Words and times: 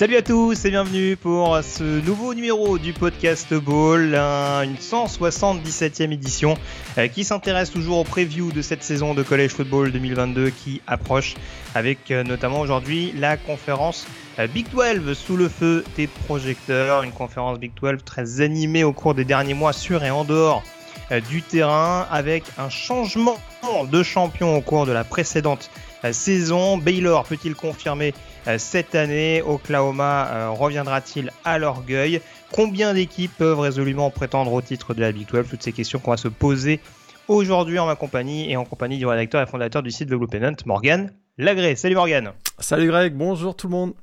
Salut 0.00 0.16
à 0.16 0.22
tous 0.22 0.64
et 0.64 0.70
bienvenue 0.70 1.14
pour 1.14 1.58
ce 1.62 1.84
nouveau 2.06 2.32
numéro 2.32 2.78
du 2.78 2.94
podcast 2.94 3.52
Ball, 3.52 4.14
un- 4.14 4.62
une 4.62 4.76
177e 4.76 6.10
édition 6.10 6.54
euh, 6.96 7.06
qui 7.06 7.22
s'intéresse 7.22 7.70
toujours 7.70 7.98
au 7.98 8.04
preview 8.04 8.50
de 8.50 8.62
cette 8.62 8.82
saison 8.82 9.12
de 9.12 9.22
College 9.22 9.50
Football 9.50 9.92
2022 9.92 10.48
qui 10.48 10.80
approche 10.86 11.34
avec 11.74 12.10
euh, 12.10 12.24
notamment 12.24 12.60
aujourd'hui 12.60 13.12
la 13.18 13.36
conférence 13.36 14.06
euh, 14.38 14.46
Big 14.46 14.68
12 14.70 15.12
sous 15.12 15.36
le 15.36 15.50
feu 15.50 15.84
des 15.96 16.06
projecteurs, 16.06 17.02
une 17.02 17.12
conférence 17.12 17.58
Big 17.58 17.72
12 17.78 18.02
très 18.02 18.40
animée 18.40 18.84
au 18.84 18.94
cours 18.94 19.12
des 19.14 19.26
derniers 19.26 19.52
mois 19.52 19.74
sur 19.74 20.02
et 20.02 20.10
en 20.10 20.24
dehors 20.24 20.62
du 21.28 21.42
terrain 21.42 22.06
avec 22.10 22.44
un 22.56 22.70
changement 22.70 23.36
de 23.90 24.02
champion 24.02 24.56
au 24.56 24.60
cours 24.60 24.86
de 24.86 24.92
la 24.92 25.02
précédente 25.02 25.68
saison. 26.12 26.78
Baylor 26.78 27.24
peut-il 27.24 27.56
confirmer 27.56 28.14
cette 28.58 28.94
année 28.94 29.42
Oklahoma 29.42 30.28
euh, 30.28 30.50
reviendra-t-il 30.50 31.30
à 31.44 31.58
l'orgueil? 31.58 32.20
Combien 32.52 32.94
d'équipes 32.94 33.36
peuvent 33.36 33.60
résolument 33.60 34.10
prétendre 34.10 34.52
au 34.52 34.60
titre 34.60 34.94
de 34.94 35.00
la 35.00 35.12
Big 35.12 35.26
12 35.28 35.46
Toutes 35.48 35.62
ces 35.62 35.72
questions 35.72 35.98
qu'on 35.98 36.10
va 36.10 36.16
se 36.16 36.28
poser 36.28 36.80
aujourd'hui 37.28 37.78
en 37.78 37.86
ma 37.86 37.96
compagnie 37.96 38.50
et 38.50 38.56
en 38.56 38.64
compagnie 38.64 38.98
du 38.98 39.06
rédacteur 39.06 39.42
et 39.42 39.46
fondateur 39.46 39.82
du 39.82 39.90
site 39.90 40.08
The 40.08 40.14
Blue 40.14 40.26
Pennant, 40.26 40.56
Morgan 40.66 41.12
Lagré. 41.38 41.76
Salut 41.76 41.94
Morgan 41.94 42.32
Salut 42.58 42.88
Greg, 42.88 43.14
bonjour 43.14 43.54
tout 43.54 43.68
le 43.68 43.72
monde. 43.72 43.94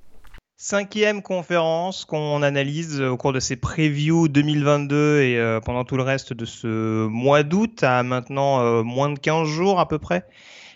Cinquième 0.55 1.21
conférence 1.21 2.05
qu'on 2.05 2.41
analyse 2.41 3.01
au 3.01 3.15
cours 3.17 3.33
de 3.33 3.39
ces 3.39 3.57
previews 3.57 4.27
2022 4.27 5.21
et 5.21 5.37
euh, 5.37 5.59
pendant 5.59 5.83
tout 5.83 5.97
le 5.97 6.03
reste 6.03 6.33
de 6.33 6.45
ce 6.45 7.05
mois 7.05 7.43
d'août 7.43 7.83
à 7.83 8.01
maintenant 8.01 8.61
euh, 8.61 8.81
moins 8.81 9.09
de 9.09 9.19
15 9.19 9.47
jours 9.47 9.79
à 9.79 9.87
peu 9.87 9.99
près 9.99 10.25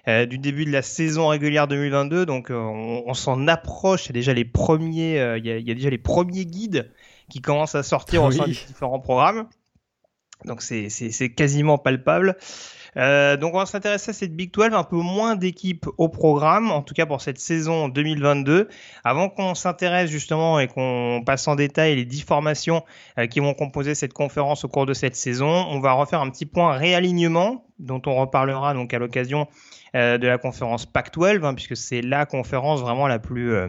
euh, 0.07 0.25
du 0.25 0.37
début 0.37 0.65
de 0.65 0.71
la 0.71 0.81
saison 0.81 1.27
régulière 1.27 1.67
2022. 1.67 2.25
Donc 2.25 2.49
euh, 2.51 2.55
on, 2.55 3.03
on 3.05 3.13
s'en 3.13 3.47
approche. 3.47 4.05
Il 4.05 4.09
y 4.09 4.11
a 4.11 4.13
déjà 4.13 4.33
les 4.33 4.45
premiers, 4.45 5.19
euh, 5.19 5.37
il 5.37 5.45
y 5.45 5.51
a, 5.51 5.57
il 5.57 5.67
y 5.67 5.71
a 5.71 5.75
déjà 5.75 5.89
les 5.89 5.97
premiers 5.97 6.45
guides 6.45 6.91
qui 7.29 7.41
commencent 7.41 7.75
à 7.75 7.83
sortir 7.83 8.23
au 8.23 8.27
Oui. 8.29 8.37
sein 8.37 8.45
des 8.45 8.51
différents 8.67 8.99
programmes. 8.99 9.47
Donc 10.45 10.61
c'est 10.61 10.89
quasiment 11.35 11.77
palpable. 11.77 12.35
Euh, 12.97 13.37
donc 13.37 13.53
on 13.53 13.59
va 13.59 13.65
s'intéresser 13.65 14.09
à 14.09 14.13
cette 14.13 14.35
Big 14.35 14.51
12, 14.51 14.73
un 14.73 14.83
peu 14.83 14.97
moins 14.97 15.37
d'équipes 15.37 15.85
au 15.97 16.09
programme, 16.09 16.71
en 16.71 16.81
tout 16.81 16.93
cas 16.93 17.05
pour 17.05 17.21
cette 17.21 17.37
saison 17.39 17.87
2022. 17.87 18.67
Avant 19.05 19.29
qu'on 19.29 19.55
s'intéresse 19.55 20.09
justement 20.09 20.59
et 20.59 20.67
qu'on 20.67 21.23
passe 21.25 21.47
en 21.47 21.55
détail 21.55 21.95
les 21.95 22.03
10 22.03 22.23
formations 22.23 22.83
euh, 23.17 23.27
qui 23.27 23.39
vont 23.39 23.53
composer 23.53 23.95
cette 23.95 24.11
conférence 24.11 24.65
au 24.65 24.67
cours 24.67 24.85
de 24.85 24.93
cette 24.93 25.15
saison, 25.15 25.47
on 25.69 25.79
va 25.79 25.93
refaire 25.93 26.19
un 26.19 26.29
petit 26.29 26.45
point 26.45 26.73
réalignement 26.73 27.63
dont 27.79 28.01
on 28.07 28.15
reparlera 28.15 28.73
donc 28.73 28.93
à 28.93 28.99
l'occasion 28.99 29.47
euh, 29.95 30.17
de 30.17 30.27
la 30.27 30.37
conférence 30.37 30.85
Pac-12, 30.85 31.43
hein, 31.43 31.53
puisque 31.53 31.75
c'est 31.75 32.01
la 32.01 32.25
conférence 32.25 32.79
vraiment 32.81 33.07
la 33.07 33.19
plus, 33.19 33.53
euh, 33.53 33.67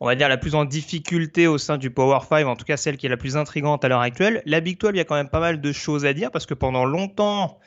on 0.00 0.06
va 0.06 0.14
dire 0.14 0.28
la 0.28 0.38
plus 0.38 0.54
en 0.54 0.64
difficulté 0.64 1.46
au 1.46 1.58
sein 1.58 1.76
du 1.76 1.90
Power 1.90 2.20
5, 2.26 2.46
en 2.46 2.56
tout 2.56 2.64
cas 2.64 2.76
celle 2.76 2.96
qui 2.96 3.06
est 3.06 3.10
la 3.10 3.18
plus 3.18 3.36
intrigante 3.36 3.84
à 3.84 3.88
l'heure 3.88 4.00
actuelle. 4.00 4.42
La 4.46 4.60
Big 4.60 4.80
12, 4.80 4.92
il 4.94 4.96
y 4.96 5.00
a 5.00 5.04
quand 5.04 5.14
même 5.14 5.28
pas 5.28 5.40
mal 5.40 5.60
de 5.60 5.72
choses 5.72 6.06
à 6.06 6.14
dire 6.14 6.30
parce 6.30 6.46
que 6.46 6.54
pendant 6.54 6.86
longtemps, 6.86 7.58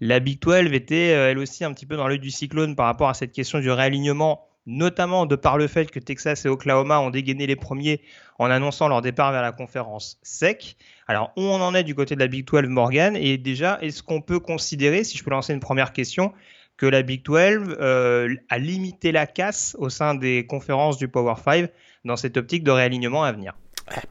la 0.00 0.20
Big 0.20 0.40
12 0.40 0.72
était 0.74 1.14
euh, 1.14 1.30
elle 1.30 1.38
aussi 1.38 1.64
un 1.64 1.72
petit 1.72 1.86
peu 1.86 1.96
dans 1.96 2.06
l'œil 2.06 2.18
du 2.18 2.30
cyclone 2.30 2.76
par 2.76 2.86
rapport 2.86 3.08
à 3.08 3.14
cette 3.14 3.32
question 3.32 3.60
du 3.60 3.70
réalignement, 3.70 4.46
notamment 4.66 5.26
de 5.26 5.36
par 5.36 5.58
le 5.58 5.66
fait 5.66 5.90
que 5.90 5.98
Texas 5.98 6.44
et 6.44 6.48
Oklahoma 6.48 7.00
ont 7.00 7.10
dégainé 7.10 7.46
les 7.46 7.56
premiers 7.56 8.00
en 8.38 8.50
annonçant 8.50 8.88
leur 8.88 9.02
départ 9.02 9.32
vers 9.32 9.42
la 9.42 9.52
conférence 9.52 10.18
SEC. 10.22 10.76
Alors, 11.08 11.32
où 11.36 11.42
on 11.42 11.60
en 11.60 11.74
est 11.74 11.84
du 11.84 11.94
côté 11.94 12.14
de 12.14 12.20
la 12.20 12.28
Big 12.28 12.46
12, 12.46 12.68
Morgan? 12.68 13.16
Et 13.16 13.38
déjà, 13.38 13.78
est-ce 13.82 14.02
qu'on 14.02 14.20
peut 14.20 14.40
considérer, 14.40 15.04
si 15.04 15.18
je 15.18 15.24
peux 15.24 15.30
lancer 15.30 15.52
une 15.52 15.60
première 15.60 15.92
question, 15.92 16.32
que 16.76 16.86
la 16.86 17.02
Big 17.02 17.22
12 17.22 17.76
euh, 17.80 18.34
a 18.48 18.58
limité 18.58 19.12
la 19.12 19.26
casse 19.26 19.76
au 19.78 19.88
sein 19.88 20.14
des 20.14 20.46
conférences 20.46 20.96
du 20.96 21.08
Power 21.08 21.34
5 21.42 21.70
dans 22.04 22.16
cette 22.16 22.36
optique 22.36 22.64
de 22.64 22.70
réalignement 22.70 23.24
à 23.24 23.32
venir? 23.32 23.54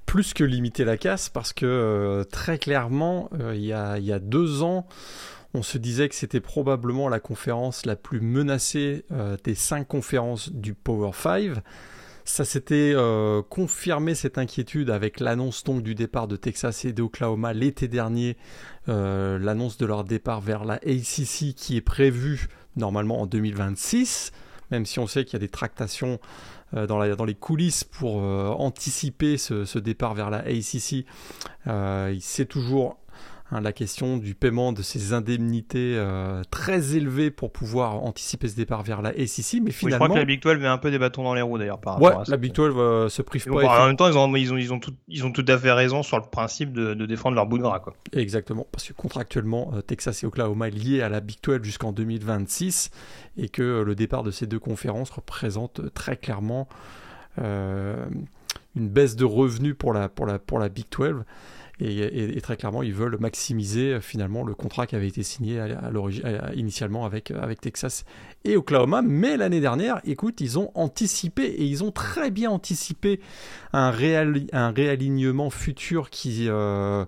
Plus 0.06 0.34
que 0.34 0.44
limiter 0.44 0.84
la 0.84 0.98
casse, 0.98 1.30
parce 1.30 1.54
que 1.54 1.66
euh, 1.66 2.24
très 2.24 2.58
clairement, 2.58 3.30
euh, 3.40 3.56
il 3.56 3.64
y, 3.64 3.74
a, 3.74 4.20
deux 4.20 4.64
ans, 4.64 4.86
on 5.54 5.64
se 5.64 5.78
disait 5.78 6.10
que 6.10 6.16
c'était 6.16 6.42
probablement 6.42 7.10
la 7.10 7.20
conférence 7.20 7.86
la 7.86 7.96
plus 7.96 8.20
menacée 8.20 9.06
euh, 9.12 9.38
des 9.44 9.56
cinq 9.56 9.88
conférences 9.88 10.52
du 10.52 10.74
Power 10.74 11.12
5. 11.14 11.54
Ça 12.24 12.46
s'était 12.46 12.94
confirmé 13.50 14.14
cette 14.14 14.38
inquiétude 14.38 14.92
avec 14.92 15.20
l'annonce 15.20 15.64
donc 15.64 15.82
du 15.82 15.96
départ 15.96 16.28
de 16.28 16.36
Texas 16.36 16.86
et 16.86 16.94
d'Oklahoma 16.94 17.52
l'été 17.52 17.88
dernier, 17.88 18.38
l'annonce 18.88 19.78
de 19.78 19.88
leur 19.88 20.04
départ 20.04 20.40
vers 20.40 20.64
la 20.64 20.76
ACC 20.76 21.56
qui 21.56 21.78
est 21.78 21.82
prévue 21.82 22.48
normalement 22.78 23.22
en 23.22 23.26
2026, 23.26 24.32
même 24.70 24.86
si 24.86 25.00
on 25.00 25.08
sait 25.08 25.26
qu'il 25.26 25.34
y 25.34 25.36
a 25.38 25.40
des 25.40 25.50
tractations 25.50 26.20
dans, 26.88 26.98
la- 26.98 27.16
dans 27.16 27.26
les 27.26 27.36
coulisses 27.36 27.84
pour 27.84 28.22
euh, 28.22 28.48
anticiper 28.50 29.38
ce, 29.38 29.80
départ 29.80 30.14
vers 30.14 30.30
la 30.30 30.40
ACC. 30.40 31.06
Euh, 31.68 32.16
c'est 32.22 32.46
toujours 32.46 32.92
hein, 32.92 33.01
la 33.60 33.74
question 33.74 34.16
du 34.16 34.34
paiement 34.34 34.72
de 34.72 34.82
ces 34.82 35.12
indemnités 35.12 35.96
euh, 35.98 36.42
très 36.52 36.96
élevées 36.96 37.32
pour 37.32 37.52
pouvoir 37.52 37.96
anticiper 37.96 38.48
ce 38.48 38.56
départ 38.56 38.82
vers 38.84 39.02
la 39.02 39.10
ACC, 39.10 39.16
mais 39.56 39.60
Oui, 39.60 39.66
je 39.68 39.72
finalement, 39.72 40.06
crois 40.06 40.16
que 40.16 40.20
la 40.20 40.26
Big 40.26 40.42
12 40.42 40.60
met 40.60 40.68
un 40.68 40.78
peu 40.78 40.90
des 40.90 41.00
bâtons 41.00 41.24
dans 41.24 41.34
les 41.34 41.42
roues 41.42 41.58
d'ailleurs 41.58 41.82
par 41.82 41.96
rapport 41.96 42.08
ouais, 42.16 42.22
à 42.22 42.26
ça. 42.26 42.32
la 42.32 42.38
Big 42.38 42.54
12 42.54 42.74
euh, 42.78 43.10
se 43.10 43.22
prive 43.22 43.46
Bon, 43.50 43.60
pas. 43.60 43.84
en 43.84 43.88
même 43.88 43.98
temps, 43.98 44.08
ils 44.08 44.18
ont, 44.18 44.34
ils, 44.38 44.54
ont, 44.54 44.58
ils, 44.58 44.72
ont 44.72 44.80
tout, 44.80 44.94
ils 45.10 45.26
ont 45.26 45.32
tout 45.34 45.44
à 45.50 45.58
fait 45.58 45.72
raison 45.74 46.02
sur 46.04 46.18
le 46.18 46.24
principe 46.24 46.72
de, 46.72 46.94
de 46.94 47.06
défendre 47.06 47.36
leur 47.36 47.46
bout 47.46 47.58
de 47.58 47.64
gras. 47.64 47.80
Quoi. 47.80 47.94
Exactement, 48.14 48.66
parce 48.72 48.88
que 48.88 48.94
contractuellement, 48.94 49.72
euh, 49.74 49.82
Texas 49.82 50.24
et 50.24 50.26
Oklahoma 50.28 50.70
est 50.70 50.72
lié 50.72 51.02
à 51.02 51.10
la 51.10 51.20
Big 51.20 51.38
12 51.44 51.64
jusqu'en 51.64 51.92
2026 51.92 52.90
et 53.38 53.50
que 53.50 53.82
le 53.82 53.96
départ 53.96 54.24
de 54.24 54.32
ces 54.32 54.48
deux 54.48 54.60
conférences 54.60 55.10
représente 55.10 55.94
très 55.94 56.16
clairement 56.16 56.70
euh, 57.40 58.06
une 58.76 58.88
baisse 58.90 59.16
de 59.16 59.26
revenus 59.26 59.76
pour 59.78 59.94
la, 59.94 60.08
pour 60.10 60.26
la, 60.26 60.40
pour 60.40 60.60
la 60.60 60.70
Big 60.70 60.86
12. 60.98 61.24
Et, 61.84 62.40
très 62.42 62.58
clairement, 62.58 62.84
ils 62.84 62.94
veulent 62.94 63.18
maximiser 63.20 63.94
euh, 63.94 64.02
finalement 64.02 64.44
le 64.44 64.54
contrat 64.54 64.86
qui 64.86 64.96
avait 64.96 65.08
été 65.08 65.24
signé 65.24 65.60
à, 65.60 65.92
initialement 66.56 67.06
avec, 67.06 67.32
avec 67.32 67.60
Texas 67.60 68.06
et 68.46 68.56
Oklahoma. 68.56 69.02
Mais 69.02 69.36
l'année 69.36 69.62
dernière, 69.62 70.00
écoute, 70.04 70.42
ils 70.42 70.60
ont 70.60 70.72
anticipé 70.76 71.44
et 71.44 71.64
ils 71.64 71.84
ont 71.84 71.92
très 71.92 72.30
bien 72.30 72.52
anticipé 72.52 73.20
un, 73.74 73.90
réal, 73.90 74.42
un 74.54 74.70
réalignement 74.70 75.50
futur 75.50 76.12
qui, 76.12 76.46
euh, 76.48 77.06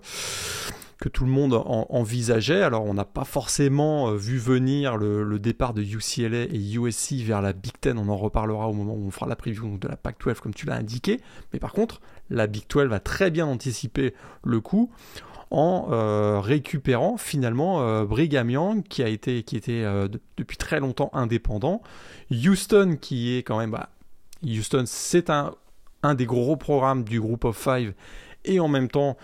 que 0.98 1.08
tout 1.08 1.24
le 1.24 1.30
monde 1.30 1.54
en- 1.54 1.86
envisageait. 1.90 2.62
Alors, 2.62 2.84
on 2.84 2.94
n'a 2.94 3.04
pas 3.04 3.24
forcément 3.24 4.08
euh, 4.10 4.16
vu 4.16 4.38
venir 4.38 4.96
le, 4.96 5.22
le 5.22 5.38
départ 5.38 5.74
de 5.74 5.82
UCLA 5.82 6.44
et 6.44 6.72
USC 6.74 7.14
vers 7.22 7.42
la 7.42 7.52
Big 7.52 7.74
Ten. 7.80 7.98
On 7.98 8.08
en 8.08 8.16
reparlera 8.16 8.68
au 8.68 8.72
moment 8.72 8.94
où 8.94 9.06
on 9.06 9.10
fera 9.10 9.26
la 9.26 9.36
preview 9.36 9.78
de 9.78 9.86
la 9.86 9.96
Pac-12, 9.96 10.40
comme 10.40 10.54
tu 10.54 10.66
l'as 10.66 10.76
indiqué. 10.76 11.20
Mais 11.52 11.58
par 11.58 11.72
contre, 11.72 12.00
la 12.30 12.46
Big 12.46 12.64
12 12.68 12.86
va 12.88 13.00
très 13.00 13.30
bien 13.30 13.46
anticiper 13.46 14.14
le 14.44 14.60
coup 14.60 14.90
en 15.50 15.88
euh, 15.92 16.40
récupérant 16.40 17.16
finalement 17.16 17.82
euh, 17.82 18.04
Brigham 18.04 18.50
Young 18.50 18.82
qui 18.82 19.02
a 19.02 19.08
été 19.08 19.42
qui 19.42 19.56
était 19.56 19.82
euh, 19.84 20.08
de- 20.08 20.20
depuis 20.36 20.56
très 20.56 20.80
longtemps 20.80 21.10
indépendant, 21.12 21.82
Houston 22.30 22.96
qui 23.00 23.36
est 23.36 23.42
quand 23.42 23.58
même 23.58 23.70
bah, 23.70 23.90
Houston 24.44 24.84
c'est 24.86 25.30
un 25.30 25.54
un 26.02 26.14
des 26.14 26.26
gros 26.26 26.56
programmes 26.56 27.04
du 27.04 27.20
groupe 27.20 27.44
of 27.44 27.56
five 27.56 27.92
et 28.44 28.58
en 28.58 28.68
même 28.68 28.88
temps 28.88 29.16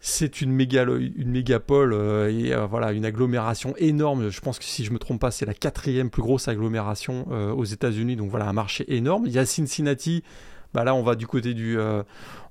c'est 0.00 0.40
une, 0.40 0.50
une 0.60 1.30
mégapole 1.30 1.92
euh, 1.92 2.30
et 2.30 2.54
voilà 2.68 2.92
une 2.92 3.04
agglomération 3.04 3.74
énorme. 3.78 4.30
Je 4.30 4.40
pense 4.40 4.58
que 4.60 4.64
si 4.64 4.84
je 4.84 4.92
me 4.92 4.98
trompe 4.98 5.20
pas, 5.20 5.32
c'est 5.32 5.44
la 5.44 5.54
quatrième 5.54 6.08
plus 6.08 6.22
grosse 6.22 6.46
agglomération 6.46 7.26
aux 7.56 7.64
États-Unis. 7.64 8.14
Donc 8.14 8.30
voilà 8.30 8.48
un 8.48 8.52
marché 8.52 8.84
énorme. 8.94 9.24
Il 9.26 9.32
y 9.32 9.38
a 9.40 9.44
Cincinnati. 9.44 10.22
Bah 10.74 10.84
là, 10.84 10.94
on 10.94 11.02
va 11.02 11.14
du 11.14 11.26
côté 11.26 11.54
du, 11.54 11.78
euh, 11.78 12.02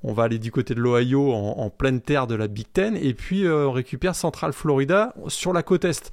on 0.04 0.12
va 0.12 0.24
aller 0.24 0.40
du 0.40 0.52
côté 0.52 0.74
de 0.74 0.82
l'Ohio 0.82 1.32
en, 1.34 1.70
pleine 1.70 2.02
terre 2.02 2.26
de 2.26 2.36
la 2.36 2.48
Big 2.48 2.66
Ten 2.72 2.96
et 2.96 3.14
puis 3.14 3.46
euh, 3.46 3.68
on 3.68 3.72
récupère 3.72 4.16
Central 4.16 4.54
Florida 4.54 5.14
sur 5.28 5.54
la 5.54 5.62
côte 5.64 5.86
est. 5.86 6.12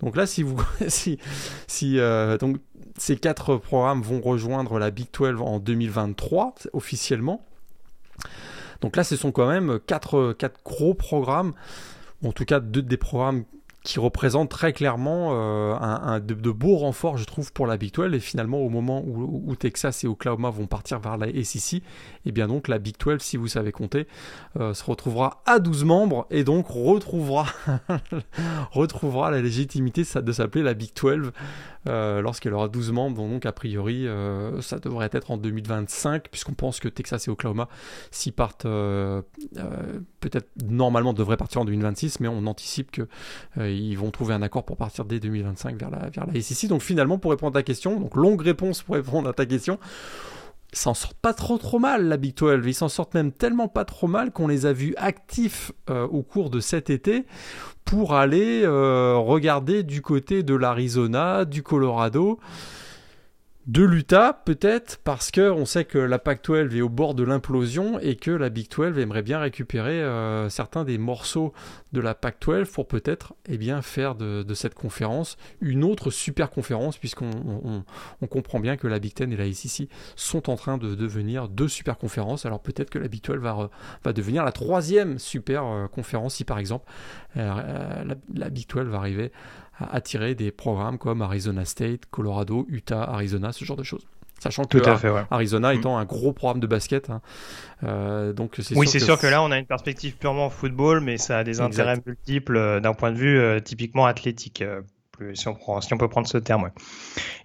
Donc 0.00 0.16
là, 0.16 0.26
si 0.26 0.42
vous, 0.42 0.62
si, 0.88 1.18
si 1.66 1.98
euh, 1.98 2.36
donc 2.36 2.58
ces 2.98 3.16
quatre 3.16 3.56
programmes 3.56 4.02
vont 4.02 4.20
rejoindre 4.20 4.78
la 4.78 4.90
Big 4.90 5.08
12 5.12 5.40
en 5.40 5.58
2023 5.58 6.54
officiellement. 6.74 7.44
Donc 8.82 8.96
là, 8.96 9.04
ce 9.04 9.16
sont 9.16 9.32
quand 9.32 9.48
même 9.48 9.78
quatre, 9.86 10.34
quatre 10.34 10.60
gros 10.62 10.92
programmes, 10.92 11.54
en 12.22 12.32
tout 12.32 12.44
cas 12.44 12.60
deux 12.60 12.82
des 12.82 12.98
programmes 12.98 13.44
qui 13.86 14.00
représente 14.00 14.50
très 14.50 14.72
clairement 14.72 15.28
euh, 15.30 15.72
un, 15.80 16.18
de, 16.18 16.50
beaux 16.50 16.76
renforts, 16.76 17.18
je 17.18 17.24
trouve, 17.24 17.52
pour 17.52 17.68
la 17.68 17.76
Big 17.76 17.94
12. 17.94 18.14
Et 18.14 18.18
finalement, 18.18 18.58
au 18.58 18.68
moment 18.68 19.00
où, 19.06 19.54
Texas 19.54 20.02
et 20.02 20.08
Oklahoma 20.08 20.50
vont 20.50 20.66
partir 20.66 20.98
vers 20.98 21.16
la 21.16 21.28
SEC, 21.44 21.74
et 21.74 21.82
eh 22.26 22.32
bien 22.32 22.48
donc 22.48 22.66
la 22.66 22.80
Big 22.80 22.96
12, 22.98 23.22
si 23.22 23.36
vous 23.36 23.46
savez 23.46 23.70
compter, 23.70 24.08
euh, 24.58 24.74
se 24.74 24.82
retrouvera 24.82 25.40
à 25.46 25.60
12 25.60 25.84
membres 25.84 26.26
et 26.32 26.42
donc 26.42 26.66
retrouvera, 26.66 27.46
retrouvera 28.72 29.30
la 29.30 29.40
légitimité 29.40 30.02
de 30.02 30.32
s'appeler 30.32 30.64
la 30.64 30.74
Big 30.74 30.90
12 31.00 31.30
euh, 31.86 32.20
lorsqu'elle 32.20 32.54
aura 32.54 32.68
12 32.68 32.92
membres. 32.92 33.22
Donc 33.28 33.46
a 33.46 33.52
priori, 33.52 34.06
ça 34.60 34.78
devrait 34.78 35.10
être 35.12 35.30
en 35.30 35.36
2025, 35.36 36.28
puisqu'on 36.28 36.54
pense 36.54 36.80
que 36.80 36.88
Texas 36.88 37.28
et 37.28 37.30
Oklahoma, 37.30 37.68
s'y 38.10 38.32
partent, 38.32 38.64
peut-être 38.64 40.48
normalement 40.64 41.12
devraient 41.12 41.36
partir 41.36 41.62
en 41.62 41.64
2026, 41.64 42.20
mais 42.20 42.28
on 42.28 42.46
anticipe 42.46 42.90
que 42.90 43.08
ils 43.58 43.96
vont 43.96 44.10
trouver 44.10 44.34
un 44.34 44.42
accord 44.42 44.64
pour 44.64 44.76
partir 44.76 45.04
dès 45.04 45.20
2025 45.20 45.78
vers 45.78 45.90
la, 45.90 46.10
vers 46.10 46.26
la 46.26 46.40
SEC. 46.40 46.68
Donc 46.68 46.82
finalement, 46.82 47.18
pour 47.18 47.30
répondre 47.30 47.56
à 47.56 47.60
ta 47.60 47.64
question, 47.64 47.98
donc 48.00 48.16
longue 48.16 48.42
réponse 48.42 48.82
pour 48.82 48.94
répondre 48.94 49.28
à 49.28 49.32
ta 49.32 49.46
question, 49.46 49.78
s'en 50.78 50.94
sortent 50.94 51.18
pas 51.20 51.34
trop 51.34 51.58
trop 51.58 51.78
mal 51.78 52.06
la 52.06 52.16
Big 52.16 52.36
12. 52.36 52.60
Ils 52.66 52.74
s'en 52.74 52.88
sortent 52.88 53.14
même 53.14 53.32
tellement 53.32 53.68
pas 53.68 53.84
trop 53.84 54.06
mal 54.06 54.30
qu'on 54.32 54.48
les 54.48 54.66
a 54.66 54.72
vus 54.72 54.94
actifs 54.96 55.72
euh, 55.90 56.06
au 56.06 56.22
cours 56.22 56.50
de 56.50 56.60
cet 56.60 56.90
été 56.90 57.24
pour 57.84 58.14
aller 58.14 58.62
euh, 58.64 59.16
regarder 59.16 59.82
du 59.82 60.02
côté 60.02 60.42
de 60.42 60.54
l'Arizona, 60.54 61.44
du 61.44 61.62
Colorado 61.62 62.38
de 63.66 63.82
l'Utah, 63.82 64.32
peut-être 64.32 65.00
parce 65.02 65.32
que 65.32 65.50
on 65.50 65.66
sait 65.66 65.84
que 65.84 65.98
la 65.98 66.20
Pac-12 66.20 66.76
est 66.76 66.82
au 66.82 66.88
bord 66.88 67.14
de 67.14 67.24
l'implosion 67.24 67.98
et 67.98 68.14
que 68.14 68.30
la 68.30 68.48
Big 68.48 68.70
12 68.70 68.96
aimerait 68.96 69.22
bien 69.22 69.40
récupérer 69.40 70.00
euh, 70.02 70.48
certains 70.48 70.84
des 70.84 70.98
morceaux 70.98 71.52
de 71.92 72.00
la 72.00 72.14
Pac-12 72.14 72.70
pour 72.70 72.86
peut-être 72.86 73.34
eh 73.48 73.58
faire 73.82 74.14
de, 74.14 74.44
cette 74.54 74.74
conférence 74.74 75.36
une 75.60 75.82
autre 75.82 76.12
super 76.12 76.50
conférence, 76.50 76.96
puisqu'on 76.96 77.84
on, 78.20 78.26
comprend 78.28 78.60
bien 78.60 78.76
que 78.76 78.86
la 78.86 79.00
Big 79.00 79.16
10 79.16 79.32
et 79.32 79.36
la 79.36 79.52
SEC 79.52 79.88
sont 80.14 80.48
en 80.48 80.54
train 80.54 80.78
de 80.78 80.94
devenir 80.94 81.48
deux 81.48 81.68
super 81.68 81.98
conférences. 81.98 82.46
Alors 82.46 82.60
peut-être 82.60 82.90
que 82.90 83.00
la 83.00 83.08
Big 83.08 83.24
12 83.24 83.38
va, 83.38 83.70
va 84.04 84.12
devenir 84.12 84.44
la 84.44 84.52
troisième 84.52 85.18
super 85.18 85.64
euh, 85.64 85.88
conférence 85.88 86.36
si 86.36 86.44
par 86.44 86.60
exemple 86.60 86.88
euh, 87.36 88.04
la, 88.04 88.14
la 88.32 88.48
Big 88.48 88.68
12 88.68 88.86
va 88.86 88.98
arriver 88.98 89.32
à 89.78 89.94
attirer 89.94 90.34
des 90.34 90.50
programmes 90.50 90.98
comme 90.98 91.22
Arizona 91.22 91.64
State, 91.64 92.06
Colorado, 92.10 92.66
Utah, 92.68 93.02
Arizona, 93.02 93.52
ce 93.52 93.64
genre 93.64 93.76
de 93.76 93.82
choses. 93.82 94.06
Sachant 94.38 94.64
que 94.64 94.78
Arizona 95.30 95.72
mm. 95.72 95.78
étant 95.78 95.96
un 95.96 96.04
gros 96.04 96.32
programme 96.32 96.60
de 96.60 96.66
basket. 96.66 97.08
Hein. 97.08 97.22
Euh, 97.84 98.32
donc 98.34 98.60
oui, 98.74 98.86
c'est 98.86 99.00
sûr 99.00 99.18
que 99.18 99.26
là, 99.26 99.42
on 99.42 99.50
a 99.50 99.58
une 99.58 99.66
perspective 99.66 100.16
purement 100.16 100.50
football, 100.50 101.00
mais 101.00 101.16
ça 101.16 101.38
a 101.38 101.44
des 101.44 101.60
intérêts 101.60 101.96
multiples 102.04 102.56
euh, 102.56 102.80
d'un 102.80 102.92
point 102.92 103.12
de 103.12 103.16
vue 103.16 103.38
euh, 103.38 103.60
typiquement 103.60 104.04
athlétique. 104.04 104.62
si, 105.32 105.48
on 105.48 105.54
prend, 105.54 105.80
si 105.80 105.92
on 105.94 105.98
peut 105.98 106.08
prendre 106.08 106.28
ce 106.28 106.36
terme. 106.36 106.70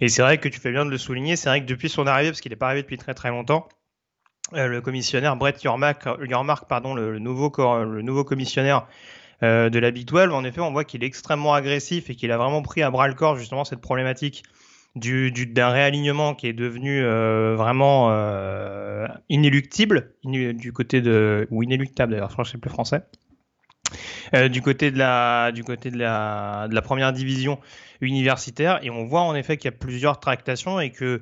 Et 0.01 0.10
c'est 0.10 0.22
vrai 0.22 0.38
que 0.38 0.50
tu 0.50 0.60
fais 0.60 0.72
bien 0.72 0.86
de 0.86 0.92
le 0.92 0.98
souligner. 0.98 1.38
C'est 1.38 1.48
vrai 1.48 1.62
que 1.62 1.68
depuis 1.68 1.89
son 1.89 2.07
arrivée, 2.07 2.31
parce 2.31 2.42
qu'il 2.42 2.51
n'est 2.51 2.57
pas 2.57 2.68
arrivé 2.68 2.81
depuis 2.81 2.98
très 2.98 3.13
très 3.13 3.30
longtemps, 3.30 3.69
le 4.51 4.81
commissionnaire 4.81 5.38
Brett 5.38 5.63
Yormark, 5.63 6.04
pardon, 6.68 6.94
le, 6.94 7.19
nouveau, 7.19 7.54
le 7.57 8.01
nouveau 8.01 8.25
commissionnaire 8.25 8.86
euh, 9.43 9.71
de 9.71 9.79
la 9.79 9.89
Big 9.89 10.05
12. 10.05 10.31
En 10.33 10.43
effet, 10.43 10.61
on 10.61 10.71
voit 10.71 10.83
qu'il 10.83 11.03
est 11.03 11.07
extrêmement 11.07 11.55
agressif 11.55 12.11
et 12.11 12.15
qu'il 12.15 12.31
a 12.31 12.38
vraiment 12.38 12.61
pris 12.61 12.83
à 12.83 12.91
bras 12.91 13.07
le 13.07 13.15
corps 13.15 13.38
justement 13.38 13.63
cette 13.63 13.81
problématique 13.81 14.43
du, 14.95 15.31
d'un 15.31 15.69
réalignement 15.69 16.35
qui 16.35 16.45
est 16.45 16.53
devenu 16.53 17.01
euh, 17.01 17.55
vraiment 17.55 18.09
euh, 18.11 19.07
inéluctible 19.29 20.13
du 20.23 20.73
côté 20.73 21.01
de 21.01 21.47
ou 21.49 21.63
inéluctable 21.63 22.11
d'ailleurs, 22.11 22.29
je 22.29 22.35
que 22.35 22.43
c'est 22.43 22.57
plus 22.59 22.69
français. 22.69 23.01
du 24.51 24.61
côté 24.61 24.91
de 24.91 24.99
la 24.99 25.51
du 25.51 25.63
côté 25.63 25.89
de 25.89 25.97
la 25.97 26.67
de 26.69 26.75
la 26.75 26.81
première 26.83 27.11
division 27.11 27.59
universitaire 27.99 28.79
et 28.83 28.91
on 28.91 29.05
voit 29.05 29.21
en 29.21 29.33
effet 29.33 29.57
qu'il 29.57 29.71
y 29.71 29.73
a 29.73 29.77
plusieurs 29.77 30.19
tractations 30.19 30.79
et 30.79 30.91
que 30.91 31.21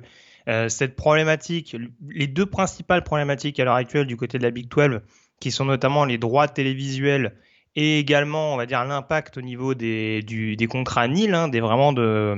cette 0.68 0.96
problématique, 0.96 1.76
les 2.08 2.26
deux 2.26 2.46
principales 2.46 3.04
problématiques 3.04 3.58
à 3.60 3.64
l'heure 3.64 3.76
actuelle 3.76 4.06
du 4.06 4.16
côté 4.16 4.36
de 4.36 4.42
la 4.42 4.50
Big 4.50 4.68
12, 4.68 5.00
qui 5.38 5.52
sont 5.52 5.64
notamment 5.64 6.04
les 6.04 6.18
droits 6.18 6.48
télévisuels 6.48 7.34
et 7.76 7.98
également, 7.98 8.54
on 8.54 8.56
va 8.56 8.66
dire, 8.66 8.84
l'impact 8.84 9.38
au 9.38 9.42
niveau 9.42 9.74
des, 9.74 10.22
des 10.22 10.66
contrats 10.66 11.08
nil, 11.08 11.34
hein, 11.34 11.48
des 11.48 11.60
vraiment 11.60 11.92
de, 11.92 12.36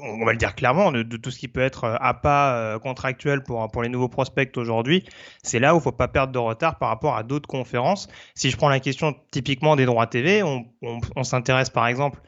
on 0.00 0.24
va 0.24 0.32
le 0.32 0.38
dire 0.38 0.54
clairement, 0.54 0.92
de, 0.92 1.02
tout 1.02 1.30
ce 1.30 1.38
qui 1.38 1.48
peut 1.48 1.60
être 1.60 1.84
euh, 1.84 1.96
à 2.00 2.14
pas 2.14 2.56
euh, 2.56 2.78
contractuel 2.78 3.42
pour, 3.42 3.70
pour 3.70 3.82
les 3.82 3.88
nouveaux 3.88 4.08
prospects 4.08 4.56
aujourd'hui, 4.56 5.04
c'est 5.42 5.58
là 5.58 5.74
où 5.74 5.78
il 5.78 5.82
faut 5.82 5.92
pas 5.92 6.08
perdre 6.08 6.32
de 6.32 6.38
retard 6.38 6.78
par 6.78 6.88
rapport 6.88 7.16
à 7.16 7.22
d'autres 7.22 7.48
conférences. 7.48 8.08
Si 8.34 8.50
je 8.50 8.56
prends 8.56 8.68
la 8.68 8.80
question 8.80 9.14
typiquement 9.30 9.76
des 9.76 9.84
droits 9.84 10.06
TV, 10.06 10.42
on, 10.42 11.24
s'intéresse 11.24 11.70
par 11.70 11.86
exemple 11.86 12.20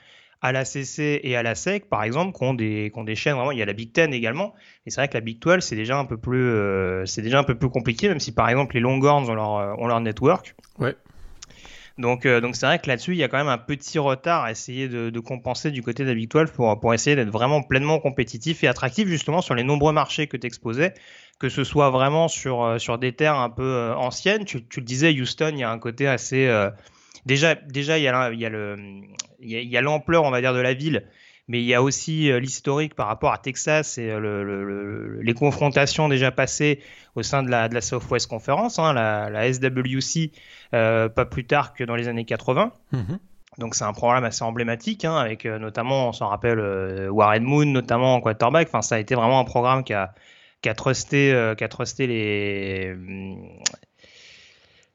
à 0.42 0.52
la 0.52 0.64
CC 0.64 1.20
et 1.22 1.36
à 1.36 1.42
la 1.42 1.54
SEC, 1.54 1.88
par 1.88 2.02
exemple, 2.02 2.36
qui 2.36 2.44
ont 2.44 2.54
des, 2.54 2.92
qui 2.94 3.04
des 3.04 3.14
chaînes 3.14 3.34
vraiment. 3.34 3.52
Il 3.52 3.58
y 3.58 3.62
a 3.62 3.66
la 3.66 3.72
Big 3.72 3.92
Ten 3.92 4.12
également. 4.12 4.52
Et 4.84 4.90
c'est 4.90 5.00
vrai 5.00 5.08
que 5.08 5.14
la 5.14 5.22
Big 5.22 5.40
12, 5.40 5.60
c'est 5.60 5.76
déjà 5.76 5.96
un 5.96 6.04
peu 6.04 6.18
plus, 6.18 6.50
euh, 6.50 7.04
déjà 7.16 7.38
un 7.38 7.44
peu 7.44 7.54
plus 7.54 7.70
compliqué, 7.70 8.08
même 8.08 8.20
si 8.20 8.32
par 8.32 8.50
exemple 8.50 8.74
les 8.74 8.80
Longhorns 8.80 9.30
ont 9.30 9.34
leur, 9.34 9.78
ont 9.78 9.86
leur 9.86 10.00
network. 10.00 10.54
Ouais. 10.78 10.94
Donc, 11.96 12.26
euh, 12.26 12.41
donc 12.41 12.56
c'est 12.56 12.67
vrai 12.67 12.81
que 12.81 12.88
là-dessus, 12.88 13.12
il 13.12 13.19
y 13.19 13.23
a 13.23 13.29
quand 13.29 13.38
même 13.38 13.49
un 13.49 13.58
petit 13.58 13.99
retard 13.99 14.44
à 14.44 14.50
essayer 14.50 14.88
de, 14.88 15.20
compenser 15.20 15.70
du 15.70 15.82
côté 15.82 16.02
de 16.02 16.08
la 16.08 16.14
Big 16.14 16.29
12 16.29 16.50
pour, 16.50 16.79
pour 16.81 16.93
essayer 16.93 17.14
d'être 17.14 17.31
vraiment 17.31 17.62
pleinement 17.62 18.00
compétitif 18.00 18.64
et 18.64 18.69
attractif 18.69 19.06
justement 19.06 19.41
sur 19.41 19.55
les 19.55 19.62
nombreux 19.62 19.93
marchés 19.93 20.26
que 20.26 20.37
tu 20.37 20.46
exposais, 20.46 20.94
que 21.38 21.49
ce 21.49 21.62
soit 21.62 21.91
vraiment 21.91 22.26
sur, 22.26 22.64
euh, 22.64 22.79
sur 22.79 22.99
des 22.99 23.12
terres 23.12 23.37
un 23.37 23.50
peu 23.50 23.62
euh, 23.62 23.94
anciennes. 23.94 24.44
Tu, 24.44 24.58
le 24.76 24.82
disais, 24.82 25.12
Houston, 25.12 25.50
il 25.52 25.61
y 25.61 25.62
a 25.62 25.70
un 25.70 25.79
côté 25.79 26.08
assez... 26.08 26.50
déjà, 27.26 27.55
déjà, 27.55 27.97
il 27.99 28.02
y 28.02 29.76
a, 29.76 29.81
l'ampleur, 29.81 30.25
on 30.25 30.31
va 30.31 30.40
dire, 30.40 30.55
de 30.55 30.61
la 30.61 30.75
ville 30.75 31.06
mais 31.47 31.61
il 31.61 31.67
y 31.67 31.75
a 31.75 31.82
aussi 31.82 32.32
l'historique 32.40 32.94
par 32.94 33.06
rapport 33.06 33.31
à 33.31 33.37
Texas 33.37 33.99
et 33.99 34.11
les 35.20 35.35
confrontations 35.35 36.08
déjà 36.08 36.31
passées 36.31 36.81
au 37.17 37.23
sein 37.23 37.43
de 37.43 37.50
la, 37.50 37.69
de 37.69 37.75
la 37.75 37.81
Southwest 37.81 38.26
Conference, 38.26 38.79
hein, 38.79 38.93
la, 38.93 39.52
SWC, 39.52 39.62
euh, 40.23 40.29
pas 41.09 41.25
plus 41.25 41.47
tard 41.47 41.75
que 41.75 41.85
dans 41.85 41.97
les 41.97 42.09
années 42.09 42.25
80. 42.25 42.73
Mhm. 42.93 43.19
Donc 43.59 43.76
c'est 43.76 43.85
un 43.85 43.93
programme 43.93 44.25
assez 44.25 44.43
emblématique, 44.43 45.04
hein, 45.04 45.16
avec 45.16 45.45
notamment, 45.45 46.09
on 46.09 46.12
s'en 46.12 46.28
rappelle, 46.28 46.59
Warren 47.11 47.45
Moon, 47.45 47.66
notamment 47.66 48.16
en 48.16 48.21
quarterback. 48.21 48.69
Enfin, 48.69 48.83
ça 48.83 48.97
a 48.97 48.99
été 48.99 49.14
vraiment 49.14 49.38
un 49.38 49.45
programme 49.45 49.85
qui 49.85 49.93
a, 49.93 50.12
qui 50.61 50.69
a 50.69 50.75
trusté, 50.75 51.52
qui 51.57 51.62
a 51.62 51.69
trusté 51.69 52.07
les, 52.09 52.97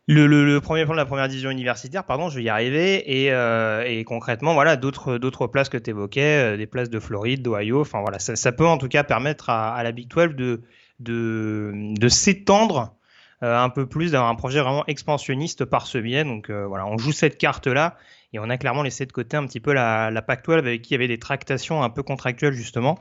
le, 0.09 0.25
le, 0.25 0.43
le, 0.43 0.59
premier 0.59 0.85
plan 0.85 0.93
de 0.95 0.97
la 0.97 1.05
première 1.05 1.27
division 1.27 1.51
universitaire, 1.51 2.03
pardon, 2.03 2.29
je 2.29 2.37
vais 2.37 2.43
y 2.43 2.49
arriver. 2.49 3.21
Et, 3.25 3.31
euh, 3.31 3.83
et 3.85 4.03
concrètement, 4.03 4.55
voilà, 4.55 4.75
d'autres 4.75 5.19
d'autres 5.19 5.45
places 5.45 5.69
que 5.69 5.77
tu 5.77 5.91
évoquais, 5.91 6.53
euh, 6.53 6.57
des 6.57 6.65
places 6.65 6.89
de 6.89 6.99
Floride, 6.99 7.43
d'Ohio. 7.43 7.81
Enfin 7.81 8.01
voilà, 8.01 8.17
ça, 8.17 8.35
ça, 8.35 8.51
peut 8.51 8.65
en 8.65 8.79
tout 8.79 8.87
cas 8.87 9.03
permettre 9.03 9.51
à, 9.51 9.75
à 9.75 9.83
la 9.83 9.91
Big 9.91 10.07
12 10.07 10.35
de 10.35 10.61
de, 10.99 11.71
de 11.75 12.09
s'étendre 12.09 12.79
euh, 12.79 12.98
un 13.41 13.69
peu 13.69 13.85
plus, 13.85 14.11
d'avoir 14.11 14.29
un 14.29 14.35
projet 14.35 14.59
vraiment 14.61 14.85
expansionniste 14.87 15.65
par 15.65 15.87
ce 15.87 15.97
biais. 15.97 16.23
Donc 16.23 16.49
euh, 16.49 16.65
voilà, 16.65 16.85
on 16.85 16.97
joue 16.97 17.11
cette 17.11 17.37
carte 17.37 17.67
là 17.67 17.97
et 18.33 18.39
on 18.39 18.49
a 18.49 18.57
clairement 18.57 18.83
laissé 18.83 19.05
de 19.05 19.11
côté 19.11 19.37
un 19.37 19.45
petit 19.45 19.59
peu 19.59 19.73
la, 19.73 20.11
la 20.11 20.21
Pac 20.21 20.45
12 20.45 20.57
avec 20.57 20.81
qui 20.81 20.91
il 20.91 20.93
y 20.93 20.95
avait 20.95 21.07
des 21.07 21.19
tractations 21.19 21.83
un 21.83 21.89
peu 21.89 22.03
contractuelles 22.03 22.53
justement. 22.53 22.99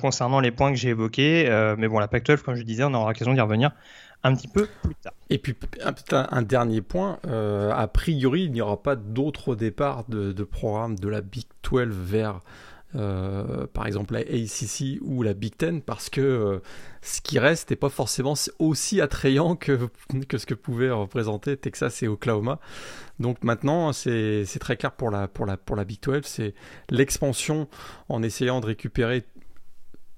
concernant 0.00 0.40
les 0.40 0.50
points 0.50 0.70
que 0.70 0.76
j'ai 0.76 0.88
évoqués, 0.88 1.48
mais 1.78 1.86
bon, 1.86 2.00
la 2.00 2.08
Pac 2.08 2.24
12, 2.24 2.42
comme 2.42 2.56
je 2.56 2.62
disais, 2.62 2.82
on 2.84 2.92
aura 2.94 3.08
l'occasion 3.08 3.32
d'y 3.32 3.40
revenir 3.40 3.70
un 4.22 4.34
petit 4.34 4.48
peu 4.48 4.66
plus 4.82 4.94
tard. 4.96 5.12
Et 5.30 5.38
puis 5.38 5.54
un, 6.12 6.42
dernier 6.42 6.80
point, 6.80 7.18
euh, 7.26 7.70
a 7.72 7.86
priori 7.86 8.44
il 8.44 8.52
n'y 8.52 8.60
aura 8.60 8.82
pas 8.82 8.96
d'autres 8.96 9.54
départs 9.54 10.04
de, 10.08 10.32
de 10.32 10.44
programmes 10.44 10.98
de 10.98 11.08
la 11.08 11.20
Big 11.20 11.44
12 11.62 11.88
vers 11.88 12.40
euh, 12.94 13.66
par 13.66 13.86
exemple 13.86 14.14
la 14.14 14.20
ACC 14.20 14.98
ou 15.02 15.22
la 15.22 15.34
Big 15.34 15.54
Ten 15.54 15.82
parce 15.82 16.08
que 16.08 16.22
euh, 16.22 16.58
ce 17.02 17.20
qui 17.20 17.38
reste 17.38 17.68
n'est 17.68 17.76
pas 17.76 17.90
forcément 17.90 18.32
aussi 18.58 19.02
attrayant 19.02 19.56
que, 19.56 19.90
que 20.26 20.38
ce 20.38 20.46
que 20.46 20.54
pouvaient 20.54 20.90
représenter 20.90 21.58
Texas 21.58 22.02
et 22.02 22.08
Oklahoma. 22.08 22.60
Donc 23.20 23.44
maintenant 23.44 23.92
c'est 23.92 24.46
très 24.58 24.78
clair 24.78 24.92
pour 24.92 25.10
la, 25.10 25.28
pour, 25.28 25.44
la, 25.44 25.58
pour 25.58 25.76
la 25.76 25.84
Big 25.84 26.00
12, 26.00 26.22
c'est 26.24 26.54
l'expansion 26.88 27.68
en 28.08 28.22
essayant 28.22 28.60
de 28.60 28.66
récupérer 28.66 29.24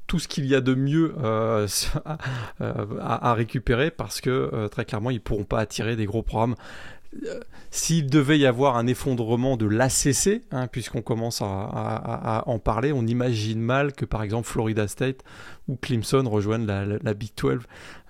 tout 0.07 0.21
ce 0.21 0.29
qu'il 0.29 0.47
y 0.47 0.55
a 0.55 0.61
de 0.61 0.75
mieux 0.75 1.15
euh, 1.19 1.67
à, 3.01 3.35
récupérer 3.35 3.91
parce 3.91 4.21
que 4.21 4.69
très 4.69 4.85
clairement 4.85 5.11
ils 5.11 5.21
pourront 5.21 5.45
pas 5.45 5.59
attirer 5.59 5.97
des 5.97 6.07
gros 6.07 6.23
programmes 6.23 6.55
s'il 7.71 8.09
devait 8.09 8.39
y 8.39 8.47
avoir 8.47 8.77
un 8.77 8.87
effondrement 8.87 9.57
de 9.57 9.67
l'ACC, 9.67 10.43
hein, 10.53 10.69
puisqu'on 10.69 11.03
commence 11.03 11.41
à, 11.43 12.45
en 12.47 12.59
parler, 12.59 12.93
on 12.93 13.07
imagine 13.07 13.61
mal 13.61 13.93
que 13.93 14.05
par 14.05 14.23
exemple 14.23 14.47
Florida 14.47 14.87
State 14.87 15.25
ou 15.69 15.77
Clemson 15.77 16.29
rejoignent 16.29 16.67
la, 16.67 17.15
Big 17.15 17.31
12, 17.37 17.61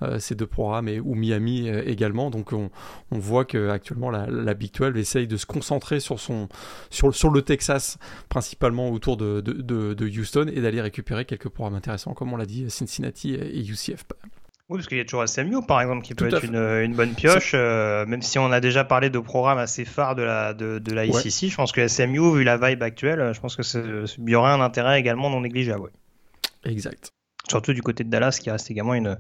euh, 0.03 0.19
ces 0.19 0.35
deux 0.35 0.47
programmes, 0.47 0.89
et, 0.89 1.01
ou 1.01 1.15
Miami 1.15 1.69
euh, 1.69 1.83
également. 1.87 2.31
Donc 2.31 2.53
on, 2.53 2.71
voit 3.11 3.45
qu'actuellement 3.45 4.11
la, 4.11 4.27
la 4.27 4.55
Big 4.55 4.73
12 4.73 4.97
essaye 4.97 5.27
de 5.27 5.37
se 5.37 5.47
concentrer 5.47 6.01
sur, 6.01 6.21
son, 6.21 6.49
sur, 6.91 7.31
le 7.31 7.43
Texas, 7.43 7.99
principalement 8.29 8.91
autour 8.91 9.17
de, 9.17 10.19
Houston, 10.19 10.51
et 10.53 10.61
d'aller 10.61 10.81
récupérer 10.81 11.25
quelques 11.25 11.49
programmes 11.49 11.75
intéressants, 11.75 12.13
comme 12.13 12.33
on 12.33 12.37
l'a 12.37 12.47
dit, 12.47 12.71
Cincinnati 12.71 13.35
et 13.35 13.61
UCF. 13.61 14.05
Oui, 14.71 14.79
parce 14.79 14.87
qu'il 14.87 14.99
y 14.99 15.01
a 15.01 15.05
toujours 15.05 15.29
SMU, 15.29 15.67
par 15.67 15.81
exemple, 15.81 16.03
qui 16.03 16.15
peut 16.15 16.29
être 16.29 16.45
une, 16.45 16.95
bonne 16.95 17.15
pioche, 17.15 17.53
euh, 17.55 18.07
même 18.07 18.23
si 18.23 18.39
on 18.39 18.53
a 18.53 18.61
déjà 18.61 18.85
parlé 18.85 19.11
de 19.11 19.19
programmes 19.19 19.59
assez 19.59 19.85
phares 19.85 20.15
de 20.15 20.23
la, 20.23 20.55
de, 20.55 20.79
de 20.79 20.93
la 20.93 21.07
ICC. 21.07 21.51
Je 21.51 21.57
pense 21.57 21.73
que 21.73 21.89
SMU, 21.89 22.37
vu 22.37 22.45
la 22.45 22.57
vibe 22.57 22.83
actuelle, 22.85 23.33
je 23.35 23.41
pense 23.41 23.57
qu'il 23.57 24.31
y 24.31 24.35
aurait 24.37 24.53
un 24.53 24.61
intérêt 24.61 25.01
également 25.01 25.29
non 25.29 25.41
négligeable. 25.41 25.91
Exact 26.65 27.13
surtout 27.51 27.73
du 27.73 27.83
côté 27.83 28.05
de 28.05 28.09
Dallas, 28.09 28.39
qui 28.41 28.51
reste 28.51 28.71
également 28.71 28.95
une, 28.95 29.19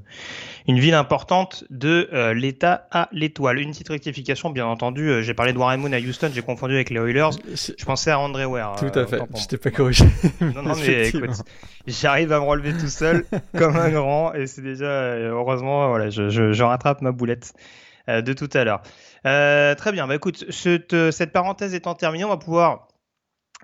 une 0.67 0.79
ville 0.79 0.95
importante 0.95 1.65
de 1.69 2.09
euh, 2.13 2.33
l'État 2.33 2.87
à 2.91 3.09
l'étoile. 3.13 3.59
Une 3.59 3.71
petite 3.71 3.89
rectification, 3.89 4.51
bien 4.51 4.67
entendu, 4.67 5.09
euh, 5.09 5.23
j'ai 5.23 5.35
parlé 5.35 5.53
de 5.53 5.59
Warren 5.59 5.81
Moon 5.81 5.93
à 5.93 5.99
Houston, 5.99 6.31
j'ai 6.33 6.43
confondu 6.43 6.75
avec 6.75 6.91
les 6.91 7.01
Oilers. 7.01 7.31
Je 7.55 7.85
pensais 7.85 8.11
à 8.11 8.19
André 8.19 8.47
Ware. 8.47 8.77
Tout 8.77 8.99
à 8.99 9.07
fait, 9.07 9.21
je 9.37 9.47
t'ai 9.47 9.59
pas 9.59 9.71
corrigé. 9.71 10.07
non, 10.41 10.63
non, 10.63 10.75
mais 10.87 11.09
écoute, 11.09 11.43
j'arrive 11.87 12.33
à 12.33 12.41
me 12.41 12.45
relever 12.45 12.73
tout 12.73 12.89
seul 12.89 13.27
comme 13.59 13.77
un 13.77 13.91
grand, 13.91 14.33
et 14.33 14.47
c'est 14.47 14.63
déjà, 14.63 14.87
euh, 14.87 15.31
heureusement, 15.33 15.89
voilà, 15.89 16.09
je, 16.09 16.31
je, 16.31 16.53
je 16.53 16.63
rattrape 16.63 17.03
ma 17.03 17.13
boulette 17.13 17.53
de 18.09 18.33
tout 18.33 18.49
à 18.55 18.65
l'heure. 18.65 18.83
très 19.23 19.93
bien, 19.93 20.09
bah 20.09 20.17
écoute, 20.17 20.45
cette, 20.51 21.11
cette 21.13 21.33
parenthèse 21.33 21.75
étant 21.75 21.95
terminée, 21.95 22.25
on 22.25 22.29
va 22.29 22.39
pouvoir 22.39 22.89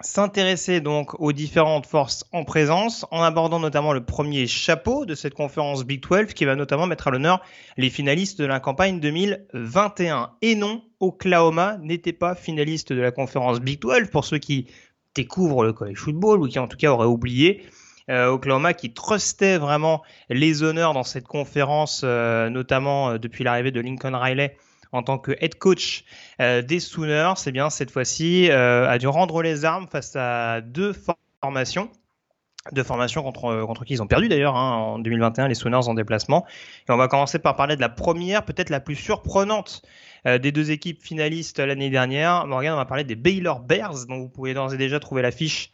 s'intéresser 0.00 0.80
donc 0.80 1.18
aux 1.20 1.32
différentes 1.32 1.86
forces 1.86 2.26
en 2.32 2.44
présence 2.44 3.06
en 3.10 3.22
abordant 3.22 3.60
notamment 3.60 3.92
le 3.92 4.04
premier 4.04 4.46
chapeau 4.46 5.06
de 5.06 5.14
cette 5.14 5.34
conférence 5.34 5.84
Big 5.84 6.06
12 6.06 6.34
qui 6.34 6.44
va 6.44 6.54
notamment 6.54 6.86
mettre 6.86 7.08
à 7.08 7.10
l'honneur 7.10 7.42
les 7.76 7.90
finalistes 7.90 8.38
de 8.38 8.44
la 8.44 8.60
campagne 8.60 9.00
2021. 9.00 10.32
Et 10.42 10.54
non, 10.54 10.82
Oklahoma 11.00 11.78
n'était 11.80 12.12
pas 12.12 12.34
finaliste 12.34 12.92
de 12.92 13.00
la 13.00 13.10
conférence 13.10 13.60
Big 13.60 13.80
12 13.80 14.10
pour 14.10 14.24
ceux 14.24 14.38
qui 14.38 14.66
découvrent 15.14 15.64
le 15.64 15.72
college 15.72 15.98
football 15.98 16.42
ou 16.42 16.48
qui 16.48 16.58
en 16.58 16.68
tout 16.68 16.76
cas 16.76 16.90
auraient 16.90 17.06
oublié. 17.06 17.62
Euh, 18.08 18.28
Oklahoma 18.28 18.72
qui 18.72 18.92
trustait 18.92 19.58
vraiment 19.58 20.02
les 20.28 20.62
honneurs 20.62 20.92
dans 20.92 21.02
cette 21.02 21.26
conférence, 21.26 22.02
euh, 22.04 22.48
notamment 22.50 23.10
euh, 23.10 23.18
depuis 23.18 23.42
l'arrivée 23.42 23.72
de 23.72 23.80
Lincoln 23.80 24.16
Riley 24.16 24.56
en 24.92 25.02
tant 25.02 25.18
que 25.18 25.32
head 25.40 25.56
coach 25.56 26.04
euh, 26.40 26.62
des 26.62 26.80
Sooners, 26.80 27.34
c'est 27.36 27.52
bien 27.52 27.70
cette 27.70 27.90
fois-ci 27.90 28.50
euh, 28.50 28.88
a 28.88 28.98
dû 28.98 29.08
rendre 29.08 29.42
les 29.42 29.64
armes 29.64 29.86
face 29.90 30.14
à 30.16 30.60
deux 30.60 30.94
formations 31.42 31.90
deux 32.72 32.82
formations 32.82 33.22
contre, 33.22 33.64
contre 33.64 33.84
qui 33.84 33.92
ils 33.92 34.02
ont 34.02 34.08
perdu 34.08 34.28
d'ailleurs 34.28 34.56
hein, 34.56 34.72
en 34.72 34.98
2021 34.98 35.46
les 35.46 35.54
Sooners 35.54 35.86
en 35.86 35.94
déplacement. 35.94 36.44
Et 36.88 36.92
on 36.92 36.96
va 36.96 37.06
commencer 37.06 37.38
par 37.38 37.54
parler 37.54 37.76
de 37.76 37.80
la 37.80 37.88
première, 37.88 38.44
peut-être 38.44 38.70
la 38.70 38.80
plus 38.80 38.96
surprenante 38.96 39.82
euh, 40.26 40.38
des 40.38 40.50
deux 40.50 40.72
équipes 40.72 41.00
finalistes 41.00 41.60
l'année 41.60 41.90
dernière. 41.90 42.44
Morgan, 42.48 42.72
on 42.72 42.76
va 42.76 42.84
parler 42.84 43.04
des 43.04 43.14
Baylor 43.14 43.60
Bears, 43.60 44.06
dont 44.08 44.18
vous 44.18 44.28
pouvez 44.28 44.52
d'ores 44.52 44.74
et 44.74 44.78
déjà 44.78 44.98
trouver 44.98 45.22
l'affiche 45.22 45.70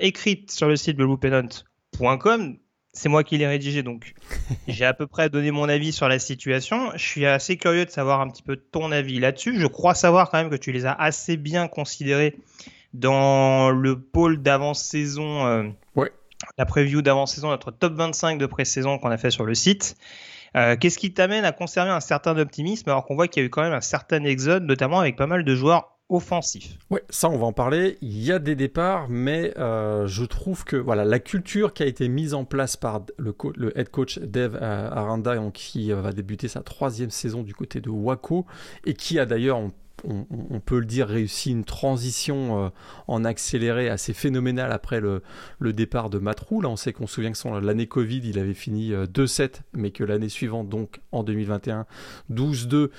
écrite 0.00 0.52
sur 0.52 0.68
le 0.68 0.76
site 0.76 0.96
de 0.96 1.02
loopennant.com 1.02 2.56
c'est 2.96 3.10
moi 3.10 3.24
qui 3.24 3.36
l'ai 3.36 3.46
rédigé, 3.46 3.82
donc 3.82 4.14
j'ai 4.68 4.86
à 4.86 4.94
peu 4.94 5.06
près 5.06 5.28
donné 5.28 5.50
mon 5.50 5.68
avis 5.68 5.92
sur 5.92 6.08
la 6.08 6.18
situation. 6.18 6.90
Je 6.94 7.04
suis 7.04 7.26
assez 7.26 7.58
curieux 7.58 7.84
de 7.84 7.90
savoir 7.90 8.20
un 8.22 8.28
petit 8.28 8.42
peu 8.42 8.56
ton 8.56 8.90
avis 8.90 9.20
là-dessus. 9.20 9.60
Je 9.60 9.66
crois 9.66 9.94
savoir 9.94 10.30
quand 10.30 10.38
même 10.38 10.50
que 10.50 10.56
tu 10.56 10.72
les 10.72 10.86
as 10.86 10.92
assez 10.92 11.36
bien 11.36 11.68
considérés 11.68 12.34
dans 12.94 13.70
le 13.70 14.00
pôle 14.00 14.42
d'avant-saison, 14.42 15.46
euh, 15.46 15.64
la 16.56 16.64
preview 16.64 17.02
d'avant-saison, 17.02 17.48
notre 17.48 17.70
top 17.70 17.92
25 17.92 18.38
de 18.38 18.46
pré-saison 18.46 18.98
qu'on 18.98 19.10
a 19.10 19.18
fait 19.18 19.30
sur 19.30 19.44
le 19.44 19.54
site. 19.54 19.96
Euh, 20.56 20.76
qu'est-ce 20.76 20.98
qui 20.98 21.12
t'amène 21.12 21.44
à 21.44 21.52
conserver 21.52 21.90
un 21.90 22.00
certain 22.00 22.38
optimisme 22.38 22.88
alors 22.88 23.04
qu'on 23.04 23.14
voit 23.14 23.28
qu'il 23.28 23.42
y 23.42 23.44
a 23.44 23.46
eu 23.46 23.50
quand 23.50 23.62
même 23.62 23.74
un 23.74 23.82
certain 23.82 24.24
exode, 24.24 24.64
notamment 24.64 25.00
avec 25.00 25.16
pas 25.16 25.26
mal 25.26 25.44
de 25.44 25.54
joueurs 25.54 25.95
offensif. 26.08 26.78
Oui, 26.90 27.00
ça 27.10 27.28
on 27.28 27.36
va 27.36 27.46
en 27.46 27.52
parler. 27.52 27.98
Il 28.00 28.22
y 28.22 28.32
a 28.32 28.38
des 28.38 28.54
départs, 28.54 29.08
mais 29.08 29.52
euh, 29.58 30.06
je 30.06 30.24
trouve 30.24 30.64
que 30.64 30.76
voilà 30.76 31.04
la 31.04 31.18
culture 31.18 31.72
qui 31.72 31.82
a 31.82 31.86
été 31.86 32.08
mise 32.08 32.34
en 32.34 32.44
place 32.44 32.76
par 32.76 33.02
le, 33.18 33.34
head 33.78 33.88
coach 33.90 34.18
Dev 34.18 34.56
Aranda, 34.60 35.36
qui 35.52 35.90
va 35.90 36.12
débuter 36.12 36.48
sa 36.48 36.60
troisième 36.60 37.10
saison 37.10 37.42
du 37.42 37.54
côté 37.54 37.80
de 37.80 37.90
Waco 37.90 38.46
et 38.84 38.94
qui 38.94 39.18
a 39.18 39.26
d'ailleurs 39.26 39.58
on, 39.58 39.72
peut 40.64 40.78
le 40.78 40.84
dire, 40.84 41.08
réussi 41.08 41.50
une 41.50 41.64
transition 41.64 42.66
euh, 42.66 42.68
en 43.08 43.24
accéléré 43.24 43.88
assez 43.88 44.12
phénoménale 44.12 44.72
après 44.72 45.00
le, 45.00 45.22
départ 45.72 46.10
de 46.10 46.18
Matrou. 46.18 46.60
Là, 46.60 46.68
on 46.68 46.76
sait 46.76 46.92
qu'on 46.92 47.06
se 47.06 47.14
souvient 47.14 47.32
que 47.32 47.64
l'année 47.64 47.86
Covid, 47.86 48.20
il 48.24 48.38
avait 48.38 48.54
fini 48.54 48.92
2-7, 48.92 49.42
euh, 49.42 49.48
mais 49.74 49.90
que 49.90 50.04
l'année 50.04 50.28
suivante, 50.28 50.68
donc 50.68 51.00
en 51.12 51.22
2021, 51.22 51.86
12-2. 52.32 52.90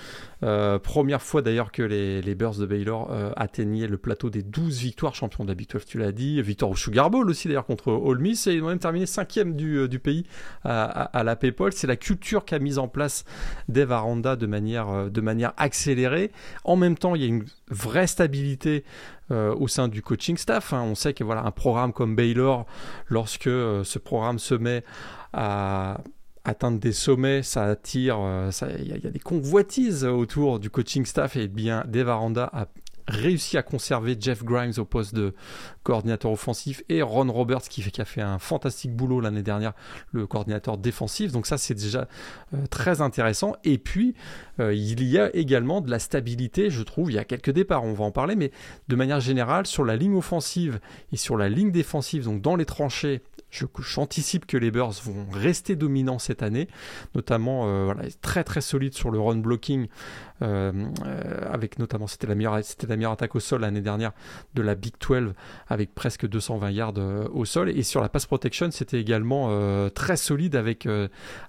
Euh, 0.43 0.79
première 0.79 1.21
fois 1.21 1.41
d'ailleurs 1.41 1.71
que 1.71 1.81
les, 1.81 2.21
les 2.21 2.35
de 2.35 2.65
Baylor 2.65 3.11
atteignaient 3.35 3.87
le 3.87 3.97
plateau 3.97 4.29
des 4.29 4.43
12 4.43 4.79
victoires 4.79 5.15
champions 5.15 5.43
de 5.43 5.49
la 5.49 5.55
Big 5.55 5.67
12, 5.69 5.85
tu 5.85 5.97
l'as 5.97 6.11
dit. 6.11 6.41
Victoire 6.41 6.71
au 6.71 6.75
Sugar 6.75 7.09
Bowl 7.09 7.29
aussi 7.29 7.47
d'ailleurs 7.47 7.65
contre 7.65 7.91
Ole 7.91 8.19
Miss, 8.19 8.47
et 8.47 8.53
ils 8.53 8.63
ont 8.63 8.67
même 8.67 8.79
terminé 8.79 9.05
cinquième 9.05 9.55
du, 9.55 9.89
du 9.89 9.99
pays 9.99 10.25
à, 10.63 11.23
la 11.23 11.35
PayPal. 11.35 11.73
C'est 11.73 11.87
la 11.87 11.95
culture 11.95 12.45
qu'a 12.45 12.59
mise 12.59 12.77
en 12.77 12.87
place 12.87 13.25
Dave 13.67 13.91
Aranda 13.91 14.35
de 14.35 14.45
manière, 14.45 15.09
de 15.09 15.21
manière 15.21 15.53
accélérée. 15.57 16.31
En 16.63 16.75
même 16.75 16.86
temps, 16.95 17.15
il 17.15 17.21
y 17.21 17.25
a 17.25 17.27
une 17.27 17.45
vraie 17.69 18.07
stabilité 18.07 18.83
euh, 19.31 19.53
au 19.55 19.67
sein 19.67 19.87
du 19.87 20.01
coaching 20.01 20.37
staff. 20.37 20.73
Hein. 20.73 20.83
On 20.83 20.95
sait 20.95 21.13
que 21.13 21.23
voilà, 21.23 21.43
un 21.43 21.51
programme 21.51 21.93
comme 21.93 22.15
Baylor, 22.15 22.65
lorsque 23.07 23.47
euh, 23.47 23.83
ce 23.83 23.99
programme 23.99 24.39
se 24.39 24.55
met 24.55 24.83
à 25.33 25.99
atteindre 26.45 26.79
des 26.79 26.93
sommets, 26.93 27.43
ça 27.43 27.65
attire, 27.65 28.17
euh, 28.21 28.51
il 28.79 28.87
y, 28.87 29.07
a 29.07 29.11
des 29.11 29.19
convoitises 29.19 30.05
autour 30.05 30.59
du 30.59 30.69
coaching 30.69 31.05
staff 31.05 31.35
et 31.35 31.49
bien 31.49 31.83
Dave 31.87 32.07
Aranda 32.07 32.49
a 32.53 32.67
réussi 33.07 33.57
à 33.57 33.63
conserver 33.63 34.17
Jeff 34.19 34.43
Grimes 34.43 34.73
au 34.77 34.85
poste 34.85 35.15
de 35.15 35.33
coordinateur 35.83 36.31
offensif 36.31 36.83
et 36.89 37.01
Ron 37.01 37.31
Roberts 37.31 37.61
qui, 37.69 37.83
a 37.99 38.05
fait 38.05 38.21
un 38.21 38.39
fantastique 38.39 38.93
boulot 38.93 39.21
l'année 39.21 39.43
dernière, 39.43 39.73
le 40.11 40.27
coordinateur 40.27 40.77
défensif. 40.77 41.31
Donc 41.31 41.47
ça 41.47 41.57
c'est 41.57 41.73
déjà 41.73 42.07
euh, 42.53 42.65
très 42.69 43.01
intéressant. 43.01 43.55
Et 43.63 43.77
puis 43.77 44.13
euh, 44.59 44.73
il 44.73 45.03
y 45.03 45.17
a 45.17 45.33
également 45.35 45.81
de 45.81 45.89
la 45.89 45.99
stabilité, 45.99 46.69
je 46.69 46.83
trouve. 46.83 47.11
Il 47.11 47.15
y 47.15 47.19
a 47.19 47.25
quelques 47.25 47.51
départs, 47.51 47.83
on 47.83 47.93
va 47.93 48.03
en 48.03 48.11
parler, 48.11 48.35
mais 48.35 48.51
de 48.87 48.95
manière 48.95 49.19
générale 49.19 49.65
sur 49.65 49.85
la 49.85 49.95
ligne 49.95 50.15
offensive 50.15 50.79
et 51.13 51.17
sur 51.17 51.37
la 51.37 51.49
ligne 51.49 51.71
défensive, 51.71 52.25
donc 52.25 52.41
dans 52.41 52.55
les 52.55 52.65
tranchées 52.65 53.21
j'anticipe 53.79 54.45
que 54.45 54.57
les 54.57 54.71
Bears 54.71 54.93
vont 55.03 55.25
rester 55.31 55.75
dominants 55.75 56.19
cette 56.19 56.43
année, 56.43 56.67
notamment 57.15 57.67
euh, 57.67 57.85
voilà, 57.85 58.03
très 58.21 58.43
très 58.43 58.61
solide 58.61 58.93
sur 58.93 59.09
le 59.09 59.19
run 59.19 59.37
blocking, 59.37 59.87
avec 60.41 61.79
notamment 61.79 62.07
c'était 62.07 62.27
la 62.27 62.35
meilleure 62.35 62.59
la 62.87 62.95
meilleure 62.95 63.11
attaque 63.11 63.35
au 63.35 63.39
sol 63.39 63.61
l'année 63.61 63.81
dernière 63.81 64.11
de 64.53 64.61
la 64.61 64.75
Big 64.75 64.93
12 64.99 65.33
avec 65.67 65.93
presque 65.95 66.27
220 66.27 66.71
yards 66.71 66.93
au 67.33 67.45
sol 67.45 67.69
et 67.69 67.83
sur 67.83 68.01
la 68.01 68.09
pass 68.09 68.25
protection 68.25 68.69
c'était 68.71 68.99
également 68.99 69.49
très 69.89 70.17
solide 70.17 70.55
avec 70.55 70.87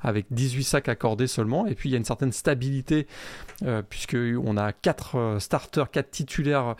avec 0.01 0.27
18 0.31 0.65
sacs 0.65 0.89
accordés 0.89 1.27
seulement 1.27 1.67
et 1.67 1.75
puis 1.75 1.89
il 1.89 1.93
y 1.93 1.95
a 1.97 1.99
une 1.99 2.05
certaine 2.05 2.33
stabilité 2.33 3.07
puisque 3.89 4.17
on 4.17 4.57
a 4.57 4.73
quatre 4.73 5.37
starters, 5.39 5.91
quatre 5.91 6.11
titulaires 6.11 6.77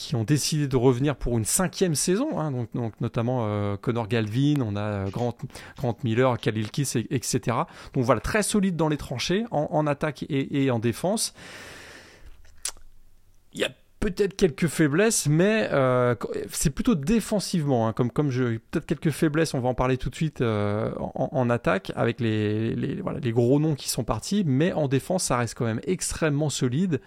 qui 0.00 0.16
ont 0.16 0.24
décidé 0.24 0.66
de 0.66 0.76
revenir 0.78 1.14
pour 1.14 1.36
une 1.36 1.44
cinquième 1.44 1.94
saison, 1.94 2.38
hein, 2.38 2.50
donc, 2.50 2.98
notamment 3.02 3.42
euh, 3.44 3.76
Connor 3.76 4.08
Galvin, 4.08 4.62
on 4.62 4.74
a 4.74 4.80
euh, 4.80 5.10
Grant, 5.10 5.36
Grant 5.76 5.96
Miller, 6.04 6.38
Khalil 6.38 6.70
Kiss, 6.70 6.96
etc. 6.96 7.58
Donc 7.92 8.04
voilà, 8.04 8.22
très 8.22 8.42
solide 8.42 8.76
dans 8.76 8.88
les 8.88 8.96
tranchées, 8.96 9.44
en, 9.50 9.86
attaque 9.86 10.24
et, 10.30 10.70
en 10.70 10.78
défense. 10.78 11.34
Il 13.52 13.60
y 13.60 13.64
a 13.64 13.70
peut-être 14.00 14.34
quelques 14.34 14.66
faiblesses, 14.66 15.26
mais 15.28 15.68
euh, 15.72 16.14
c'est 16.50 16.70
plutôt 16.70 16.94
défensivement. 16.94 17.88
Hein, 17.88 17.92
comme 17.92 18.30
je 18.30 18.58
peut-être 18.70 18.86
quelques 18.86 19.10
faiblesses, 19.10 19.54
on 19.54 19.60
va 19.60 19.68
en 19.68 19.74
parler 19.74 19.98
tout 19.98 20.10
de 20.10 20.14
suite 20.14 20.40
en, 20.42 21.50
attaque 21.50 21.92
avec 21.96 22.20
les 22.20 23.32
gros 23.32 23.60
noms 23.60 23.74
qui 23.74 23.88
sont 23.88 24.04
partis, 24.04 24.44
mais 24.46 24.72
en 24.72 24.88
défense, 24.88 25.24
ça 25.24 25.36
reste 25.36 25.54
quand 25.54 25.66
même 25.66 25.80
extrêmement 25.86 26.48
solide. 26.48 27.00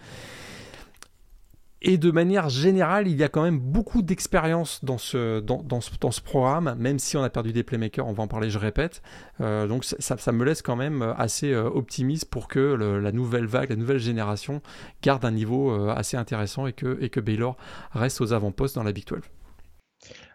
Et 1.86 1.98
de 1.98 2.12
manière 2.12 2.48
générale, 2.48 3.10
il 3.10 3.18
y 3.18 3.24
a 3.24 3.28
quand 3.28 3.44
même 3.44 3.60
beaucoup 3.60 4.02
d'expérience 4.02 4.86
dans 4.86 4.98
ce, 4.98 5.42
dans, 5.42 5.62
dans, 5.62 5.82
ce, 5.82 5.92
dans 6.00 6.12
ce 6.12 6.22
programme, 6.22 6.76
même 6.80 6.98
si 6.98 7.18
on 7.18 7.24
a 7.24 7.30
perdu 7.30 7.52
des 7.52 7.64
playmakers, 7.64 8.08
on 8.08 8.14
va 8.14 8.24
en 8.24 8.28
parler, 8.30 8.50
je 8.50 8.58
répète. 8.58 9.02
Euh, 9.42 9.68
donc 9.68 9.84
ça, 9.84 10.32
me 10.32 10.46
laisse 10.46 10.62
quand 10.62 10.78
même 10.78 11.14
assez 11.18 11.52
euh, 11.52 11.66
optimiste 11.66 12.30
pour 12.30 12.48
que 12.48 12.60
la 12.60 13.12
nouvelle 13.12 13.48
vague, 13.48 13.70
la 13.70 13.76
nouvelle 13.76 14.00
génération 14.00 14.62
garde 15.02 15.26
un 15.26 15.32
niveau 15.32 15.72
euh, 15.72 15.94
assez 15.94 16.16
intéressant 16.16 16.68
et 16.68 16.74
que, 16.74 16.98
et 17.02 17.10
que 17.10 17.20
Baylor 17.20 17.58
reste 17.92 18.22
aux 18.22 18.32
avant-postes 18.32 18.76
dans 18.76 18.84
la 18.84 18.94
Big 18.94 19.06
12. 19.06 19.20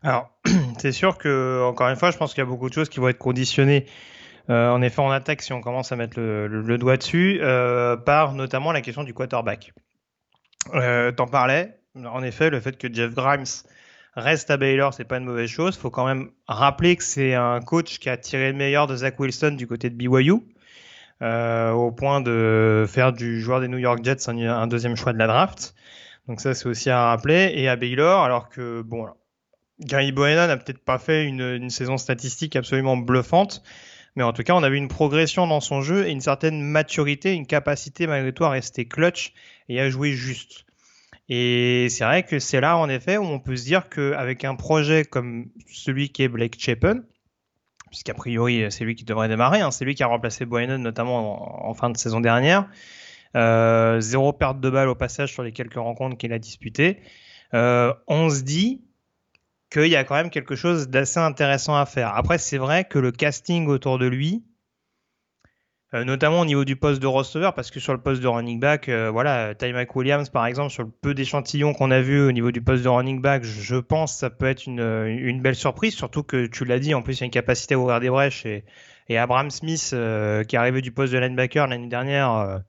Alors, 0.03 0.31
c'est 0.79 0.93
sûr 0.93 1.17
que, 1.17 1.63
encore 1.65 1.89
une 1.89 1.97
fois, 1.97 2.11
je 2.11 2.19
pense 2.19 2.35
qu'il 2.35 2.43
y 2.43 2.47
a 2.47 2.51
beaucoup 2.51 2.69
de 2.69 2.75
choses 2.75 2.91
qui 2.91 3.01
vont 3.01 3.09
être 3.09 3.19
conditionnées. 3.19 3.87
en 4.51 4.83
effet, 4.83 5.01
en 5.01 5.11
attaque, 5.11 5.41
si 5.41 5.55
on 5.55 5.63
commence 5.63 5.93
à 5.93 5.97
mettre 5.97 6.21
le 6.21 6.77
doigt 6.77 6.99
dessus, 6.99 7.41
par 8.05 8.35
notamment 8.35 8.71
la 8.71 8.83
question 8.83 9.03
du 9.03 9.15
quarterback. 9.15 9.73
Euh, 10.75 11.13
T'en 11.13 11.27
parlais. 11.27 11.79
En 11.95 12.23
effet, 12.23 12.51
le 12.51 12.61
fait 12.61 12.77
que 12.77 12.93
Jeff 12.93 13.15
Grimes 13.15 13.45
reste 14.15 14.51
à 14.51 14.57
Baylor, 14.57 14.95
c'est 14.95 15.05
pas 15.05 15.19
une 15.19 15.25
mauvaise 15.25 15.49
chose. 15.49 15.77
Faut 15.77 15.91
quand 15.91 16.07
même 16.07 16.31
rappeler 16.47 16.97
que 16.97 17.05
c'est 17.05 17.35
un 17.35 17.61
coach 17.61 17.99
qui 17.99 18.09
a 18.09 18.17
tiré 18.17 18.53
le 18.53 18.59
meilleur 18.59 18.87
de 18.87 18.97
Zach 18.97 19.19
Wilson 19.19 19.53
du 19.53 19.67
côté 19.67 19.91
de 19.91 19.97
BYU, 19.97 20.35
euh, 21.23 21.71
au 21.71 21.91
point 21.93 22.21
de 22.21 22.85
faire 22.89 23.13
du 23.13 23.41
joueur 23.41 23.61
des 23.61 23.69
New 23.69 23.79
York 23.79 24.01
Jets 24.05 24.29
un, 24.29 24.67
deuxième 24.67 24.97
choix 24.97 25.13
de 25.13 25.19
la 25.19 25.27
draft. 25.27 25.75
Donc 26.29 26.41
ça, 26.41 26.55
c'est 26.55 26.69
aussi 26.69 26.91
à 26.91 27.07
rappeler. 27.07 27.53
Et 27.55 27.69
à 27.69 27.77
Baylor, 27.77 28.23
alors 28.23 28.49
que 28.49 28.83
bon, 28.83 29.09
Gary 29.81 30.13
Bohannon 30.13 30.47
n'a 30.47 30.57
peut-être 30.57 30.85
pas 30.85 30.99
fait 30.99 31.25
une, 31.25 31.71
saison 31.71 31.97
statistique 31.97 32.57
absolument 32.57 32.97
bluffante, 32.97 33.63
Mais 34.19 34.25
en 34.25 34.33
tout 34.33 34.43
cas, 34.43 34.55
on 34.55 34.65
a 34.65 34.69
vu 34.69 34.79
une 34.79 34.89
progression 34.89 35.47
dans 35.47 35.61
son 35.61 35.81
jeu 35.81 36.09
et 36.09 36.11
une 36.11 36.21
certaine 36.21 36.61
maturité, 36.61 37.35
une 37.35 37.47
capacité 37.47 38.09
malgré 38.09 38.33
tout 38.33 38.45
à 38.45 38.51
rester 38.51 38.85
clutch 38.85 39.33
et 39.69 39.81
à 39.81 39.89
jouer 39.91 40.11
juste. 40.11 40.65
Et 41.29 41.87
c'est 41.89 42.03
vrai 42.03 42.25
que 42.25 42.41
c'est 42.41 42.61
là, 42.61 42.79
en 42.79 42.89
effet, 42.89 43.17
où 43.17 43.23
on 43.23 43.39
peut 43.39 43.55
se 43.55 43.63
dire 43.63 43.89
qu'avec 43.89 44.45
un 44.45 44.57
projet 44.57 45.05
comme 45.05 45.47
celui 45.73 46.09
qui 46.09 46.25
est 46.25 46.29
Blake 46.29 46.57
Chapin, 46.59 47.05
puisqu'a 47.91 48.13
priori 48.13 48.67
c'est 48.71 48.83
lui 48.83 48.97
qui 48.97 49.05
devrait 49.05 49.29
démarrer, 49.29 49.61
hein, 49.61 49.71
c'est 49.71 49.85
lui 49.85 49.95
qui 49.95 50.03
a 50.03 50.09
remplacé 50.09 50.45
Boynon 50.45 50.79
notamment 50.79 51.69
en, 51.69 51.73
fin 51.75 51.89
de 51.89 51.97
saison 51.97 52.19
dernière, 52.19 52.69
euh, 53.37 54.01
zéro 54.01 54.33
perte 54.33 54.59
de 54.59 54.69
balle 54.69 54.89
au 54.89 54.97
passage 54.97 55.33
sur 55.33 55.45
les 55.45 55.53
quelques 55.53 55.75
rencontres 55.75 56.17
qu'il 56.17 56.33
a 56.33 56.41
disputées, 56.41 56.99
euh, 57.55 57.95
on 58.09 58.31
se 58.31 58.43
dit 58.43 58.83
qu'il 59.71 59.89
y 59.89 59.97
a 59.97 60.05
quand 60.05 60.15
même 60.15 60.31
quelque 60.31 60.55
chose 60.55 60.89
d'assez 60.89 61.21
intéressant 61.21 61.77
à 61.77 61.87
faire. 61.87 62.15
Après, 62.15 62.39
c'est 62.39 62.59
vrai 62.59 62.85
que 62.85 62.99
le 62.99 63.13
casting 63.13 63.67
autour 63.67 63.99
de 63.99 64.07
lui, 64.07 64.45
euh, 65.95 66.05
notamment 66.05 66.41
au 66.41 66.45
niveau 66.45 66.67
du 66.67 66.77
poste 66.77 67.01
de 67.01 67.07
receveur, 67.07 67.55
parce 67.55 67.71
que 67.71 67.81
sur 67.81 67.95
le 67.95 68.01
poste 68.01 68.23
de 68.23 68.29
running 68.29 68.61
back, 68.61 68.89
euh, 68.89 69.11
voilà, 69.11 69.55
Ty 69.55 69.73
Williams, 69.95 70.29
par 70.29 70.47
exemple, 70.47 70.71
sur 70.71 70.83
le 70.83 70.91
peu 70.91 71.15
d'échantillons 71.15 71.73
qu'on 71.73 71.91
a 71.91 72.01
vu 72.01 72.21
au 72.21 72.33
niveau 72.33 72.51
du 72.51 72.61
poste 72.61 72.85
de 72.85 72.89
running 72.89 73.23
back, 73.23 73.43
je 73.45 73.77
pense 73.77 74.13
que 74.13 74.19
ça 74.19 74.31
peut 74.31 74.47
être 74.47 74.67
une, 74.67 74.81
une 74.81 75.41
belle 75.41 75.55
surprise, 75.55 75.95
surtout 75.95 76.23
que 76.23 76.47
tu 76.47 76.67
l'as 76.67 76.79
dit, 76.79 76.95
en 76.95 77.01
plus, 77.01 77.15
il 77.15 77.21
y 77.21 77.23
a 77.23 77.27
une 77.27 77.31
capacité 77.31 77.75
à 77.75 77.79
ouvrir 77.79 78.01
des 78.01 78.11
brèches 78.11 78.45
et, 78.45 78.65
Abraham 79.17 79.51
Smith, 79.51 79.93
euh, 79.95 80.45
qui 80.45 80.57
est 80.57 80.59
arrivé 80.59 80.83
du 80.83 80.93
poste 80.93 81.15
de 81.15 81.19
linebacker 81.19 81.67
l'année 81.67 81.89
dernière, 81.89 82.61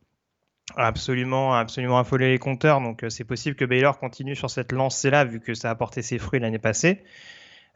absolument, 0.75 1.53
absolument 1.53 1.99
affolé 1.99 2.29
les 2.29 2.39
compteurs. 2.39 2.81
Donc, 2.81 3.05
c'est 3.09 3.23
possible 3.23 3.55
que 3.55 3.65
Baylor 3.65 3.99
continue 3.99 4.35
sur 4.35 4.49
cette 4.49 4.71
lancée-là, 4.71 5.25
vu 5.25 5.39
que 5.39 5.53
ça 5.53 5.69
a 5.69 5.75
porté 5.75 6.01
ses 6.01 6.17
fruits 6.17 6.39
l'année 6.39 6.59
passée. 6.59 7.03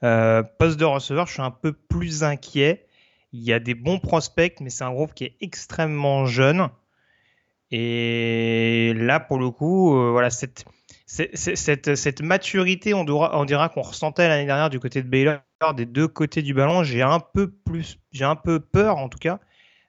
poste 0.02 0.80
de 0.80 0.86
receveur, 0.86 1.28
je 1.28 1.34
suis 1.34 1.42
un 1.42 1.52
peu 1.52 1.74
plus 1.74 2.24
inquiet. 2.24 2.88
Il 3.34 3.42
y 3.42 3.52
a 3.52 3.60
des 3.60 3.74
bons 3.74 4.00
prospects, 4.00 4.60
mais 4.62 4.70
c'est 4.70 4.84
un 4.84 4.92
groupe 4.92 5.14
qui 5.14 5.26
est 5.26 5.36
extrêmement 5.42 6.26
jeune. 6.26 6.70
Et 7.76 8.94
là, 8.96 9.20
pour 9.20 9.40
le 9.40 9.50
coup, 9.50 9.98
euh, 9.98 10.12
voilà, 10.12 10.30
cette, 10.30 10.64
cette, 11.08 11.96
cette, 11.96 12.22
maturité, 12.22 12.94
on, 12.94 13.04
on 13.08 13.46
dira 13.46 13.70
qu'on 13.70 13.82
ressentait 13.82 14.28
l'année 14.28 14.46
dernière 14.46 14.70
du 14.70 14.80
côté 14.80 15.02
de 15.02 15.08
Baylor, 15.08 15.40
des 15.76 15.88
deux 15.88 16.08
côtés 16.08 16.44
du 16.44 16.54
ballon. 16.54 16.84
J'ai 16.84 17.02
un 17.02 17.20
peu 17.20 17.50
plus, 17.50 17.98
j'ai 18.12 18.26
un 18.26 18.36
peu 18.36 18.60
peur, 18.60 18.98
en 18.98 19.10
tout 19.10 19.18
cas, 19.18 19.40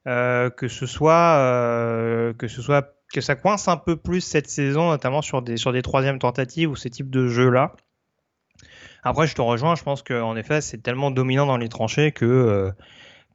euh, 0.07 0.49
que 0.49 0.67
ce 0.67 0.87
soit, 0.87 1.37
euh, 1.37 2.33
que 2.33 2.49
ce 2.49 2.63
soit, 2.63 2.94
que 3.13 3.21
ça 3.21 3.37
coince 3.37 3.69
un 3.69 3.77
peu 3.77 3.97
plus 3.97 4.21
cette 4.21 4.49
saison, 4.49 4.91
notamment 4.91 5.23
sur 5.23 5.43
des, 5.43 5.57
sur 5.57 5.73
des 5.73 5.83
troisièmes 5.83 6.19
tentatives 6.19 6.71
ou 6.71 6.77
ces 6.77 6.91
types 6.91 7.11
de 7.11 7.29
jeux-là. 7.29 7.75
Après, 9.03 9.27
je 9.27 9.35
te 9.35 9.43
rejoins, 9.43 9.75
je 9.75 9.83
pense 9.83 10.03
qu'en 10.03 10.37
effet, 10.37 10.61
c'est 10.61 10.79
tellement 10.79 11.11
dominant 11.11 11.47
dans 11.47 11.59
les 11.59 11.69
tranchées 11.69 12.13
que 12.13 12.73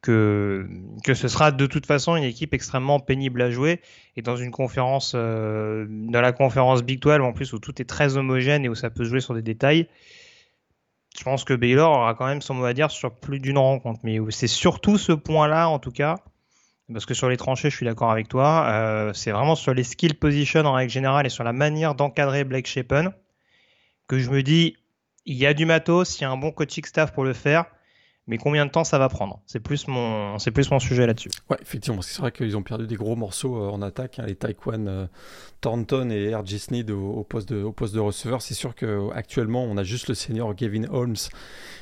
que, 0.02 0.66
que 1.04 1.14
ce 1.14 1.28
sera 1.28 1.52
de 1.52 1.66
toute 1.66 1.86
façon 1.86 2.16
une 2.16 2.24
équipe 2.24 2.54
extrêmement 2.54 3.00
pénible 3.00 3.42
à 3.42 3.50
jouer. 3.50 3.80
Et 4.16 4.22
dans 4.22 4.36
une 4.36 4.50
conférence, 4.50 5.12
euh, 5.14 5.86
dans 5.88 6.20
la 6.20 6.32
conférence 6.32 6.82
Big 6.82 7.00
12, 7.00 7.20
en 7.20 7.32
plus 7.32 7.52
où 7.52 7.58
tout 7.58 7.80
est 7.80 7.84
très 7.84 8.16
homogène 8.16 8.64
et 8.64 8.68
où 8.68 8.74
ça 8.74 8.90
peut 8.90 9.04
jouer 9.04 9.20
sur 9.20 9.34
des 9.34 9.42
détails, 9.42 9.88
je 11.18 11.24
pense 11.24 11.44
que 11.44 11.54
Baylor 11.54 11.90
aura 11.90 12.14
quand 12.14 12.26
même 12.26 12.40
son 12.40 12.54
mot 12.54 12.64
à 12.64 12.72
dire 12.72 12.90
sur 12.90 13.14
plus 13.14 13.40
d'une 13.40 13.58
rencontre. 13.58 14.00
Mais 14.04 14.18
c'est 14.30 14.46
surtout 14.46 14.96
ce 14.96 15.12
point-là, 15.12 15.68
en 15.68 15.78
tout 15.78 15.90
cas, 15.90 16.16
parce 16.92 17.06
que 17.06 17.14
sur 17.14 17.28
les 17.28 17.36
tranchées, 17.36 17.70
je 17.70 17.76
suis 17.76 17.86
d'accord 17.86 18.10
avec 18.10 18.28
toi, 18.28 18.66
euh, 18.68 19.12
c'est 19.12 19.30
vraiment 19.30 19.54
sur 19.54 19.74
les 19.74 19.84
skill 19.84 20.14
position 20.14 20.60
en 20.60 20.72
règle 20.72 20.92
générale 20.92 21.26
et 21.26 21.30
sur 21.30 21.44
la 21.44 21.52
manière 21.52 21.94
d'encadrer 21.94 22.44
Blake 22.44 22.66
Shapen 22.66 23.12
que 24.08 24.18
je 24.18 24.30
me 24.30 24.42
dis, 24.42 24.76
il 25.24 25.36
y 25.36 25.46
a 25.46 25.54
du 25.54 25.66
matos, 25.66 26.18
il 26.18 26.22
y 26.22 26.24
a 26.24 26.30
un 26.30 26.36
bon 26.36 26.50
coaching 26.50 26.84
staff 26.84 27.12
pour 27.12 27.24
le 27.24 27.32
faire 27.32 27.66
mais 28.26 28.38
combien 28.38 28.66
de 28.66 28.70
temps 28.70 28.84
ça 28.84 28.98
va 28.98 29.08
prendre? 29.08 29.40
C'est 29.46 29.60
plus 29.60 29.88
mon, 29.88 30.38
c'est 30.38 30.50
plus 30.50 30.70
mon 30.70 30.78
sujet 30.78 31.06
là-dessus. 31.06 31.30
Ouais, 31.48 31.56
effectivement, 31.60 32.02
c'est 32.02 32.20
vrai 32.20 32.30
qu'ils 32.30 32.56
ont 32.56 32.62
perdu 32.62 32.86
des 32.86 32.94
gros 32.94 33.16
morceaux 33.16 33.56
euh, 33.56 33.70
en 33.70 33.82
attaque, 33.82 34.18
hein, 34.18 34.24
les 34.26 34.36
Taekwon 34.36 34.86
euh, 34.86 35.06
Thornton 35.60 36.10
et 36.10 36.34
R.J. 36.34 36.58
Sneed 36.58 36.90
au, 36.90 37.24
poste 37.24 37.48
de, 37.48 37.62
au 37.62 37.72
poste 37.72 37.94
de 37.94 37.98
receveur. 37.98 38.40
C'est 38.40 38.54
sûr 38.54 38.74
qu'actuellement, 38.74 39.64
on 39.64 39.76
a 39.76 39.82
juste 39.82 40.08
le 40.08 40.14
senior 40.14 40.54
Gavin 40.54 40.84
Holmes 40.90 41.16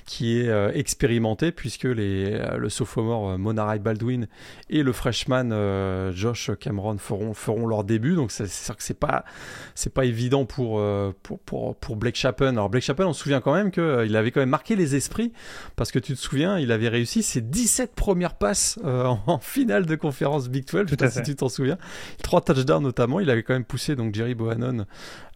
qui 0.06 0.40
est 0.40 0.48
euh, 0.48 0.72
expérimenté, 0.72 1.52
puisque 1.52 1.84
les, 1.84 2.40
le 2.56 2.68
sophomore 2.70 3.36
Monarai 3.36 3.78
Baldwin 3.78 4.26
et 4.70 4.82
le 4.82 4.92
freshman 4.92 6.12
Josh 6.12 6.50
Cameron 6.58 6.96
feront, 6.96 7.34
feront 7.34 7.66
leur 7.66 7.84
début. 7.84 8.14
Donc 8.14 8.30
c'est 8.30 8.48
sûr 8.48 8.76
que 8.76 8.82
c'est 8.82 8.98
pas, 8.98 9.24
c'est 9.74 9.92
pas 9.92 10.06
évident 10.06 10.46
pour, 10.46 10.82
pour, 11.22 11.38
pour, 11.40 11.76
pour, 11.76 11.96
Blake 11.96 12.16
Chapin. 12.16 12.48
Alors 12.48 12.70
Blake 12.70 12.84
Chapin, 12.84 13.06
on 13.06 13.12
se 13.12 13.22
souvient 13.22 13.40
quand 13.40 13.52
même 13.52 13.70
qu'il 13.70 14.16
avait 14.16 14.30
quand 14.30 14.40
même 14.40 14.48
marqué 14.48 14.76
les 14.76 14.96
esprits, 14.96 15.32
parce 15.76 15.92
que 15.92 15.98
tu 15.98 16.14
te 16.14 16.18
souviens, 16.28 16.58
il 16.58 16.72
avait 16.72 16.88
réussi 16.88 17.22
ses 17.22 17.40
17 17.40 17.94
premières 17.94 18.34
passes 18.34 18.78
en, 18.84 19.38
finale 19.38 19.86
de 19.86 19.94
conférence 19.94 20.48
Big 20.48 20.66
12, 20.66 20.84
je 20.86 20.90
sais 20.90 20.96
pas 20.96 21.10
si 21.10 21.22
tu 21.22 21.36
t'en 21.36 21.48
souviens. 21.48 21.78
Trois 22.22 22.40
touchdowns 22.40 22.82
notamment, 22.82 23.20
il 23.20 23.30
avait 23.30 23.42
quand 23.42 23.54
même 23.54 23.64
poussé 23.64 23.96
donc 23.96 24.14
Jerry 24.14 24.34
Bohannon 24.34 24.86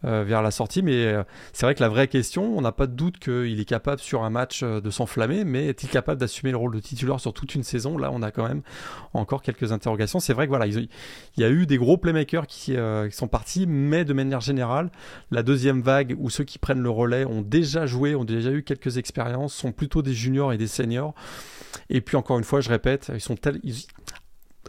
euh, 0.05 0.23
vers 0.25 0.41
la 0.41 0.51
sortie. 0.51 0.81
Mais 0.81 1.05
euh, 1.05 1.23
c'est 1.53 1.65
vrai 1.65 1.75
que 1.75 1.81
la 1.81 1.89
vraie 1.89 2.07
question, 2.07 2.57
on 2.57 2.61
n'a 2.61 2.71
pas 2.71 2.87
de 2.87 2.93
doute 2.93 3.19
qu'il 3.19 3.59
est 3.59 3.65
capable 3.65 4.01
sur 4.01 4.23
un 4.23 4.29
match 4.29 4.61
euh, 4.61 4.81
de 4.81 4.89
s'enflammer, 4.89 5.45
mais 5.45 5.67
est-il 5.67 5.89
capable 5.89 6.19
d'assumer 6.19 6.51
le 6.51 6.57
rôle 6.57 6.73
de 6.75 6.79
titulaire 6.79 7.19
sur 7.19 7.33
toute 7.33 7.55
une 7.55 7.63
saison? 7.63 7.97
Là, 7.97 8.09
on 8.11 8.21
a 8.21 8.31
quand 8.31 8.47
même 8.47 8.61
encore 9.13 9.41
quelques 9.41 9.71
interrogations. 9.71 10.19
C'est 10.19 10.33
vrai 10.33 10.45
que 10.45 10.49
voilà, 10.49 10.67
il 10.67 10.89
y 11.37 11.43
a 11.43 11.49
eu 11.49 11.65
des 11.65 11.77
gros 11.77 11.97
playmakers 11.97 12.47
qui, 12.47 12.75
qui, 12.75 13.15
sont 13.15 13.27
partis, 13.27 13.65
mais 13.67 14.05
de 14.05 14.13
manière 14.13 14.41
générale, 14.41 14.89
la 15.31 15.43
deuxième 15.43 15.81
vague 15.81 16.15
où 16.19 16.29
ceux 16.29 16.43
qui 16.43 16.59
prennent 16.59 16.81
le 16.81 16.89
relais 16.89 17.25
ont 17.25 17.41
déjà 17.41 17.85
joué, 17.85 18.15
ont 18.15 18.25
déjà 18.25 18.51
eu 18.51 18.63
quelques 18.63 18.97
expériences, 18.97 19.53
sont 19.53 19.71
plutôt 19.71 20.01
des 20.01 20.13
juniors 20.13 20.53
et 20.53 20.57
des 20.57 20.67
seniors. 20.67 21.13
Et 21.89 22.01
puis 22.01 22.17
encore 22.17 22.37
une 22.37 22.43
fois, 22.43 22.61
je 22.61 22.69
répète, 22.69 23.11
ils 23.13 23.21
sont 23.21 23.35
tels, 23.35 23.59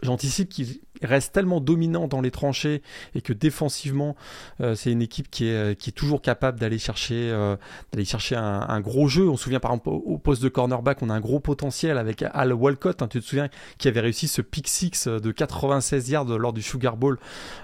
j'anticipe 0.03 0.49
qu'ils 0.49 0.79
restent 1.01 1.33
tellement 1.33 1.59
dominants 1.59 2.07
dans 2.07 2.21
les 2.21 2.31
tranchées 2.31 2.81
et 3.13 3.21
que 3.21 3.33
défensivement, 3.33 4.15
euh, 4.61 4.75
c'est 4.75 4.91
une 4.91 5.01
équipe 5.01 5.29
qui 5.29 5.47
est, 5.47 5.55
euh, 5.55 5.73
qui 5.73 5.89
est 5.89 5.93
toujours 5.93 6.21
capable 6.21 6.59
d'aller 6.59 6.77
chercher, 6.77 7.29
euh, 7.31 7.55
chercher 8.03 8.35
un, 8.35 8.79
gros 8.81 9.07
jeu. 9.07 9.29
On 9.29 9.37
se 9.37 9.43
souvient 9.43 9.59
par 9.59 9.71
exemple 9.71 9.89
au, 9.89 10.17
poste 10.17 10.41
de 10.41 10.49
cornerback, 10.49 11.01
on 11.01 11.09
a 11.09 11.13
un 11.13 11.19
gros 11.19 11.39
potentiel 11.39 11.97
avec 11.97 12.23
Al 12.33 12.53
Walcott, 12.53 13.01
hein, 13.01 13.07
tu 13.07 13.19
te 13.19 13.25
souviens, 13.25 13.49
qui 13.77 13.87
avait 13.87 14.01
réussi 14.01 14.27
ce 14.27 14.41
pick 14.41 14.67
six 14.67 15.07
de 15.07 15.31
96 15.31 16.09
yards 16.09 16.37
lors 16.37 16.53
du 16.53 16.61
Sugar 16.61 16.97
Bowl, 16.97 17.19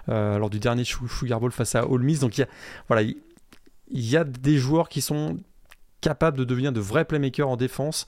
lors 0.07 0.49
du 0.49 0.59
dernier 0.59 0.83
Sugar 0.83 1.39
Bowl 1.39 1.51
face 1.51 1.75
à 1.75 1.87
Ole 1.89 2.03
Miss. 2.03 2.19
Donc 2.19 2.37
il 2.37 2.41
y 2.41 2.43
a, 2.43 2.47
voilà, 2.87 3.03
il 3.03 4.09
y 4.09 4.17
a 4.17 4.23
des 4.23 4.57
joueurs 4.57 4.89
qui 4.89 5.01
sont 5.01 5.37
capables 6.01 6.37
de 6.37 6.43
devenir 6.43 6.71
de 6.71 6.79
vrais 6.79 7.05
playmakers 7.05 7.47
en 7.47 7.57
défense. 7.57 8.07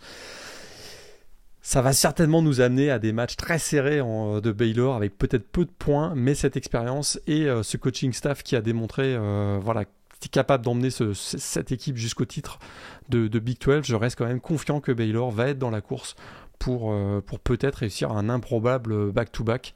Ça 1.65 1.81
va 1.81 1.93
certainement 1.93 2.41
nous 2.41 2.59
amener 2.59 2.91
à 2.91 2.99
des 2.99 3.13
matchs 3.13 3.37
très 3.37 3.57
serrés 3.57 4.01
en, 4.01 4.41
de 4.41 4.51
Baylor 4.51 4.97
avec 4.97 5.17
peut-être 5.17 5.47
peu 5.47 5.63
de 5.63 5.71
points, 5.71 6.11
mais 6.13 6.35
cette 6.35 6.57
expérience 6.57 7.21
et 7.25 7.45
euh, 7.45 7.63
ce 7.63 7.77
coaching 7.77 8.11
staff 8.11 8.43
qui 8.43 8.57
a 8.57 8.61
démontré 8.61 9.15
euh, 9.15 9.59
voilà, 9.61 9.85
capable 10.29 10.65
d'emmener 10.65 10.89
cette 10.89 11.71
équipe 11.71 11.95
jusqu'au 11.95 12.25
titre 12.25 12.59
de, 13.07 13.27
Big 13.39 13.59
12, 13.61 13.85
je 13.85 13.95
reste 13.95 14.17
quand 14.17 14.25
même 14.25 14.41
confiant 14.41 14.81
que 14.81 14.91
Baylor 14.91 15.31
va 15.31 15.47
être 15.47 15.57
dans 15.57 15.69
la 15.69 15.79
course 15.79 16.15
pour, 16.59 16.91
euh, 16.91 17.21
pour 17.25 17.39
peut-être 17.39 17.75
réussir 17.75 18.11
un 18.11 18.27
improbable 18.27 19.13
back-to-back. 19.13 19.73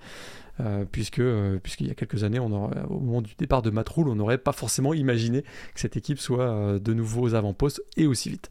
puisque 0.91 1.21
puisqu'il 1.63 1.88
y 1.88 1.91
a 1.91 1.95
quelques 1.95 2.26
années, 2.26 2.39
au 2.39 2.50
moment 2.50 3.21
du 3.21 3.34
départ 3.36 3.62
de 3.62 3.69
Matt 3.69 3.89
on 3.95 4.15
n'aurait 4.15 4.39
pas 4.39 4.52
forcément 4.52 4.93
imaginé 4.93 5.43
que 5.43 5.80
cette 5.80 5.95
équipe 5.95 6.19
soit 6.19 6.80
de 6.80 6.93
nouveau 6.93 7.21
aux 7.21 7.34
avant-postes 7.34 7.82
et 7.95 8.08
aussi 8.08 8.30
vite. 8.30 8.50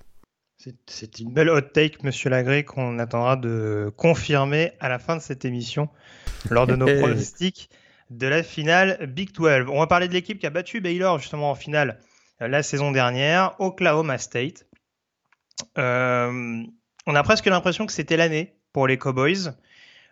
C'est 0.86 1.18
une 1.20 1.32
belle 1.32 1.50
hot 1.50 1.60
take, 1.60 1.98
monsieur 2.02 2.30
Lagré, 2.30 2.64
qu'on 2.64 2.98
attendra 2.98 3.36
de 3.36 3.92
confirmer 3.96 4.72
à 4.80 4.88
la 4.88 4.98
fin 4.98 5.16
de 5.16 5.22
cette 5.22 5.44
émission 5.44 5.88
lors 6.50 6.66
de 6.66 6.76
nos 6.76 6.86
pronostics 7.00 7.70
de 8.10 8.26
la 8.26 8.42
finale 8.42 9.06
Big 9.06 9.32
12. 9.32 9.66
On 9.68 9.78
va 9.78 9.86
parler 9.86 10.08
de 10.08 10.12
l'équipe 10.12 10.38
qui 10.38 10.46
a 10.46 10.50
battu 10.50 10.80
Baylor 10.80 11.18
justement 11.18 11.50
en 11.50 11.54
finale 11.54 12.00
euh, 12.42 12.48
la 12.48 12.62
saison 12.62 12.90
dernière, 12.90 13.54
Oklahoma 13.60 14.18
State. 14.18 14.66
Euh, 15.78 16.62
on 17.06 17.14
a 17.14 17.22
presque 17.22 17.46
l'impression 17.46 17.86
que 17.86 17.92
c'était 17.92 18.16
l'année 18.16 18.54
pour 18.72 18.86
les 18.86 18.98
Cowboys, 18.98 19.54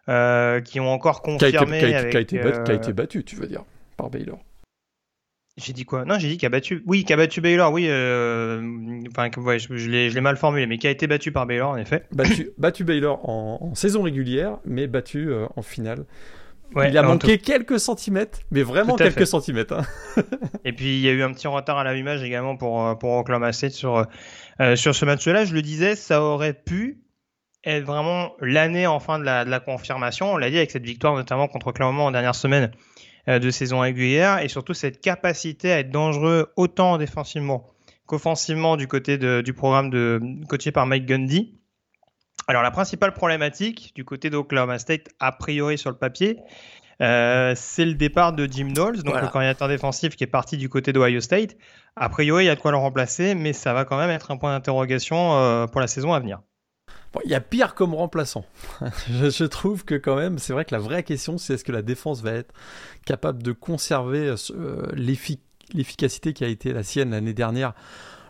euh, 0.09 0.61
qui 0.61 0.81
ont 0.81 0.91
encore 0.91 1.23
confirmé. 1.23 1.79
Qui 1.79 1.85
a, 1.85 2.21
été, 2.21 2.39
été 2.75 2.93
battu, 2.93 3.25
tu 3.25 3.37
veux 3.37 3.47
dire, 3.47 3.65
par 3.97 4.11
Baylor. 4.11 4.39
J'ai 5.57 5.73
dit 5.73 5.85
quoi? 5.85 6.05
Non, 6.05 6.19
j'ai 6.19 6.29
dit 6.29 6.37
qu'il 6.37 6.47
a 6.47 6.51
battu. 6.51 6.83
Oui, 6.85 7.05
qui 7.05 7.13
a 7.13 7.17
battu 7.17 7.41
Baylor. 7.41 7.73
Oui, 7.73 7.87
euh... 7.89 9.01
enfin, 9.09 9.31
ouais, 9.41 9.61
je, 9.61 9.77
je 9.77 9.89
l'ai 9.89 10.21
mal 10.21 10.37
formulé, 10.37 10.67
mais 10.67 10.79
qui 10.79 10.89
a 10.89 10.91
été 10.91 11.07
battu 11.07 11.31
par 11.31 11.47
Baylor, 11.47 11.71
en 11.71 11.77
effet. 11.77 12.05
Battu, 12.13 12.51
battu 12.59 12.83
Baylor 12.83 13.29
en, 13.29 13.73
saison 13.75 14.03
régulière, 14.03 14.59
mais 14.65 14.89
battu 14.89 15.31
euh, 15.31 15.47
en 15.55 15.63
finale. 15.63 16.07
Ouais, 16.75 16.91
il 16.91 16.99
a 16.99 17.03
manqué 17.03 17.39
quelques 17.39 17.79
centimètres, 17.79 18.41
mais 18.51 18.63
vraiment 18.63 18.97
quelques 18.97 19.29
centimètres. 19.29 19.75
Hein. 19.75 20.23
Et 20.65 20.73
puis 20.73 20.97
il 20.97 21.01
y 21.01 21.09
a 21.09 21.13
eu 21.13 21.23
un 21.23 21.33
petit 21.33 21.47
retard 21.47 21.79
à 21.79 21.85
l'allumage 21.85 22.25
également 22.25 22.57
pour 22.57 22.85
euh, 22.85 22.95
pour 22.97 23.13
Oklahoma 23.13 23.53
State 23.53 23.73
sur 23.73 24.07
euh, 24.61 24.75
sur 24.75 24.93
ce 24.93 25.05
match-là. 25.05 25.45
Je 25.45 25.55
le 25.55 25.63
disais, 25.63 25.95
ça 25.95 26.21
aurait 26.21 26.55
pu 26.55 27.05
être 27.65 27.85
vraiment 27.85 28.33
l'année 28.41 28.89
enfin 28.89 29.21
de 29.21 29.25
la, 29.25 29.45
de 29.45 29.51
la 29.51 29.61
confirmation. 29.61 30.33
On 30.33 30.37
l'a 30.37 30.51
dit 30.51 30.57
avec 30.57 30.73
cette 30.73 30.85
victoire 30.85 31.15
notamment 31.15 31.47
contre 31.47 31.69
Oklahoma 31.69 32.03
en 32.03 32.11
dernière 32.11 32.35
semaine 32.35 32.73
de 33.27 33.51
saison 33.51 33.81
régulière 33.81 34.41
et 34.41 34.49
surtout 34.49 34.75
cette 34.75 35.01
capacité 35.01 35.73
à 35.73 35.79
être 35.79 35.91
dangereux 35.91 36.53
autant 36.57 36.99
défensivement 36.99 37.75
qu'offensivement 38.07 38.77
du 38.77 38.87
côté 38.87 39.19
du 39.43 39.53
programme 39.55 39.91
de, 39.91 40.21
coaché 40.49 40.73
par 40.73 40.87
Mike 40.87 41.07
Gundy. 41.07 41.55
Alors 42.47 42.63
la 42.63 42.71
principale 42.71 43.15
problématique 43.15 43.93
du 43.95 44.05
côté 44.05 44.29
d'Oklahoma 44.29 44.79
State, 44.79 45.09
a 45.21 45.33
priori 45.33 45.79
sur 45.79 45.91
le 45.91 45.97
papier, 45.97 46.39
euh, 47.01 47.55
c'est 47.57 47.85
le 47.85 47.95
départ 47.95 48.35
de 48.35 48.47
Jim 48.51 48.69
Knowles, 48.75 49.03
donc 49.03 49.21
le 49.21 49.29
coordinateur 49.29 49.69
défensif 49.69 50.15
qui 50.15 50.25
est 50.25 50.29
parti 50.29 50.57
du 50.57 50.69
côté 50.69 50.93
d'Ohio 50.93 51.21
State. 51.21 51.57
A 51.97 52.09
priori, 52.09 52.45
il 52.45 52.47
y 52.47 52.51
a 52.51 52.55
de 52.55 52.61
quoi 52.61 52.71
le 52.71 52.77
remplacer, 52.77 53.35
mais 53.35 53.53
ça 53.53 53.73
va 53.73 53.85
quand 53.85 53.97
même 53.97 54.11
être 54.11 54.31
un 54.31 54.37
point 54.37 54.53
d'interrogation 54.53 55.35
euh, 55.35 55.67
pour 55.67 55.81
la 55.81 55.87
saison 55.87 56.13
à 56.13 56.21
venir. 56.21 56.41
Il 57.25 57.31
y 57.31 57.35
a 57.35 57.41
pire 57.41 57.75
comme 57.75 57.95
remplaçant. 57.95 58.45
je, 59.09 59.45
trouve 59.45 59.85
que 59.85 59.95
quand 59.95 60.17
même, 60.17 60.39
c'est 60.39 60.53
vrai 60.53 60.65
que 60.65 60.75
la 60.75 60.81
vraie 60.81 61.03
question, 61.03 61.39
c'est 61.39 61.55
est-ce 61.55 61.65
que 61.65 61.73
la 61.73 61.83
défense 61.83 62.23
va 62.23 62.33
être 62.33 62.53
capable 63.05 63.43
de 63.43 63.53
conserver 63.53 64.35
euh, 64.51 64.87
l'efficacité 64.95 66.33
qui 66.33 66.45
a 66.45 66.49
été 66.49 66.73
la 66.73 66.83
sienne 66.83 67.11
l'année 67.11 67.35
dernière 67.35 67.75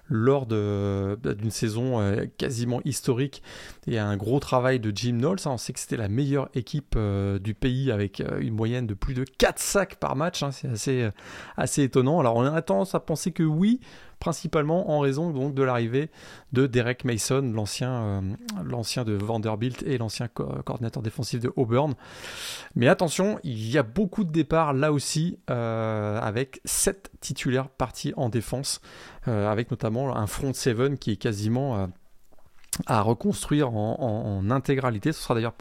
lors 0.09 0.47
d'une 0.47 1.51
saison 1.51 2.01
euh, 2.01 2.27
quasiment 2.37 2.81
historique 2.85 3.43
et 3.87 3.99
un 3.99 4.17
gros 4.17 4.39
travail 4.39 4.79
de 4.81 4.93
Jim 4.95 5.15
Knowles. 5.15 5.39
Hein. 5.47 5.53
On 5.53 5.59
sait 5.59 5.73
que 5.73 5.81
c'était 5.81 5.97
la 5.97 6.09
meilleure 6.09 6.49
équipe 6.55 6.95
euh, 6.97 7.39
du 7.39 7.55
pays 7.55 7.91
avec 7.91 8.21
euh, 8.21 8.39
une 8.41 8.55
moyenne 8.55 8.87
de 8.87 8.95
plus 8.95 9.15
de 9.15 9.25
4 9.25 9.59
sacs 9.59 9.97
par 9.97 10.17
match. 10.17 10.43
Hein. 10.43 10.51
C'est 10.51 10.69
assez, 10.69 11.09
assez 11.57 11.83
étonnant. 11.83 12.21
Alors 12.21 12.37
on 12.37 12.45
a 12.45 12.63
tendance 12.63 12.95
à 12.95 13.01
penser 13.01 13.33
que 13.33 13.43
oui, 13.43 13.81
principalement 14.25 14.91
en 14.91 15.01
raison 15.01 15.29
donc 15.29 15.53
de 15.53 15.63
l'arrivée 15.63 16.09
de 16.55 16.67
Derek 16.67 17.05
Mason, 17.05 17.43
l'ancien 17.43 17.93
euh, 17.93 19.05
de 19.05 19.13
Vanderbilt 19.13 19.83
et 19.83 19.99
l'ancien 19.99 20.29
coordinateur 20.29 21.03
défensif 21.03 21.41
de 21.41 21.53
Auburn. 21.57 21.93
Mais 22.75 22.89
attention, 22.89 23.39
il 23.45 23.71
y 23.71 23.77
a 23.77 23.83
beaucoup 23.83 24.25
de 24.25 24.33
départs 24.33 24.73
là 24.73 24.93
aussi, 24.93 25.39
euh, 25.51 26.19
avec 26.23 26.63
7 26.65 27.11
titulaires 27.21 27.69
partis 27.69 28.15
en 28.17 28.31
défense, 28.31 28.81
euh, 29.29 29.53
avec 29.53 29.71
notamment 29.71 30.17
un 30.17 30.27
front 30.27 30.55
7 30.55 30.99
qui 30.99 31.11
est 31.11 31.17
quasiment 31.17 31.91
à 32.87 33.01
reconstruire 33.03 33.73
en, 33.75 34.51
intégralité. 34.51 35.13
Ce 35.13 35.23
sera 35.23 35.35
d'ailleurs 35.35 35.55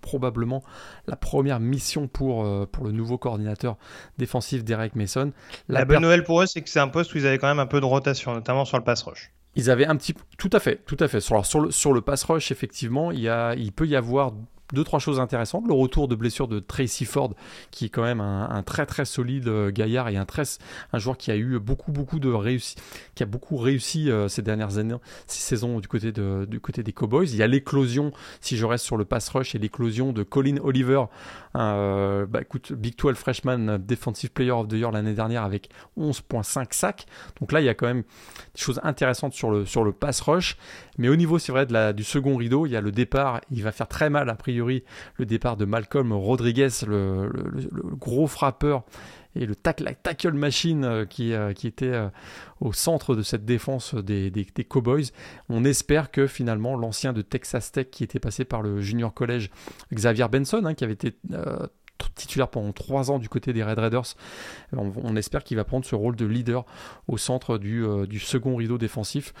probablement 0.00 0.62
la 1.06 1.16
première 1.16 1.60
mission 1.60 2.08
pour, 2.08 2.44
euh, 2.44 2.66
pour 2.70 2.84
le 2.84 2.92
nouveau 2.92 3.18
coordinateur 3.18 3.76
défensif 4.18 4.64
Derek 4.64 4.96
Mason. 4.96 5.32
La, 5.68 5.84
bonne 5.84 6.02
nouvelle 6.02 6.24
pour 6.24 6.42
eux, 6.42 6.46
c'est 6.46 6.62
que 6.62 6.70
c'est 6.70 6.80
un 6.80 6.88
poste 6.88 7.14
où 7.14 7.18
ils 7.18 7.26
avaient 7.26 7.38
quand 7.38 7.48
même 7.48 7.58
un 7.58 7.66
peu 7.66 7.80
de 7.80 7.86
rotation, 7.86 8.32
notamment 8.34 8.64
sur 8.64 8.78
le 8.78 8.84
pass 8.84 9.02
rush. 9.02 9.32
Ils 9.56 9.70
avaient 9.70 9.86
un 9.86 9.96
petit 9.96 10.14
tout 10.38 10.50
à 10.52 10.60
fait, 10.60 10.76
tout 10.86 10.96
à 11.00 11.08
fait. 11.08 11.20
Sur, 11.20 11.44
sur, 11.44 11.60
le, 11.60 11.70
sur 11.70 11.92
le 11.92 12.00
pass 12.00 12.24
rush, 12.24 12.52
effectivement, 12.52 13.10
il, 13.10 13.20
y 13.20 13.28
a, 13.28 13.54
il 13.54 13.72
peut 13.72 13.86
y 13.86 13.96
avoir 13.96 14.32
deux 14.72 14.84
trois 14.84 14.98
choses 14.98 15.20
intéressantes. 15.20 15.64
Le 15.66 15.74
retour 15.74 16.08
de 16.08 16.14
blessure 16.14 16.48
de 16.48 16.60
Tracy 16.60 17.04
Ford, 17.04 17.34
qui 17.70 17.86
est 17.86 17.88
quand 17.88 18.02
même 18.02 18.20
un, 18.20 18.62
très 18.62 18.86
très 18.86 19.04
solide 19.04 19.48
euh, 19.48 19.70
gaillard 19.70 20.08
et 20.08 20.16
un 20.16 20.24
très 20.24 20.42
un 20.92 20.98
joueur 20.98 21.16
qui 21.16 21.30
a 21.30 21.36
eu 21.36 21.58
beaucoup 21.58 21.92
beaucoup 21.92 22.18
de 22.18 22.30
réussi, 22.30 22.76
qui 23.14 23.22
a 23.22 23.26
beaucoup 23.26 23.56
réussi 23.56 24.10
euh, 24.10 24.28
ces 24.28 24.42
dernières 24.42 24.78
années, 24.78 24.96
ces 25.26 25.40
saisons 25.40 25.80
du 25.80 25.88
côté 25.88 26.12
du 26.12 26.60
côté 26.60 26.82
des 26.82 26.92
Cowboys. 26.92 27.30
Il 27.30 27.36
y 27.36 27.42
a 27.42 27.46
l'éclosion, 27.46 28.12
si 28.40 28.56
je 28.56 28.66
reste 28.66 28.84
sur 28.84 28.96
le 28.96 29.04
pass 29.04 29.28
rush, 29.28 29.54
et 29.54 29.58
l'éclosion 29.58 30.12
de 30.12 30.22
Colin 30.22 30.56
Oliver, 30.62 31.04
euh, 31.56 32.26
bah, 32.26 32.40
Big 32.70 32.96
12 32.96 33.14
freshman 33.16 33.78
defensive 33.78 34.30
player 34.30 34.52
of 34.52 34.68
the 34.68 34.74
year 34.74 34.90
l'année 34.90 35.14
dernière 35.14 35.44
avec 35.44 35.68
11.5 35.98 36.72
sacs. 36.72 37.06
Donc 37.40 37.52
là, 37.52 37.60
il 37.60 37.64
y 37.64 37.68
a 37.68 37.74
quand 37.74 37.86
même 37.86 38.02
des 38.02 38.60
choses 38.60 38.80
intéressantes 38.82 39.32
sur 39.32 39.50
le 39.50 39.66
sur 39.66 39.84
le 39.84 39.92
pass 39.92 40.20
rush. 40.20 40.56
Mais 41.00 41.08
au 41.08 41.16
niveau, 41.16 41.38
c'est 41.38 41.50
vrai, 41.50 41.64
du 41.94 42.04
second 42.04 42.36
rideau, 42.36 42.66
il 42.66 42.72
y 42.72 42.76
a 42.76 42.82
le 42.82 42.92
départ, 42.92 43.40
il 43.50 43.62
va 43.62 43.72
faire 43.72 43.88
très 43.88 44.10
mal 44.10 44.28
a 44.28 44.34
priori, 44.34 44.84
le 45.16 45.24
départ 45.24 45.56
de 45.56 45.64
Malcolm 45.64 46.12
Rodriguez, 46.12 46.68
le, 46.86 47.30
gros 47.96 48.26
frappeur 48.26 48.84
et 49.34 49.46
le 49.46 49.56
tackle, 49.56 50.34
machine 50.34 50.84
euh, 50.84 51.06
qui, 51.06 51.32
euh, 51.32 51.54
qui 51.54 51.66
était 51.66 51.86
euh, 51.86 52.08
au 52.60 52.74
centre 52.74 53.14
de 53.14 53.22
cette 53.22 53.46
défense 53.46 53.94
des, 53.94 54.46
Cowboys. 54.68 55.06
On 55.48 55.64
espère 55.64 56.10
que 56.10 56.26
finalement 56.26 56.76
l'ancien 56.76 57.14
de 57.14 57.22
Texas 57.22 57.72
Tech 57.72 57.86
qui 57.90 58.04
était 58.04 58.20
passé 58.20 58.44
par 58.44 58.60
le 58.60 58.82
junior 58.82 59.14
college 59.14 59.48
Xavier 59.94 60.28
Benson, 60.30 60.64
hein, 60.66 60.74
qui 60.74 60.84
avait 60.84 60.92
été 60.92 61.16
titulaire 62.14 62.48
pendant 62.48 62.72
trois 62.72 63.10
ans 63.10 63.18
du 63.18 63.30
côté 63.30 63.54
des 63.54 63.62
Red 63.62 63.78
Raiders. 63.78 64.16
On, 64.76 65.16
espère 65.16 65.44
qu'il 65.44 65.56
va 65.56 65.64
prendre 65.64 65.86
ce 65.86 65.94
rôle 65.94 66.16
de 66.16 66.26
leader 66.26 66.66
au 67.08 67.16
centre 67.16 67.56
du 67.56 68.18
second 68.18 68.56
rideau 68.56 68.76
défensif 68.76 69.32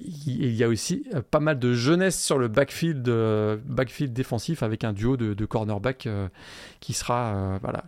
il 0.00 0.54
y 0.54 0.64
a 0.64 0.68
aussi 0.68 1.06
euh, 1.14 1.22
pas 1.22 1.40
mal 1.40 1.58
de 1.58 1.72
jeunesse 1.72 2.20
sur 2.22 2.38
le 2.38 2.48
backfield, 2.48 3.08
euh, 3.08 3.56
backfield 3.64 4.12
défensif 4.12 4.62
avec 4.62 4.84
un 4.84 4.92
duo 4.92 5.16
de, 5.16 5.34
de 5.34 5.44
cornerback 5.46 6.06
euh, 6.06 6.28
qui 6.80 6.92
sera 6.92 7.58
voilà, 7.60 7.84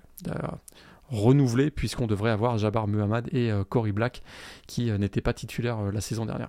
renouvelé 1.08 1.70
puisqu'on 1.70 2.06
devrait 2.06 2.30
avoir 2.30 2.58
Jabbar 2.58 2.86
Muhammad 2.86 3.28
et 3.32 3.50
Corey 3.68 3.92
Black 3.92 4.22
qui 4.66 4.90
n'étaient 4.92 5.20
pas 5.20 5.32
titulaires 5.32 5.80
la 5.92 6.00
saison 6.00 6.26
dernière. 6.26 6.48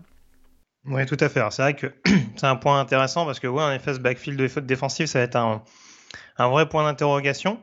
Oui, 0.86 1.06
tout 1.06 1.18
à 1.20 1.30
fait. 1.30 1.42
C'est 1.52 1.62
vrai 1.62 1.76
que 1.76 1.94
c'est 2.36 2.48
un 2.48 2.56
point 2.56 2.80
intéressant 2.80 3.26
parce 3.26 3.40
que, 3.40 3.48
oui, 3.48 3.62
en 3.62 3.72
effet, 3.72 3.94
ce 3.94 4.00
backfield 4.00 4.42
défensif, 4.66 5.08
ça 5.08 5.20
va 5.20 5.26
être 5.26 5.36
un, 5.36 5.64
un 6.38 6.50
vrai 6.50 6.68
point 6.68 6.84
d'interrogation. 6.84 7.60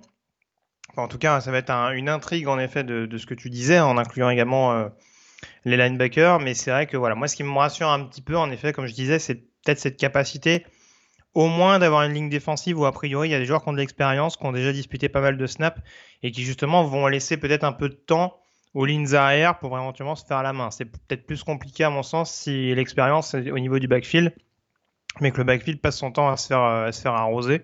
en 0.96 1.08
tout 1.08 1.18
cas, 1.18 1.40
ça 1.40 1.50
va 1.50 1.58
être 1.58 1.70
une 1.70 2.08
intrigue, 2.08 2.46
en 2.46 2.58
effet, 2.60 2.84
de, 2.84 3.06
de, 3.06 3.18
ce 3.18 3.26
que 3.26 3.34
tu 3.34 3.50
disais, 3.50 3.80
en 3.80 3.98
incluant 3.98 4.30
également 4.30 4.88
les 5.64 5.76
linebackers. 5.76 6.40
Mais 6.40 6.54
c'est 6.54 6.70
vrai 6.70 6.86
que 6.86 6.96
voilà, 6.96 7.14
moi, 7.14 7.28
ce 7.28 7.36
qui 7.36 7.44
me 7.44 7.56
rassure 7.56 7.88
un 7.88 8.04
petit 8.04 8.22
peu, 8.22 8.36
en 8.36 8.50
effet, 8.50 8.72
comme 8.72 8.86
je 8.86 8.94
disais, 8.94 9.18
c'est 9.18 9.36
peut-être 9.36 9.78
cette 9.78 9.96
capacité 9.96 10.64
au 11.34 11.46
moins 11.46 11.78
d'avoir 11.78 12.02
une 12.02 12.14
ligne 12.14 12.28
défensive 12.28 12.78
où 12.78 12.86
a 12.86 12.92
priori 12.92 13.28
il 13.28 13.32
y 13.32 13.34
a 13.34 13.38
des 13.38 13.44
joueurs 13.44 13.62
qui 13.62 13.68
ont 13.68 13.72
de 13.72 13.78
l'expérience, 13.78 14.36
qui 14.36 14.44
ont 14.44 14.52
déjà 14.52 14.72
disputé 14.72 15.08
pas 15.08 15.20
mal 15.20 15.36
de 15.36 15.46
snaps 15.46 15.80
et 16.22 16.32
qui 16.32 16.42
justement 16.42 16.84
vont 16.84 17.06
laisser 17.06 17.36
peut-être 17.36 17.64
un 17.64 17.72
peu 17.72 17.88
de 17.88 17.94
temps 17.94 18.40
aux 18.74 18.84
lignes 18.86 19.14
arrière 19.14 19.58
pour 19.58 19.76
éventuellement 19.76 20.16
se 20.16 20.24
faire 20.24 20.42
la 20.42 20.52
main. 20.52 20.70
C'est 20.70 20.86
peut-être 20.86 21.26
plus 21.26 21.42
compliqué 21.44 21.84
à 21.84 21.90
mon 21.90 22.02
sens 22.02 22.32
si 22.32 22.74
l'expérience 22.74 23.34
est 23.34 23.50
au 23.50 23.58
niveau 23.58 23.78
du 23.78 23.88
backfield, 23.88 24.34
mais 25.20 25.30
que 25.30 25.38
le 25.38 25.44
backfield 25.44 25.80
passe 25.80 25.96
son 25.96 26.10
temps 26.10 26.28
à 26.28 26.36
se 26.36 26.48
faire, 26.48 26.60
à 26.60 26.92
se 26.92 27.00
faire 27.00 27.12
arroser. 27.12 27.62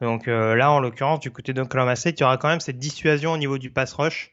Donc 0.00 0.26
euh, 0.26 0.54
là, 0.56 0.70
en 0.70 0.80
l'occurrence, 0.80 1.20
du 1.20 1.30
côté 1.30 1.52
d'Oklahoma 1.52 1.96
State, 1.96 2.18
il 2.18 2.22
y 2.22 2.24
aura 2.24 2.36
quand 2.36 2.48
même 2.48 2.60
cette 2.60 2.78
dissuasion 2.78 3.32
au 3.32 3.38
niveau 3.38 3.58
du 3.58 3.70
pass 3.70 3.92
rush 3.92 4.32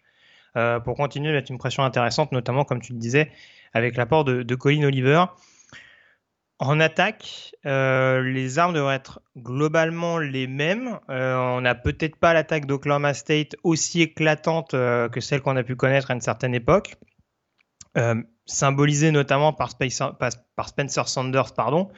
euh, 0.58 0.80
pour 0.80 0.96
continuer 0.96 1.30
à 1.30 1.34
mettre 1.34 1.52
une 1.52 1.58
pression 1.58 1.84
intéressante, 1.84 2.32
notamment 2.32 2.64
comme 2.66 2.82
tu 2.82 2.94
le 2.94 3.00
disais, 3.00 3.32
avec 3.74 3.96
l'apport 3.98 4.24
de, 4.24 4.44
de 4.44 4.56
Colin 4.56 4.84
Oliver. 4.84 5.26
En 6.62 6.80
attaque, 6.80 7.56
euh, 7.66 8.22
les 8.22 8.60
armes 8.60 8.74
devraient 8.74 8.96
être 8.96 9.22
globalement 9.38 10.18
les 10.18 10.48
mêmes. 10.48 11.00
Euh, 11.10 11.38
on 11.38 11.62
n'a 11.62 11.74
peut-être 11.74 12.18
pas 12.18 12.34
l'attaque 12.34 12.66
d'Oklahoma 12.66 13.14
State 13.14 13.56
aussi 13.64 14.02
éclatante 14.02 14.72
que 14.72 15.20
celle 15.22 15.42
qu'on 15.42 15.56
a 15.56 15.64
pu 15.64 15.76
connaître 15.76 16.12
à 16.12 16.16
une 16.16 16.22
certaine 16.22 16.54
époque, 16.54 16.96
symbolisée 18.46 19.12
notamment 19.12 19.54
par, 19.54 19.70
par, 20.56 20.68
Spencer 20.68 21.08
Sanders, 21.08 21.54
pardon, 21.54 21.90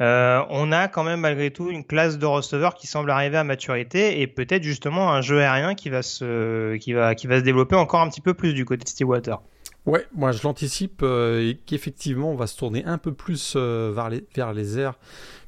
euh, 0.00 0.42
on 0.50 0.72
a 0.72 0.88
quand 0.88 1.04
même 1.04 1.20
malgré 1.20 1.50
tout 1.50 1.70
une 1.70 1.84
classe 1.84 2.18
de 2.18 2.26
receveurs 2.26 2.74
qui 2.74 2.86
semble 2.86 3.10
arriver 3.10 3.36
à 3.36 3.44
maturité 3.44 4.20
et 4.20 4.26
peut-être 4.26 4.62
justement 4.62 5.12
un 5.12 5.20
jeu 5.20 5.40
aérien 5.40 5.74
qui 5.74 5.88
va 5.88 6.02
se, 6.02 6.76
qui 6.76 6.92
va, 6.92 7.14
qui 7.14 7.26
va 7.26 7.38
se 7.38 7.44
développer 7.44 7.76
encore 7.76 8.00
un 8.00 8.08
petit 8.08 8.20
peu 8.20 8.34
plus 8.34 8.54
du 8.54 8.64
côté 8.64 8.84
de 8.84 8.88
Stillwater. 8.88 9.40
Ouais, 9.86 10.06
moi 10.14 10.32
je 10.32 10.42
l'anticipe 10.42 11.00
euh, 11.02 11.52
qu'effectivement 11.66 12.30
on 12.30 12.36
va 12.36 12.46
se 12.46 12.56
tourner 12.56 12.84
un 12.86 12.96
peu 12.96 13.12
plus 13.12 13.52
euh, 13.54 13.92
vers, 13.94 14.08
les, 14.08 14.24
vers 14.34 14.54
les 14.54 14.78
airs 14.78 14.98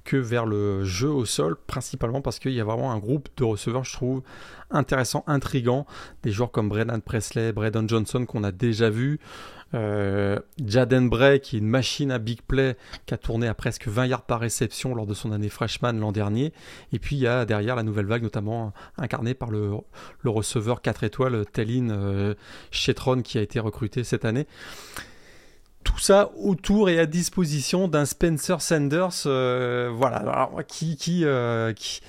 que 0.05 0.17
vers 0.17 0.47
le 0.47 0.85
jeu 0.85 1.09
au 1.09 1.25
sol, 1.25 1.57
principalement 1.67 2.21
parce 2.21 2.39
qu'il 2.39 2.53
y 2.53 2.61
a 2.61 2.65
vraiment 2.65 2.93
un 2.93 2.99
groupe 2.99 3.29
de 3.39 3.45
receveurs, 3.45 3.85
je 3.85 3.93
trouve, 3.93 4.23
intéressant, 4.71 5.25
intrigant. 5.27 5.85
Des 6.23 6.31
joueurs 6.31 6.53
comme 6.53 6.69
Brennan 6.69 7.01
Presley, 7.01 7.53
Braden 7.53 7.89
Johnson 7.89 8.25
qu'on 8.25 8.45
a 8.45 8.53
déjà 8.53 8.89
vu, 8.89 9.19
euh, 9.77 10.39
Jaden 10.65 11.09
Bray, 11.09 11.41
qui 11.41 11.57
est 11.57 11.59
une 11.59 11.69
machine 11.69 12.11
à 12.11 12.19
big 12.19 12.41
play, 12.43 12.77
qui 13.05 13.15
a 13.15 13.19
tourné 13.19 13.47
à 13.47 13.55
presque 13.55 13.87
20 13.87 14.07
yards 14.07 14.23
par 14.23 14.41
réception 14.41 14.95
lors 14.95 15.07
de 15.07 15.15
son 15.15 15.33
année 15.33 15.49
freshman 15.49 15.93
l'an 15.93 16.13
dernier. 16.13 16.53
Et 16.93 16.99
puis 16.99 17.17
il 17.17 17.23
y 17.23 17.27
a 17.27 17.45
derrière 17.45 17.77
la 17.77 17.83
nouvelle 17.83 18.07
vague, 18.07 18.23
notamment 18.23 18.73
incarnée 18.97 19.35
par 19.35 19.51
le, 19.51 19.77
receveur 20.25 20.81
4 20.81 21.05
étoiles, 21.05 21.45
Tellin 21.53 21.91
euh, 21.91 22.35
Chetron, 22.71 23.23
qui 23.23 23.39
a 23.39 23.43
été 23.43 23.61
recruté 23.61 24.03
cette 24.05 24.25
année 24.25 24.47
tout 25.85 26.01
ça 26.01 26.33
autour 26.37 26.91
et 26.91 26.99
à 26.99 27.07
disposition 27.07 27.87
d'un 27.87 28.07
Spencer 28.07 28.61
Sanders, 28.61 29.23
euh, 29.27 29.89
voilà, 29.95 30.49
qui, 30.67 30.97
qui, 30.97 31.25
qui, 31.77 32.01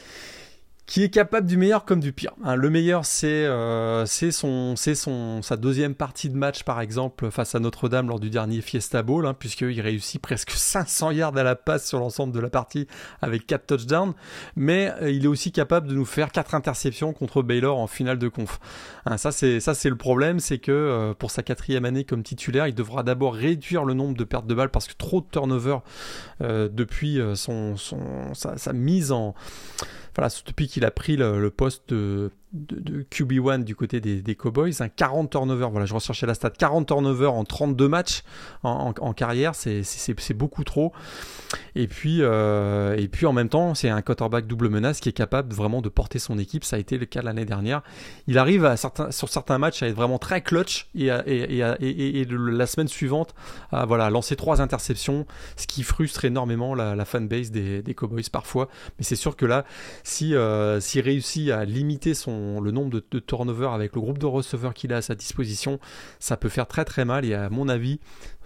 qui 0.88 1.04
est 1.04 1.10
capable 1.10 1.45
du 1.45 1.58
meilleur 1.58 1.84
comme 1.84 2.00
du 2.00 2.13
pire. 2.13 2.32
Hein, 2.45 2.56
le 2.56 2.69
meilleur, 2.69 3.06
c'est 3.06 3.28
euh, 3.28 4.06
son, 4.06 4.76
son, 4.78 5.41
sa 5.41 5.58
deuxième 5.58 5.95
partie 5.95 6.30
de 6.30 6.38
match, 6.38 6.63
par 6.63 6.80
exemple, 6.80 7.30
face 7.30 7.56
à 7.56 7.60
Notre-Dame 7.60 8.08
lors 8.08 8.21
du 8.21 8.30
dernier 8.30 8.62
Fiesta 8.62 9.04
Bowl, 9.04 9.28
hein, 9.28 9.36
puisqu'il 9.38 9.82
réussit 9.82 10.21
presque 10.21 10.52
500 10.56 11.12
yards 11.12 11.38
à 11.38 11.43
la 11.43 11.56
passe 11.56 11.86
sur 11.86 12.00
l'ensemble 12.00 12.34
de 12.34 12.39
la 12.39 12.50
partie 12.50 12.88
avec 13.21 13.45
4 13.45 13.65
touchdowns. 13.65 14.13
Mais 14.56 14.93
euh, 15.02 15.12
il 15.12 15.26
est 15.26 15.28
aussi 15.28 15.52
capable 15.52 15.88
de 15.88 15.93
nous 15.93 16.06
faire 16.06 16.32
4 16.32 16.56
interceptions 16.56 17.12
contre 17.12 17.41
Baylor 17.41 17.78
en 17.78 17.88
finale 17.88 18.17
de 18.17 18.30
conf. 18.30 18.58
Hein, 19.06 19.17
ça, 19.17 19.32
c'est 19.34 19.89
le 19.89 19.97
problème, 19.97 20.39
c'est 20.39 20.58
que 20.58 20.71
euh, 20.71 21.13
pour 21.13 21.32
sa 21.32 21.43
quatrième 21.43 21.84
année 21.84 22.06
comme 22.06 22.23
titulaire, 22.23 22.65
il 22.65 22.76
devra 22.76 23.04
d'abord 23.04 23.34
réduire 23.34 23.84
le 23.84 23.93
nombre 23.93 24.15
de 24.15 24.23
pertes 24.23 24.47
de 24.47 24.56
balles 24.56 24.71
parce 24.71 24.88
que 24.88 24.93
trop 24.97 25.19
de 25.19 25.28
turnover 25.30 25.80
euh, 26.41 26.69
depuis 26.71 27.19
son, 27.36 27.76
son, 27.76 28.34
sa 28.34 28.71
mise 28.71 29.12
en 29.12 29.36
voilà, 30.17 30.34
depuis 30.47 30.67
qu'il 30.67 30.84
a 30.84 30.91
pris 30.91 31.15
le, 31.15 31.49
poste 31.51 31.93
de 31.93 32.32
de, 32.54 33.04
QB1 33.12 33.64
du 33.64 33.76
côté 33.76 34.00
des, 34.00 34.36
Cowboys, 34.36 34.74
un 34.80 34.90
40 34.90 35.30
turnovers, 35.30 35.70
voilà, 35.70 35.86
je 35.86 35.94
recherchais 35.94 36.26
la 36.26 36.34
stat, 36.34 36.52
40 36.52 36.88
turnovers 36.88 37.34
en 37.34 37.44
32 37.44 37.88
matchs 37.88 38.24
en, 38.64 39.14
carrière, 39.14 39.54
c'est 39.56 40.34
beaucoup 40.34 40.64
trop. 40.64 40.94
Et 41.76 41.88
puis, 41.88 42.20
euh, 42.22 42.96
et 42.98 43.08
puis 43.08 43.26
en 43.26 43.34
même 43.34 43.50
temps, 43.50 43.76
c'est 43.76 43.90
un 43.90 44.02
quarterback 44.02 44.48
double 44.48 44.70
menace 44.70 45.00
qui 45.00 45.10
est 45.10 45.14
capable 45.14 45.54
vraiment 45.54 45.82
de 45.82 45.90
porter 45.90 46.20
son 46.20 46.40
équipe, 46.40 46.64
ça 46.64 46.76
a 46.76 46.80
été 46.80 46.98
le 46.98 47.06
cas 47.06 47.22
l'année 47.22 47.46
dernière. 47.46 47.82
Il 48.28 48.38
arrive 48.38 48.66
à 48.66 48.78
certains, 48.78 49.12
sur 49.12 49.30
certains 49.30 49.58
matchs 49.58 49.84
à 49.84 49.88
être 49.88 49.96
vraiment 49.96 50.18
très 50.18 50.42
clutch 50.42 50.88
et, 50.96 51.08
et, 51.08 52.22
et, 52.22 52.26
la 52.26 52.66
semaine 52.66 52.88
suivante 52.88 53.34
à 53.72 53.86
voilà, 53.86 54.10
lancer 54.10 54.36
trois 54.36 54.62
interceptions, 54.62 55.26
ce 55.56 55.68
qui 55.68 55.84
frustre 55.84 56.26
énormément 56.26 56.76
la, 56.76 57.06
fanbase 57.06 57.52
des, 57.52 57.82
des, 57.82 57.94
Cowboys 57.94 58.30
parfois. 58.32 58.70
Mais 58.98 59.04
c'est 59.04 59.16
sûr 59.16 59.36
que 59.36 59.46
là, 59.46 59.66
si 60.04 60.36
euh, 60.36 60.80
s'il 60.80 61.02
réussit 61.02 61.50
à 61.52 61.66
limiter 61.66 62.14
son, 62.14 62.37
le 62.62 62.71
nombre 62.71 62.89
de, 62.89 63.04
de 63.12 63.19
turnovers 63.19 63.73
avec 63.73 63.95
le 63.95 64.02
groupe 64.02 64.17
de 64.17 64.26
receveurs 64.26 64.73
qu'il 64.73 64.93
a 64.93 64.97
à 64.97 65.02
sa 65.02 65.15
disposition, 65.15 65.80
ça 66.19 66.38
peut 66.38 66.50
faire 66.50 66.67
très 66.67 66.86
très 66.86 67.06
mal. 67.06 67.26
Et 67.26 67.34
à 67.34 67.50
mon 67.50 67.69
avis, 67.69 68.00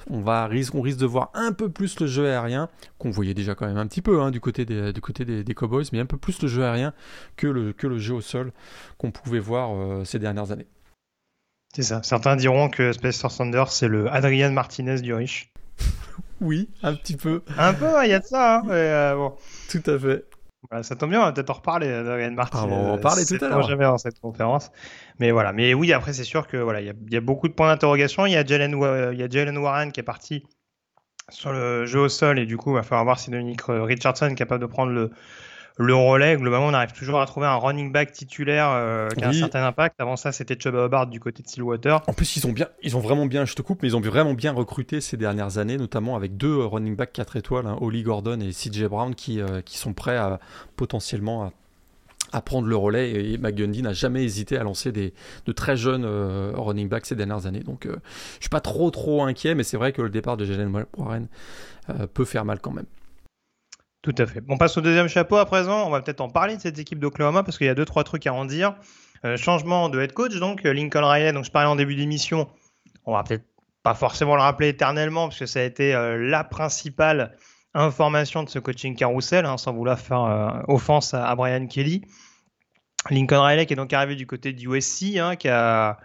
on, 0.09 0.21
va, 0.21 0.47
risque, 0.47 0.75
on 0.75 0.81
risque 0.81 0.99
de 0.99 1.05
voir 1.05 1.31
un 1.33 1.51
peu 1.51 1.69
plus 1.69 1.99
le 1.99 2.07
jeu 2.07 2.27
aérien, 2.27 2.69
qu'on 2.97 3.11
voyait 3.11 3.33
déjà 3.33 3.55
quand 3.55 3.67
même 3.67 3.77
un 3.77 3.87
petit 3.87 4.01
peu 4.01 4.21
hein, 4.21 4.31
du 4.31 4.39
côté, 4.39 4.65
des, 4.65 4.93
du 4.93 5.01
côté 5.01 5.25
des, 5.25 5.53
Cowboys, 5.53 5.85
mais 5.91 5.99
un 5.99 6.05
peu 6.05 6.17
plus 6.17 6.41
le 6.41 6.47
jeu 6.47 6.63
aérien 6.63 6.93
que 7.35 7.47
le, 7.47 7.73
que 7.73 7.87
le 7.87 7.99
jeu 7.99 8.15
au 8.15 8.21
sol 8.21 8.51
qu'on 8.97 9.11
pouvait 9.11 9.39
voir 9.39 9.71
euh, 9.75 10.03
ces 10.05 10.19
dernières 10.19 10.51
années. 10.51 10.67
C'est 11.73 11.83
ça. 11.83 12.03
Certains 12.03 12.35
diront 12.35 12.69
que 12.69 12.91
Spencer 12.91 13.31
Sanders, 13.31 13.71
c'est 13.71 13.87
le 13.87 14.11
Adrian 14.11 14.51
Martinez 14.51 15.01
du 15.01 15.13
riche. 15.13 15.51
oui, 16.41 16.69
un 16.83 16.95
petit 16.95 17.15
peu. 17.15 17.43
Un 17.57 17.73
peu, 17.73 17.89
il 18.03 18.09
y 18.09 18.13
a 18.13 18.19
de 18.19 18.25
ça. 18.25 18.59
Hein, 18.59 18.69
euh, 18.69 19.15
bon. 19.15 19.33
Tout 19.69 19.83
à 19.85 19.97
fait 19.97 20.25
ça 20.81 20.95
tombe 20.95 21.09
bien, 21.09 21.21
on 21.21 21.25
va 21.25 21.31
peut-être 21.31 21.49
en 21.49 21.53
reparler 21.53 21.87
d'Ariane 21.87 22.35
Martin. 22.35 22.59
Ah, 22.61 22.65
on 22.65 22.83
va 22.83 22.91
en 22.93 22.97
parler 22.97 23.25
tout 23.25 23.43
à 23.43 23.49
l'heure. 23.49 23.63
jamais 23.63 23.83
dans 23.83 23.97
cette 23.97 24.19
conférence. 24.19 24.71
Mais 25.19 25.31
voilà. 25.31 25.53
Mais 25.53 25.73
oui, 25.73 25.91
après, 25.91 26.13
c'est 26.13 26.23
sûr 26.23 26.47
que 26.47 26.57
voilà, 26.57 26.81
il 26.81 26.93
y, 27.09 27.17
a 27.17 27.21
beaucoup 27.21 27.47
de 27.47 27.53
points 27.53 27.67
d'interrogation. 27.67 28.25
Il 28.25 28.33
y 28.33 28.37
a 28.37 28.45
Jalen, 28.45 28.71
il 29.13 29.19
y 29.19 29.23
a 29.23 29.29
Jalen 29.29 29.57
Warren 29.57 29.91
qui 29.91 29.99
est 29.99 30.03
parti 30.03 30.43
sur 31.29 31.51
le 31.51 31.85
jeu 31.85 31.99
au 31.99 32.09
sol 32.09 32.39
et 32.39 32.45
du 32.45 32.57
coup, 32.57 32.71
il 32.71 32.75
va 32.75 32.83
falloir 32.83 33.05
voir 33.05 33.19
si 33.19 33.31
Dominique 33.31 33.61
Richardson 33.67 34.27
est 34.27 34.35
capable 34.35 34.61
de 34.61 34.67
prendre 34.67 34.91
le, 34.91 35.11
le 35.81 35.95
relais, 35.95 36.37
globalement, 36.37 36.67
on 36.67 36.73
arrive 36.73 36.93
toujours 36.93 37.19
à 37.19 37.25
trouver 37.25 37.47
un 37.47 37.55
running 37.55 37.91
back 37.91 38.11
titulaire 38.11 38.69
euh, 38.69 39.09
qui 39.09 39.23
a 39.23 39.29
un 39.29 39.33
certain 39.33 39.65
impact. 39.65 39.95
Avant 39.99 40.15
ça, 40.15 40.31
c'était 40.31 40.55
Chuba 40.57 40.85
Hubbard 40.85 41.07
du 41.07 41.19
côté 41.19 41.43
de 41.43 41.47
Stillwater. 41.47 42.01
En 42.07 42.13
plus, 42.13 42.37
ils 42.37 42.47
ont 42.47 42.51
bien, 42.51 42.67
ils 42.83 42.95
ont 42.95 42.99
vraiment 42.99 43.25
bien, 43.25 43.45
je 43.45 43.55
te 43.55 43.61
coupe, 43.61 43.81
mais 43.81 43.89
ils 43.89 43.95
ont 43.95 44.01
vraiment 44.01 44.33
bien 44.33 44.51
recruté 44.51 45.01
ces 45.01 45.17
dernières 45.17 45.57
années, 45.57 45.77
notamment 45.77 46.15
avec 46.15 46.37
deux 46.37 46.57
running 46.57 46.95
backs 46.95 47.13
4 47.13 47.37
étoiles, 47.37 47.67
hein, 47.67 47.77
Holly 47.81 48.03
Gordon 48.03 48.39
et 48.39 48.51
CJ 48.51 48.85
Brown, 48.85 49.15
qui, 49.15 49.41
euh, 49.41 49.61
qui 49.61 49.77
sont 49.77 49.93
prêts 49.93 50.17
à 50.17 50.39
potentiellement 50.75 51.51
à, 52.31 52.41
prendre 52.41 52.67
le 52.67 52.75
relais. 52.75 53.11
Et 53.11 53.37
McGundy 53.37 53.81
n'a 53.81 53.93
jamais 53.93 54.23
hésité 54.23 54.57
à 54.57 54.63
lancer 54.63 54.91
des, 54.91 55.13
de 55.45 55.51
très 55.51 55.75
jeunes 55.75 56.05
euh, 56.05 56.51
running 56.55 56.87
backs 56.87 57.07
ces 57.07 57.15
dernières 57.15 57.45
années. 57.45 57.59
Donc, 57.61 57.87
je 57.87 58.39
suis 58.39 58.49
pas 58.49 58.61
trop 58.61 58.89
trop 58.91 59.23
inquiet, 59.23 59.55
mais 59.55 59.63
c'est 59.63 59.77
vrai 59.77 59.91
que 59.91 60.01
le 60.01 60.09
départ 60.09 60.37
de 60.37 60.45
Jalen 60.45 60.85
Warren 60.97 61.27
peut 62.13 62.25
faire 62.25 62.45
mal 62.45 62.59
quand 62.59 62.71
même. 62.71 62.85
Tout 64.01 64.15
à 64.17 64.25
fait. 64.25 64.41
On 64.49 64.57
passe 64.57 64.77
au 64.77 64.81
deuxième 64.81 65.07
chapeau 65.07 65.37
à 65.37 65.45
présent. 65.45 65.85
On 65.85 65.91
va 65.91 66.01
peut-être 66.01 66.21
en 66.21 66.29
parler 66.29 66.55
de 66.55 66.61
cette 66.61 66.79
équipe 66.79 66.99
d'Oklahoma 66.99 67.43
parce 67.43 67.57
qu'il 67.57 67.67
y 67.67 67.69
a 67.69 67.75
deux 67.75 67.85
trois 67.85 68.03
trucs 68.03 68.25
à 68.25 68.33
en 68.33 68.45
dire. 68.45 68.75
Euh, 69.23 69.37
changement 69.37 69.89
de 69.89 70.01
head 70.01 70.13
coach, 70.13 70.35
donc 70.37 70.65
euh, 70.65 70.73
Lincoln 70.73 71.05
Riley, 71.05 71.31
donc 71.31 71.45
je 71.45 71.51
parlais 71.51 71.69
en 71.69 71.75
début 71.75 71.95
d'émission. 71.95 72.49
On 73.05 73.13
va 73.13 73.23
peut-être 73.23 73.45
pas 73.83 73.93
forcément 73.93 74.35
le 74.35 74.41
rappeler 74.41 74.69
éternellement 74.69 75.27
parce 75.27 75.37
que 75.37 75.45
ça 75.45 75.59
a 75.59 75.63
été 75.63 75.93
euh, 75.93 76.17
la 76.17 76.43
principale 76.43 77.37
information 77.75 78.41
de 78.41 78.49
ce 78.49 78.57
coaching 78.57 78.95
carousel, 78.95 79.45
hein, 79.45 79.57
sans 79.57 79.73
vouloir 79.73 79.99
faire 79.99 80.63
offense 80.67 81.13
à, 81.13 81.33
Brian 81.35 81.67
Kelly. 81.67 82.01
Lincoln 83.09 83.41
Riley 83.41 83.65
qui 83.65 83.73
est 83.73 83.75
donc 83.77 83.93
arrivé 83.93 84.15
du 84.15 84.25
côté 84.25 84.51
du 84.51 84.67
USC, 84.67 85.17
hein, 85.17 85.35
qui 85.35 85.47
a 85.47 85.99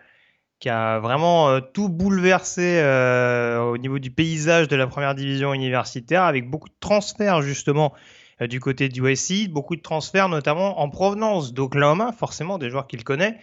qui 0.59 0.69
a 0.69 0.99
vraiment 1.01 1.49
euh, 1.49 1.61
tout 1.61 1.89
bouleversé 1.89 2.81
euh, 2.81 3.61
au 3.61 3.79
niveau 3.79 3.99
du 3.99 4.11
paysage 4.11 4.69
de 4.69 4.77
la 4.77 4.87
première 4.87 5.15
division 5.15 5.53
universitaire, 5.53 6.23
avec 6.23 6.49
beaucoup 6.49 6.69
de 6.69 6.75
transferts 6.81 7.43
justement 7.43 7.93
euh, 8.41 8.47
du 8.47 8.59
côté 8.59 8.89
du 8.89 9.07
USC, 9.07 9.49
beaucoup 9.51 9.77
de 9.77 9.83
transferts 9.83 10.29
notamment 10.29 10.81
en 10.81 10.89
provenance 10.89 11.53
d'Oklahoma, 11.53 12.13
forcément 12.13 12.59
des 12.59 12.71
joueurs 12.71 12.87
qu'il 12.87 13.05
connaît. 13.05 13.39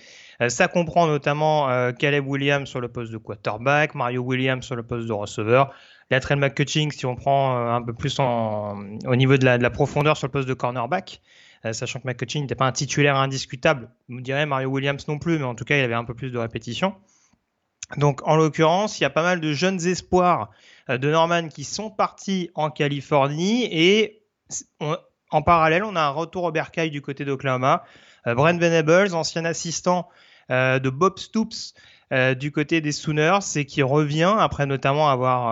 ça 0.47 0.67
comprend 0.67 1.05
notamment 1.05 1.67
Caleb 1.93 2.27
Williams 2.27 2.67
sur 2.67 2.81
le 2.81 2.87
poste 2.87 3.11
de 3.11 3.17
quarterback, 3.17 3.93
Mario 3.93 4.21
Williams 4.21 4.65
sur 4.65 4.75
le 4.75 4.83
poste 4.83 5.07
de 5.07 5.13
receveur, 5.13 5.71
Latrell 6.09 6.39
McCutching 6.39 6.91
si 6.91 7.05
on 7.05 7.15
prend 7.15 7.55
un 7.73 7.81
peu 7.83 7.93
plus 7.93 8.19
au 8.19 9.15
niveau 9.15 9.37
de 9.37 9.45
la, 9.45 9.57
de 9.59 9.63
la, 9.63 9.69
profondeur 9.69 10.17
sur 10.17 10.27
le 10.27 10.31
poste 10.31 10.47
de 10.47 10.53
cornerback. 10.55 11.21
Sachant 11.71 11.99
que 11.99 12.07
McCutcheon 12.07 12.41
n'était 12.41 12.55
pas 12.55 12.65
un 12.65 12.71
titulaire 12.71 13.15
indiscutable. 13.15 13.89
Vous 14.09 14.21
dirait 14.21 14.45
Mario 14.45 14.69
Williams 14.69 15.07
non 15.07 15.17
plus, 15.17 15.37
mais 15.37 15.45
en 15.45 15.55
tout 15.55 15.63
cas, 15.63 15.77
il 15.77 15.83
avait 15.83 15.93
un 15.93 16.03
peu 16.03 16.13
plus 16.13 16.31
de 16.31 16.37
répétition. 16.37 16.95
Donc, 17.97 18.21
en 18.27 18.35
l'occurrence, 18.35 18.99
il 18.99 19.03
y 19.03 19.05
a 19.05 19.09
pas 19.09 19.23
mal 19.23 19.39
de 19.39 19.53
jeunes 19.53 19.85
espoirs 19.85 20.49
euh, 20.89 20.97
de 20.97 21.11
Norman 21.11 21.47
qui 21.47 21.63
sont 21.63 21.89
partis 21.89 22.49
en 22.55 22.69
Californie 22.69 23.67
et 23.71 24.21
en 25.31 25.41
parallèle, 25.41 25.83
on 25.83 25.95
a 25.95 26.01
un 26.01 26.09
retour 26.09 26.43
au 26.43 26.51
bercail 26.51 26.91
du 26.91 27.01
côté 27.01 27.25
d'Oklahoma. 27.25 27.83
Euh, 28.27 28.35
Brent 28.35 28.59
Venables, 28.59 29.15
ancien 29.15 29.45
assistant 29.45 30.09
euh, 30.51 30.79
de 30.79 30.89
Bob 30.89 31.17
Stoops 31.19 31.73
du 32.37 32.51
côté 32.51 32.79
des 32.79 32.91
Sooners, 32.91 33.39
c'est 33.41 33.65
qui 33.65 33.81
revient 33.81 34.35
après 34.37 34.67
notamment 34.67 35.09
avoir 35.09 35.47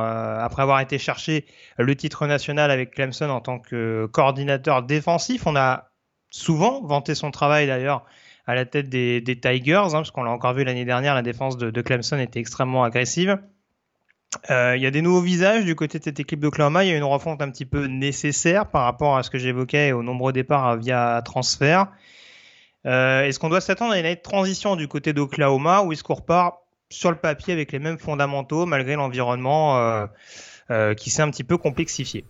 avoir 0.60 0.80
été 0.80 1.00
chercher 1.00 1.47
le 1.80 1.95
titre 1.95 2.28
national 2.28 2.69
avec 2.69 2.91
Clemson 2.91 3.32
en 3.32 3.41
tant 3.41 3.58
que 3.58 4.08
coordinateur 4.12 4.84
défensif. 4.84 5.47
On 5.47 5.56
a 5.56 5.90
souvent 6.32 6.82
vanté 6.82 7.13
son 7.13 7.30
travail 7.30 7.67
d'ailleurs 7.67 8.06
à 8.48 8.56
la 8.56 8.65
tête 8.65 8.89
des, 8.89 9.22
Tigers, 9.24 9.76
hein, 9.76 9.91
parce 9.91 10.12
qu'on 10.12 10.24
l'a 10.24 10.32
encore 10.32 10.54
vu 10.54 10.63
l'année 10.63 10.86
dernière, 10.86 11.13
la 11.13 11.22
défense 11.22 11.58
de, 11.58 11.82
Clemson 11.82 12.17
était 12.17 12.39
extrêmement 12.39 12.84
agressive. 12.84 13.38
Euh, 14.50 14.76
il 14.78 14.82
y 14.82 14.86
a 14.86 14.91
des 14.91 15.02
nouveaux 15.02 15.22
visages 15.22 15.65
du 15.65 15.76
côté 15.76 16.00
de 16.00 16.04
cette 16.06 16.20
équipe 16.20 16.39
d'Oklahoma. 16.39 16.84
Il 16.84 16.89
y 16.89 16.94
a 16.94 16.98
une 16.98 17.04
refonte 17.04 17.41
un 17.41 17.52
petit 17.52 17.65
peu 17.65 17.86
nécessaire 17.86 18.65
par 18.67 18.84
rapport 18.84 19.17
à 19.17 19.24
ce 19.24 19.30
que 19.30 19.38
j'évoquais 19.38 19.91
au 19.91 20.04
nombreux 20.04 20.32
départs 20.32 20.78
via 20.78 21.22
transfert. 21.24 21.88
Euh, 22.86 23.24
est-ce 23.24 23.39
qu'on 23.39 23.50
doit 23.50 23.62
s'attendre 23.62 23.94
à 23.94 24.00
une 24.00 24.15
transition 24.17 24.76
du 24.76 24.88
côté 24.88 25.13
d'Oklahoma 25.13 25.84
ou 25.84 25.91
est-ce 25.91 26.04
qu'on 26.04 26.15
repart 26.15 26.56
sur 26.89 27.12
le 27.12 27.17
papier 27.17 27.54
avec 27.54 27.72
les 27.72 27.80
mêmes 27.80 28.00
fondamentaux 28.00 28.65
malgré 28.65 28.96
l'environnement 28.96 30.08
euh, 30.70 30.94
qui 30.96 31.10
s'est 31.10 31.22
un 31.22 31.30
petit 31.30 31.44
peu 31.44 31.58
complexifié? 31.58 32.24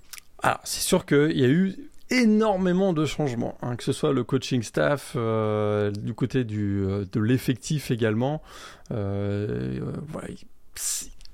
Alors, 0.43 0.59
c'est 0.63 0.81
sûr 0.81 1.05
qu'il 1.05 1.37
y 1.37 1.45
a 1.45 1.49
eu 1.49 1.91
énormément 2.11 2.93
de 2.93 3.05
changements, 3.05 3.57
hein, 3.61 3.75
que 3.75 3.83
ce 3.83 3.93
soit 3.93 4.11
le 4.11 4.23
coaching 4.23 4.61
staff, 4.61 5.13
euh, 5.15 5.91
du 5.91 6.13
côté 6.13 6.43
du, 6.43 6.83
euh, 6.83 7.05
de 7.11 7.19
l'effectif 7.19 7.89
également. 7.89 8.41
Euh, 8.91 9.79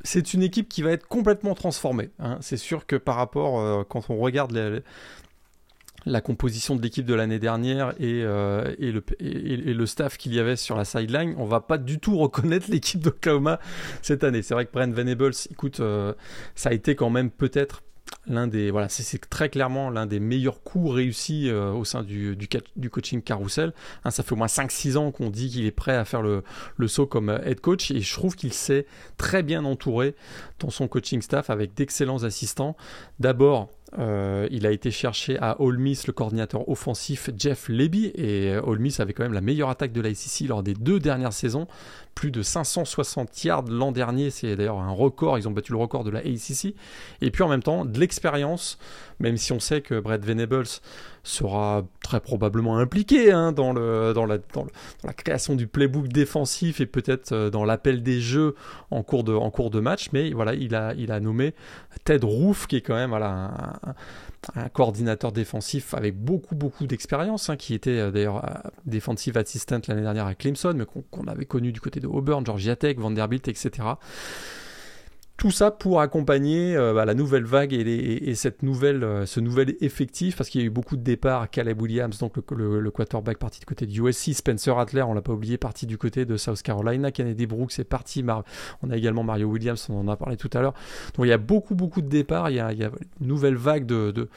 c'est 0.04 0.34
une 0.34 0.44
équipe 0.44 0.70
qui 0.70 0.84
va 0.84 0.92
être 0.92 1.08
complètement 1.08 1.56
transformée. 1.56 2.12
Hein. 2.20 2.38
C'est 2.42 2.58
sûr 2.58 2.86
que 2.86 2.96
par 2.96 3.16
rapport, 3.16 3.86
quand 3.88 4.10
on 4.10 4.18
regarde 4.18 4.84
la 6.06 6.22
composition 6.22 6.76
de 6.76 6.82
l'équipe 6.82 7.06
de 7.06 7.14
l'année 7.14 7.40
dernière 7.40 7.94
et, 8.00 8.20
et, 8.20 8.92
le, 8.92 9.04
et, 9.20 9.74
le, 9.74 9.86
staff 9.86 10.18
qu'il 10.18 10.34
y 10.34 10.40
avait 10.40 10.56
sur 10.56 10.78
la 10.78 10.86
sideline, 10.86 11.36
on 11.38 11.46
va 11.46 11.60
pas 11.60 11.78
du 11.78 12.00
tout 12.00 12.18
reconnaître 12.18 12.68
l'équipe 12.72 13.02
d'Oklahoma 13.02 13.60
cette 14.02 14.24
année. 14.24 14.44
C'est 14.44 14.54
vrai 14.54 14.66
que 14.66 14.72
Brent 14.72 14.94
Venables, 14.94 15.34
écoute, 15.52 15.82
ça 16.56 16.70
a 16.70 16.74
été 16.74 16.96
quand 16.96 17.10
même 17.10 17.30
peut-être 17.30 17.84
l'un 18.28 18.48
des 18.48 18.72
voilà 18.72 18.90
c'est 18.90 19.20
très 19.30 19.50
clairement 19.50 19.90
l'un 19.90 20.06
des 20.06 20.20
meilleurs 20.20 20.62
coups 20.62 20.94
réussis 20.94 21.50
euh, 21.50 21.72
au 21.72 21.86
sein 21.86 22.04
du, 22.04 22.38
coaching 22.92 23.22
carousel. 23.22 23.74
Hein, 24.04 24.12
ça 24.12 24.24
fait 24.24 24.34
au 24.34 24.36
moins 24.36 24.48
5-6 24.48 24.98
ans 24.98 25.12
qu'on 25.12 25.30
dit 25.30 25.50
qu'il 25.50 25.66
est 25.66 25.72
prêt 25.72 25.96
à 25.96 26.06
faire 26.06 26.22
le, 26.22 26.44
le 26.76 26.88
saut 26.88 27.08
comme 27.08 27.30
euh, 27.30 27.44
head 27.44 27.62
coach 27.62 27.92
et 27.92 28.02
je 28.02 28.14
trouve 28.14 28.36
qu'il 28.36 28.54
s'est 28.54 28.86
très 29.18 29.44
bien 29.44 29.66
entouré 29.66 30.16
dans 30.60 30.70
son 30.70 30.88
coaching 30.88 31.22
staff 31.22 31.50
avec 31.50 31.74
d'excellents 31.74 32.24
assistants 32.24 32.76
d'abord 33.20 33.70
euh, 33.98 34.48
il 34.52 34.68
a 34.68 34.72
été 34.72 34.92
cherché 34.92 35.38
à 35.40 35.62
Ole 35.62 35.78
le 35.78 36.12
coordinateur 36.12 36.68
offensif 36.68 37.30
Jeff 37.38 37.70
Leby 37.70 38.12
et 38.16 38.58
Ole 38.58 38.86
avait 39.00 39.14
quand 39.14 39.24
même 39.24 39.34
la 39.34 39.42
meilleure 39.42 39.70
attaque 39.70 39.94
de 39.94 40.02
la 40.02 40.10
lors 40.48 40.62
des 40.62 40.74
deux 40.74 41.00
dernières 41.00 41.32
saisons 41.32 41.68
plus 42.18 42.32
de 42.32 42.42
560 42.42 43.44
yards 43.44 43.66
l'an 43.70 43.92
dernier, 43.92 44.32
c'est 44.32 44.56
d'ailleurs 44.56 44.80
un 44.80 44.90
record, 44.90 45.38
ils 45.38 45.48
ont 45.48 45.52
battu 45.52 45.72
le 45.72 45.78
record 45.78 46.04
de 46.04 46.10
la. 46.10 46.24
Et 46.26 47.30
puis 47.30 47.44
en 47.44 47.48
même 47.48 47.62
temps, 47.62 47.86
de 47.86 48.00
l'expérience, 48.00 48.80
même 49.20 49.38
si 49.38 49.54
on 49.54 49.60
sait 49.60 49.82
que 49.82 50.00
Brett 50.00 50.26
Venables 50.26 50.66
sera 51.28 51.84
très 52.02 52.22
probablement 52.22 52.78
impliqué 52.78 53.32
hein, 53.32 53.52
dans, 53.52 53.74
la, 53.74 54.38
création 55.14 55.56
du 55.56 55.68
playbook 55.68 56.08
défensif 56.08 56.80
et 56.80 56.86
peut-être 56.86 57.34
euh, 57.34 57.50
dans 57.50 57.66
l'appel 57.66 58.02
des 58.02 58.22
jeux 58.22 58.56
en 58.92 59.04
cours 59.04 59.24
de, 59.24 59.80
match, 59.80 60.10
mais 60.14 60.32
voilà, 60.32 60.54
il 60.54 60.74
a, 60.74 61.20
nommé 61.20 61.54
Ted 62.06 62.26
Roof, 62.26 62.68
qui 62.68 62.78
est 62.78 62.82
quand 62.82 62.96
même 62.96 63.14
un, 63.14 64.70
coordinateur 64.74 65.32
défensif 65.34 65.94
avec 65.94 66.16
beaucoup 66.18 66.56
beaucoup 66.56 66.88
d'expérience, 66.88 67.50
hein, 67.50 67.58
qui 67.58 67.74
était 67.74 68.00
euh, 68.00 68.12
d'ailleurs 68.12 68.46
euh, 68.46 68.70
defensive 68.86 69.38
assistant 69.38 69.82
l'année 69.88 70.04
dernière 70.04 70.28
à 70.28 70.36
Clemson, 70.36 70.74
mais 70.76 70.86
qu'on 70.86 71.28
avait 71.28 71.46
connu 71.46 71.74
du 71.74 71.82
côté 71.82 72.00
de 72.00 72.08
Auburn, 72.08 72.46
Georgia 72.46 72.76
Tech, 72.78 72.98
Vanderbilt, 72.98 73.48
etc. 73.50 73.72
tout 75.38 75.52
ça 75.52 75.70
pour 75.70 76.02
accompagner 76.02 76.76
euh, 76.76 76.94
bah, 76.94 77.06
la 77.06 77.14
nouvelle 77.14 77.46
vague 77.46 77.72
et, 77.72 78.34
cette 78.34 78.64
nouvelle, 78.64 79.04
euh, 79.04 79.26
ce 79.28 79.40
nouvel 79.40 79.76
effectif, 79.82 80.36
parce 80.36 80.50
qu'il 80.50 80.62
y 80.62 80.64
a 80.64 80.68
eu 80.68 80.72
beaucoup 80.72 80.98
de 80.98 81.04
départs. 81.04 81.50
Caleb 81.52 81.80
Williams, 81.80 82.18
donc 82.18 82.34
le, 82.50 82.90
quarterback, 82.90 83.38
parti 83.38 83.60
du 83.60 83.66
côté 83.68 83.86
du 83.86 84.02
USC. 84.02 84.34
Spencer 84.34 84.78
Adler, 84.78 85.04
on 85.04 85.14
l'a 85.14 85.22
pas 85.22 85.34
oublié, 85.34 85.58
parti 85.58 85.86
du 85.86 85.98
côté 86.00 86.26
de 86.26 86.38
South 86.38 86.62
Carolina. 86.64 87.12
Kennedy 87.12 87.46
Brooks 87.46 87.78
est 87.78 87.84
parti. 87.84 88.26
on 88.82 88.90
a 88.90 88.98
également 88.98 89.24
Mario 89.24 89.48
Williams, 89.48 89.88
on 89.90 90.00
en 90.00 90.08
a 90.08 90.18
parlé 90.18 90.38
tout 90.38 90.50
à 90.54 90.62
l'heure. 90.62 90.74
Donc 91.16 91.28
il 91.28 91.30
y 91.30 91.34
a 91.34 91.38
beaucoup, 91.38 91.76
beaucoup 91.76 92.02
de 92.02 92.10
départs. 92.10 92.50
Il 92.50 92.56
y 92.56 92.60
a, 92.60 92.72
une 92.72 92.90
nouvelle 93.22 93.56
vague 93.56 93.86
de, 93.86 94.12
de, 94.12 94.30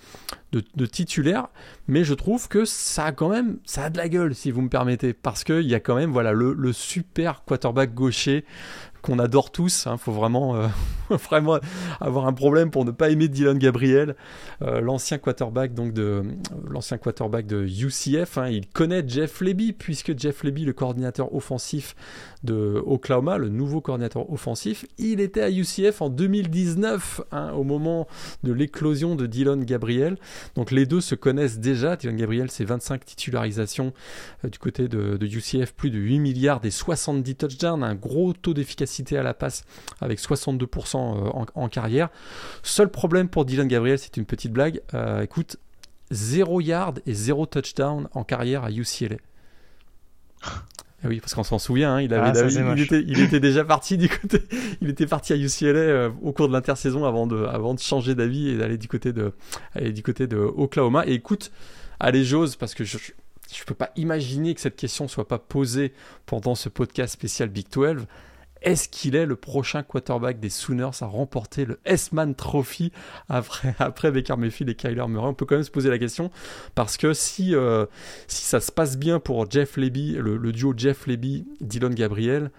de, 0.53 0.87
titulaires. 0.87 1.49
Mais 1.89 2.05
je 2.05 2.13
trouve 2.13 2.47
que 2.49 2.67
ça 2.67 3.07
a 3.07 3.13
quand 3.13 3.31
même 3.31 3.59
ça 3.65 3.85
a 3.85 3.91
de 3.91 3.97
la 3.97 4.09
gueule, 4.11 4.35
si 4.35 4.51
vous 4.51 4.61
me 4.61 4.69
permettez. 4.69 5.15
Parce 5.15 5.45
qu'il 5.45 5.67
y 5.67 5.75
a 5.75 5.81
quand 5.81 5.95
même 5.95 6.11
voilà, 6.11 6.33
le 6.33 6.73
super 6.75 7.43
quarterback 7.45 7.95
gaucher 7.95 8.45
qu'on 9.03 9.19
adore 9.19 9.51
tous. 9.51 9.85
Il 9.87 9.91
hein, 9.91 9.97
faut 9.97 10.13
vraiment, 10.13 10.57
euh, 10.57 10.67
vraiment 11.11 11.59
avoir 12.01 12.27
un 12.27 12.33
problème 12.33 12.71
pour 12.71 12.85
ne 12.85 12.91
pas 12.91 13.11
aimer 13.11 13.29
Dylan 13.29 13.59
Gabriel, 13.59 14.17
euh, 14.63 14.81
l'ancien 14.81 15.19
quarterback 15.19 15.75
donc 15.75 15.93
de 15.93 16.23
l'ancien 16.69 16.99
quarterback 16.99 17.47
de 17.47 17.65
UCF. 17.65 18.39
Hein. 18.39 18.49
il 18.49 18.67
connaît 18.67 19.03
Jeff 19.07 19.41
Leby 19.41 19.73
puisque 19.73 20.19
Jeff 20.19 20.43
Leby, 20.45 20.65
le 20.65 20.73
coordinateur 20.73 21.35
offensif 21.35 21.95
de 22.43 22.83
Oklahoma, 22.87 23.39
le 23.39 23.49
nouveau 23.49 23.81
coordinateur 23.81 24.31
offensif, 24.33 24.87
il 24.99 25.21
était 25.21 25.43
à 25.43 25.51
UCF 25.51 26.01
en 26.01 26.09
2019 26.09 27.21
hein, 27.33 27.53
au 27.53 27.65
moment 27.65 28.07
de 28.43 28.53
l'éclosion 28.53 29.15
de 29.15 29.27
Dylan 29.27 29.65
Gabriel. 29.65 30.17
Donc 30.57 30.71
les 30.71 30.87
deux 30.87 31.01
se 31.01 31.15
connaissent 31.15 31.59
déjà. 31.59 31.97
Dylan 31.97 32.17
Gabriel, 32.17 32.51
c'est 32.51 32.65
25 32.65 33.05
titularisations 33.05 33.93
euh, 34.45 34.49
du 34.49 34.59
côté 34.59 34.89
de, 34.89 35.17
de, 35.17 35.27
UCF, 35.27 35.73
plus 35.73 35.91
de 35.91 35.99
8 35.99 36.19
milliards 36.19 36.65
et 36.65 36.71
70 36.71 37.37
touchdowns, 37.37 37.83
un 37.83 37.95
gros 37.95 38.33
taux 38.33 38.55
d'efficacité 38.55 38.90
cité 38.91 39.17
à 39.17 39.23
la 39.23 39.35
passe 39.35 39.65
avec 40.01 40.21
62% 40.21 40.97
euh, 40.97 41.45
en, 41.55 41.69
carrière. 41.69 42.09
Seul 42.63 42.91
problème 42.91 43.29
pour 43.29 43.45
Dylan 43.45 43.69
Gabriel, 43.69 43.99
c'est 43.99 44.17
une 44.17 44.27
petite 44.27 44.53
blague. 44.53 44.81
Euh, 44.95 45.23
écoute, 45.23 45.57
0 46.11 46.61
yard 46.61 47.01
et 47.07 47.15
0 47.15 47.47
touchdown 47.47 48.09
en 48.13 48.25
carrière 48.25 48.65
à 48.65 48.71
UCLA. 48.71 49.17
Eh 51.03 51.09
oui, 51.09 51.21
parce 51.21 51.35
qu'on 51.35 51.45
s'en 51.45 51.59
souvient, 51.59 51.95
hein, 51.95 52.03
il, 52.03 52.13
avait, 52.13 52.39
ah, 52.39 52.47
il, 52.91 53.21
était, 53.23 53.41
déjà 53.41 53.65
parti 53.65 53.97
du 53.97 54.11
côté, 54.11 54.43
il 54.83 54.91
était 54.91 55.07
parti 55.07 55.33
à 55.33 55.37
UCLA 55.37 55.79
euh, 55.79 56.11
au 56.21 56.33
cours 56.33 56.49
de 56.49 56.53
l'intersaison 56.53 57.07
avant 57.07 57.27
de, 57.27 57.45
avant 57.45 57.73
de 57.73 57.79
changer 57.79 58.15
d'avis 58.15 58.51
et 58.51 58.59
d'aller 58.59 58.77
du 58.77 58.87
côté 58.87 59.15
de, 59.15 59.33
aller 59.75 59.93
du 59.93 60.03
côté 60.03 60.27
de 60.27 60.37
Oklahoma. 60.37 61.07
Et 61.07 61.15
écoute, 61.15 61.53
allez 62.01 62.23
j'ose 62.23 62.57
parce 62.57 62.75
que 62.75 62.85
je, 62.85 62.99
je 63.53 63.65
peux 63.65 63.75
pas 63.75 63.91
imaginer 63.97 64.55
que 64.55 64.61
cette 64.61 64.77
question 64.77 65.09
soit 65.09 65.27
pas 65.27 65.39
posée 65.39 65.93
pendant 66.27 66.55
ce 66.55 66.69
podcast 66.69 67.15
spécial 67.15 67.49
Big 67.49 67.67
12. 67.73 68.07
Est-ce 68.63 68.89
qu'il 68.89 69.17
est 69.17 69.27
le 69.27 69.37
prochain 69.37 69.83
quarterback 69.83 70.39
des 70.39 70.51
Sooners 70.51 70.91
à 71.01 71.07
remporter 71.07 71.65
le 71.65 71.81
S-Man 71.85 72.35
Trophy 72.35 72.93
après, 73.29 73.75
après 73.79 74.11
Baker 74.11 74.35
et 74.45 74.75
Kyler 74.75 75.07
Murray? 75.09 75.29
On 75.29 75.35
peut 75.35 75.47
quand 75.47 75.55
même 75.55 75.65
se 75.65 75.71
poser 75.71 75.91
la 75.91 75.99
question 75.99 76.31
parce 76.75 76.97
que 76.97 77.13
si, 77.15 77.55
euh, 77.55 77.87
si 78.27 78.45
ça 78.45 78.61
se 78.61 78.71
passe 78.71 78.99
bien 78.99 79.19
pour 79.19 79.51
Jeff 79.51 79.77
Leby, 79.77 80.17
le, 80.19 80.53
duo 80.53 80.75
Jeff 80.77 81.07
Leby, 81.07 81.47
Dylan 81.61 81.95
Gabriel, 81.95 82.51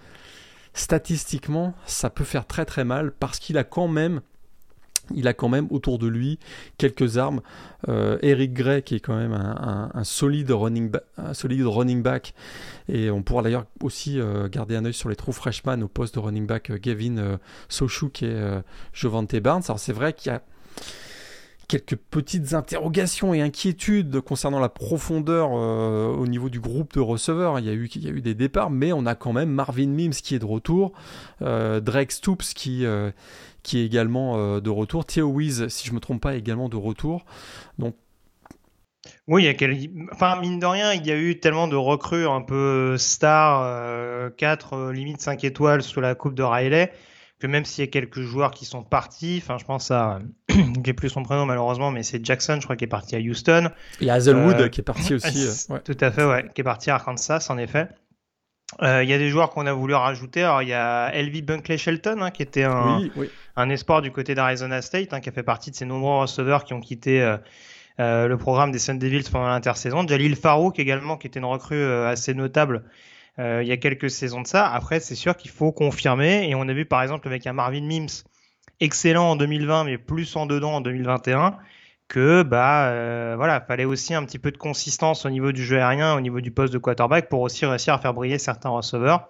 statistiquement, 0.74 1.74
ça 1.86 2.10
peut 2.10 2.24
faire 2.24 2.46
très 2.46 2.64
très 2.64 2.84
mal 2.84 3.12
parce 3.12 3.38
qu'il 3.38 3.58
a 3.58 3.64
quand 3.64 3.88
même 3.88 4.22
il 5.14 5.28
a 5.28 5.34
quand 5.34 5.48
même 5.48 5.66
autour 5.70 5.98
de 5.98 6.06
lui 6.06 6.38
quelques 6.78 7.18
armes. 7.18 7.40
Euh, 7.88 8.18
Eric 8.22 8.52
Gray, 8.52 8.82
qui 8.82 8.94
est 8.94 9.00
quand 9.00 9.16
même 9.16 9.32
un, 9.32 10.04
solide, 10.04 10.50
running 10.50 10.90
solide 11.32 11.66
running 11.66 12.02
back. 12.02 12.34
Et 12.88 13.10
on 13.10 13.22
pourra 13.22 13.42
d'ailleurs 13.42 13.66
aussi 13.80 14.20
euh, 14.20 14.48
garder 14.48 14.76
un 14.76 14.84
œil 14.84 14.94
sur 14.94 15.08
les 15.08 15.16
trous 15.16 15.32
freshman 15.32 15.82
au 15.82 15.88
poste 15.88 16.14
de 16.14 16.20
running 16.20 16.46
back 16.46 16.70
euh, 16.70 16.78
Gavin 16.80 17.38
Sochuk 17.68 18.22
et 18.22 18.60
Jovante 18.92 19.34
Barnes. 19.36 19.62
Alors 19.66 19.78
c'est 19.78 19.92
vrai 19.92 20.12
qu'il 20.12 20.32
y 20.32 20.34
a 20.34 20.42
quelques 21.68 21.96
petites 21.96 22.52
interrogations 22.52 23.32
et 23.32 23.40
inquiétudes 23.40 24.20
concernant 24.20 24.60
la 24.60 24.68
profondeur 24.68 25.52
au 25.52 26.26
niveau 26.26 26.50
du 26.50 26.60
groupe 26.60 26.92
de 26.92 27.00
receveurs. 27.00 27.58
Il 27.58 27.64
y, 27.64 27.70
a 27.70 27.72
eu, 27.72 27.88
il 27.94 28.04
y 28.04 28.08
a 28.08 28.10
eu 28.10 28.20
des 28.20 28.34
départs, 28.34 28.70
mais 28.70 28.92
on 28.92 29.06
a 29.06 29.14
quand 29.14 29.32
même 29.32 29.48
Marvin 29.48 29.86
Mims 29.86 30.10
qui 30.10 30.34
est 30.34 30.38
de 30.38 30.44
retour, 30.44 30.92
Drake 31.40 32.12
Stoops 32.12 32.52
qui, 32.54 32.84
qui 33.62 33.78
est 33.78 33.86
également 33.86 34.36
euh, 34.36 34.60
de 34.60 34.70
retour. 34.70 35.04
Theo 35.04 35.28
Wiz, 35.28 35.68
si 35.68 35.86
je 35.86 35.92
ne 35.92 35.96
me 35.96 36.00
trompe 36.00 36.20
pas, 36.20 36.34
est 36.34 36.38
également 36.38 36.68
de 36.68 36.76
retour. 36.76 37.24
Donc 37.78 37.96
oui, 39.26 39.42
il 39.42 39.46
y 39.46 39.48
a 39.48 39.54
quel... 39.54 39.76
enfin 40.12 40.40
mine 40.40 40.58
de 40.58 40.66
rien, 40.66 40.92
il 40.92 41.06
y 41.06 41.10
a 41.10 41.16
eu 41.16 41.38
tellement 41.40 41.68
de 41.68 41.76
recrues 41.76 42.26
un 42.26 42.40
peu 42.40 42.96
stars, 42.98 43.62
euh, 43.64 44.30
4, 44.30 44.72
euh, 44.74 44.92
limite 44.92 45.20
5 45.20 45.42
étoiles 45.44 45.82
sous 45.82 46.00
la 46.00 46.14
coupe 46.14 46.34
de 46.34 46.42
Riley, 46.42 46.92
que 47.40 47.48
même 47.48 47.64
s'il 47.64 47.84
y 47.84 47.88
a 47.88 47.90
quelques 47.90 48.20
joueurs 48.20 48.52
qui 48.52 48.64
sont 48.64 48.84
partis, 48.84 49.40
enfin 49.42 49.58
je 49.58 49.64
pense 49.64 49.90
à, 49.90 50.20
j'ai 50.84 50.92
plus 50.92 51.08
son 51.08 51.24
prénom 51.24 51.46
malheureusement, 51.46 51.90
mais 51.90 52.04
c'est 52.04 52.24
Jackson, 52.24 52.58
je 52.60 52.64
crois, 52.64 52.76
qui 52.76 52.84
est 52.84 52.88
parti 52.88 53.16
à 53.16 53.18
Houston. 53.18 53.70
Il 54.00 54.06
y 54.06 54.10
a 54.10 54.14
Hazelwood 54.14 54.60
euh, 54.60 54.68
qui 54.68 54.80
est 54.80 54.84
parti 54.84 55.14
aussi. 55.14 55.68
Tout 55.84 55.96
à 56.00 56.10
fait, 56.12 56.24
ouais, 56.24 56.48
qui 56.54 56.60
est 56.60 56.64
parti 56.64 56.90
à 56.90 56.94
Arkansas 56.94 57.46
en 57.48 57.58
effet. 57.58 57.88
Il 58.80 59.08
y 59.08 59.12
a 59.12 59.18
des 59.18 59.28
joueurs 59.28 59.50
qu'on 59.50 59.66
a 59.66 59.72
voulu 59.72 59.94
rajouter. 59.94 60.42
Alors, 60.42 60.62
il 60.62 60.68
y 60.68 60.72
a 60.72 61.08
Elvie 61.14 61.42
Bunkley 61.42 61.78
Shelton, 61.78 62.20
hein, 62.22 62.30
qui 62.30 62.42
était 62.42 62.64
un, 62.64 63.00
oui, 63.00 63.12
oui 63.16 63.30
un 63.56 63.68
espoir 63.70 64.02
du 64.02 64.10
côté 64.10 64.34
d'Arizona 64.34 64.82
State, 64.82 65.12
hein, 65.12 65.20
qui 65.20 65.28
a 65.28 65.32
fait 65.32 65.42
partie 65.42 65.70
de 65.70 65.76
ces 65.76 65.84
nombreux 65.84 66.20
receveurs 66.20 66.64
qui 66.64 66.74
ont 66.74 66.80
quitté 66.80 67.22
euh, 67.22 67.36
euh, 68.00 68.26
le 68.26 68.36
programme 68.36 68.72
des 68.72 68.78
Sun 68.78 68.98
Devils 68.98 69.28
pendant 69.30 69.48
l'intersaison. 69.48 70.06
Jalil 70.06 70.36
Farouk 70.36 70.78
également, 70.78 71.16
qui 71.16 71.26
était 71.26 71.38
une 71.38 71.46
recrue 71.46 71.76
euh, 71.76 72.08
assez 72.08 72.34
notable 72.34 72.84
il 73.38 73.66
y 73.66 73.72
a 73.72 73.78
quelques 73.78 74.10
saisons 74.10 74.42
de 74.42 74.46
ça. 74.46 74.70
Après, 74.70 75.00
c'est 75.00 75.14
sûr 75.14 75.38
qu'il 75.38 75.50
faut 75.50 75.72
confirmer, 75.72 76.50
et 76.50 76.54
on 76.54 76.68
a 76.68 76.72
vu 76.74 76.84
par 76.84 77.02
exemple 77.02 77.26
avec 77.26 77.46
un 77.46 77.54
Marvin 77.54 77.80
Mims, 77.80 78.24
excellent 78.78 79.30
en 79.30 79.36
2020, 79.36 79.84
mais 79.84 79.96
plus 79.96 80.36
en 80.36 80.44
dedans 80.44 80.74
en 80.74 80.80
2021 80.82 81.56
que 82.12 82.42
bah 82.42 83.36
voilà, 83.36 83.60
fallait 83.60 83.84
aussi 83.86 84.14
un 84.14 84.24
petit 84.24 84.38
peu 84.38 84.50
de 84.50 84.58
consistance 84.58 85.24
au 85.24 85.30
niveau 85.30 85.50
du 85.52 85.64
jeu 85.64 85.78
aérien, 85.78 86.14
au 86.14 86.20
niveau 86.20 86.40
du 86.40 86.50
poste 86.50 86.72
de 86.72 86.78
quarterback 86.78 87.28
pour 87.28 87.40
aussi 87.40 87.64
réussir 87.66 87.94
à 87.94 87.98
faire 87.98 88.14
briller 88.14 88.38
certains 88.38 88.68
receveurs. 88.68 89.28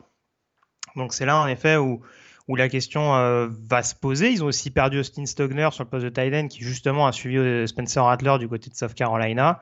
Donc 0.96 1.14
c'est 1.14 1.24
là 1.24 1.38
en 1.38 1.46
effet 1.46 1.76
où 1.76 2.02
où 2.48 2.56
la 2.56 2.68
question 2.68 3.14
euh, 3.14 3.48
va 3.68 3.82
se 3.82 3.94
poser. 3.94 4.30
Ils 4.30 4.42
ont 4.42 4.48
aussi 4.48 4.70
perdu 4.70 4.98
Austin 4.98 5.26
Stogner 5.26 5.68
sur 5.72 5.84
le 5.84 5.90
poste 5.90 6.04
de 6.04 6.10
Titan 6.10 6.48
qui 6.48 6.62
justement 6.62 7.06
a 7.06 7.12
suivi 7.12 7.36
euh, 7.38 7.66
Spencer 7.66 8.02
Rattler 8.02 8.36
du 8.38 8.48
côté 8.48 8.70
de 8.70 8.74
South 8.74 8.94
Carolina. 8.94 9.60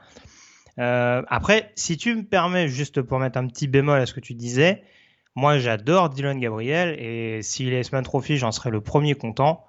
Euh, 0.78 1.22
après, 1.28 1.72
si 1.74 1.96
tu 1.96 2.14
me 2.14 2.22
permets, 2.22 2.68
juste 2.68 3.02
pour 3.02 3.18
mettre 3.18 3.38
un 3.38 3.46
petit 3.46 3.68
bémol 3.68 4.00
à 4.00 4.06
ce 4.06 4.14
que 4.14 4.20
tu 4.20 4.34
disais, 4.34 4.82
moi 5.34 5.58
j'adore 5.58 6.10
Dylan 6.10 6.38
Gabriel 6.38 6.98
et 6.98 7.42
s'il 7.42 7.72
est 7.72 7.82
semaine 7.82 8.04
Trophy, 8.04 8.38
j'en 8.38 8.52
serais 8.52 8.70
le 8.70 8.80
premier 8.80 9.14
content. 9.14 9.64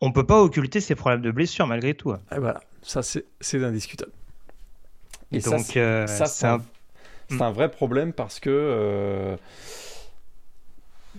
On 0.00 0.12
peut 0.12 0.26
pas 0.26 0.42
occulter 0.42 0.80
ses 0.80 0.94
problèmes 0.94 1.22
de 1.22 1.30
blessure 1.30 1.66
malgré 1.66 1.94
tout. 1.94 2.12
Et 2.12 2.38
voilà, 2.38 2.60
ça 2.82 3.02
c'est 3.02 3.64
indiscutable. 3.64 4.12
Et, 5.32 5.40
donc, 5.40 5.60
ça, 5.60 6.26
c'est 6.26 6.46
un... 6.46 6.60
un... 7.40 7.50
vrai 7.50 7.70
problème 7.70 8.12
parce 8.12 8.38
que 8.38 9.36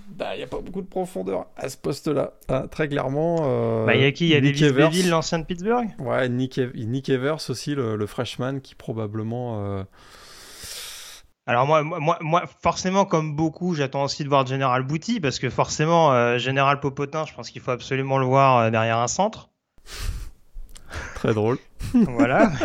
bah, 0.09 0.35
il 0.35 0.39
n'y 0.39 0.43
a 0.43 0.47
pas 0.47 0.59
beaucoup 0.59 0.81
de 0.81 0.87
profondeur 0.87 1.47
à 1.55 1.69
ce 1.69 1.77
poste-là. 1.77 2.33
Hein, 2.49 2.67
très 2.67 2.87
clairement. 2.87 3.37
Euh, 3.43 3.85
bah, 3.85 3.95
il 3.95 4.01
y 4.01 4.05
a 4.05 4.11
qui? 4.11 4.25
Il 4.25 4.31
y 4.31 4.35
a 4.35 4.41
Davis 4.41 4.73
Beville, 4.73 5.09
l'ancien 5.09 5.39
de 5.39 5.45
Pittsburgh? 5.45 5.87
Ouais, 5.99 6.27
Nick, 6.29 6.59
Nick 6.75 7.09
Evers 7.09 7.49
aussi, 7.49 7.75
le, 7.75 8.05
freshman 8.05 8.59
qui 8.59 8.75
probablement. 8.75 9.63
Euh, 9.63 9.83
Alors 11.47 11.67
moi, 11.67 11.83
moi, 11.83 12.17
moi, 12.21 12.43
forcément, 12.61 13.05
comme 13.05 13.35
beaucoup, 13.35 13.75
j'attends 13.75 14.03
aussi 14.03 14.23
de 14.23 14.29
voir 14.29 14.47
General 14.47 14.81
Booty 14.81 15.19
parce 15.19 15.37
que 15.37 15.51
forcément, 15.51 16.11
euh, 16.11 16.39
Général 16.39 16.79
Popotin, 16.79 17.25
je 17.25 17.35
pense 17.35 17.51
qu'il 17.51 17.61
faut 17.61 17.71
absolument 17.71 18.17
le 18.17 18.25
voir 18.25 18.57
euh, 18.57 18.69
derrière 18.71 18.97
un 18.97 19.07
centre. 19.07 19.49
Très 21.15 21.35
drôle. 21.35 21.59
voilà. 21.93 22.51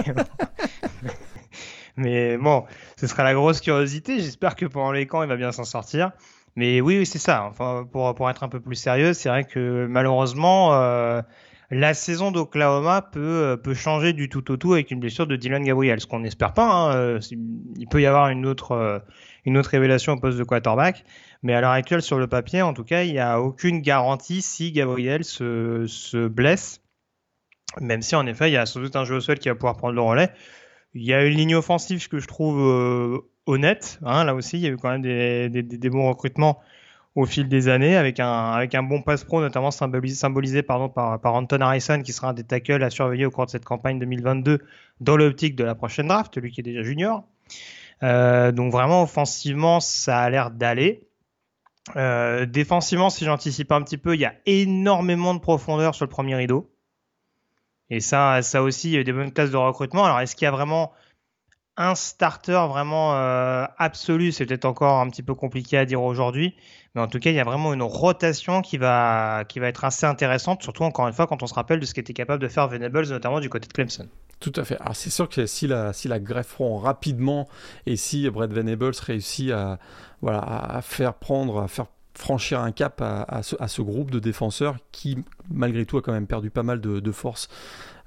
Mais 1.97 2.39
bon, 2.39 2.65
ce 2.97 3.07
sera 3.07 3.23
la 3.23 3.35
grosse 3.35 3.61
curiosité. 3.61 4.19
J'espère 4.19 4.57
que 4.57 4.65
pendant 4.65 4.93
les 4.93 5.07
camps, 5.07 5.23
il 5.23 5.29
va 5.29 5.37
bien 5.37 5.53
s'en 5.53 5.65
sortir. 5.65 6.13
Mais 6.57 6.81
oui, 6.81 7.05
c'est 7.05 7.19
ça. 7.19 7.45
Enfin, 7.45 7.87
pour, 7.91 8.15
pour 8.15 8.31
être 8.31 8.45
un 8.45 8.49
peu 8.49 8.61
plus 8.61 8.77
sérieux, 8.77 9.13
c'est 9.13 9.29
vrai 9.29 9.45
que 9.45 9.87
malheureusement, 9.91 10.73
euh, 10.73 11.21
la 11.71 11.95
saison 11.95 12.31
d'Oklahoma 12.33 13.03
peut, 13.03 13.21
euh, 13.21 13.57
peut 13.57 13.75
changer 13.75 14.13
du 14.13 14.29
tout 14.29 14.51
au 14.51 14.57
tout 14.57 14.73
avec 14.73 14.91
une 14.91 15.01
blessure 15.01 15.27
de 15.27 15.37
Dylan 15.37 15.63
Gabriel, 15.63 16.01
ce 16.01 16.07
qu'on 16.07 16.21
n'espère 16.21 16.53
pas. 16.53 16.67
Hein. 16.67 16.95
Euh, 16.95 17.21
il 17.77 17.87
peut 17.89 18.01
y 18.01 18.07
avoir 18.07 18.29
une 18.29 18.47
autre, 18.47 19.03
une 19.45 19.57
autre 19.57 19.71
révélation 19.71 20.15
au 20.15 20.21
poste 20.21 20.39
de 20.39 20.45
quarterback. 20.45 21.05
Mais 21.43 21.55
à 21.55 21.61
l'heure 21.61 21.71
actuelle, 21.71 22.03
sur 22.03 22.19
le 22.19 22.27
papier, 22.27 22.63
en 22.63 22.75
tout 22.75 22.85
cas, 22.85 23.05
il 23.05 23.13
n'y 23.13 23.19
a 23.19 23.41
aucune 23.41 23.81
garantie 23.81 24.43
si 24.43 24.73
Gabriel 24.73 25.25
se, 25.25 25.87
se 25.87 26.29
blesse. 26.29 26.83
Même 27.81 28.03
si, 28.03 28.17
en 28.17 28.27
effet, 28.27 28.51
il 28.51 28.55
y 28.55 28.57
a 28.57 28.67
sans 28.67 28.81
doute 28.81 28.97
un 28.97 29.05
jeu 29.05 29.17
au 29.17 29.21
sol 29.21 29.39
qui 29.39 29.49
va 29.49 29.55
pouvoir 29.55 29.77
prendre 29.77 29.95
le 29.95 30.01
relais. 30.01 30.31
Il 30.95 31.05
y 31.05 31.15
a 31.15 31.25
une 31.25 31.37
ligne 31.37 31.55
offensive 31.55 32.09
que 32.09 32.19
je 32.19 32.27
trouve 32.27 33.23
honnête. 33.47 33.99
Hein, 34.03 34.25
là 34.25 34.35
aussi, 34.35 34.57
il 34.57 34.63
y 34.63 34.67
a 34.67 34.71
eu 34.71 34.77
quand 34.77 34.91
même 34.91 35.03
des, 35.03 35.49
des, 35.63 35.91
bons 35.91 36.09
recrutements 36.09 36.61
au 37.17 37.27
fil 37.27 37.49
des 37.49 37.69
années 37.69 37.97
avec 37.97 38.21
un, 38.21 38.53
avec 38.53 38.75
un 38.75 38.83
bon 38.83 39.03
pass 39.03 39.25
pro, 39.25 39.41
notamment 39.41 39.71
symbolisé, 39.71 40.17
symbolisé 40.17 40.63
pardon, 40.63 40.89
par, 40.89 41.21
par 41.21 41.35
Anton 41.35 41.61
Harrison, 41.61 42.03
qui 42.03 42.13
sera 42.13 42.29
un 42.29 42.33
des 42.35 42.45
tackles 42.45 42.83
à 42.83 42.91
surveiller 42.91 43.27
au 43.27 43.31
cours 43.31 43.47
de 43.47 43.51
cette 43.51 43.65
campagne 43.65 43.99
2022 43.99 44.61
dans 45.01 45.17
l'optique 45.17 45.57
de 45.57 45.65
la 45.65 45.75
prochaine 45.75 46.09
draft, 46.09 46.37
lui 46.37 46.53
qui 46.53 46.61
est 46.61 46.65
déjà 46.65 46.83
junior. 46.83 47.25
Euh, 48.03 48.53
donc 48.53 48.73
vraiment, 48.73 49.03
offensivement, 49.03 49.81
ça 49.81 50.21
a 50.21 50.31
l'air 50.31 50.51
d'aller. 50.51 51.03
défensivement, 52.47 53.11
si 53.11 53.25
j'anticipe 53.25 53.73
un 53.73 53.83
petit 53.83 53.99
peu, 53.99 54.15
il 54.15 54.21
y 54.21 54.25
a 54.25 54.35
énormément 54.47 55.35
de 55.35 55.41
profondeur 55.41 55.95
sur 55.95 56.05
le 56.05 56.11
premier 56.11 56.37
rideau. 56.37 56.71
Et 57.91 57.99
ça, 57.99 58.41
ça 58.43 58.63
aussi, 58.63 58.91
il 58.91 58.95
y 58.95 58.99
a 58.99 59.03
des 59.03 59.13
bonnes 59.13 59.33
classes 59.33 59.51
de 59.51 59.57
recrutement. 59.57 60.05
Alors, 60.05 60.21
est-ce 60.21 60.37
qu'il 60.37 60.45
y 60.45 60.49
a 60.49 60.53
vraiment 60.53 60.93
un 61.81 61.95
starter 61.95 62.67
vraiment 62.69 63.15
euh, 63.15 63.65
absolu, 63.79 64.33
c'est 64.33 64.45
peut-être 64.45 64.67
encore 64.67 65.01
un 65.01 65.09
petit 65.09 65.23
peu 65.23 65.35
compliqué 65.35 65.79
à 65.79 65.87
dire 65.87 66.03
aujourd'hui, 66.03 66.55
mais 66.95 67.01
en 67.01 67.07
tout 67.07 67.19
cas, 67.19 67.31
il 67.31 67.37
y 67.37 67.41
a 67.41 67.45
vraiment 67.45 67.73
une 67.73 67.83
rotation 67.83 68.61
qui 68.61 68.77
va, 68.77 69.45
qui 69.49 69.61
va 69.61 69.69
être 69.69 69.85
assez 69.85 70.05
intéressante, 70.05 70.63
surtout 70.63 70.83
encore 70.83 71.09
une 71.09 71.15
fois 71.15 71.27
quand 71.27 71.43
on 71.43 71.47
se 71.47 71.55
rappelle 71.55 71.81
de 71.81 71.87
ce 71.87 71.95
qu'était 71.95 72.13
capable 72.13 72.43
de 72.43 72.49
faire 72.49 72.69
Venables, 72.69 73.09
notamment 73.09 73.41
du 73.41 73.49
côté 73.49 73.67
de 73.67 73.73
Clemson. 73.73 74.07
Tout 74.41 74.53
à 74.57 74.65
fait. 74.65 74.79
Alors 74.81 74.95
c'est 74.95 75.11
sûr 75.11 75.29
que 75.29 75.47
si 75.47 75.67
la, 75.67 75.95
si 75.95 76.07
la 76.07 76.21
grefferont 76.21 76.77
rapidement 76.77 77.49
et 77.87 77.97
si 77.97 78.29
Brett 78.29 78.53
Venables 78.53 78.93
réussit 79.03 79.51
à, 79.51 79.79
faire 80.83 81.15
prendre, 81.15 81.63
à 81.63 81.69
faire 81.69 81.87
franchir 82.15 82.61
un 82.61 82.73
cap 82.73 83.01
à, 83.01 83.43
ce, 83.43 83.81
groupe 83.81 84.11
de 84.11 84.19
défenseurs 84.19 84.77
qui, 84.93 85.17
malgré 85.51 85.87
tout, 85.87 85.97
a 85.97 86.03
quand 86.03 86.13
même 86.13 86.27
perdu 86.27 86.51
pas 86.51 86.63
mal 86.63 86.81
de, 86.81 87.13
force 87.13 87.49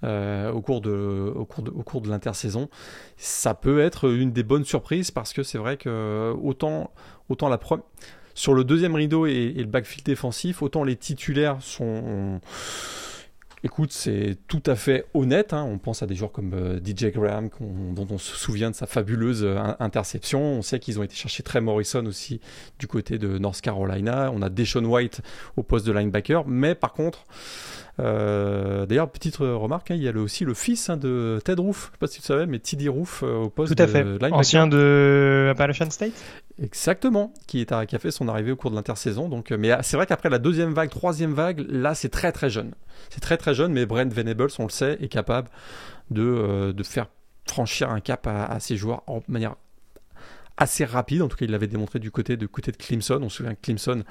euh, 0.04 0.52
au 0.52 0.62
cours 0.62 0.82
de, 0.82 1.32
au 1.36 1.46
cours 1.46 1.64
de, 1.64 1.72
au 1.72 1.84
cours 1.84 2.02
de 2.02 2.10
l'intersaison. 2.10 2.70
Ça 3.18 3.54
peut 3.54 3.80
être 3.80 4.10
une 4.10 4.32
des 4.32 4.44
bonnes 4.44 4.66
surprises 4.66 5.12
parce 5.12 5.34
que 5.34 5.44
c'est 5.44 5.58
vrai 5.58 5.78
que 5.78 6.34
autant, 6.42 6.92
autant 7.30 7.50
la 7.50 7.58
première. 7.58 7.86
Sur 8.36 8.56
le 8.56 8.64
deuxième 8.64 8.96
rideau 8.96 9.28
et, 9.28 9.54
le 9.56 9.66
backfield 9.66 10.06
défensif, 10.06 10.64
autant 10.64 10.84
les 10.84 10.96
titulaires 10.96 11.62
sont 11.62 12.40
Écoute, 13.66 13.94
c'est 13.94 14.38
tout 14.50 14.62
à 14.66 14.76
fait 14.76 15.06
honnête. 15.14 15.54
Hein. 15.54 15.64
On 15.64 15.78
pense 15.78 16.04
à 16.04 16.06
des 16.06 16.16
joueurs 16.16 16.34
comme 16.34 16.54
euh, 16.54 16.82
DJ 16.84 17.14
Graham, 17.14 17.50
dont 17.96 18.08
on 18.10 18.18
se 18.18 18.36
souvient 18.36 18.70
de 18.70 18.76
sa 18.76 18.88
fabuleuse 18.88 19.46
euh, 19.46 19.58
interception. 19.80 20.42
On 20.42 20.62
sait 20.62 20.80
qu'ils 20.80 21.00
ont 21.00 21.04
été 21.04 21.16
chercher 21.16 21.44
Trey 21.44 21.62
Morrison 21.62 22.06
aussi 22.06 22.42
du 22.78 22.88
côté 22.88 23.18
de 23.18 23.38
North 23.38 23.62
Carolina. 23.62 24.32
On 24.36 24.42
a 24.42 24.50
Deshaun 24.50 24.84
White 24.84 25.22
au 25.56 25.64
poste 25.64 25.88
de 25.88 25.94
linebacker. 25.94 26.46
Mais 26.46 26.76
par 26.76 26.92
contre, 26.92 27.24
euh, 27.93 27.93
d'ailleurs, 27.98 29.10
petite 29.10 29.38
remarque, 29.38 29.92
hein, 29.92 29.96
il 29.96 30.04
y 30.04 30.10
a 30.10 30.14
aussi 30.14 30.46
le 30.46 30.54
fils 30.54 30.90
hein, 30.90 30.98
de 30.98 31.40
Ted 31.44 31.62
Roof, 31.62 31.86
je 31.86 31.88
ne 31.88 31.92
sais 31.92 32.00
pas 32.00 32.08
si 32.08 32.22
tu 32.22 32.26
savais, 32.26 32.46
mais 32.46 32.60
Tiddy 32.60 32.90
Roof 32.90 33.24
au 33.24 33.50
poste 33.50 33.76
Tout 33.76 33.82
à 33.82 33.88
fait. 33.88 34.06
Ancien 34.32 34.68
de 34.68 35.50
Appalachian 35.52 35.90
State 35.90 36.14
Exactement, 36.62 37.34
qui, 37.48 37.62
est 37.62 37.72
à, 37.72 37.86
qui 37.86 37.96
a 37.96 38.00
fait 38.00 38.12
son 38.12 38.28
arrivée 38.28 38.52
au 38.52 38.56
cours 38.56 38.70
de 38.70 38.76
l'intersaison. 38.76 39.28
Donc, 39.28 39.52
mais 39.52 39.72
c'est 39.82 39.98
vrai 39.98 40.06
qu'après 40.06 40.30
la 40.30 40.38
deuxième 40.38 40.74
vague, 40.74 40.90
troisième 40.90 41.34
vague, 41.34 41.66
là, 41.68 41.96
c'est 41.96 42.10
très 42.10 42.32
très 42.32 42.50
jeune. 42.50 42.74
C'est 43.10 43.22
très 43.22 43.38
très 43.38 43.54
jeune, 43.54 43.74
mais 43.74 43.86
Brent 43.86 44.14
Venables, 44.14 44.50
on 44.60 44.64
le 44.64 44.70
sait, 44.70 44.98
est 45.02 45.08
capable 45.08 45.50
de, 46.12 46.22
euh, 46.22 46.74
de 46.74 46.84
faire 46.84 47.08
franchir 47.48 47.90
un 47.90 48.00
cap 48.00 48.28
à, 48.28 48.46
à 48.46 48.60
ses 48.60 48.78
joueurs 48.78 49.04
en 49.08 49.22
manière 49.28 49.56
assez 50.58 50.86
rapide. 50.86 51.22
En 51.22 51.28
tout 51.28 51.38
cas, 51.38 51.46
il 51.46 51.52
l'avait 51.52 51.68
démontré 51.68 52.00
du 52.00 52.12
côté 52.12 52.38
de, 52.38 52.46
côté 52.46 52.72
de 52.72 52.78
Clemson. 52.78 53.20
On 53.22 53.30
se 53.30 53.38
souvient 53.38 53.56
Clemson, 53.56 54.04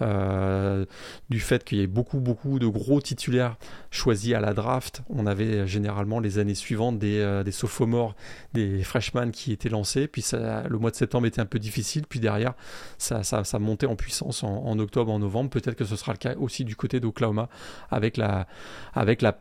euh, 0.00 0.84
du 1.28 1.40
fait 1.40 1.64
qu'il 1.64 1.78
y 1.78 1.82
ait 1.82 1.86
beaucoup, 1.86 2.20
beaucoup 2.20 2.58
de 2.58 2.66
gros 2.66 3.00
titulaires 3.00 3.56
choisis 3.90 4.34
à 4.34 4.40
la 4.40 4.54
draft, 4.54 5.02
on 5.08 5.26
avait 5.26 5.66
généralement 5.66 6.20
les 6.20 6.38
années 6.38 6.54
suivantes 6.54 6.98
des, 6.98 7.18
euh, 7.18 7.50
sophomores, 7.50 8.14
des 8.54 8.82
freshmen 8.82 9.30
qui 9.32 9.52
étaient 9.52 9.68
lancés. 9.68 10.06
Puis 10.06 10.24
le 10.32 10.78
mois 10.78 10.90
de 10.90 10.96
septembre 10.96 11.26
était 11.26 11.40
un 11.40 11.46
peu 11.46 11.58
difficile. 11.58 12.04
Puis 12.08 12.20
derrière, 12.20 12.54
ça, 12.98 13.42
montait 13.58 13.86
en 13.86 13.96
puissance 13.96 14.42
en, 14.44 14.78
octobre, 14.78 15.12
en 15.12 15.18
novembre. 15.18 15.50
Peut-être 15.50 15.74
que 15.74 15.84
ce 15.84 15.96
sera 15.96 16.12
le 16.12 16.18
cas 16.18 16.34
aussi 16.36 16.64
du 16.64 16.76
côté 16.76 17.00
d'Oklahoma 17.00 17.48
avec 17.90 18.16
la, 18.16 18.46
avec 18.94 19.22
la, 19.22 19.38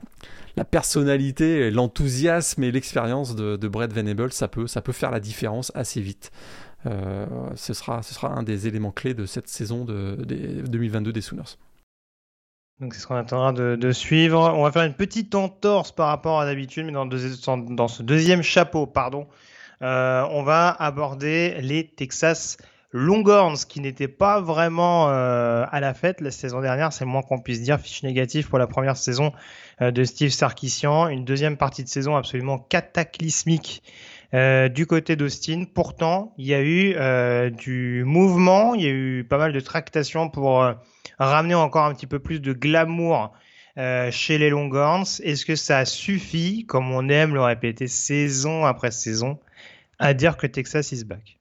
la 0.60 0.66
personnalité, 0.66 1.72
l'enthousiasme 1.72 2.62
et 2.66 2.72
l'expérience 2.72 3.34
de, 3.34 3.68
Brett 3.70 3.94
Venables. 3.94 4.34
Ça 4.34 4.50
peut, 4.50 4.68
ça 4.68 4.82
peut 4.82 4.92
faire 4.92 5.10
la 5.10 5.22
différence 5.22 5.72
assez 5.74 6.02
vite. 6.02 6.32
Euh, 6.86 7.26
ce, 7.56 7.74
sera, 7.74 8.04
ce 8.04 8.14
sera 8.14 8.28
un 8.28 8.44
des 8.44 8.68
éléments 8.68 8.92
clés 8.92 9.14
de 9.14 9.26
cette 9.26 9.48
saison 9.48 9.86
de, 9.86 10.18
2022 10.68 11.14
des 11.14 11.22
Sooners. 11.22 11.56
Donc 12.82 12.94
c'est 12.94 13.00
ce 13.00 13.08
qu'on 13.08 13.16
attendra 13.16 13.54
de, 13.54 13.92
suivre. 13.94 14.54
On 14.54 14.64
va 14.64 14.72
faire 14.74 14.84
une 14.84 14.96
petite 14.96 15.34
entorse 15.34 15.94
par 15.94 16.10
rapport 16.10 16.42
à 16.42 16.46
d'habitude, 16.46 16.86
mais 16.86 16.92
dans, 16.92 17.06
dans, 17.06 17.88
ce 17.88 18.04
deuxième 18.04 18.42
chapeau, 18.42 18.86
pardon, 18.86 19.28
euh, 19.82 20.28
on 20.30 20.44
va 20.44 20.72
aborder 20.72 21.62
les 21.62 21.88
Texas 21.88 22.58
Longhorns 22.92 23.66
qui 23.68 23.82
n'étaient 23.82 24.08
pas 24.08 24.42
vraiment 24.42 25.10
euh, 25.10 25.66
à 25.70 25.80
la 25.80 25.94
fête 25.94 26.22
la 26.22 26.32
saison 26.32 26.62
dernière, 26.62 26.92
c'est 26.92 27.06
moins 27.06 27.22
qu'on 27.22 27.40
puisse 27.40 27.62
dire. 27.62 27.80
Fiche 27.80 28.04
négatif 28.04 28.50
pour 28.50 28.60
la 28.60 28.68
première 28.68 28.98
saison 28.98 29.32
de 29.80 30.04
Steve 30.04 30.32
Sarkisian, 30.32 31.08
une 31.08 31.24
deuxième 31.24 31.56
partie 31.56 31.84
de 31.84 31.90
saison 31.90 32.16
absolument 32.16 32.58
cataclysmique 32.58 33.82
euh, 34.36 34.70
du 34.70 34.86
côté 34.86 35.16
d'Austin. 35.16 35.66
Pourtant, 35.74 36.34
il 36.38 36.46
y 36.46 36.54
a 36.54 36.62
eu 36.62 36.94
euh, 36.96 37.50
du 37.50 38.04
mouvement, 38.06 38.76
il 38.76 38.84
y 38.84 38.86
a 38.86 38.92
eu 38.92 39.24
pas 39.28 39.40
mal 39.40 39.54
de 39.54 39.60
tractations 39.60 40.30
pour 40.30 40.62
euh, 40.62 40.74
ramener 41.18 41.56
encore 41.56 41.86
un 41.86 41.96
petit 41.96 42.06
peu 42.06 42.20
plus 42.20 42.40
de 42.40 42.54
glamour 42.54 43.34
chez 44.12 44.38
les 44.38 44.50
Longhorns. 44.50 45.22
Est-ce 45.24 45.46
que 45.46 45.56
ça 45.56 45.86
suffit, 45.86 46.66
comme 46.66 46.92
on 46.92 47.08
aime 47.08 47.34
le 47.34 47.42
répéter 47.42 47.88
saison 47.88 48.66
après 48.66 48.92
saison, 48.92 49.40
à 50.00 50.14
dire 50.14 50.36
que 50.36 50.48
Texas 50.48 50.92
is 50.92 51.06
back? 51.06 51.39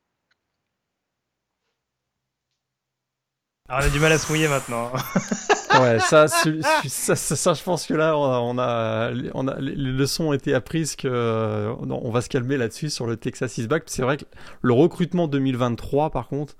Alors, 3.68 3.84
on 3.84 3.86
a 3.86 3.90
du 3.90 4.00
mal 4.00 4.12
à 4.12 4.18
se 4.18 4.32
mouiller 4.32 4.48
maintenant. 4.48 4.90
ouais, 5.80 5.98
ça, 5.98 6.26
ça, 6.26 7.16
ça, 7.16 7.54
je 7.54 7.62
pense 7.62 7.86
que 7.86 7.92
là, 7.92 8.16
on 8.16 8.58
a, 8.58 9.12
on 9.34 9.46
a, 9.46 9.60
les 9.60 9.92
leçons 9.92 10.28
ont 10.28 10.32
été 10.32 10.54
apprises 10.54 10.96
que 10.96 11.06
euh, 11.06 11.74
on 11.78 12.10
va 12.10 12.22
se 12.22 12.30
calmer 12.30 12.56
là-dessus 12.56 12.88
sur 12.88 13.06
le 13.06 13.18
Texas 13.18 13.58
is 13.58 13.66
back. 13.66 13.82
C'est 13.86 14.02
vrai 14.02 14.16
que 14.16 14.24
le 14.62 14.72
recrutement 14.72 15.28
2023, 15.28 16.10
par 16.10 16.28
contre, 16.28 16.54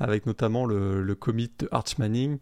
avec 0.00 0.24
notamment 0.24 0.64
le, 0.64 1.02
le 1.02 1.14
commit 1.14 1.50
de 1.58 1.68
Arch 1.70 1.98
Manning, 1.98 2.38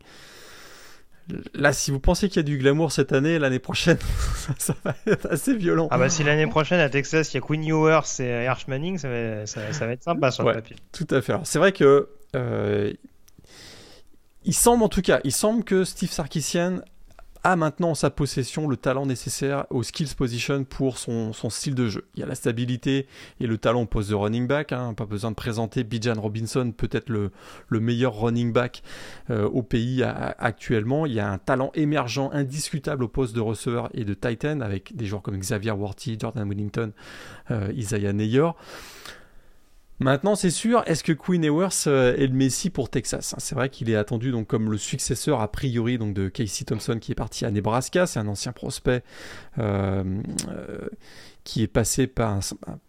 Là, 1.54 1.72
si 1.72 1.90
vous 1.90 1.98
pensez 1.98 2.28
qu'il 2.28 2.36
y 2.36 2.40
a 2.40 2.44
du 2.44 2.56
glamour 2.56 2.92
cette 2.92 3.12
année, 3.12 3.40
l'année 3.40 3.58
prochaine, 3.58 3.98
ça, 4.58 4.76
va 4.84 4.94
être 5.08 5.26
assez 5.28 5.56
violent. 5.56 5.88
Ah 5.90 5.98
bah 5.98 6.08
si 6.08 6.22
l'année 6.22 6.46
prochaine 6.46 6.78
à 6.78 6.88
Texas, 6.88 7.32
il 7.32 7.36
y 7.36 7.38
a 7.38 7.40
Quinn 7.40 7.64
Ewers 7.64 8.20
et 8.20 8.46
Arch 8.46 8.68
Manning, 8.68 8.96
ça 8.96 9.08
va, 9.08 9.44
ça, 9.46 9.86
va 9.86 9.92
être 9.92 10.04
sympa 10.04 10.30
sur 10.30 10.44
le 10.44 10.52
papier. 10.52 10.76
Tout 10.92 11.06
à 11.10 11.20
fait. 11.20 11.34
C'est 11.42 11.58
vrai 11.58 11.72
que 11.72 12.08
euh, 12.36 12.92
il 14.46 14.54
semble 14.54 14.82
en 14.84 14.88
tout 14.88 15.02
cas, 15.02 15.20
il 15.24 15.32
semble 15.32 15.64
que 15.64 15.84
Steve 15.84 16.10
Sarkisian 16.10 16.80
a 17.42 17.54
maintenant 17.54 17.90
en 17.90 17.94
sa 17.94 18.10
possession 18.10 18.66
le 18.66 18.76
talent 18.76 19.06
nécessaire 19.06 19.66
au 19.70 19.84
skills 19.84 20.14
position 20.16 20.64
pour 20.64 20.98
son, 20.98 21.32
style 21.48 21.76
de 21.76 21.88
jeu. 21.88 22.08
Il 22.14 22.20
y 22.20 22.22
a 22.24 22.26
la 22.26 22.34
stabilité 22.34 23.06
et 23.38 23.46
le 23.46 23.56
talent 23.56 23.82
au 23.82 23.86
poste 23.86 24.10
de 24.10 24.14
running 24.16 24.48
back. 24.48 24.72
Hein. 24.72 24.94
pas 24.94 25.06
besoin 25.06 25.30
de 25.30 25.36
présenter 25.36 25.84
Bijan 25.84 26.20
Robinson, 26.20 26.72
peut-être 26.76 27.08
le, 27.08 27.30
meilleur 27.70 28.18
running 28.18 28.52
back 28.52 28.82
euh, 29.30 29.48
au 29.48 29.62
pays 29.62 30.02
actuellement. 30.02 31.06
Il 31.06 31.12
y 31.12 31.20
a 31.20 31.30
un 31.30 31.38
talent 31.38 31.70
émergent 31.74 32.30
indiscutable 32.32 33.04
au 33.04 33.08
poste 33.08 33.34
de 33.34 33.40
receveur 33.40 33.90
et 33.94 34.04
de 34.04 34.14
tight 34.14 34.44
end 34.44 34.60
avec 34.60 34.96
des 34.96 35.06
joueurs 35.06 35.22
comme 35.22 35.38
Xavier 35.38 35.72
Worthy, 35.72 36.18
Jordan 36.18 36.48
Willington, 36.48 36.92
euh, 37.52 37.72
Isaiah 37.76 38.12
Neyor. 38.12 38.56
Maintenant, 39.98 40.34
c'est 40.34 40.50
sûr, 40.50 40.82
est-ce 40.86 41.02
que 41.02 41.12
Queen 41.12 41.42
Ewers 41.42 41.68
euh, 41.86 42.14
est 42.16 42.26
le 42.26 42.34
Messi 42.34 42.68
pour 42.68 42.90
Texas 42.90 43.34
C'est 43.38 43.54
vrai 43.54 43.70
qu'il 43.70 43.88
est 43.88 43.96
attendu 43.96 44.30
donc 44.30 44.46
comme 44.46 44.70
le 44.70 44.76
successeur 44.76 45.40
a 45.40 45.50
priori 45.50 45.96
donc 45.96 46.12
de 46.12 46.28
Casey 46.28 46.66
Thompson 46.66 46.98
qui 47.00 47.12
est 47.12 47.16
parti 47.16 47.46
à 47.46 47.50
Nebraska. 47.50 48.06
C'est 48.06 48.18
un 48.18 48.28
ancien 48.28 48.52
prospect 48.52 49.02
euh, 49.58 50.04
euh, 50.50 50.88
qui 51.44 51.62
est 51.62 51.66
passé 51.66 52.06
par 52.06 52.32
un, 52.32 52.40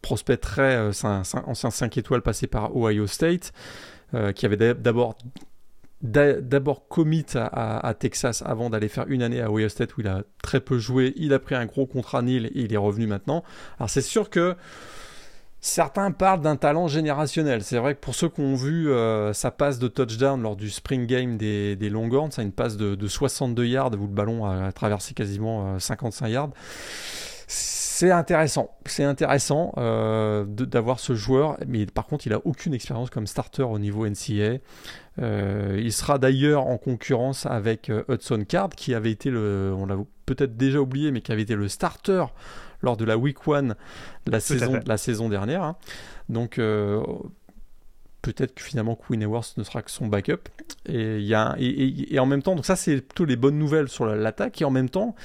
prospect 0.01 0.37
très 0.37 0.91
ancien 1.05 1.71
5 1.71 1.97
étoiles 1.97 2.21
passé 2.21 2.45
par 2.47 2.75
Ohio 2.75 3.07
State, 3.07 3.53
qui 4.35 4.45
avait 4.45 4.57
d'abord 4.57 5.17
d'abord 6.01 6.87
commit 6.87 7.25
à, 7.35 7.93
Texas 7.97 8.43
avant 8.45 8.69
d'aller 8.69 8.87
faire 8.87 9.05
une 9.07 9.23
année 9.23 9.41
à 9.41 9.51
Ohio 9.51 9.69
State 9.69 9.97
où 9.97 10.01
il 10.01 10.07
a 10.07 10.23
très 10.43 10.59
peu 10.59 10.77
joué. 10.77 11.13
Il 11.15 11.33
a 11.33 11.39
pris 11.39 11.55
un 11.55 11.65
gros 11.65 11.85
contrat 11.85 12.21
nil 12.21 12.47
et 12.47 12.61
il 12.61 12.73
est 12.73 12.77
revenu 12.77 13.07
maintenant. 13.07 13.43
Alors 13.79 13.89
c'est 13.89 14.01
sûr 14.01 14.29
que 14.29 14.55
Certains 15.59 16.11
parlent 16.11 16.41
d'un 16.41 16.55
talent 16.55 16.87
générationnel. 16.87 17.63
C'est 17.63 17.79
vrai 17.79 17.95
que 17.95 17.99
pour 17.99 18.13
ceux 18.13 18.29
qui 18.29 18.41
ont 18.41 18.55
vu 18.55 18.91
euh, 18.91 19.33
sa 19.33 19.49
passe 19.49 19.79
de 19.79 19.87
touchdown 19.87 20.41
lors 20.41 20.55
du 20.55 20.69
spring 20.69 21.07
game 21.07 21.37
des, 21.37 21.89
Longhorns, 21.89 22.31
c'est 22.31 22.43
une 22.43 22.51
passe 22.51 22.77
de, 22.77 23.07
62 23.07 23.65
yards 23.65 23.93
où 23.93 24.03
le 24.03 24.07
ballon 24.07 24.45
a, 24.45 24.71
traversé 24.71 25.13
quasiment 25.15 25.79
55 25.79 26.25
euh, 26.25 26.29
yards. 26.29 26.49
C'est 27.47 28.11
intéressant, 28.11 28.69
c'est 28.85 29.03
intéressant 29.03 29.73
euh, 29.77 30.45
d'avoir 30.45 30.99
ce 30.99 31.15
joueur, 31.15 31.57
mais 31.65 31.87
par 31.87 32.05
contre 32.05 32.27
il 32.27 32.33
a 32.33 32.41
aucune 32.45 32.75
expérience 32.75 33.09
comme 33.09 33.25
starter 33.25 33.63
au 33.63 33.79
niveau 33.79 34.07
NCA. 34.07 34.59
il 35.17 35.91
sera 35.91 36.19
d'ailleurs 36.19 36.67
en 36.67 36.77
concurrence 36.77 37.47
avec 37.47 37.91
Hudson 38.07 38.43
Card, 38.47 38.69
qui 38.69 38.93
avait 38.93 39.09
été 39.09 39.31
le, 39.31 39.73
on 39.75 39.87
l'a 39.87 39.97
peut-être 40.27 40.55
déjà 40.57 40.79
oublié, 40.79 41.11
mais 41.11 41.21
qui 41.21 41.31
avait 41.31 41.41
été 41.41 41.55
le 41.55 41.67
starter 41.67 42.25
lors 42.81 42.97
de 42.97 43.05
la 43.05 43.17
Week 43.17 43.37
1 43.47 43.75
la, 44.27 44.39
saison, 44.39 44.79
la 44.85 44.97
saison 44.97 45.29
dernière. 45.29 45.63
Hein. 45.63 45.77
Donc, 46.29 46.59
euh, 46.59 47.03
peut-être 48.21 48.53
que 48.55 48.63
finalement 48.63 48.95
Queen 48.95 49.21
Ewers 49.21 49.53
ne 49.57 49.63
sera 49.63 49.81
que 49.81 49.91
son 49.91 50.07
backup. 50.07 50.49
Et, 50.85 51.21
y 51.21 51.33
a, 51.33 51.55
et, 51.59 52.19
en 52.19 52.25
même 52.25 52.41
temps, 52.41 52.55
donc 52.55 52.65
ça 52.65 52.75
c'est 52.75 53.01
plutôt 53.01 53.25
les 53.25 53.35
bonnes 53.35 53.57
nouvelles 53.57 53.89
sur 53.89 54.05
l'attaque, 54.05 54.61
et 54.61 54.65
en 54.65 54.71
même 54.71 54.89
temps, 54.89 55.15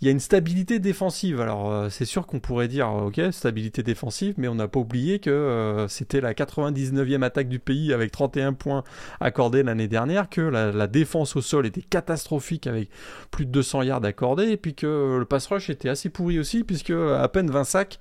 il 0.00 0.06
y 0.06 0.08
a 0.08 0.10
une 0.10 0.20
stabilité 0.20 0.78
défensive. 0.78 1.40
Alors 1.40 1.70
euh, 1.70 1.88
c'est 1.88 2.04
sûr 2.04 2.26
qu'on 2.26 2.40
pourrait 2.40 2.68
dire, 2.68 2.92
ok, 2.92 3.20
stabilité 3.30 3.82
défensive, 3.82 4.34
mais 4.36 4.48
on 4.48 4.54
n'a 4.54 4.68
pas 4.68 4.80
oublié 4.80 5.18
que 5.18 5.30
euh, 5.30 5.88
c'était 5.88 6.20
la 6.20 6.34
99e 6.34 7.22
attaque 7.22 7.48
du 7.48 7.58
pays 7.58 7.92
avec 7.92 8.10
31 8.10 8.52
points 8.52 8.84
accordés 9.20 9.62
l'année 9.62 9.88
dernière, 9.88 10.28
que 10.28 10.40
la, 10.40 10.86
défense 10.86 11.36
au 11.36 11.40
sol 11.40 11.66
était 11.66 11.80
catastrophique 11.80 12.66
avec 12.66 12.90
plus 13.30 13.46
de 13.46 13.50
200 13.50 13.82
yards 13.82 14.04
accordés, 14.04 14.50
et 14.50 14.56
puis 14.56 14.74
que 14.74 15.16
le 15.18 15.24
pass 15.24 15.46
rush 15.46 15.70
était 15.70 15.88
assez 15.88 16.10
pourri 16.10 16.38
aussi, 16.38 16.64
puisque 16.64 16.90
à 16.90 17.28
peine 17.28 17.50
20 17.50 17.64
sacs, 17.64 17.98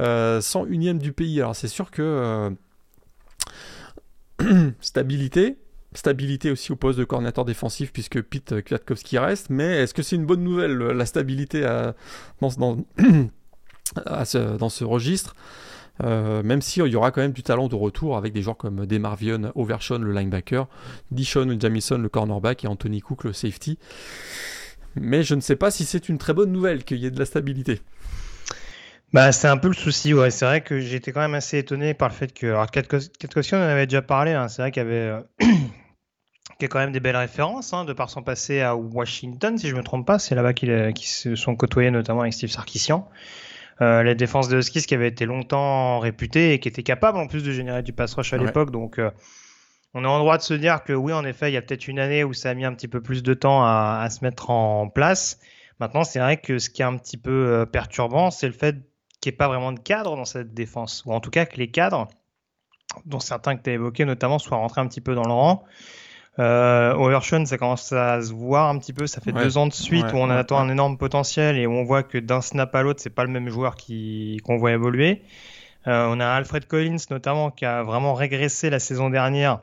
euh, 0.00 0.40
101e 0.40 0.98
du 0.98 1.12
pays. 1.12 1.40
Alors 1.40 1.56
c'est 1.56 1.68
sûr 1.68 1.90
que 1.90 2.02
euh, 2.02 2.50
stabilité, 4.80 5.58
stabilité 5.94 6.50
aussi 6.50 6.72
au 6.72 6.76
poste 6.76 6.98
de 6.98 7.04
coordinateur 7.04 7.44
défensif 7.44 7.92
puisque 7.92 8.20
Pete 8.22 8.62
Kwiatkowski 8.64 9.18
reste, 9.18 9.50
mais 9.50 9.82
est-ce 9.82 9.94
que 9.94 10.02
c'est 10.02 10.16
une 10.16 10.26
bonne 10.26 10.42
nouvelle 10.42 10.76
la 10.76 11.06
stabilité 11.06 11.62
dans, 12.40 12.76
ce, 14.24 14.84
registre? 14.84 15.34
Euh, 16.04 16.44
même 16.44 16.62
s'il 16.62 16.86
y 16.86 16.94
aura 16.94 17.10
quand 17.10 17.20
même 17.20 17.32
du 17.32 17.42
talent 17.42 17.66
de 17.66 17.74
retour 17.74 18.16
avec 18.16 18.32
des 18.32 18.42
joueurs 18.42 18.56
comme 18.56 18.86
Demarvion 18.86 19.50
Overshon, 19.56 19.98
le 19.98 20.12
linebacker, 20.12 20.68
Dishon 21.10 21.58
Jamison, 21.58 21.98
le 21.98 22.08
cornerback, 22.08 22.64
et 22.64 22.68
Anthony 22.68 23.00
Cook, 23.00 23.24
le 23.24 23.32
safety. 23.32 23.78
Mais 24.94 25.22
je 25.22 25.34
ne 25.34 25.40
sais 25.40 25.56
pas 25.56 25.70
si 25.70 25.84
c'est 25.84 26.08
une 26.08 26.18
très 26.18 26.34
bonne 26.34 26.52
nouvelle 26.52 26.84
qu'il 26.84 26.98
y 26.98 27.06
ait 27.06 27.10
de 27.10 27.18
la 27.18 27.24
stabilité. 27.24 27.80
Bah, 29.12 29.32
c'est 29.32 29.48
un 29.48 29.56
peu 29.56 29.68
le 29.68 29.74
souci, 29.74 30.12
ouais. 30.12 30.30
C'est 30.30 30.44
vrai 30.44 30.60
que 30.60 30.80
j'étais 30.80 31.12
quand 31.12 31.20
même 31.20 31.34
assez 31.34 31.58
étonné 31.58 31.94
par 31.94 32.08
le 32.08 32.14
fait 32.14 32.32
que. 32.32 32.46
Alors, 32.46 32.70
Katkowski, 32.70 33.54
on 33.54 33.58
en 33.58 33.62
avait 33.62 33.86
déjà 33.86 34.02
parlé, 34.02 34.32
hein. 34.32 34.48
c'est 34.48 34.62
vrai 34.62 34.70
qu'il 34.70 34.82
y 34.82 34.86
avait. 34.86 34.94
Euh, 34.94 35.20
y 36.60 36.64
a 36.64 36.68
quand 36.68 36.78
même 36.78 36.92
des 36.92 37.00
belles 37.00 37.16
références, 37.16 37.72
hein, 37.72 37.84
de 37.84 37.92
par 37.92 38.10
son 38.10 38.22
passé 38.22 38.60
à 38.60 38.76
Washington, 38.76 39.56
si 39.56 39.68
je 39.68 39.74
me 39.74 39.82
trompe 39.82 40.06
pas. 40.06 40.18
C'est 40.18 40.34
là-bas 40.34 40.52
qu'ils 40.52 40.94
se 41.06 41.36
sont 41.36 41.56
côtoyés, 41.56 41.90
notamment 41.90 42.20
avec 42.20 42.34
Steve 42.34 42.50
Sarkisian. 42.50 43.08
Euh, 43.80 44.02
la 44.02 44.14
défense 44.14 44.48
de 44.48 44.58
Huskies 44.58 44.82
qui 44.82 44.94
avait 44.94 45.08
été 45.08 45.24
longtemps 45.24 46.00
réputée 46.00 46.52
et 46.52 46.58
qui 46.58 46.68
était 46.68 46.82
capable 46.82 47.16
en 47.18 47.28
plus 47.28 47.44
de 47.44 47.52
générer 47.52 47.82
du 47.82 47.92
pass 47.92 48.12
rush 48.14 48.32
à 48.32 48.36
l'époque. 48.36 48.72
Donc, 48.72 48.98
euh, 48.98 49.10
on 49.94 50.04
est 50.04 50.08
en 50.08 50.18
droit 50.18 50.36
de 50.36 50.42
se 50.42 50.52
dire 50.52 50.82
que 50.82 50.92
oui, 50.92 51.12
en 51.12 51.24
effet, 51.24 51.50
il 51.50 51.54
y 51.54 51.56
a 51.56 51.62
peut-être 51.62 51.86
une 51.86 52.00
année 52.00 52.24
où 52.24 52.34
ça 52.34 52.50
a 52.50 52.54
mis 52.54 52.64
un 52.64 52.74
petit 52.74 52.88
peu 52.88 53.00
plus 53.00 53.22
de 53.22 53.34
temps 53.34 53.62
à, 53.64 54.00
à 54.02 54.10
se 54.10 54.24
mettre 54.24 54.50
en 54.50 54.88
place. 54.88 55.38
Maintenant, 55.80 56.02
c'est 56.02 56.18
vrai 56.18 56.38
que 56.38 56.58
ce 56.58 56.70
qui 56.70 56.82
est 56.82 56.86
un 56.86 56.96
petit 56.96 57.16
peu 57.16 57.64
perturbant, 57.70 58.32
c'est 58.32 58.48
le 58.48 58.52
fait 58.52 58.76
qu'il 59.20 59.30
n'y 59.30 59.34
ait 59.34 59.38
pas 59.38 59.48
vraiment 59.48 59.72
de 59.72 59.80
cadre 59.80 60.16
dans 60.16 60.24
cette 60.24 60.54
défense, 60.54 61.02
ou 61.06 61.12
en 61.12 61.20
tout 61.20 61.30
cas 61.30 61.46
que 61.46 61.56
les 61.56 61.70
cadres, 61.70 62.08
dont 63.04 63.20
certains 63.20 63.56
que 63.56 63.62
tu 63.62 63.70
as 63.70 63.74
évoqués 63.74 64.04
notamment, 64.04 64.38
soient 64.38 64.58
rentrés 64.58 64.80
un 64.80 64.86
petit 64.86 65.00
peu 65.00 65.14
dans 65.14 65.24
le 65.24 65.32
rang. 65.32 65.64
Euh, 66.38 66.94
Overshun, 66.94 67.46
ça 67.46 67.58
commence 67.58 67.92
à 67.92 68.22
se 68.22 68.32
voir 68.32 68.68
un 68.68 68.78
petit 68.78 68.92
peu. 68.92 69.06
Ça 69.06 69.20
fait 69.20 69.32
deux 69.32 69.58
ans 69.58 69.66
de 69.66 69.72
suite 69.72 70.06
où 70.12 70.16
on 70.16 70.30
attend 70.30 70.58
un 70.58 70.68
énorme 70.68 70.96
potentiel 70.96 71.56
et 71.56 71.66
où 71.66 71.72
on 71.72 71.84
voit 71.84 72.04
que 72.04 72.18
d'un 72.18 72.40
snap 72.40 72.74
à 72.74 72.82
l'autre, 72.82 73.00
c'est 73.00 73.10
pas 73.10 73.24
le 73.24 73.30
même 73.30 73.48
joueur 73.48 73.74
qu'on 73.76 74.56
voit 74.56 74.72
évoluer. 74.72 75.22
Euh, 75.88 76.06
on 76.10 76.20
a 76.20 76.26
Alfred 76.26 76.66
Collins 76.66 76.98
notamment 77.10 77.50
qui 77.50 77.64
a 77.64 77.82
vraiment 77.82 78.14
régressé 78.14 78.68
la 78.70 78.78
saison 78.78 79.10
dernière 79.10 79.60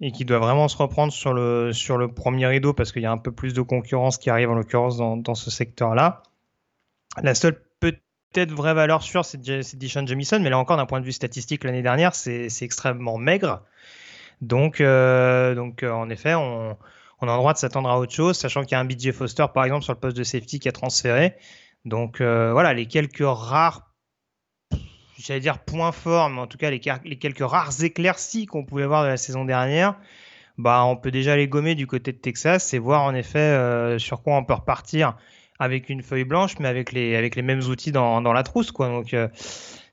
et 0.00 0.10
qui 0.12 0.24
doit 0.24 0.38
vraiment 0.38 0.68
se 0.68 0.76
reprendre 0.76 1.12
sur 1.12 1.32
le, 1.32 1.72
sur 1.72 1.98
le 1.98 2.08
premier 2.12 2.46
rideau 2.46 2.72
parce 2.72 2.92
qu'il 2.92 3.02
y 3.02 3.06
a 3.06 3.12
un 3.12 3.18
peu 3.18 3.32
plus 3.32 3.52
de 3.52 3.60
concurrence 3.60 4.16
qui 4.16 4.30
arrive 4.30 4.50
en 4.50 4.54
l'occurrence 4.54 4.96
dans, 4.96 5.16
dans 5.16 5.34
ce 5.34 5.50
secteur-là. 5.50 6.22
La 7.22 7.34
seule 7.34 7.60
peut-être 8.32 8.52
vraie 8.52 8.74
valeur 8.74 9.02
sûre, 9.02 9.24
c'est 9.24 9.40
Dishon 9.40 10.06
Jamison, 10.06 10.40
mais 10.40 10.50
là 10.50 10.58
encore, 10.58 10.76
d'un 10.76 10.86
point 10.86 11.00
de 11.00 11.04
vue 11.04 11.12
statistique, 11.12 11.64
l'année 11.64 11.82
dernière, 11.82 12.14
c'est 12.14 12.48
extrêmement 12.62 13.18
maigre. 13.18 13.62
Donc, 14.40 14.80
euh, 14.80 15.54
euh, 15.82 15.90
en 15.90 16.08
effet, 16.08 16.34
on, 16.34 16.76
a 17.22 17.26
le 17.26 17.36
droit 17.36 17.52
de 17.52 17.58
s'attendre 17.58 17.90
à 17.90 17.98
autre 17.98 18.12
chose, 18.12 18.38
sachant 18.38 18.62
qu'il 18.62 18.72
y 18.72 18.74
a 18.74 18.80
un 18.80 18.84
BJ 18.84 19.12
Foster, 19.12 19.46
par 19.52 19.64
exemple, 19.64 19.84
sur 19.84 19.92
le 19.92 19.98
poste 19.98 20.16
de 20.16 20.24
safety 20.24 20.60
qui 20.60 20.68
a 20.68 20.72
transféré. 20.72 21.34
Donc 21.84 22.20
euh, 22.20 22.52
voilà, 22.52 22.74
les 22.74 22.86
quelques 22.86 23.22
rares, 23.22 23.90
j'allais 25.18 25.40
dire 25.40 25.58
points 25.58 25.92
forts, 25.92 26.28
mais 26.28 26.40
en 26.40 26.46
tout 26.46 26.58
cas 26.58 26.70
les, 26.70 26.80
les 27.04 27.18
quelques 27.18 27.38
rares 27.40 27.82
éclaircies 27.82 28.44
qu'on 28.44 28.64
pouvait 28.64 28.86
voir 28.86 29.02
de 29.02 29.08
la 29.08 29.16
saison 29.16 29.46
dernière, 29.46 29.96
bah 30.58 30.84
on 30.84 30.96
peut 30.96 31.10
déjà 31.10 31.36
les 31.36 31.48
gommer 31.48 31.74
du 31.74 31.86
côté 31.86 32.12
de 32.12 32.18
Texas 32.18 32.74
et 32.74 32.78
voir 32.78 33.02
en 33.02 33.14
effet 33.14 33.98
sur 33.98 34.22
quoi 34.22 34.36
on 34.36 34.44
peut 34.44 34.52
repartir 34.52 35.16
avec 35.60 35.90
une 35.90 36.02
feuille 36.02 36.24
blanche, 36.24 36.58
mais 36.58 36.68
avec 36.68 36.90
les, 36.90 37.42
mêmes 37.42 37.60
outils 37.60 37.92
dans, 37.92 38.20
la 38.20 38.42
trousse. 38.42 38.72
Donc, 38.72 39.14
euh, 39.14 39.28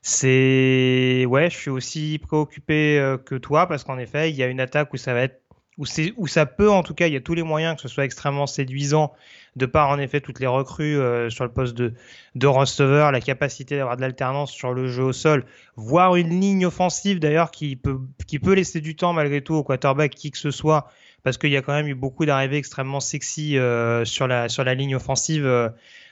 c'est, 0.00 1.26
ouais, 1.26 1.50
je 1.50 1.56
suis 1.56 1.70
aussi 1.70 2.18
préoccupé 2.18 2.98
euh, 2.98 3.18
que 3.18 3.34
toi 3.34 3.66
parce 3.66 3.84
qu'en 3.84 3.98
effet, 3.98 4.30
il 4.30 4.36
y 4.36 4.42
a 4.42 4.46
une 4.46 4.60
attaque 4.60 4.92
où 4.94 4.96
ça 4.96 5.12
va 5.12 5.20
être, 5.22 5.42
où 5.76 6.26
ça 6.26 6.46
peut, 6.46 6.70
en 6.70 6.82
tout 6.82 6.94
cas, 6.94 7.06
il 7.06 7.12
y 7.12 7.16
a 7.16 7.20
tous 7.20 7.34
les 7.34 7.44
moyens 7.44 7.76
que 7.76 7.82
ce 7.82 7.88
soit 7.88 8.04
extrêmement 8.04 8.48
séduisant 8.48 9.12
de 9.54 9.66
par 9.66 9.90
en 9.90 9.98
effet 9.98 10.20
toutes 10.20 10.40
les 10.40 10.46
recrues 10.46 10.98
euh, 10.98 11.30
sur 11.30 11.44
le 11.44 11.52
poste 11.52 11.76
de, 11.76 11.92
de 12.34 12.46
receveur, 12.46 13.12
la 13.12 13.20
capacité 13.20 13.76
d'avoir 13.76 13.96
de 13.96 14.00
l'alternance 14.00 14.50
sur 14.50 14.72
le 14.72 14.88
jeu 14.88 15.04
au 15.04 15.12
sol, 15.12 15.44
voire 15.76 16.16
une 16.16 16.40
ligne 16.40 16.66
offensive 16.66 17.20
d'ailleurs 17.20 17.50
qui 17.50 17.76
peut, 17.76 18.00
qui 18.26 18.38
peut 18.38 18.54
laisser 18.54 18.80
du 18.80 18.96
temps 18.96 19.12
malgré 19.12 19.42
tout 19.42 19.54
au 19.54 19.62
quarterback 19.62 20.14
qui 20.14 20.30
que 20.30 20.38
ce 20.38 20.50
soit 20.50 20.90
parce 21.22 21.38
qu'il 21.38 21.50
y 21.50 21.56
a 21.56 21.62
quand 21.62 21.72
même 21.72 21.88
eu 21.88 21.94
beaucoup 21.94 22.26
d'arrivées 22.26 22.56
extrêmement 22.56 23.00
sexy 23.00 23.58
euh, 23.58 24.04
sur, 24.04 24.26
la, 24.26 24.48
sur 24.48 24.64
la 24.64 24.74
ligne 24.74 24.96
offensive 24.96 25.46
euh, 25.46 25.68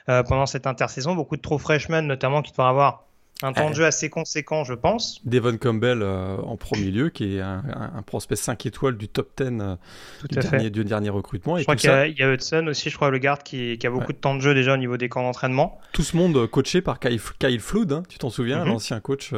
euh, 0.09 0.23
pendant 0.23 0.47
cette 0.47 0.67
intersaison. 0.67 1.15
Beaucoup 1.15 1.37
de 1.37 1.43
trop 1.43 1.59
freshmen 1.59 2.07
notamment 2.07 2.43
qui 2.43 2.53
devraient 2.53 2.69
avoir 2.69 3.05
un 3.43 3.53
temps 3.53 3.69
de 3.69 3.75
jeu 3.75 3.85
assez 3.85 4.09
conséquent, 4.09 4.65
je 4.65 4.73
pense. 4.73 5.21
Devon 5.27 5.59
Campbell 5.59 6.03
en 6.03 6.57
premier 6.57 6.91
lieu, 6.91 7.11
qui 7.11 7.37
est 7.37 7.41
un, 7.43 8.03
prospect 8.07 8.35
5 8.35 8.65
étoiles 8.65 8.97
du 8.97 9.09
top 9.09 9.31
10 9.37 9.45
du, 10.31 10.39
dernier, 10.39 10.71
du, 10.71 10.85
dernier, 10.87 11.11
recrutement. 11.11 11.59
Je 11.59 11.65
crois 11.65 11.77
qu'il 11.77 11.91
y, 11.91 12.23
a 12.23 12.33
Hudson 12.33 12.67
aussi, 12.67 12.89
je 12.89 12.97
crois, 12.97 13.11
le 13.11 13.19
garde 13.19 13.43
qui, 13.43 13.77
qui 13.77 13.87
a 13.87 13.91
beaucoup 13.91 14.15
de 14.15 14.17
temps 14.17 14.35
de 14.35 14.41
jeu 14.41 14.55
déjà 14.55 14.73
au 14.73 14.79
niveau 14.79 14.97
des 14.97 15.11
camps 15.11 15.23
d'entraînement. 15.23 15.79
Tout 15.93 16.03
ce 16.03 16.17
monde 16.17 16.47
coaché 16.47 16.81
par 16.81 16.99
Kyle, 16.99 17.21
Kyle 17.39 17.61
Flood, 17.61 17.93
hein, 17.93 18.03
tu 18.09 18.17
t'en 18.17 18.31
souviens, 18.31 18.61
mhm. 18.61 18.69
l'ancien 18.69 19.01
coach, 19.01 19.35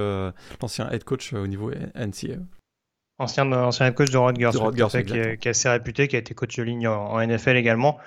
l'ancien 0.63 0.89
head 0.93 1.03
coach 1.03 1.33
au 1.33 1.49
niveau 1.49 1.73
NCA. 1.97 2.37
Ancien, 3.21 3.51
ancien 3.53 3.91
coach 3.91 4.11
de 4.11 4.17
Rodgers, 4.17 4.51
qui, 5.05 5.19
est, 5.19 5.47
assez 5.47 5.69
réputé, 5.69 6.07
qui 6.07 6.15
a 6.15 6.21
été 6.21 6.35
coach 6.35 6.55
de 6.57 6.63
ligne 6.63 6.87
en, 6.87 7.21
NFL 7.21 7.57
également. 7.57 7.99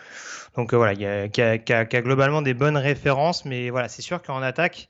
Donc 0.56 0.74
euh, 0.74 0.78
voilà, 0.78 0.94
il 0.94 1.02
y 1.02 1.06
a, 1.06 1.28
qui, 1.28 1.42
a, 1.42 1.58
qui, 1.58 1.74
a, 1.74 2.02
globalement 2.02 2.42
des 2.42 2.54
bonnes 2.54 2.78
références, 2.78 3.44
mais 3.44 3.70
voilà, 3.70 3.90
c'est 3.90 4.02
sûr 4.02 4.22
qu'en 4.22 4.42
attaque, 4.42 4.88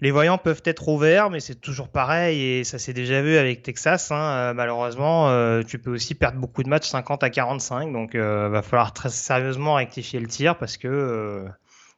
les 0.00 0.10
voyants 0.10 0.38
peuvent 0.38 0.62
être 0.64 0.88
ouverts, 0.88 1.30
mais 1.30 1.38
c'est 1.38 1.60
toujours 1.60 1.88
pareil, 1.88 2.42
et 2.42 2.64
ça 2.64 2.78
s'est 2.78 2.92
déjà 2.92 3.22
vu 3.22 3.36
avec 3.36 3.62
Texas. 3.62 4.10
Hein. 4.10 4.16
Euh, 4.16 4.54
malheureusement, 4.54 5.28
euh, 5.28 5.62
tu 5.62 5.78
peux 5.78 5.92
aussi 5.92 6.16
perdre 6.16 6.38
beaucoup 6.38 6.64
de 6.64 6.68
matchs 6.68 6.88
50 6.88 7.22
à 7.22 7.30
45, 7.30 7.92
donc 7.92 8.12
il 8.14 8.20
va 8.20 8.62
falloir 8.62 8.92
très 8.92 9.10
sérieusement 9.10 9.74
rectifier 9.74 10.18
le 10.18 10.26
tir 10.26 10.58
parce 10.58 10.76
que 10.76 11.46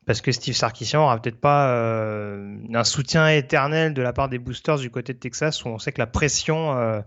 parce 0.06 0.20
que 0.20 0.32
Steve 0.32 0.54
Sarkisian 0.54 1.04
aura 1.04 1.20
peut-être 1.20 1.40
pas 1.40 1.70
euh, 1.70 2.56
un 2.74 2.84
soutien 2.84 3.28
éternel 3.28 3.94
de 3.94 4.02
la 4.02 4.12
part 4.12 4.28
des 4.28 4.38
boosters 4.38 4.78
du 4.78 4.90
côté 4.90 5.12
de 5.12 5.18
Texas 5.18 5.64
où 5.64 5.68
on 5.68 5.78
sait 5.78 5.92
que 5.92 6.00
la 6.00 6.06
pression 6.06 6.76
euh, 6.76 7.00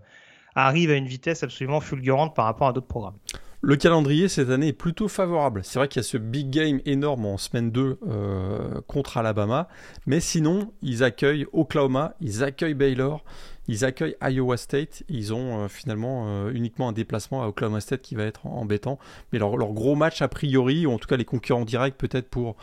arrive 0.55 0.91
à 0.91 0.95
une 0.95 1.07
vitesse 1.07 1.43
absolument 1.43 1.81
fulgurante 1.81 2.35
par 2.35 2.45
rapport 2.45 2.67
à 2.67 2.73
d'autres 2.73 2.87
programmes. 2.87 3.17
Le 3.61 3.75
calendrier 3.77 4.27
cette 4.27 4.49
année 4.49 4.67
est 4.67 4.73
plutôt 4.73 5.07
favorable. 5.07 5.61
C'est 5.63 5.79
vrai 5.79 5.87
qu'il 5.87 5.99
y 5.99 6.05
a 6.05 6.07
ce 6.07 6.17
big 6.17 6.51
game 6.51 6.81
énorme 6.85 7.25
en 7.25 7.37
semaine 7.37 7.71
2 7.71 7.99
euh, 8.07 8.81
contre 8.87 9.17
Alabama, 9.17 9.67
mais 10.05 10.19
sinon 10.19 10.71
ils 10.81 11.03
accueillent 11.03 11.47
Oklahoma, 11.51 12.13
ils 12.21 12.43
accueillent 12.43 12.75
Baylor, 12.75 13.25
ils 13.67 13.85
accueillent 13.85 14.15
Iowa 14.21 14.57
State. 14.57 15.03
Ils 15.09 15.33
ont 15.33 15.63
euh, 15.63 15.67
finalement 15.67 16.25
euh, 16.27 16.51
uniquement 16.51 16.89
un 16.89 16.91
déplacement 16.91 17.43
à 17.43 17.47
Oklahoma 17.47 17.81
State 17.81 18.01
qui 18.01 18.15
va 18.15 18.23
être 18.23 18.45
embêtant. 18.45 18.99
Mais 19.31 19.39
leur, 19.39 19.55
gros 19.55 19.95
match 19.95 20.21
a 20.21 20.27
priori, 20.27 20.85
ou 20.85 20.91
en 20.91 20.97
tout 20.97 21.07
cas 21.07 21.17
les 21.17 21.25
concurrents 21.25 21.65
directs 21.65 21.97
peut-être 21.97 22.29
pour 22.29 22.55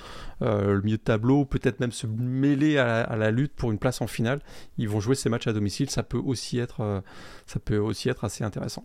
euh, 0.42 0.74
le 0.74 0.82
milieu 0.82 0.96
de 0.96 1.02
tableau, 1.02 1.44
peut-être 1.44 1.80
même 1.80 1.92
se 1.92 2.06
mêler 2.06 2.78
à 2.78 3.16
la, 3.16 3.30
lutte 3.30 3.54
pour 3.54 3.70
une 3.72 3.78
place 3.78 4.00
en 4.00 4.06
finale, 4.06 4.40
ils 4.78 4.88
vont 4.88 5.00
jouer 5.00 5.14
ces 5.14 5.28
matchs 5.28 5.46
à 5.46 5.52
domicile. 5.52 5.90
Ça 5.90 6.02
peut 6.02 6.18
aussi 6.18 6.58
être, 6.58 7.02
ça 7.46 7.58
peut 7.60 7.78
aussi 7.78 8.08
être 8.08 8.24
assez 8.24 8.44
intéressant. 8.44 8.84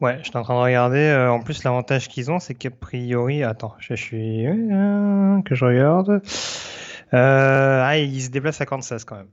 Ouais, 0.00 0.18
je 0.22 0.28
suis 0.28 0.38
en 0.38 0.42
train 0.42 0.54
de 0.54 0.60
regarder. 0.60 1.28
en 1.28 1.40
plus, 1.40 1.64
l'avantage 1.64 2.08
qu'ils 2.08 2.30
ont, 2.30 2.38
c'est 2.38 2.54
qu'a 2.54 2.70
priori, 2.70 3.42
attends, 3.42 3.74
je, 3.78 3.94
suis 3.94 4.44
que 5.44 5.54
je 5.54 5.64
regarde. 5.64 6.22
ah, 7.12 7.98
ils 7.98 8.22
se 8.22 8.30
déplacent 8.30 8.60
à 8.60 8.66
Kansas 8.66 9.04
quand 9.04 9.16
même. 9.16 9.28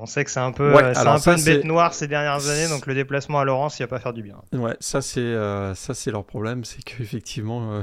On 0.00 0.06
sait 0.06 0.24
que 0.24 0.30
c'est 0.30 0.40
un 0.40 0.52
peu, 0.52 0.74
euh, 0.74 0.94
un 0.94 1.20
peu 1.20 1.36
une 1.36 1.44
bête 1.44 1.64
noire 1.64 1.94
ces 1.94 2.08
dernières 2.08 2.48
années, 2.48 2.68
donc 2.68 2.86
le 2.86 2.94
déplacement 2.94 3.40
à 3.40 3.44
Laurence, 3.44 3.78
il 3.78 3.82
va 3.82 3.88
pas 3.88 3.98
faire 3.98 4.12
du 4.12 4.22
bien. 4.22 4.36
Ouais, 4.52 4.76
ça 4.80 5.00
c'est 5.00 5.20
euh, 5.20 5.74
ça 5.74 5.94
c'est 5.94 6.10
leur 6.10 6.24
problème, 6.24 6.64
c'est 6.64 6.82
qu'effectivement 6.82 7.72
euh, 7.72 7.82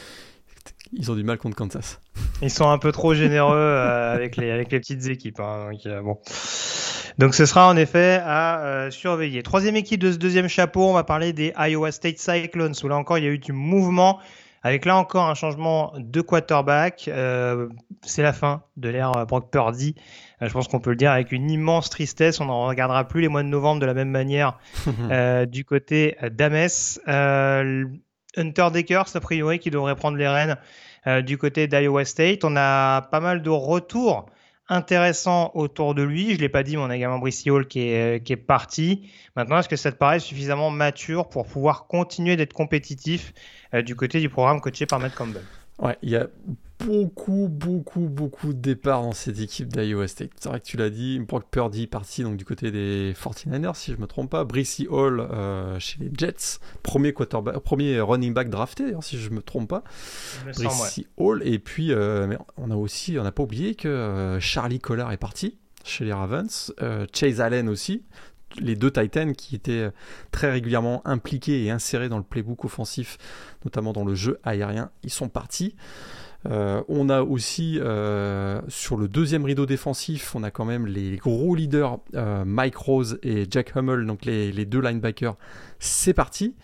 ils 0.92 1.10
ont 1.10 1.14
du 1.14 1.24
mal 1.24 1.38
contre 1.38 1.56
Kansas. 1.56 2.00
Ils 2.42 2.50
sont 2.50 2.68
un 2.68 2.78
peu 2.78 2.92
trop 2.92 3.14
généreux 3.14 3.76
avec 3.76 4.36
les 4.36 4.50
avec 4.50 4.72
les 4.72 4.80
petites 4.80 5.06
équipes. 5.06 5.40
Hein, 5.40 5.70
donc, 5.72 6.04
bon. 6.04 6.18
donc 7.18 7.34
ce 7.34 7.44
sera 7.44 7.68
en 7.68 7.76
effet 7.76 8.20
à 8.24 8.88
surveiller. 8.90 9.42
Troisième 9.42 9.76
équipe 9.76 10.00
de 10.00 10.12
ce 10.12 10.16
deuxième 10.16 10.48
chapeau, 10.48 10.88
on 10.88 10.94
va 10.94 11.04
parler 11.04 11.32
des 11.32 11.52
Iowa 11.58 11.92
State 11.92 12.18
Cyclones 12.18 12.74
où 12.82 12.88
là 12.88 12.96
encore 12.96 13.18
il 13.18 13.24
y 13.24 13.28
a 13.28 13.30
eu 13.30 13.38
du 13.38 13.52
mouvement 13.52 14.20
avec 14.62 14.84
là 14.84 14.96
encore 14.96 15.26
un 15.26 15.34
changement 15.34 15.92
de 15.96 16.20
quarterback. 16.20 17.08
Euh, 17.08 17.68
c'est 18.02 18.22
la 18.22 18.32
fin 18.32 18.62
de 18.76 18.88
l'ère 18.88 19.26
Brock 19.26 19.50
Purdy. 19.50 19.94
Je 20.40 20.52
pense 20.52 20.68
qu'on 20.68 20.80
peut 20.80 20.90
le 20.90 20.96
dire 20.96 21.10
avec 21.10 21.32
une 21.32 21.50
immense 21.50 21.90
tristesse. 21.90 22.40
On 22.40 22.46
n'en 22.46 22.66
regardera 22.66 23.06
plus 23.06 23.20
les 23.20 23.28
mois 23.28 23.42
de 23.42 23.48
novembre 23.48 23.80
de 23.80 23.86
la 23.86 23.94
même 23.94 24.10
manière 24.10 24.58
du 25.46 25.64
côté 25.64 26.16
d'Ames. 26.30 26.68
Hunter 28.38 28.68
Deckers, 28.70 29.16
a 29.16 29.20
priori, 29.20 29.58
qui 29.58 29.70
devrait 29.70 29.96
prendre 29.96 30.18
les 30.18 30.28
rênes 30.28 30.56
du 31.24 31.38
côté 31.38 31.68
d'Iowa 31.68 32.04
State. 32.04 32.44
On 32.44 32.54
a 32.56 33.02
pas 33.02 33.20
mal 33.20 33.42
de 33.42 33.50
retours 33.50 34.26
intéressant 34.68 35.50
autour 35.54 35.94
de 35.94 36.02
lui. 36.02 36.34
Je 36.34 36.40
l'ai 36.40 36.48
pas 36.48 36.62
dit, 36.62 36.76
mais 36.76 36.82
on 36.82 36.90
a 36.90 36.96
également 36.96 37.18
Brice 37.18 37.46
Hall 37.46 37.66
qui 37.66 37.80
est, 37.80 38.24
qui 38.24 38.32
est 38.32 38.36
parti. 38.36 39.08
Maintenant, 39.36 39.58
est-ce 39.58 39.68
que 39.68 39.76
ça 39.76 39.92
te 39.92 39.96
paraît 39.96 40.20
suffisamment 40.20 40.70
mature 40.70 41.28
pour 41.28 41.46
pouvoir 41.46 41.86
continuer 41.86 42.36
d'être 42.36 42.52
compétitif 42.52 43.32
euh, 43.74 43.82
du 43.82 43.94
côté 43.94 44.20
du 44.20 44.28
programme 44.28 44.60
coaché 44.60 44.86
par 44.86 44.98
Matt 44.98 45.14
Campbell? 45.14 45.44
Ouais, 45.78 45.96
il 46.02 46.10
y 46.10 46.16
a 46.16 46.26
beaucoup, 46.78 47.48
beaucoup, 47.50 48.08
beaucoup 48.08 48.52
de 48.52 48.58
départs 48.58 49.02
dans 49.02 49.12
cette 49.12 49.40
équipe 49.40 49.68
d'Iowa 49.68 50.08
State. 50.08 50.30
C'est 50.38 50.48
vrai 50.48 50.60
que 50.60 50.66
tu 50.66 50.76
l'as 50.76 50.90
dit, 50.90 51.18
Brock 51.20 51.44
Purdy 51.50 51.86
parti 51.86 52.22
donc 52.22 52.36
du 52.36 52.44
côté 52.44 52.70
des 52.70 53.14
49ers, 53.14 53.74
si 53.74 53.92
je 53.92 53.98
me 53.98 54.06
trompe 54.06 54.30
pas. 54.30 54.44
Brissy 54.44 54.86
Hall 54.88 55.20
euh, 55.20 55.78
chez 55.78 55.98
les 56.00 56.10
Jets, 56.16 56.58
premier, 56.82 57.12
quarterback, 57.12 57.58
premier 57.60 58.00
running 58.00 58.34
back 58.34 58.50
drafté, 58.50 58.92
si 59.00 59.18
je 59.18 59.30
me 59.30 59.42
trompe 59.42 59.68
pas. 59.68 59.84
Brissy 60.54 61.06
Hall, 61.16 61.42
et 61.44 61.58
puis 61.58 61.92
euh, 61.92 62.36
on 62.56 62.70
a 62.70 62.76
aussi, 62.76 63.18
on 63.18 63.22
n'a 63.22 63.32
pas 63.32 63.42
oublié 63.42 63.74
que 63.74 63.88
euh, 63.88 64.40
Charlie 64.40 64.80
Collar 64.80 65.12
est 65.12 65.16
parti 65.18 65.58
chez 65.84 66.04
les 66.04 66.12
Ravens, 66.12 66.74
Chase 67.12 67.40
Allen 67.40 67.68
aussi, 67.68 68.02
les 68.58 68.74
deux 68.74 68.90
Titans 68.90 69.36
qui 69.36 69.54
étaient 69.54 69.90
très 70.32 70.50
régulièrement 70.50 71.00
impliqués 71.06 71.64
et 71.64 71.70
insérés 71.70 72.08
dans 72.08 72.18
le 72.18 72.24
playbook 72.24 72.64
offensif, 72.64 73.18
notamment 73.64 73.92
dans 73.92 74.04
le 74.04 74.16
jeu 74.16 74.40
aérien, 74.42 74.90
ils 75.04 75.10
sont 75.10 75.28
partis. 75.28 75.76
Euh, 76.50 76.82
on 76.88 77.08
a 77.08 77.22
aussi 77.22 77.78
euh, 77.80 78.60
sur 78.68 78.96
le 78.96 79.08
deuxième 79.08 79.44
rideau 79.44 79.66
défensif, 79.66 80.34
on 80.34 80.42
a 80.42 80.50
quand 80.50 80.64
même 80.64 80.86
les 80.86 81.16
gros 81.16 81.54
leaders 81.54 81.98
euh, 82.14 82.44
Mike 82.44 82.76
Rose 82.76 83.18
et 83.22 83.46
Jack 83.50 83.74
Hummel, 83.74 84.06
donc 84.06 84.24
les, 84.24 84.64
deux 84.64 84.80
linebackers. 84.80 85.36
C'est 85.78 86.14
parti. 86.14 86.54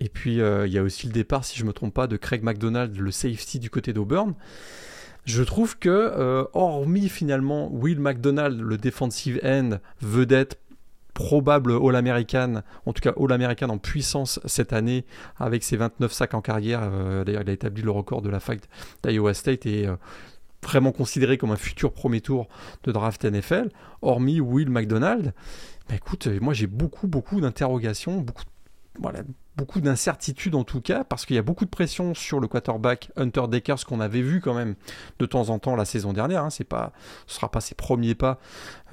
Et 0.00 0.08
puis 0.08 0.36
il 0.36 0.72
y 0.72 0.78
a 0.78 0.82
aussi 0.82 1.06
le 1.06 1.12
départ, 1.12 1.44
si 1.44 1.58
je 1.58 1.62
ne 1.62 1.68
me 1.68 1.72
trompe 1.72 1.92
pas, 1.92 2.06
de 2.06 2.16
Craig 2.16 2.42
McDonald, 2.42 2.96
le 2.96 3.10
safety 3.10 3.58
du 3.58 3.68
côté 3.68 3.92
d'Auburn. 3.92 4.34
Je 5.26 5.42
trouve 5.42 5.78
que, 5.78 6.48
hormis 6.54 7.10
finalement 7.10 7.70
Will 7.70 8.00
McDonald, 8.00 8.58
le 8.58 8.78
defensive 8.78 9.38
end 9.44 9.78
vedette 10.00 10.58
probable 11.20 11.72
All-American, 11.72 12.62
en 12.86 12.92
tout 12.94 13.02
cas 13.02 13.12
All-American 13.20 13.68
en 13.68 13.76
puissance 13.76 14.40
cette 14.46 14.72
année 14.72 15.04
avec 15.38 15.62
ses 15.62 15.76
29 15.76 16.10
sacs 16.10 16.32
en 16.32 16.40
carrière. 16.40 16.80
Euh, 16.82 17.24
d'ailleurs, 17.24 17.42
il 17.42 17.50
a 17.50 17.52
établi 17.52 17.82
le 17.82 17.90
record 17.90 18.22
de 18.22 18.30
la 18.30 18.40
fac 18.40 18.60
d'Iowa 19.04 19.34
State 19.34 19.66
et 19.66 19.86
euh, 19.86 19.96
vraiment 20.62 20.92
considéré 20.92 21.36
comme 21.36 21.50
un 21.50 21.56
futur 21.56 21.92
premier 21.92 22.22
tour 22.22 22.48
de 22.84 22.92
draft 22.92 23.24
NFL, 23.24 23.68
hormis 24.00 24.40
Will 24.40 24.70
McDonald. 24.70 25.34
Bah, 25.90 25.94
écoute, 25.94 26.26
moi 26.40 26.54
j'ai 26.54 26.66
beaucoup, 26.66 27.06
beaucoup 27.06 27.40
d'interrogations, 27.42 28.22
beaucoup, 28.22 28.44
beaucoup 29.56 29.80
d'incertitudes 29.80 30.54
en 30.54 30.64
tout 30.64 30.80
cas, 30.80 31.04
parce 31.04 31.26
qu'il 31.26 31.36
y 31.36 31.38
a 31.38 31.42
beaucoup 31.42 31.64
de 31.66 31.70
pression 31.70 32.14
sur 32.14 32.40
le 32.40 32.48
quarterback 32.48 33.10
Hunter 33.16 33.42
Deckers 33.48 33.84
qu'on 33.84 34.00
avait 34.00 34.22
vu 34.22 34.40
quand 34.40 34.54
même 34.54 34.74
de 35.18 35.26
temps 35.26 35.50
en 35.50 35.58
temps 35.58 35.76
la 35.76 35.84
saison 35.84 36.12
dernière. 36.14 36.44
Hein. 36.44 36.48
Pas, 36.68 36.92
ce 37.26 37.34
sera 37.36 37.50
pas 37.50 37.60
ses 37.60 37.74
premiers 37.74 38.14
pas 38.14 38.38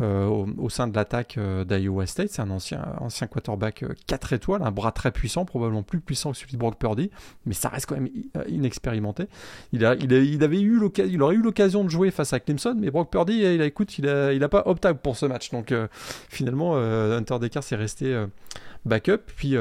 euh, 0.01 0.25
au, 0.57 0.69
sein 0.69 0.87
de 0.87 0.95
l'attaque 0.95 1.37
euh, 1.37 1.63
d'Iowa 1.63 2.05
State. 2.05 2.29
C'est 2.31 2.41
un 2.41 2.49
ancien, 2.49 2.85
ancien 2.99 3.27
quarterback 3.27 3.85
4 4.07 4.33
euh, 4.33 4.35
étoiles, 4.35 4.61
un 4.63 4.71
bras 4.71 4.91
très 4.91 5.11
puissant, 5.11 5.45
probablement 5.45 5.83
plus 5.83 6.01
puissant 6.01 6.31
que 6.31 6.37
celui 6.37 6.53
de 6.53 6.57
Brock 6.57 6.77
Purdy, 6.77 7.11
mais 7.45 7.53
ça 7.53 7.69
reste 7.69 7.85
quand 7.85 7.95
même 7.95 8.09
inexpérimenté. 8.47 9.27
Il, 9.71 9.85
a, 9.85 9.95
il, 9.95 10.43
avait 10.43 10.59
il 10.59 11.21
aurait 11.21 11.35
eu 11.35 11.41
l'occasion 11.41 11.83
de 11.83 11.89
jouer 11.89 12.11
face 12.11 12.33
à 12.33 12.39
Clemson, 12.39 12.75
mais 12.77 12.91
Brock 12.91 13.11
Purdy, 13.11 13.39
il 13.39 13.61
a, 13.61 13.65
écoute, 13.65 13.97
il 13.97 14.07
a, 14.07 14.33
il 14.33 14.47
pas 14.47 14.63
optable 14.65 14.99
pour 14.99 15.17
ce 15.17 15.25
match. 15.25 15.51
Donc 15.51 15.73
finalement, 16.29 16.77
Hunter 16.77 17.39
Deckers 17.39 17.63
est 17.71 17.75
resté 17.75 18.25
backup. 18.85 19.23
Puis 19.35 19.55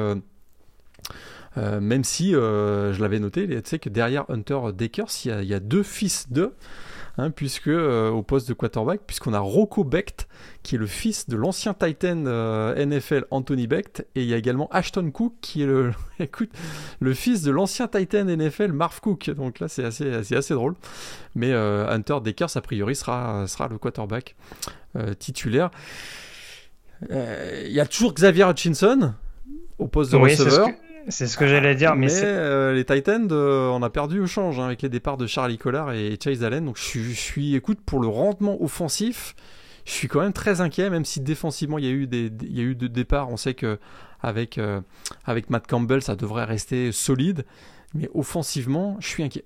euh, 1.58 1.80
même 1.80 2.04
si 2.04 2.34
euh, 2.34 2.92
je 2.92 3.00
l'avais 3.00 3.18
noté, 3.18 3.48
tu 3.48 3.60
sais 3.64 3.78
que 3.78 3.88
derrière 3.88 4.24
Hunter 4.28 4.58
Deckers, 4.74 5.08
il 5.24 5.44
y 5.44 5.54
a, 5.54 5.60
deux 5.60 5.82
fils 5.82 6.30
d'eux, 6.30 6.52
hein, 7.16 7.30
puisque 7.30 7.68
euh, 7.68 8.10
au 8.10 8.22
poste 8.22 8.46
de 8.48 8.52
quarterback, 8.52 9.00
puisqu'on 9.06 9.32
a 9.32 9.38
Rocco 9.38 9.82
Becht, 9.82 10.28
qui 10.62 10.74
est 10.74 10.78
le 10.78 10.86
fils 10.86 11.28
de 11.28 11.36
l'ancien 11.36 11.72
Titan 11.72 12.24
NFL 12.76 13.24
Anthony 13.30 13.66
Becht, 13.66 14.06
et 14.14 14.22
il 14.22 14.28
y 14.28 14.34
a 14.34 14.36
également 14.36 14.68
Ashton 14.70 15.10
Cook, 15.10 15.32
qui 15.40 15.62
est 15.62 15.66
le, 15.66 15.92
écoute, 16.18 16.50
le 17.00 17.14
fils 17.14 17.42
de 17.42 17.50
l'ancien 17.50 17.88
Titan 17.88 18.24
NFL 18.24 18.72
Marv 18.72 19.00
Cook. 19.00 19.30
Donc 19.30 19.60
là, 19.60 19.68
c'est 19.68 19.84
assez, 19.84 20.12
assez 20.12 20.54
drôle. 20.54 20.74
Mais 21.34 21.52
Hunter 21.52 22.18
Deckers, 22.22 22.54
a 22.56 22.60
priori, 22.60 22.94
sera, 22.94 23.46
sera 23.46 23.68
le 23.68 23.78
quarterback 23.78 24.36
titulaire. 25.18 25.70
Il 27.10 27.72
y 27.72 27.80
a 27.80 27.86
toujours 27.86 28.14
Xavier 28.14 28.44
Hutchinson 28.44 29.14
au 29.78 29.86
poste 29.86 30.12
de 30.12 30.16
receveur. 30.16 30.68
C'est 31.08 31.26
ce 31.26 31.36
que 31.36 31.46
j'allais 31.46 31.74
dire. 31.74 31.94
Mais, 31.94 32.08
euh, 32.24 32.74
les 32.74 32.84
Titans, 32.84 33.28
euh, 33.30 33.68
on 33.68 33.82
a 33.82 33.90
perdu 33.90 34.20
au 34.20 34.26
change 34.26 34.58
hein, 34.58 34.66
avec 34.66 34.82
les 34.82 34.88
départs 34.88 35.16
de 35.16 35.26
Charlie 35.26 35.58
Collar 35.58 35.92
et 35.92 36.18
Chase 36.22 36.42
Allen. 36.42 36.64
Donc 36.64 36.76
je 36.76 37.12
suis, 37.12 37.54
écoute, 37.54 37.78
pour 37.84 38.00
le 38.00 38.08
rendement 38.08 38.60
offensif, 38.60 39.34
je 39.84 39.92
suis 39.92 40.08
quand 40.08 40.20
même 40.20 40.32
très 40.32 40.60
inquiet, 40.60 40.90
même 40.90 41.04
si 41.04 41.20
défensivement 41.20 41.78
il 41.78 41.84
y 41.84 41.88
a 41.88 41.92
eu 41.92 42.06
des, 42.06 42.32
il 42.42 42.56
y 42.56 42.60
a 42.60 42.64
eu 42.64 42.74
de 42.74 42.88
départs. 42.88 43.30
On 43.30 43.36
sait 43.36 43.54
que 43.54 43.78
avec, 44.20 44.58
euh, 44.58 44.80
avec 45.24 45.48
Matt 45.50 45.68
Campbell, 45.68 46.02
ça 46.02 46.16
devrait 46.16 46.44
rester 46.44 46.90
solide. 46.90 47.44
Mais 47.94 48.08
offensivement, 48.12 48.96
je 48.98 49.06
suis 49.06 49.22
inquiet. 49.22 49.44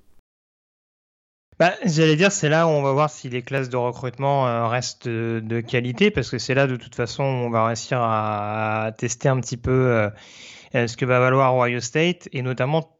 Bah, 1.58 1.74
J'allais 1.84 2.16
dire, 2.16 2.32
c'est 2.32 2.48
là 2.48 2.66
où 2.66 2.70
on 2.70 2.80
va 2.80 2.92
voir 2.92 3.10
si 3.10 3.28
les 3.28 3.42
classes 3.42 3.68
de 3.68 3.76
recrutement 3.76 4.66
restent 4.70 5.06
de, 5.06 5.60
qualité, 5.60 6.10
parce 6.10 6.30
que 6.30 6.38
c'est 6.38 6.54
là 6.54 6.66
de 6.66 6.76
toute 6.76 6.94
façon 6.94 7.22
où 7.22 7.26
on 7.26 7.50
va 7.50 7.66
réussir 7.66 7.98
à, 8.00 8.92
tester 8.96 9.28
un 9.28 9.38
petit 9.38 9.58
peu 9.58 9.70
euh, 9.70 10.08
ce 10.72 10.96
que 10.96 11.04
va 11.04 11.20
valoir 11.20 11.54
Ohio 11.56 11.80
State, 11.80 12.28
et 12.32 12.42
notamment, 12.42 12.96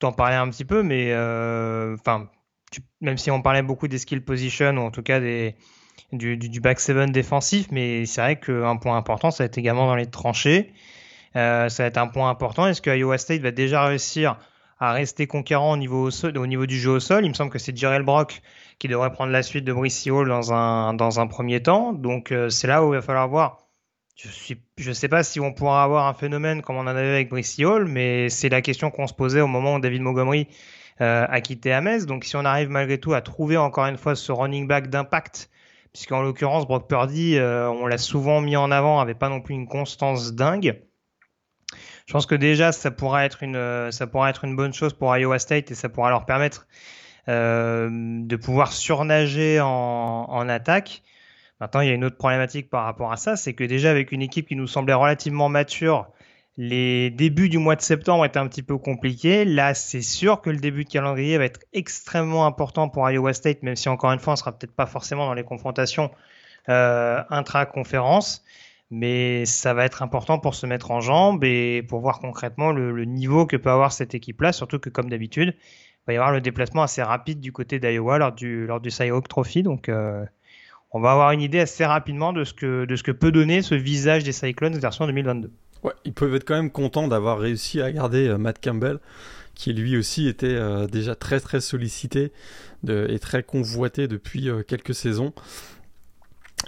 t'en 0.00 0.12
parlais 0.12 0.36
un 0.36 0.48
petit 0.48 0.64
peu, 0.64 0.82
mais 0.82 1.12
euh, 1.12 1.94
enfin, 1.94 2.28
même 3.00 3.18
si 3.18 3.30
on 3.30 3.42
parlait 3.42 3.62
beaucoup 3.62 3.88
des 3.88 3.98
skill 3.98 4.24
position, 4.24 4.76
ou 4.76 4.80
en 4.80 4.90
tout 4.90 5.02
cas 5.02 5.20
des, 5.20 5.54
du, 6.12 6.36
du, 6.36 6.60
back 6.60 6.80
seven 6.80 7.12
défensif, 7.12 7.68
mais 7.70 8.06
c'est 8.06 8.20
vrai 8.20 8.40
qu'un 8.40 8.76
point 8.76 8.96
important, 8.96 9.30
ça 9.30 9.44
va 9.44 9.46
être 9.46 9.58
également 9.58 9.86
dans 9.86 9.96
les 9.96 10.06
tranchées. 10.06 10.72
Euh, 11.36 11.68
ça 11.68 11.84
va 11.84 11.86
être 11.88 11.98
un 11.98 12.08
point 12.08 12.28
important. 12.30 12.66
Est-ce 12.66 12.82
que 12.82 12.90
Iowa 12.90 13.18
State 13.18 13.42
va 13.42 13.52
déjà 13.52 13.84
réussir 13.84 14.36
à 14.80 14.92
rester 14.92 15.26
conquérant 15.26 15.72
au 15.72 15.76
niveau, 15.76 16.10
au 16.10 16.46
niveau 16.46 16.66
du 16.66 16.78
jeu 16.78 16.92
au 16.92 17.00
sol? 17.00 17.24
Il 17.24 17.28
me 17.28 17.34
semble 17.34 17.50
que 17.50 17.58
c'est 17.58 17.76
Jarrell 17.76 18.02
Brock 18.02 18.42
qui 18.78 18.88
devrait 18.88 19.12
prendre 19.12 19.30
la 19.30 19.42
suite 19.42 19.64
de 19.64 19.72
Brice 19.72 20.06
Hall 20.08 20.28
dans 20.28 20.52
un, 20.52 20.94
dans 20.94 21.20
un 21.20 21.26
premier 21.26 21.62
temps. 21.62 21.92
Donc 21.92 22.34
c'est 22.48 22.66
là 22.66 22.84
où 22.84 22.92
il 22.94 22.96
va 22.96 23.02
falloir 23.02 23.28
voir 23.28 23.69
je 24.76 24.88
ne 24.88 24.94
sais 24.94 25.08
pas 25.08 25.22
si 25.22 25.40
on 25.40 25.52
pourra 25.52 25.82
avoir 25.82 26.06
un 26.06 26.14
phénomène 26.14 26.62
comme 26.62 26.76
on 26.76 26.80
en 26.80 26.86
avait 26.86 27.08
avec 27.08 27.28
Brice 27.28 27.58
Hall, 27.60 27.86
mais 27.86 28.28
c'est 28.28 28.48
la 28.48 28.60
question 28.60 28.90
qu'on 28.90 29.06
se 29.06 29.14
posait 29.14 29.40
au 29.40 29.46
moment 29.46 29.76
où 29.76 29.80
David 29.80 30.02
Montgomery 30.02 30.48
euh, 31.00 31.26
a 31.28 31.40
quitté 31.40 31.72
Ames. 31.72 32.04
Donc 32.04 32.24
si 32.24 32.36
on 32.36 32.44
arrive 32.44 32.68
malgré 32.68 32.98
tout 32.98 33.14
à 33.14 33.20
trouver 33.22 33.56
encore 33.56 33.86
une 33.86 33.96
fois 33.96 34.14
ce 34.14 34.32
running 34.32 34.66
back 34.66 34.88
d'impact, 34.88 35.50
puisqu'en 35.92 36.22
l'occurrence 36.22 36.66
Brock 36.66 36.88
Purdy, 36.88 37.38
euh, 37.38 37.70
on 37.70 37.86
l'a 37.86 37.98
souvent 37.98 38.40
mis 38.40 38.56
en 38.56 38.70
avant, 38.70 39.00
avait 39.00 39.14
pas 39.14 39.28
non 39.28 39.40
plus 39.40 39.54
une 39.54 39.66
constance 39.66 40.34
dingue. 40.34 40.82
Je 42.06 42.12
pense 42.12 42.26
que 42.26 42.34
déjà 42.34 42.72
ça 42.72 42.90
pourra 42.90 43.24
être 43.24 43.42
une 43.42 43.92
ça 43.92 44.06
pourra 44.06 44.30
être 44.30 44.44
une 44.44 44.56
bonne 44.56 44.74
chose 44.74 44.92
pour 44.92 45.16
Iowa 45.16 45.38
State 45.38 45.70
et 45.70 45.74
ça 45.74 45.88
pourra 45.88 46.10
leur 46.10 46.26
permettre 46.26 46.66
euh, 47.28 47.88
de 47.90 48.36
pouvoir 48.36 48.72
surnager 48.72 49.60
en, 49.60 50.26
en 50.28 50.48
attaque. 50.48 51.02
Maintenant, 51.60 51.80
il 51.82 51.88
y 51.88 51.90
a 51.90 51.94
une 51.94 52.04
autre 52.04 52.16
problématique 52.16 52.70
par 52.70 52.84
rapport 52.84 53.12
à 53.12 53.16
ça, 53.16 53.36
c'est 53.36 53.52
que 53.52 53.64
déjà 53.64 53.90
avec 53.90 54.12
une 54.12 54.22
équipe 54.22 54.48
qui 54.48 54.56
nous 54.56 54.66
semblait 54.66 54.94
relativement 54.94 55.48
mature, 55.48 56.08
les 56.56 57.10
débuts 57.10 57.48
du 57.48 57.58
mois 57.58 57.76
de 57.76 57.82
septembre 57.82 58.24
étaient 58.24 58.38
un 58.38 58.48
petit 58.48 58.62
peu 58.62 58.78
compliqués. 58.78 59.44
Là, 59.44 59.74
c'est 59.74 60.02
sûr 60.02 60.40
que 60.40 60.50
le 60.50 60.58
début 60.58 60.84
de 60.84 60.90
calendrier 60.90 61.38
va 61.38 61.44
être 61.44 61.60
extrêmement 61.72 62.46
important 62.46 62.88
pour 62.88 63.08
Iowa 63.08 63.32
State, 63.32 63.62
même 63.62 63.76
si 63.76 63.88
encore 63.88 64.12
une 64.12 64.18
fois, 64.18 64.32
on 64.34 64.36
sera 64.36 64.52
peut-être 64.52 64.74
pas 64.74 64.86
forcément 64.86 65.26
dans 65.26 65.34
les 65.34 65.44
confrontations 65.44 66.10
euh, 66.68 67.22
intra-conférence, 67.30 68.42
mais 68.90 69.46
ça 69.46 69.74
va 69.74 69.84
être 69.84 70.02
important 70.02 70.38
pour 70.38 70.54
se 70.54 70.66
mettre 70.66 70.90
en 70.90 71.00
jambe 71.00 71.44
et 71.44 71.82
pour 71.88 72.00
voir 72.00 72.20
concrètement 72.20 72.72
le, 72.72 73.04
niveau 73.04 73.46
que 73.46 73.56
peut 73.56 73.70
avoir 73.70 73.92
cette 73.92 74.14
équipe-là, 74.14 74.52
surtout 74.52 74.78
que 74.78 74.90
comme 74.90 75.08
d'habitude, 75.08 75.54
il 75.58 76.02
va 76.06 76.12
y 76.14 76.16
avoir 76.16 76.32
le 76.32 76.40
déplacement 76.40 76.82
assez 76.82 77.02
rapide 77.02 77.40
du 77.40 77.52
côté 77.52 77.78
d'Iowa 77.78 78.18
lors 78.18 78.32
du, 78.32 78.66
lors 78.66 78.80
du 78.80 78.90
Trophy, 79.28 79.62
donc 79.62 79.88
euh, 79.88 80.24
on 80.92 81.00
va 81.00 81.12
avoir 81.12 81.32
une 81.32 81.40
idée 81.40 81.60
assez 81.60 81.84
rapidement 81.84 82.32
de 82.32 82.44
ce 82.44 82.52
que, 82.52 82.84
de 82.84 82.96
ce 82.96 83.02
que 83.02 83.12
peut 83.12 83.32
donner 83.32 83.62
ce 83.62 83.74
visage 83.74 84.24
des 84.24 84.32
Cyclones 84.32 84.76
version 84.78 85.06
2022. 85.06 85.50
Ouais, 85.82 85.92
ils 86.04 86.12
peuvent 86.12 86.34
être 86.34 86.44
quand 86.44 86.56
même 86.56 86.70
contents 86.70 87.08
d'avoir 87.08 87.38
réussi 87.38 87.80
à 87.80 87.90
garder 87.90 88.28
euh, 88.28 88.38
Matt 88.38 88.62
Campbell, 88.62 88.98
qui 89.54 89.72
lui 89.72 89.96
aussi 89.96 90.28
était 90.28 90.46
euh, 90.46 90.86
déjà 90.86 91.14
très 91.14 91.40
très 91.40 91.60
sollicité 91.60 92.32
et 92.88 93.18
très 93.18 93.42
convoité 93.42 94.08
depuis 94.08 94.48
euh, 94.48 94.62
quelques 94.62 94.94
saisons. 94.94 95.32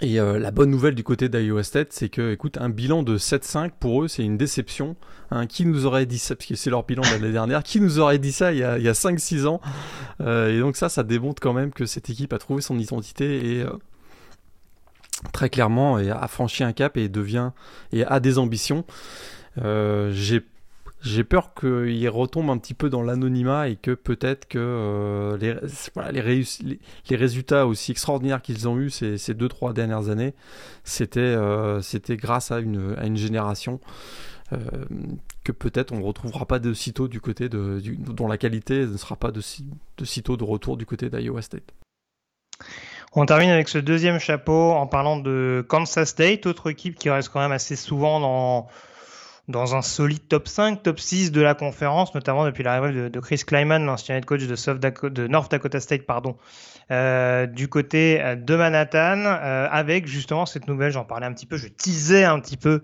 Et 0.01 0.15
la 0.15 0.49
bonne 0.49 0.71
nouvelle 0.71 0.95
du 0.95 1.03
côté 1.03 1.29
State, 1.61 1.93
c'est 1.93 2.09
que, 2.09 2.33
écoute, 2.33 2.57
un 2.57 2.69
bilan 2.69 3.03
de 3.03 3.15
7-5 3.19 3.73
pour 3.79 4.03
eux, 4.03 4.07
c'est 4.07 4.23
une 4.23 4.37
déception. 4.37 4.95
Hein. 5.29 5.45
qui 5.45 5.67
nous 5.67 5.85
aurait 5.85 6.07
dit 6.07 6.17
ça, 6.17 6.35
parce 6.35 6.47
que 6.47 6.55
c'est 6.55 6.71
leur 6.71 6.83
bilan 6.83 7.03
de 7.03 7.09
l'année 7.09 7.31
dernière, 7.31 7.61
qui 7.61 7.79
nous 7.79 7.99
aurait 7.99 8.17
dit 8.17 8.31
ça 8.31 8.51
il 8.53 8.57
y 8.57 8.63
a, 8.63 8.73
a 8.73 8.77
5-6 8.79 9.45
ans? 9.45 9.61
Et 10.19 10.59
donc 10.59 10.77
ça, 10.77 10.89
ça 10.89 11.03
démontre 11.03 11.39
quand 11.39 11.53
même 11.53 11.71
que 11.71 11.85
cette 11.85 12.09
équipe 12.09 12.33
a 12.33 12.39
trouvé 12.39 12.63
son 12.63 12.79
identité 12.79 13.59
et 13.59 13.65
très 15.31 15.49
clairement 15.49 15.97
a 15.97 16.27
franchi 16.27 16.63
un 16.63 16.73
cap 16.73 16.97
et 16.97 17.09
devient 17.09 17.51
et 17.91 18.05
a 18.05 18.19
des 18.19 18.37
ambitions. 18.37 18.85
J'ai 19.57 20.43
j'ai 21.03 21.25
peur 21.25 21.53
qu'il 21.53 22.09
retombe 22.09 22.49
un 22.49 22.57
petit 22.57 22.73
peu 22.73 22.89
dans 22.89 23.03
l'anonymat 23.03 23.67
et 23.67 23.75
que 23.75 23.91
peut-être 23.91 24.47
que 24.47 24.57
euh, 24.57 25.37
les, 25.37 25.55
voilà, 25.93 26.11
les, 26.13 26.45
les, 27.09 27.15
résultats 27.15 27.67
aussi 27.67 27.91
extraordinaires 27.91 28.41
qu'ils 28.41 28.69
ont 28.69 28.79
eu 28.79 28.89
ces, 28.89 29.17
ces 29.17 29.33
deux 29.33 29.49
trois 29.49 29.73
dernières 29.73 30.07
années, 30.07 30.33
c'était 30.85 31.19
euh, 31.19 31.81
grâce 32.11 32.51
à 32.51 32.59
une, 32.59 32.95
à 32.97 33.05
une 33.05 33.17
génération 33.17 33.81
euh, 34.53 34.59
que 35.43 35.51
peut-être 35.51 35.91
on 35.91 35.97
ne 35.99 36.03
retrouvera 36.03 36.45
pas 36.45 36.59
de 36.59 36.73
sitôt 36.73 37.09
du 37.09 37.19
côté 37.19 37.49
de 37.49 37.81
dont 37.97 38.27
la 38.27 38.37
qualité 38.37 38.85
ne 38.85 38.95
sera 38.95 39.17
pas 39.17 39.31
de, 39.31 39.41
sitôt 40.05 40.37
de 40.37 40.43
retour 40.45 40.77
du 40.77 40.85
côté 40.85 41.09
d'Iowa 41.09 41.41
State. 41.41 41.73
On 43.15 43.25
termine 43.27 43.49
avec 43.49 43.69
ce 43.69 43.77
deuxième 43.77 44.17
chapeau 44.19 44.71
en 44.71 44.87
parlant 44.87 45.17
de 45.17 45.63
Kansas 45.67 46.09
State, 46.09 46.47
autre 46.47 46.71
équipe 46.71 46.95
qui 46.95 47.11
reste 47.11 47.29
quand 47.29 47.39
même 47.39 47.51
assez 47.51 47.75
souvent 47.75 48.19
dans 48.19 48.67
dans 49.49 49.75
un 49.75 49.81
solide 49.81 50.25
top 50.29 50.47
5, 50.47 50.83
top 50.83 50.99
6 50.99 51.31
de 51.31 51.41
la 51.41 51.53
conférence, 51.53 52.15
notamment 52.15 52.45
depuis 52.45 52.63
l'arrivée 52.63 53.09
de, 53.09 53.19
Chris 53.19 53.41
Kleiman, 53.45 53.85
l'ancien 53.85 54.15
head 54.15 54.23
coach 54.23 54.43
de, 54.43 55.09
de, 55.09 55.27
North 55.27 55.51
Dakota 55.51 55.81
State, 55.81 56.05
pardon, 56.05 56.37
euh, 56.91 57.45
du 57.45 57.67
côté 57.67 58.21
euh, 58.21 58.35
de 58.35 58.55
Manhattan, 58.55 59.23
euh, 59.25 59.67
avec 59.71 60.05
justement 60.05 60.45
cette 60.45 60.67
nouvelle, 60.67 60.91
j'en 60.91 61.05
parlais 61.05 61.25
un 61.25 61.33
petit 61.33 61.45
peu, 61.45 61.57
je 61.57 61.67
teasais 61.67 62.25
un 62.25 62.39
petit 62.39 62.57
peu 62.57 62.81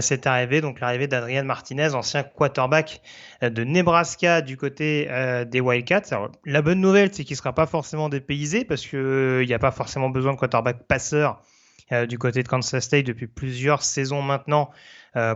cette 0.00 0.26
arrivée, 0.26 0.60
donc 0.60 0.80
l'arrivée 0.80 1.06
d'Adrian 1.06 1.44
Martinez, 1.44 1.94
ancien 1.94 2.22
quarterback 2.22 3.00
de 3.40 3.64
Nebraska 3.64 4.42
du 4.42 4.58
côté 4.58 5.08
des 5.50 5.60
Wildcats. 5.62 6.02
Alors, 6.10 6.30
la 6.44 6.60
bonne 6.60 6.80
nouvelle, 6.80 7.08
c'est 7.10 7.24
qu'il 7.24 7.32
ne 7.34 7.38
sera 7.38 7.54
pas 7.54 7.64
forcément 7.64 8.10
dépaysé 8.10 8.66
parce 8.66 8.86
qu'il 8.86 9.46
n'y 9.46 9.54
a 9.54 9.58
pas 9.58 9.70
forcément 9.70 10.10
besoin 10.10 10.34
de 10.34 10.38
quarterback 10.38 10.86
passeur 10.86 11.40
du 12.06 12.18
côté 12.18 12.42
de 12.42 12.48
Kansas 12.48 12.84
State 12.84 13.06
depuis 13.06 13.28
plusieurs 13.28 13.82
saisons 13.82 14.20
maintenant. 14.20 14.70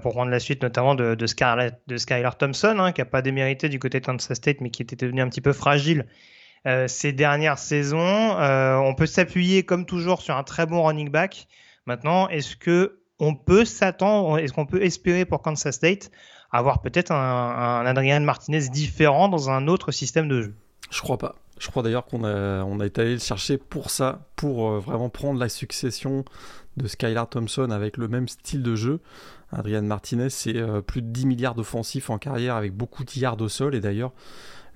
Pour 0.03 0.13
prendre 0.13 0.31
la 0.31 0.39
suite 0.39 0.63
notamment 0.63 0.95
de 0.95 1.27
Skylar 1.27 2.37
Thompson, 2.37 2.77
hein, 2.79 2.93
qui 2.93 3.01
n'a 3.01 3.07
pas 3.07 3.23
démérité 3.23 3.71
du 3.71 3.79
côté 3.79 4.01
de 4.01 4.05
Kansas 4.05 4.37
State, 4.37 4.61
mais 4.61 4.69
qui 4.69 4.83
était 4.83 4.97
devenu 4.97 5.23
un 5.23 5.31
petit 5.31 5.41
peu 5.41 5.55
fragile 5.55 6.05
euh, 6.67 6.89
ces 6.89 7.13
dernières 7.13 7.59
saisons. 7.59 7.99
Euh, 8.39 8.77
on 8.77 8.95
peut 8.95 9.07
s'appuyer 9.07 9.65
comme 9.65 9.87
toujours 9.87 10.23
sur 10.23 10.37
un 10.37 10.43
très 10.43 10.67
bon 10.67 10.83
running 10.83 11.11
back. 11.11 11.49
Maintenant, 11.87 12.29
est-ce 12.29 12.57
que 12.57 13.01
on 13.19 13.35
peut 13.35 13.65
s'attendre, 13.65 14.39
est-ce 14.39 14.53
qu'on 14.53 14.67
peut 14.67 14.83
espérer 14.83 15.25
pour 15.25 15.41
Kansas 15.41 15.75
State 15.75 16.11
avoir 16.51 16.83
peut-être 16.83 17.13
un, 17.13 17.81
un 17.81 17.87
Adrian 17.87 18.21
Martinez 18.21 18.69
différent 18.69 19.29
dans 19.29 19.49
un 19.51 19.69
autre 19.69 19.93
système 19.93 20.29
de 20.29 20.43
jeu? 20.43 20.55
Je 20.91 21.01
crois 21.01 21.19
pas. 21.19 21.37
Je 21.59 21.69
crois 21.69 21.83
d'ailleurs 21.83 22.05
qu'on 22.05 22.25
a, 22.25 22.63
on 22.65 22.81
a 22.81 22.87
été 22.87 23.01
allé 23.01 23.15
le 23.15 23.19
chercher 23.19 23.57
pour 23.57 23.91
ça, 23.91 24.27
pour 24.37 24.73
vraiment 24.81 25.09
prendre 25.09 25.41
la 25.41 25.49
succession 25.49 26.25
de 26.77 26.87
Skylar 26.87 27.29
Thompson 27.29 27.71
avec 27.71 27.97
le 27.97 28.09
même 28.09 28.29
style 28.29 28.63
de 28.63 28.77
jeu. 28.77 29.01
Adrian 29.53 29.83
Martinez, 29.83 30.31
c'est 30.31 30.57
euh, 30.57 30.81
plus 30.81 31.03
de 31.03 31.09
10 31.09 31.27
milliards 31.27 31.55
d'offensifs 31.55 32.11
en 32.11 32.19
carrière 32.19 32.57
avec 32.57 32.73
beaucoup 32.73 33.05
de 33.05 33.11
yards 33.19 33.41
au 33.41 33.49
sol. 33.49 33.75
Et 33.75 33.81
d'ailleurs, 33.81 34.13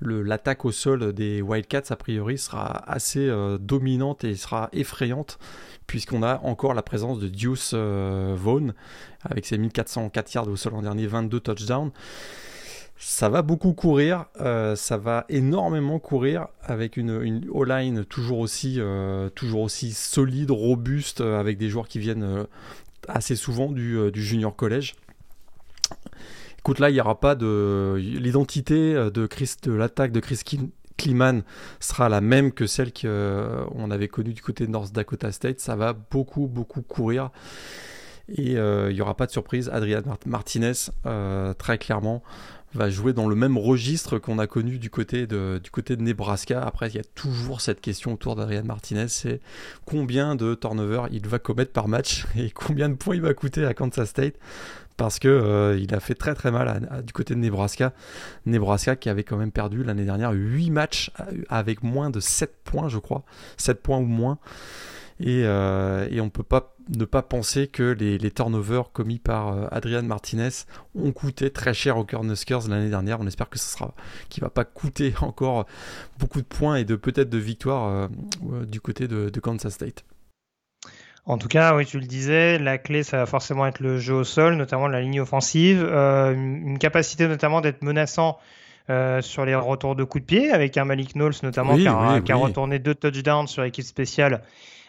l'attaque 0.00 0.64
au 0.64 0.72
sol 0.72 1.12
des 1.12 1.42
Wildcats, 1.42 1.90
a 1.90 1.96
priori, 1.96 2.38
sera 2.38 2.90
assez 2.90 3.28
euh, 3.28 3.58
dominante 3.58 4.24
et 4.24 4.34
sera 4.34 4.68
effrayante, 4.72 5.38
puisqu'on 5.86 6.22
a 6.22 6.40
encore 6.42 6.74
la 6.74 6.82
présence 6.82 7.18
de 7.18 7.28
Deuce 7.28 7.72
euh, 7.74 8.34
Vaughn, 8.36 8.74
avec 9.22 9.46
ses 9.46 9.58
1404 9.58 10.34
yards 10.34 10.48
au 10.48 10.56
sol 10.56 10.74
en 10.74 10.82
dernier, 10.82 11.06
22 11.06 11.40
touchdowns. 11.40 11.90
Ça 13.02 13.30
va 13.30 13.40
beaucoup 13.40 13.72
courir, 13.72 14.26
ça 14.36 14.98
va 14.98 15.24
énormément 15.30 15.98
courir 15.98 16.48
avec 16.62 16.98
une, 16.98 17.22
une 17.22 17.48
O-line 17.50 18.04
toujours 18.04 18.40
aussi, 18.40 18.78
toujours 19.34 19.62
aussi 19.62 19.92
solide, 19.92 20.50
robuste, 20.50 21.22
avec 21.22 21.56
des 21.56 21.70
joueurs 21.70 21.88
qui 21.88 21.98
viennent 21.98 22.46
assez 23.08 23.36
souvent 23.36 23.72
euh, 23.76 24.10
du, 24.10 24.22
junior 24.22 24.54
collège. 24.54 24.94
Écoute, 26.60 26.78
là, 26.78 26.90
il 26.90 26.94
n'y 26.94 27.00
aura 27.00 27.18
pas 27.18 27.34
de. 27.34 27.96
L'identité 27.96 28.94
euh, 28.94 29.10
de, 29.10 29.72
l'attaque 29.72 30.12
de 30.12 30.20
Chris 30.20 30.40
Kliman 30.96 31.42
sera 31.80 32.08
la 32.08 32.20
même 32.20 32.52
que 32.52 32.66
celle 32.66 32.92
qu'on 32.92 33.06
euh, 33.06 33.90
avait 33.90 34.08
connue 34.08 34.34
du 34.34 34.42
côté 34.42 34.66
de 34.66 34.70
North 34.70 34.92
Dakota 34.92 35.32
State. 35.32 35.58
Ça 35.60 35.74
va 35.74 35.94
beaucoup, 35.94 36.46
beaucoup 36.46 36.82
courir. 36.82 37.30
Et 38.28 38.52
il 38.52 38.94
n'y 38.94 39.00
aura 39.00 39.16
pas 39.16 39.26
de 39.26 39.32
surprise. 39.32 39.68
Adrian 39.72 40.02
Martinez, 40.24 40.72
très 41.58 41.78
clairement, 41.78 42.22
va 42.74 42.88
jouer 42.88 43.12
dans 43.12 43.28
le 43.28 43.34
même 43.34 43.58
registre 43.58 44.18
qu'on 44.18 44.38
a 44.38 44.46
connu 44.46 44.78
du 44.78 44.90
côté 44.90 45.26
de, 45.26 45.60
du 45.62 45.70
côté 45.70 45.96
de 45.96 46.02
Nebraska. 46.02 46.62
Après, 46.62 46.88
il 46.88 46.94
y 46.94 47.00
a 47.00 47.04
toujours 47.14 47.60
cette 47.60 47.80
question 47.80 48.12
autour 48.12 48.36
d'Adrian 48.36 48.64
Martinez, 48.64 49.08
c'est 49.08 49.40
combien 49.86 50.36
de 50.36 50.54
turnovers 50.54 51.08
il 51.10 51.26
va 51.26 51.38
commettre 51.38 51.72
par 51.72 51.88
match 51.88 52.26
et 52.36 52.50
combien 52.50 52.88
de 52.88 52.94
points 52.94 53.16
il 53.16 53.22
va 53.22 53.34
coûter 53.34 53.64
à 53.64 53.74
Kansas 53.74 54.08
State 54.08 54.34
parce 55.00 55.18
que 55.18 55.28
euh, 55.28 55.78
il 55.80 55.94
a 55.94 56.00
fait 56.00 56.14
très 56.14 56.34
très 56.34 56.50
mal 56.50 57.02
du 57.06 57.14
côté 57.14 57.34
de 57.34 57.40
Nebraska. 57.40 57.94
Nebraska 58.44 58.96
qui 58.96 59.08
avait 59.08 59.24
quand 59.24 59.38
même 59.38 59.50
perdu 59.50 59.82
l'année 59.82 60.04
dernière 60.04 60.32
8 60.32 60.68
matchs 60.68 61.10
avec 61.48 61.82
moins 61.82 62.10
de 62.10 62.20
7 62.20 62.54
points, 62.64 62.90
je 62.90 62.98
crois. 62.98 63.24
7 63.56 63.80
points 63.80 63.96
ou 63.96 64.04
moins. 64.04 64.36
Et, 65.18 65.44
euh, 65.46 66.06
on 66.20 66.24
ne 66.24 66.28
peut 66.28 66.42
pas 66.42 66.76
ne 66.94 67.06
pas 67.06 67.22
penser 67.22 67.66
que 67.66 67.82
les, 67.98 68.30
turnovers 68.30 68.92
commis 68.92 69.18
par 69.18 69.54
euh, 69.54 69.68
Adrian 69.70 70.02
Martinez 70.02 70.50
ont 70.94 71.12
coûté 71.12 71.50
très 71.50 71.72
cher 71.72 71.96
aux 71.96 72.04
Cornhuskers 72.04 72.68
l'année 72.68 72.90
dernière. 72.90 73.20
On 73.20 73.26
espère 73.26 73.48
que 73.48 73.58
ce 73.58 73.72
sera, 73.72 73.94
qu'il 74.28 74.42
va 74.42 74.50
pas 74.50 74.66
coûter 74.66 75.14
encore 75.22 75.64
beaucoup 76.18 76.42
de 76.42 76.46
points 76.46 76.76
et 76.76 76.84
de 76.84 76.96
peut-être 76.96 77.30
de 77.30 77.38
victoires 77.38 78.10
du 78.68 78.82
côté 78.82 79.08
de, 79.08 79.30
Kansas 79.40 79.72
State. 79.72 80.04
En 81.26 81.38
tout 81.38 81.48
cas, 81.48 81.74
oui, 81.76 81.86
tu 81.86 82.00
le 82.00 82.06
disais, 82.06 82.58
la 82.58 82.78
clé, 82.78 83.02
ça 83.02 83.18
va 83.18 83.26
forcément 83.26 83.66
être 83.66 83.80
le 83.80 83.98
jeu 83.98 84.14
au 84.14 84.24
sol, 84.24 84.54
notamment 84.54 84.88
la 84.88 85.00
ligne 85.00 85.20
offensive, 85.20 85.84
une 85.84 86.78
capacité 86.78 87.28
notamment 87.28 87.60
d'être 87.60 87.82
menaçant 87.82 88.38
sur 89.20 89.44
les 89.44 89.54
retours 89.54 89.94
de 89.94 90.02
coups 90.02 90.22
de 90.22 90.26
pied, 90.26 90.50
avec 90.50 90.76
un 90.76 90.84
Malik 90.84 91.12
Knowles 91.12 91.34
notamment 91.42 91.76
qui, 91.76 91.86
a, 91.86 92.20
qui, 92.20 92.32
a, 92.32 92.36
retourné 92.36 92.78
deux 92.78 92.94
touchdowns 92.94 93.46
sur 93.46 93.62
l'équipe 93.62 93.84
spéciale 93.84 94.42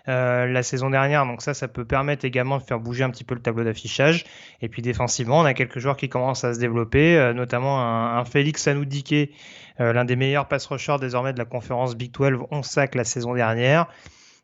euh, 0.07 0.47
la 0.47 0.63
saison 0.63 0.89
dernière. 0.89 1.27
Donc 1.27 1.43
ça, 1.43 1.53
ça 1.53 1.67
peut 1.67 1.85
permettre 1.85 2.25
également 2.25 2.57
de 2.57 2.63
faire 2.63 2.79
bouger 2.79 3.03
un 3.03 3.11
petit 3.11 3.23
peu 3.23 3.35
le 3.35 3.41
tableau 3.41 3.63
d'affichage. 3.63 4.25
Et 4.61 4.67
puis 4.67 4.81
défensivement, 4.81 5.39
on 5.39 5.45
a 5.45 5.53
quelques 5.53 5.77
joueurs 5.77 5.95
qui 5.95 6.09
commencent 6.09 6.43
à 6.43 6.55
se 6.55 6.59
développer, 6.59 7.17
euh, 7.17 7.33
notamment 7.33 7.79
un, 7.79 8.25
Félix 8.25 8.67
Anoudike, 8.67 9.31
euh, 9.79 9.93
l'un 9.93 10.03
des 10.03 10.15
meilleurs 10.15 10.47
pass 10.47 10.65
rushers 10.65 10.97
désormais 10.99 11.33
de 11.33 11.37
la 11.37 11.45
conférence 11.45 11.95
Big 11.95 12.11
12, 12.11 12.47
11 12.49 12.65
sacs 12.65 12.95
la 12.95 13.03
saison 13.03 13.35
dernière. 13.35 13.87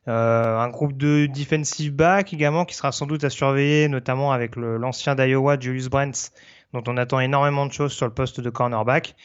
Un 0.08 0.70
groupe 0.70 0.96
de 0.96 1.28
defensive 1.28 1.94
back 1.94 2.34
également 2.34 2.66
qui 2.66 2.76
sera 2.76 2.92
sans 2.92 3.06
doute 3.06 3.24
à 3.24 3.30
surveiller, 3.30 3.90
notamment 3.90 4.32
avec 4.32 4.56
l'ancien 4.56 5.16
d'Iowa, 5.16 5.60
Julius 5.60 5.90
Brents, 5.90 6.32
dont 6.74 6.84
on 6.88 6.98
attend 6.98 7.20
énormément 7.20 7.66
de 7.66 7.74
choses 7.74 7.94
sur 7.94 8.06
le 8.06 8.14
poste 8.14 8.40
de 8.40 8.50
cornerback. 8.50 9.16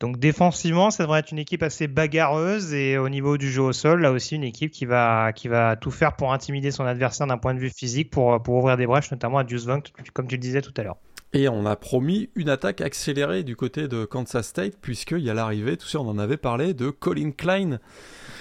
Donc 0.00 0.18
défensivement, 0.18 0.90
ça 0.90 1.04
devrait 1.04 1.20
être 1.20 1.30
une 1.30 1.38
équipe 1.38 1.62
assez 1.62 1.86
bagarreuse 1.86 2.74
et 2.74 2.98
au 2.98 3.08
niveau 3.08 3.38
du 3.38 3.50
jeu 3.50 3.62
au 3.62 3.72
sol, 3.72 4.00
là 4.00 4.10
aussi 4.10 4.34
une 4.34 4.44
équipe 4.44 4.72
qui 4.72 4.86
va, 4.86 5.32
tout 5.80 5.90
faire 5.90 6.16
pour 6.16 6.32
intimider 6.32 6.70
son 6.70 6.84
adversaire 6.84 7.26
d'un 7.26 7.38
point 7.38 7.54
de 7.54 7.60
vue 7.60 7.70
physique, 7.70 8.10
pour, 8.10 8.42
pour 8.42 8.56
ouvrir 8.56 8.76
des 8.76 8.86
brèches, 8.86 9.10
notamment 9.12 9.38
à 9.38 9.44
Deuce 9.44 9.66
comme 10.12 10.26
tu 10.26 10.34
le 10.34 10.40
disais 10.40 10.62
tout 10.62 10.74
à 10.76 10.82
l'heure. 10.82 10.96
Et 11.36 11.48
on 11.48 11.66
a 11.66 11.74
promis 11.74 12.30
une 12.36 12.48
attaque 12.48 12.80
accélérée 12.80 13.42
du 13.42 13.56
côté 13.56 13.88
de 13.88 14.04
Kansas 14.04 14.46
State, 14.46 14.76
puisqu'il 14.80 15.18
y 15.18 15.30
a 15.30 15.34
l'arrivée, 15.34 15.76
tout 15.76 15.88
ça 15.88 15.98
on 16.00 16.08
en 16.08 16.16
avait 16.16 16.36
parlé, 16.36 16.74
de 16.74 16.90
Colin 16.90 17.32
Klein 17.32 17.80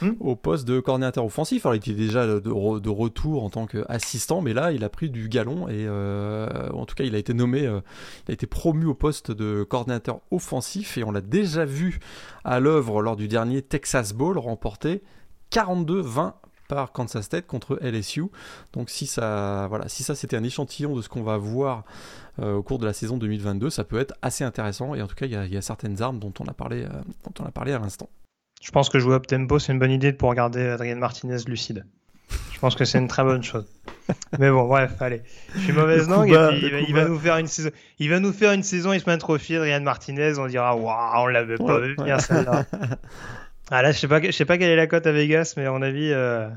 hmm. 0.03 0.11
au 0.19 0.35
poste 0.35 0.67
de 0.67 0.79
coordinateur 0.79 1.25
offensif. 1.25 1.65
Alors 1.65 1.73
il 1.73 1.79
était 1.79 1.93
déjà 1.93 2.27
de, 2.27 2.89
retour 2.89 3.43
en 3.43 3.49
tant 3.49 3.65
qu'assistant, 3.65 4.41
mais 4.41 4.53
là 4.53 4.71
il 4.71 4.83
a 4.83 4.89
pris 4.89 5.09
du 5.09 5.27
galon 5.27 5.67
et 5.67 5.87
euh, 5.87 6.69
en 6.71 6.85
tout 6.85 6.93
cas 6.93 7.03
il 7.03 7.15
a 7.15 7.17
été 7.17 7.33
nommé, 7.33 7.65
euh, 7.65 7.81
il 8.27 8.31
a 8.31 8.33
été 8.35 8.45
promu 8.45 8.85
au 8.85 8.93
poste 8.93 9.31
de 9.31 9.63
coordinateur 9.63 10.19
offensif 10.29 10.95
et 10.99 11.03
on 11.03 11.11
l'a 11.11 11.21
déjà 11.21 11.65
vu 11.65 11.99
à 12.43 12.59
l'œuvre 12.59 13.01
lors 13.01 13.15
du 13.15 13.27
dernier 13.27 13.63
Texas 13.63 14.13
Bowl 14.13 14.37
remporté 14.37 15.01
42-20 15.51 16.33
par 16.67 16.91
Kansas 16.91 17.25
State 17.25 17.47
contre 17.47 17.79
LSU. 17.81 18.25
Donc 18.73 18.89
si 18.89 19.07
ça, 19.07 19.67
voilà, 19.69 19.87
si 19.89 20.03
ça 20.03 20.15
c'était 20.15 20.35
un 20.35 20.43
échantillon 20.43 20.95
de 20.95 21.01
ce 21.01 21.09
qu'on 21.09 21.23
va 21.23 21.37
voir 21.37 21.83
euh, 22.39 22.55
au 22.55 22.63
cours 22.63 22.79
de 22.79 22.85
la 22.85 22.93
saison 22.93 23.17
2022, 23.17 23.69
ça 23.69 23.83
peut 23.83 23.99
être 23.99 24.15
assez 24.21 24.43
intéressant. 24.43 24.95
Et 24.95 25.01
en 25.01 25.07
tout 25.07 25.15
cas, 25.15 25.25
il 25.25 25.53
y, 25.53 25.57
a 25.57 25.61
certaines 25.61 26.01
armes 26.01 26.19
dont 26.19 26.33
on 26.39 26.45
a 26.45 26.53
parlé, 26.53 26.83
euh, 26.83 26.89
dont 27.23 27.43
on 27.43 27.45
a 27.45 27.51
parlé 27.51 27.73
à 27.73 27.79
l'instant. 27.79 28.09
Je 28.61 28.71
pense 28.71 28.89
que 28.89 28.97
jouer 28.97 29.15
up 29.15 29.27
tempo, 29.27 29.59
c'est 29.59 29.73
une 29.73 29.79
bonne 29.79 29.91
idée 29.91 30.13
pour 30.13 30.29
regarder 30.29 30.65
Adrien 30.67 30.95
Martinez 30.95 31.37
lucide. 31.47 31.85
Je 32.53 32.59
pense 32.59 32.75
que 32.75 32.85
c'est 32.85 32.97
une 32.97 33.09
très 33.09 33.23
bonne 33.23 33.43
chose. 33.43 33.65
Mais 34.39 34.49
bon, 34.49 34.67
bref, 34.67 35.01
allez. 35.01 35.21
Je 35.53 35.59
suis 35.59 35.73
mauvaise 35.73 36.07
langue 36.07 36.29
il, 36.29 36.93
va, 36.93 37.05
nous 37.05 37.19
faire 37.19 37.37
une 37.37 37.47
saison. 37.47 37.69
Il 37.99 38.09
va 38.09 38.19
nous 38.21 38.31
faire 38.31 38.53
une 38.53 38.63
saison 38.63 38.93
Isman 38.93 39.19
Trophy, 39.19 39.57
Adrien 39.57 39.81
Martinez. 39.81 40.39
On 40.39 40.47
dira, 40.47 40.75
waouh, 40.75 41.23
on 41.23 41.27
l'avait 41.27 41.57
pas 41.57 41.79
vu 41.79 41.95
venir 41.95 42.21
celle-là. 42.21 42.65
Ah 43.71 43.81
là, 43.81 43.91
je 43.91 43.99
sais 43.99 44.07
pas, 44.07 44.19
sais 44.31 44.45
pas 44.45 44.57
quelle 44.57 44.69
est 44.69 44.75
la 44.75 44.87
cote 44.87 45.07
à 45.07 45.11
Vegas, 45.11 45.53
mais 45.55 45.65
à 45.65 45.71
mon 45.71 45.81
avis, 45.81 46.11
euh, 46.11 46.49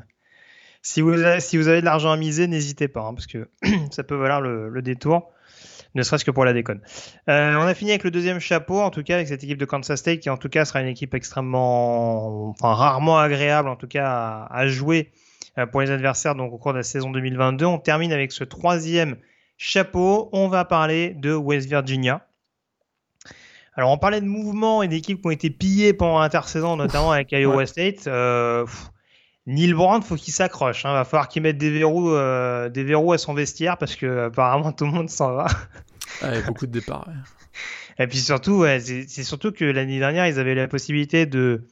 si, 0.82 1.00
vous 1.00 1.12
avez, 1.22 1.80
de 1.80 1.84
l'argent 1.84 2.10
à 2.10 2.16
miser, 2.16 2.48
n'hésitez 2.48 2.88
pas, 2.88 3.02
hein, 3.02 3.14
parce 3.14 3.26
que 3.26 3.48
ça 3.90 4.02
peut 4.02 4.16
valoir 4.16 4.40
le, 4.40 4.82
détour, 4.82 5.30
ne 5.94 6.02
serait-ce 6.02 6.24
que 6.24 6.32
pour 6.32 6.44
la 6.44 6.52
déconne. 6.52 6.80
Euh, 7.28 7.54
on 7.56 7.62
a 7.62 7.74
fini 7.74 7.90
avec 7.90 8.02
le 8.04 8.10
deuxième 8.10 8.40
chapeau, 8.40 8.80
en 8.80 8.90
tout 8.90 9.02
cas 9.02 9.14
avec 9.14 9.28
cette 9.28 9.42
équipe 9.44 9.58
de 9.58 9.64
Kansas 9.64 9.98
State, 9.98 10.20
qui 10.20 10.30
en 10.30 10.36
tout 10.36 10.48
cas 10.48 10.64
sera 10.64 10.80
une 10.80 10.88
équipe 10.88 11.14
extrêmement, 11.14 12.48
enfin 12.50 12.74
rarement 12.74 13.18
agréable, 13.18 13.68
en 13.68 13.76
tout 13.76 13.88
cas 13.88 14.46
à, 14.50 14.66
jouer 14.66 15.12
euh, 15.58 15.66
pour 15.66 15.80
les 15.80 15.90
adversaires 15.90 16.34
donc 16.34 16.52
au 16.52 16.58
cours 16.58 16.72
de 16.72 16.78
la 16.78 16.84
saison 16.84 17.10
2022. 17.10 17.64
On 17.64 17.78
termine 17.78 18.12
avec 18.12 18.32
ce 18.32 18.44
troisième 18.44 19.16
chapeau. 19.56 20.28
On 20.32 20.48
va 20.48 20.64
parler 20.64 21.14
de 21.14 21.34
West 21.34 21.68
Virginia. 21.68 22.26
Alors, 23.76 23.90
on 23.90 23.98
parlait 23.98 24.22
de 24.22 24.26
mouvements 24.26 24.82
et 24.82 24.88
d'équipes 24.88 25.20
qui 25.20 25.26
ont 25.26 25.30
été 25.30 25.50
pillées 25.50 25.92
pendant 25.92 26.18
l'intersaison, 26.18 26.76
notamment 26.76 27.12
avec 27.12 27.30
Iowa 27.32 27.66
State. 27.66 28.06
Euh, 28.06 28.64
Neil 29.46 29.74
Brand, 29.74 30.02
faut 30.02 30.16
qu'il 30.16 30.32
s'accroche. 30.32 30.84
Il 30.84 30.86
hein. 30.86 30.94
va 30.94 31.04
falloir 31.04 31.28
qu'il 31.28 31.42
mette 31.42 31.58
des 31.58 31.70
verrous, 31.70 32.10
euh, 32.10 32.70
des 32.70 32.84
verrous 32.84 33.12
à 33.12 33.18
son 33.18 33.34
vestiaire 33.34 33.76
parce 33.76 33.94
que 33.94 34.26
apparemment 34.26 34.72
tout 34.72 34.86
le 34.86 34.92
monde 34.92 35.10
s'en 35.10 35.34
va. 35.34 35.46
Ah, 36.22 36.40
beaucoup 36.46 36.66
de 36.66 36.72
départs. 36.72 37.08
Et 37.98 38.06
puis 38.06 38.18
surtout, 38.18 38.64
c'est 38.78 39.06
surtout 39.24 39.52
que 39.52 39.64
l'année 39.64 39.98
dernière, 39.98 40.26
ils 40.26 40.38
avaient 40.38 40.54
la 40.54 40.68
possibilité 40.68 41.26
de 41.26 41.66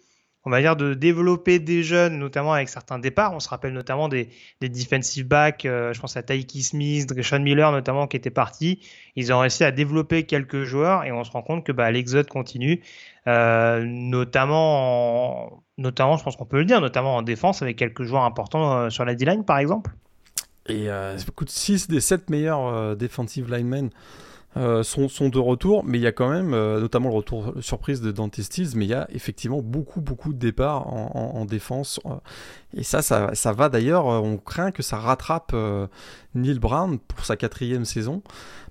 on 0.44 0.50
va 0.50 0.60
dire, 0.60 0.76
de 0.76 0.94
développer 0.94 1.58
des 1.58 1.82
jeunes, 1.82 2.18
notamment 2.18 2.52
avec 2.52 2.68
certains 2.68 2.98
départs. 2.98 3.32
On 3.32 3.40
se 3.40 3.48
rappelle 3.48 3.72
notamment 3.72 4.08
des, 4.08 4.28
defensive 4.60 5.26
backs, 5.26 5.64
euh, 5.64 5.92
je 5.92 6.00
pense 6.00 6.16
à 6.16 6.22
Taiki 6.22 6.62
Smith, 6.62 7.22
Sean 7.22 7.40
Miller 7.40 7.72
notamment, 7.72 8.06
qui 8.06 8.16
étaient 8.16 8.30
partis. 8.30 8.80
Ils 9.16 9.32
ont 9.32 9.38
réussi 9.38 9.64
à 9.64 9.70
développer 9.70 10.24
quelques 10.24 10.64
joueurs 10.64 11.04
et 11.04 11.12
on 11.12 11.24
se 11.24 11.30
rend 11.30 11.42
compte 11.42 11.64
que 11.64 11.72
bah, 11.72 11.90
l'exode 11.90 12.28
continue, 12.28 12.82
euh, 13.26 13.82
notamment, 13.86 15.62
notamment, 15.78 16.16
je 16.18 16.24
pense 16.24 16.36
qu'on 16.36 16.44
peut 16.44 16.58
le 16.58 16.66
dire, 16.66 16.80
notamment 16.80 17.16
en 17.16 17.22
défense 17.22 17.62
avec 17.62 17.76
quelques 17.76 18.02
joueurs 18.02 18.24
importants 18.24 18.76
euh, 18.76 18.90
sur 18.90 19.04
la 19.04 19.14
D-line 19.14 19.44
par 19.44 19.58
exemple. 19.58 19.92
Et 20.66 20.90
euh, 20.90 21.16
6 21.46 21.88
des 21.88 22.00
7 22.00 22.30
meilleurs 22.30 22.96
defensive 22.96 23.50
linemen 23.50 23.90
euh, 24.56 24.84
sont, 24.84 25.08
de 25.28 25.38
retour, 25.38 25.82
mais 25.84 25.98
il 25.98 26.02
y 26.02 26.06
a 26.06 26.12
quand 26.12 26.28
même, 26.28 26.54
euh, 26.54 26.80
notamment 26.80 27.08
le 27.08 27.16
retour 27.16 27.54
surprise 27.60 28.00
de 28.00 28.12
Dante 28.12 28.40
Stills, 28.40 28.76
mais 28.76 28.84
il 28.84 28.90
y 28.90 28.94
a 28.94 29.08
effectivement 29.10 29.60
beaucoup, 29.60 30.00
beaucoup 30.00 30.32
de 30.32 30.38
départs 30.38 30.86
en, 30.86 31.44
défense. 31.44 31.98
Euh, 32.06 32.14
et 32.76 32.84
ça, 32.84 33.02
ça, 33.02 33.30
ça 33.34 33.52
va 33.52 33.68
d'ailleurs, 33.68 34.06
on 34.06 34.36
craint 34.36 34.70
que 34.70 34.82
ça 34.84 34.98
rattrape 34.98 35.56
Neil 36.34 36.60
Brown 36.60 36.98
pour 37.00 37.24
sa 37.24 37.36
quatrième 37.36 37.84
saison, 37.84 38.22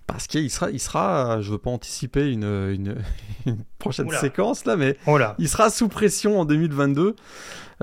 parce 0.08 0.28
qu'il 0.28 0.50
sera, 0.50 0.72
il 0.72 0.80
sera, 0.80 1.42
je 1.42 1.52
veux 1.52 1.58
pas 1.58 1.72
anticiper 1.72 2.32
une, 2.32 2.46
une, 3.46 3.58
prochaine 3.78 4.10
séquence 4.12 4.64
là, 4.64 4.78
mais 4.78 4.98
il 5.38 5.50
sera 5.50 5.70
sous 5.70 5.90
pression 5.90 6.40
en 6.40 6.46
2022. 6.46 7.16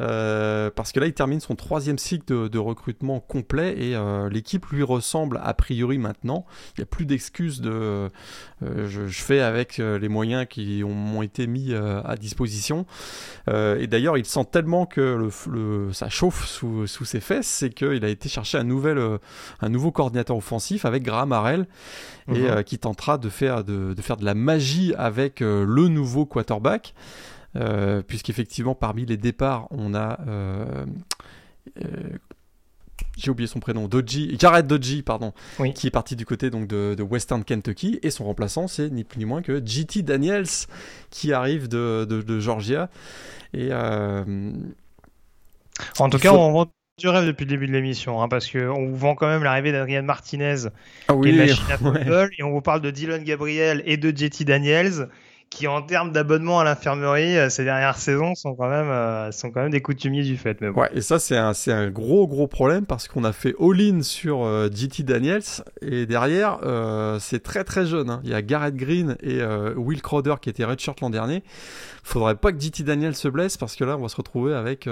Euh, 0.00 0.70
parce 0.74 0.92
que 0.92 1.00
là, 1.00 1.06
il 1.06 1.12
termine 1.12 1.40
son 1.40 1.56
troisième 1.56 1.98
cycle 1.98 2.48
de, 2.48 2.58
recrutement 2.58 3.20
complet 3.20 3.74
et 3.78 3.96
euh, 3.96 4.28
l'équipe 4.28 4.66
lui 4.66 4.82
ressemble 4.82 5.40
a 5.42 5.54
priori 5.54 5.98
maintenant. 5.98 6.44
Il 6.76 6.80
n'y 6.80 6.82
a 6.82 6.86
plus 6.86 7.06
d'excuses 7.06 7.60
de 7.60 8.10
euh, 8.62 8.88
je, 8.88 9.06
fais 9.08 9.40
avec 9.40 9.78
les 9.78 10.08
moyens 10.08 10.46
qui 10.48 10.82
m'ont 10.84 11.22
été 11.22 11.46
mis 11.46 11.74
à 11.74 12.16
disposition. 12.16 12.86
et 13.48 13.86
d'ailleurs, 13.86 14.16
il 14.18 14.24
sent 14.24 14.46
tellement 14.50 14.86
que 14.86 15.30
le, 15.50 15.92
ça 15.92 16.08
chauffe 16.08 16.46
sous, 16.46 16.86
sous 16.86 17.04
ses 17.04 17.20
fesses, 17.20 17.46
c'est 17.46 17.70
qu'il 17.70 18.04
a 18.04 18.08
été 18.08 18.28
chercher 18.28 18.58
un, 18.58 18.64
nouvel, 18.64 18.98
un 19.60 19.68
nouveau 19.68 19.90
coordinateur 19.90 20.36
offensif 20.36 20.84
avec 20.84 21.02
Graham 21.02 21.32
Harrell 21.32 21.66
et 22.32 22.42
mhm. 22.42 22.64
qui 22.64 22.78
tentera 22.78 23.18
de 23.18 23.28
faire 23.28 23.64
de, 23.64 23.94
de, 23.94 24.02
faire 24.02 24.16
de 24.16 24.24
la 24.24 24.34
magie 24.34 24.94
avec 24.96 25.40
le 25.40 25.88
nouveau 25.88 26.26
quarterback. 26.26 26.94
Euh, 27.56 28.02
puisqu'effectivement, 28.02 28.74
parmi 28.74 29.06
les 29.06 29.16
départs, 29.16 29.66
on 29.70 29.94
a. 29.94 30.20
Euh, 30.26 30.86
euh, 31.84 31.86
j'ai 33.16 33.30
oublié 33.30 33.46
son 33.46 33.60
prénom, 33.60 33.88
Doji, 33.88 34.36
Jared 34.38 34.66
Doji, 34.66 35.02
pardon, 35.02 35.32
qui 35.74 35.86
est 35.86 35.90
parti 35.90 36.16
du 36.16 36.26
côté 36.26 36.50
donc 36.50 36.66
de, 36.68 37.02
Western 37.02 37.44
Kentucky, 37.44 37.98
et 38.02 38.10
son 38.10 38.24
remplaçant, 38.24 38.68
c'est 38.68 38.90
ni 38.90 39.04
plus 39.04 39.18
ni 39.18 39.24
moins 39.24 39.40
que 39.42 39.62
JT 39.64 40.02
Daniels, 40.02 40.46
qui 41.10 41.32
arrive 41.32 41.66
de, 41.68 42.40
Georgia. 42.40 42.90
Et 43.54 43.72
en 43.72 44.54
tout 46.10 46.18
cas, 46.18 46.32
on 46.32 46.52
vend 46.52 46.66
du 46.98 47.08
rêve 47.08 47.26
depuis 47.26 47.44
le 47.46 47.50
début 47.50 47.66
de 47.66 47.72
l'émission, 47.72 48.22
hein, 48.22 48.28
parce 48.28 48.50
qu'on 48.50 48.86
vous 48.86 48.96
vend 48.96 49.14
quand 49.14 49.28
même 49.28 49.42
l'arrivée 49.42 49.72
d'Adrian 49.72 50.02
Martinez, 50.02 50.66
ah 51.08 51.14
qui 51.14 51.28
est 51.28 51.32
une 51.32 51.38
machine 51.38 51.70
à 51.70 51.78
football, 51.78 52.30
et 52.38 52.42
on 52.42 52.50
vous 52.50 52.60
parle 52.60 52.82
de 52.82 52.90
Dylan 52.90 53.24
Gabriel 53.24 53.82
et 53.86 53.96
de 53.96 54.10
JT 54.14 54.44
Daniels 54.44 55.08
qui 55.50 55.66
en 55.66 55.82
termes 55.82 56.12
d'abonnement 56.12 56.60
à 56.60 56.64
l'infirmerie 56.64 57.36
euh, 57.36 57.50
ces 57.50 57.64
dernières 57.64 57.96
saisons 57.96 58.36
sont 58.36 58.54
quand 58.54 58.68
même 58.68 58.88
euh, 58.88 59.32
sont 59.32 59.50
quand 59.50 59.62
même 59.62 59.72
des 59.72 59.82
coutumiers 59.82 60.22
du 60.22 60.36
fait. 60.36 60.62
Ouais, 60.62 60.88
et 60.94 61.00
ça 61.00 61.18
c'est 61.18 61.36
un 61.36 61.52
c'est 61.52 61.72
un 61.72 61.90
gros 61.90 62.28
gros 62.28 62.46
problème 62.46 62.86
parce 62.86 63.08
qu'on 63.08 63.24
a 63.24 63.32
fait 63.32 63.54
all-in 63.60 64.02
sur 64.02 64.44
euh, 64.44 64.68
JT 64.72 65.02
Daniels 65.02 65.42
et 65.82 66.06
derrière 66.06 66.60
c'est 67.18 67.42
très 67.42 67.64
très 67.64 67.84
jeune. 67.84 68.10
Hein. 68.10 68.20
Il 68.22 68.30
y 68.30 68.34
a 68.34 68.42
Garrett 68.42 68.76
Green 68.76 69.16
et 69.22 69.42
Will 69.76 70.00
Crowder 70.00 70.36
qui 70.40 70.48
étaient 70.48 70.64
redshirt 70.64 71.00
l'an 71.00 71.10
dernier. 71.10 71.42
Faudrait 72.04 72.36
pas 72.36 72.52
que 72.52 72.60
JT 72.60 72.84
Daniels 72.84 73.16
se 73.16 73.28
blesse 73.28 73.56
parce 73.56 73.74
que 73.74 73.84
là 73.84 73.96
on 73.96 74.02
va 74.02 74.08
se 74.08 74.16
retrouver 74.16 74.54
avec 74.54 74.88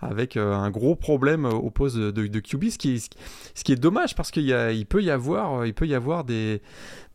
avec 0.00 0.36
un 0.36 0.70
gros 0.70 0.94
problème 0.94 1.46
au 1.46 1.70
poste 1.70 1.96
de, 1.96 2.10
de, 2.10 2.40
QB, 2.40 2.64
ce 2.68 2.78
qui, 2.78 2.96
est, 2.96 3.14
ce 3.54 3.64
qui 3.64 3.72
est 3.72 3.76
dommage 3.76 4.14
parce 4.14 4.30
qu'il 4.30 4.48
il 4.48 4.86
peut 4.86 5.02
y 5.02 5.10
avoir, 5.10 5.64
il 5.66 5.72
peut 5.72 5.86
y 5.86 5.94
avoir 5.94 6.24
des, 6.24 6.60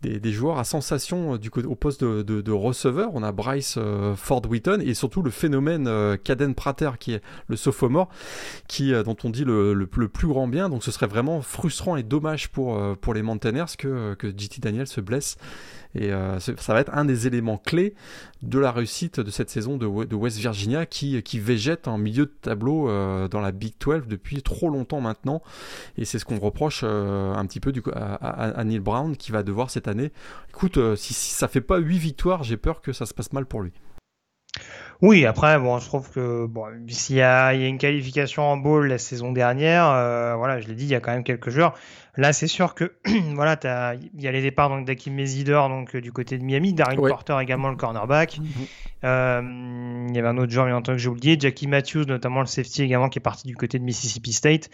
des, 0.01 0.31
joueurs 0.31 0.59
à 0.59 0.63
sensation 0.63 1.33
euh, 1.33 1.67
au 1.67 1.75
poste 1.75 2.03
de, 2.03 2.51
receveur. 2.51 3.09
On 3.13 3.23
a 3.23 3.31
Bryce 3.31 3.75
euh, 3.77 4.15
Ford 4.15 4.41
Wheaton 4.47 4.79
et 4.81 4.93
surtout 4.93 5.21
le 5.21 5.31
phénomène 5.31 5.87
euh, 5.87 6.17
Caden 6.17 6.55
Prater 6.55 6.91
qui 6.99 7.13
est 7.13 7.21
le 7.47 7.55
sophomore, 7.55 8.09
qui, 8.67 8.91
dont 9.03 9.17
on 9.23 9.29
dit 9.29 9.43
le, 9.43 9.87
plus 9.87 10.27
grand 10.27 10.47
bien. 10.47 10.69
Donc 10.69 10.83
ce 10.83 10.91
serait 10.91 11.07
vraiment 11.07 11.41
frustrant 11.41 11.95
et 11.95 12.03
dommage 12.03 12.49
pour, 12.49 12.79
pour 12.97 13.13
les 13.13 13.21
Mountaineers 13.21 13.75
que, 13.77 14.13
que 14.15 14.27
JT 14.27 14.61
Daniel 14.61 14.87
se 14.87 15.01
blesse 15.01 15.37
et 15.95 16.13
euh, 16.13 16.39
ça 16.39 16.73
va 16.73 16.81
être 16.81 16.93
un 16.93 17.03
des 17.03 17.25
éléments 17.25 17.57
clés 17.57 17.95
de 18.43 18.59
la 18.59 18.71
réussite 18.71 19.19
de 19.19 19.31
cette 19.31 19.49
saison 19.49 19.75
de, 19.75 19.85
West 19.85 20.37
Virginia 20.37 20.85
qui, 20.85 21.21
qui 21.23 21.39
végète 21.39 21.87
en 21.87 21.97
milieu 21.97 22.25
de 22.25 22.33
tableau 22.41 22.89
euh, 22.89 23.27
dans 23.27 23.41
la 23.41 23.51
Big 23.51 23.73
12 23.79 24.03
depuis 24.07 24.43
trop 24.43 24.69
longtemps 24.69 25.01
maintenant. 25.01 25.41
Et 25.97 26.05
c'est 26.05 26.19
ce 26.19 26.25
qu'on 26.25 26.37
reproche 26.37 26.81
euh, 26.83 27.33
un 27.33 27.45
petit 27.47 27.59
peu 27.59 27.71
du, 27.71 27.81
à, 27.91 28.63
Neil 28.63 28.79
Brown 28.79 29.17
qui 29.17 29.31
va 29.31 29.41
devoir 29.41 29.71
cette 29.71 29.87
année. 29.89 30.11
Écoute, 30.49 30.79
si, 30.95 31.13
si 31.13 31.33
ça 31.33 31.47
fait 31.47 31.61
pas 31.61 31.77
8 31.77 31.97
victoires, 31.97 32.43
j'ai 32.43 32.57
peur 32.57 32.81
que 32.81 32.93
ça 32.93 33.05
se 33.05 33.13
passe 33.13 33.33
mal 33.33 33.45
pour 33.45 33.61
lui. 33.61 33.73
Oui, 35.01 35.25
après, 35.25 35.57
bon, 35.59 35.79
je 35.79 35.85
trouve 35.85 36.09
que 36.11 36.45
bon, 36.45 36.65
s'il 36.87 37.17
y 37.17 37.21
a, 37.21 37.53
il 37.53 37.61
y 37.61 37.63
a 37.63 37.67
une 37.67 37.77
qualification 37.77 38.43
en 38.43 38.57
bowl 38.57 38.87
la 38.87 38.97
saison 38.97 39.31
dernière, 39.31 39.85
voilà, 40.37 40.59
je 40.59 40.67
l'ai 40.67 40.75
dit, 40.75 40.85
il 40.85 40.89
y 40.89 40.95
a 40.95 40.99
quand 40.99 41.11
même 41.11 41.23
quelques 41.23 41.49
joueurs. 41.49 41.73
Là, 42.19 42.33
c'est 42.33 42.47
sûr 42.47 42.75
que 42.75 42.91
voilà, 43.33 43.57
il 44.13 44.21
y 44.21 44.27
a 44.27 44.31
les 44.33 44.41
départs 44.41 44.67
donc 44.67 44.85
d'Akim 44.85 45.15
donc 45.15 45.95
euh, 45.95 46.01
du 46.01 46.11
côté 46.11 46.37
de 46.37 46.43
Miami, 46.43 46.73
Darren 46.73 46.97
Porter 46.97 47.37
également 47.41 47.69
le 47.69 47.77
cornerback. 47.77 48.39
Mhm. 48.39 48.45
Euh, 49.05 49.41
il 50.09 50.13
y 50.13 50.19
avait 50.19 50.27
un 50.27 50.37
autre 50.37 50.51
joueur 50.51 50.65
bien 50.65 50.75
entendu 50.75 50.97
que 50.97 51.01
j'ai 51.03 51.07
oublié, 51.07 51.37
Jackie 51.39 51.67
Matthews 51.67 52.03
notamment 52.05 52.41
le 52.41 52.45
safety 52.45 52.83
également 52.83 53.07
qui 53.07 53.19
est 53.19 53.21
parti 53.21 53.47
du 53.47 53.55
côté 53.55 53.79
de 53.79 53.85
Mississippi 53.85 54.33
State. 54.33 54.69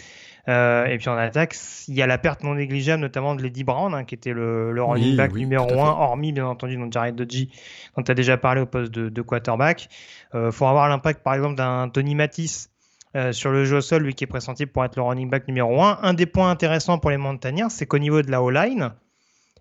Euh, 0.47 0.85
et 0.85 0.97
puis 0.97 1.09
en 1.09 1.17
attaque, 1.17 1.55
il 1.87 1.95
y 1.95 2.01
a 2.01 2.07
la 2.07 2.17
perte 2.17 2.43
non 2.43 2.55
négligeable 2.55 3.01
notamment 3.01 3.33
de 3.33 3.41
Lady 3.41 3.63
Brown 3.63 3.93
hein, 3.95 4.03
qui 4.03 4.13
était 4.13 4.31
le, 4.31 4.71
le 4.71 4.83
running 4.83 5.15
back 5.15 5.33
numéro 5.33 5.67
1, 5.71 5.75
hormis 5.75 6.33
bien 6.33 6.45
entendu 6.45 6.77
donc 6.77 6.93
Jared 6.93 7.15
Dodgy 7.15 7.49
dont 7.97 8.03
tu 8.03 8.11
as 8.11 8.15
déjà 8.15 8.37
parlé 8.37 8.61
au 8.61 8.67
poste 8.67 8.91
de, 8.91 9.09
de 9.09 9.21
quarterback. 9.23 9.89
Il 10.35 10.51
faut 10.51 10.67
avoir 10.67 10.87
l'impact 10.87 11.23
par 11.23 11.33
exemple 11.33 11.55
d'un 11.55 11.89
Tony 11.89 12.13
Matisse 12.13 12.69
euh, 13.15 13.31
sur 13.31 13.51
le 13.51 13.63
jeu 13.63 13.77
au 13.77 13.81
sol, 13.81 14.03
lui 14.03 14.13
qui 14.13 14.25
est 14.25 14.27
pressenti 14.27 14.65
pour 14.65 14.83
être 14.83 14.97
le 14.97 15.01
running 15.01 15.29
back 15.29 15.47
numéro 15.47 15.81
1. 15.81 15.99
Un 16.01 16.13
des 16.13 16.25
points 16.25 16.49
intéressants 16.49 16.99
pour 16.99 17.11
les 17.11 17.17
Montagnards, 17.17 17.71
c'est 17.71 17.85
qu'au 17.85 17.97
niveau 17.97 18.21
de 18.21 18.29
la 18.29 18.41
O-line, 18.41 18.91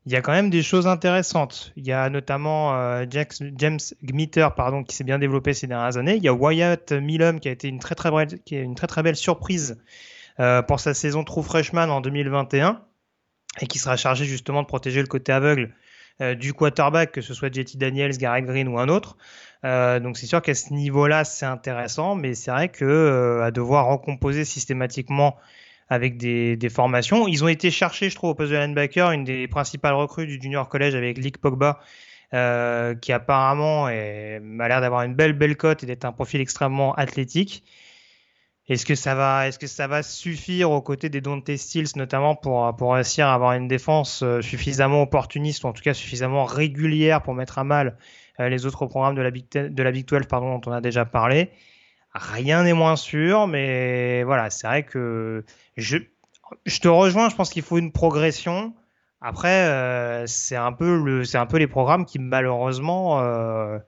il 0.06 0.12
y 0.12 0.16
a 0.16 0.22
quand 0.22 0.32
même 0.32 0.50
des 0.50 0.62
choses 0.64 0.88
intéressantes. 0.88 1.72
Il 1.76 1.86
y 1.86 1.92
a 1.92 2.10
notamment 2.10 2.74
euh, 2.74 3.04
James 3.08 3.78
Gmitter 4.02 4.48
pardon, 4.56 4.82
qui 4.82 4.96
s'est 4.96 5.04
bien 5.04 5.20
développé 5.20 5.54
ces 5.54 5.68
dernières 5.68 5.96
années. 5.96 6.16
Il 6.16 6.24
y 6.24 6.28
a 6.28 6.34
Wyatt 6.34 6.90
Millum 6.90 7.38
qui 7.38 7.48
a 7.48 7.52
été 7.52 7.68
une 7.68 7.78
très 7.78 7.94
très 7.94 8.10
belle, 8.10 8.40
qui 8.44 8.56
est 8.56 8.62
une 8.62 8.74
très 8.74 8.88
très 8.88 9.04
belle 9.04 9.16
surprise 9.16 9.80
euh, 10.40 10.62
pour 10.62 10.80
sa 10.80 10.94
saison 10.94 11.24
True 11.24 11.42
Freshman 11.42 11.88
en 11.90 12.00
2021 12.00 12.82
et 13.60 13.66
qui 13.66 13.78
sera 13.78 13.96
chargé 13.96 14.24
justement 14.24 14.62
de 14.62 14.66
protéger 14.66 15.00
le 15.00 15.06
côté 15.06 15.32
aveugle 15.32 15.74
du 16.38 16.52
quarterback, 16.52 17.10
que 17.10 17.20
ce 17.20 17.34
soit 17.34 17.52
JT 17.52 17.76
Daniels, 17.76 18.16
Garrett 18.16 18.44
Green 18.44 18.68
ou 18.68 18.78
un 18.78 18.88
autre. 18.88 19.16
Euh, 19.64 19.98
donc 19.98 20.18
c'est 20.18 20.26
sûr 20.26 20.42
qu'à 20.42 20.54
ce 20.54 20.72
niveau-là, 20.72 21.24
c'est 21.24 21.46
intéressant, 21.46 22.14
mais 22.14 22.34
c'est 22.34 22.50
vrai 22.50 22.68
que 22.68 22.84
euh, 22.84 23.42
à 23.42 23.50
devoir 23.50 23.86
recomposer 23.86 24.44
systématiquement 24.44 25.36
avec 25.88 26.16
des, 26.16 26.58
formations, 26.70 27.28
ils 27.28 27.44
ont 27.44 27.48
été 27.48 27.70
cherchés, 27.70 28.10
je 28.10 28.16
trouve, 28.16 28.30
au 28.30 28.34
poste 28.34 28.52
de 28.52 28.56
linebacker, 28.56 29.10
une 29.12 29.24
des 29.24 29.48
principales 29.48 29.94
recrues 29.94 30.26
du 30.26 30.40
junior 30.40 30.68
college 30.68 30.94
avec 30.94 31.18
Lick 31.18 31.38
Pogba, 31.38 31.78
euh, 32.32 32.94
qui 32.94 33.12
apparemment 33.12 33.86
a 33.86 33.90
l'air 33.90 34.80
d'avoir 34.80 35.02
une 35.02 35.14
belle 35.14 35.34
belle 35.34 35.56
cote 35.56 35.82
et 35.82 35.86
d'être 35.86 36.04
un 36.04 36.12
profil 36.12 36.40
extrêmement 36.40 36.94
athlétique. 36.94 37.64
Est-ce 38.68 38.86
que 38.86 38.94
ça 38.94 39.14
va, 39.14 39.46
est-ce 39.46 39.58
que 39.58 39.66
ça 39.66 39.86
va 39.86 40.02
suffire 40.02 40.70
aux 40.70 40.80
côtés 40.80 41.10
des 41.10 41.20
Dante 41.20 41.54
Steels 41.56 41.88
notamment 41.96 42.34
pour 42.34 42.74
pour 42.76 42.94
réussir 42.94 43.26
à 43.26 43.34
avoir 43.34 43.52
une 43.52 43.68
défense 43.68 44.22
euh, 44.22 44.40
suffisamment 44.40 45.02
opportuniste 45.02 45.64
ou 45.64 45.66
en 45.66 45.72
tout 45.74 45.82
cas 45.82 45.92
suffisamment 45.92 46.44
régulière 46.44 47.22
pour 47.22 47.34
mettre 47.34 47.58
à 47.58 47.64
mal 47.64 47.98
euh, 48.40 48.48
les 48.48 48.64
autres 48.64 48.86
programmes 48.86 49.14
de 49.14 49.22
la 49.22 49.30
Big, 49.30 49.50
de 49.52 49.82
la 49.82 49.90
Big 49.90 50.06
12 50.06 50.26
pardon, 50.26 50.58
dont 50.58 50.70
on 50.70 50.72
a 50.72 50.80
déjà 50.80 51.04
parlé? 51.04 51.50
Rien 52.14 52.62
n'est 52.62 52.72
moins 52.72 52.96
sûr, 52.96 53.48
mais 53.48 54.22
voilà, 54.22 54.48
c'est 54.48 54.66
vrai 54.66 54.84
que 54.84 55.44
je, 55.76 55.98
je 56.64 56.80
te 56.80 56.88
rejoins. 56.88 57.28
Je 57.28 57.36
pense 57.36 57.50
qu'il 57.50 57.62
faut 57.62 57.78
une 57.78 57.92
progression. 57.92 58.72
Après, 59.20 59.68
euh, 59.68 60.26
c'est 60.26 60.56
un 60.56 60.72
peu 60.72 61.02
le, 61.02 61.24
c'est 61.24 61.38
un 61.38 61.46
peu 61.46 61.56
les 61.58 61.66
programmes 61.66 62.04
qui 62.06 62.18
malheureusement 62.18 63.20
euh, 63.20 63.78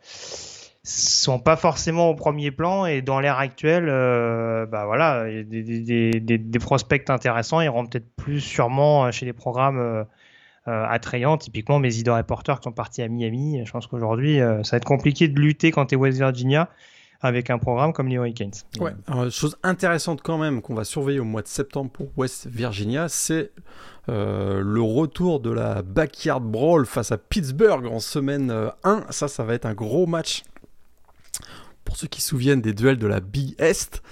sont 0.89 1.39
pas 1.39 1.57
forcément 1.57 2.11
au 2.11 2.15
premier 2.15 2.51
plan 2.51 2.87
et 2.87 3.03
dans 3.03 3.21
l'ère 3.21 3.39
actuelle, 3.39 3.89
euh, 3.89 4.67
bah 4.67 4.87
voilà, 4.87 5.25
des, 5.25 5.63
des, 5.63 6.21
des, 6.21 6.39
des, 6.39 6.59
prospects 6.59 7.11
intéressants 7.11 7.61
iront 7.61 7.87
peut-être 7.87 8.09
plus 8.17 8.41
sûrement 8.41 9.11
chez 9.11 9.27
les 9.27 9.33
programmes 9.33 9.79
euh, 9.79 10.05
attrayants, 10.67 11.39
typiquement 11.39 11.79
mes 11.79 11.97
idées 11.97 12.11
reporters 12.11 12.61
qui 12.61 12.65
sont 12.65 12.73
partis 12.73 13.03
à 13.03 13.09
Miami. 13.09 13.63
Je 13.65 13.71
pense 13.73 13.87
qu'aujourd'hui, 13.87 14.39
ça 14.39 14.71
va 14.73 14.77
être 14.77 14.85
compliqué 14.85 15.29
de 15.29 15.41
lutter 15.41 15.73
quand 15.73 15.87
tu 15.87 15.95
es 15.95 15.99
West 15.99 16.19
Virginia 16.19 16.69
avec 17.21 17.51
un 17.51 17.59
programme 17.59 17.93
comme 17.93 18.09
les 18.09 18.17
Hurricanes. 18.17 18.53
Ouais. 18.79 18.93
Chose 19.31 19.57
intéressante 19.63 20.21
quand 20.23 20.39
même 20.39 20.61
qu'on 20.61 20.75
va 20.75 20.85
surveiller 20.85 21.21
au 21.21 21.25
mois 21.25 21.43
de 21.43 21.49
septembre 21.49 21.91
pour 21.91 22.09
West 22.17 22.47
Virginia, 22.47 23.09
c'est 23.09 23.53
euh, 24.09 24.61
le 24.63 24.83
retour 24.83 25.41
de 25.41 25.51
la 25.51 25.83
backyard 25.83 26.41
brawl 26.41 26.87
face 26.87 27.11
à 27.11 27.19
Pittsburgh 27.19 27.87
en 27.87 27.99
semaine 27.99 28.53
1. 28.85 29.07
Ça, 29.11 29.29
ça 29.29 29.45
va 29.45 29.55
être 29.55 29.67
un 29.67 29.75
gros 29.75 30.07
match. 30.07 30.45
Pour 31.85 31.97
ceux 31.97 32.09
qui 32.09 32.21
se 32.21 32.29
souviennent 32.31 32.61
des 32.61 32.73
duels 32.75 32.99
de 32.99 33.07
la 33.07 33.21
Big 33.21 33.55
Est, 33.59 34.03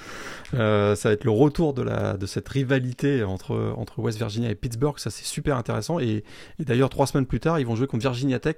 euh, 0.55 0.95
ça 0.95 1.09
va 1.09 1.13
être 1.13 1.25
le 1.25 1.31
retour 1.31 1.75
de, 1.75 1.83
la, 1.83 2.17
de 2.17 2.27
cette 2.27 2.49
rivalité 2.49 3.25
entre, 3.25 3.75
entre 3.77 3.99
West 3.99 4.19
Virginia 4.19 4.51
et 4.51 4.55
Pittsburgh. 4.55 4.99
Ça, 4.99 5.11
c'est 5.11 5.25
super 5.25 5.57
intéressant. 5.57 5.99
Et, 5.99 6.25
d'ailleurs, 6.59 6.91
trois 6.91 7.07
semaines 7.07 7.27
plus 7.27 7.41
tard, 7.41 7.59
ils 7.59 7.67
vont 7.67 7.77
jouer 7.77 7.87
contre 7.87 8.03
Virginia 8.03 8.39
Tech 8.39 8.57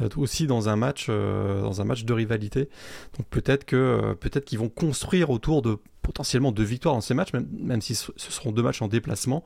euh, 0.00 0.08
aussi 0.16 0.46
dans 0.46 0.68
un 0.68 0.76
match, 0.76 1.06
euh, 1.08 1.62
dans 1.62 1.80
un 1.80 1.84
match 1.84 2.04
de 2.04 2.12
rivalité. 2.12 2.68
Donc 3.16 3.26
peut-être 3.30 3.64
que 3.64 4.14
peut-être 4.20 4.44
qu'ils 4.44 4.58
vont 4.58 4.68
construire 4.68 5.30
autour 5.30 5.62
de 5.62 5.78
potentiellement 6.02 6.52
deux 6.52 6.64
victoires 6.64 6.94
dans 6.94 7.00
ces 7.02 7.14
matchs, 7.14 7.32
même, 7.34 7.46
même 7.52 7.82
si 7.82 7.94
ce 7.94 8.12
seront 8.16 8.50
deux 8.50 8.62
matchs 8.62 8.80
en 8.80 8.88
déplacement, 8.88 9.44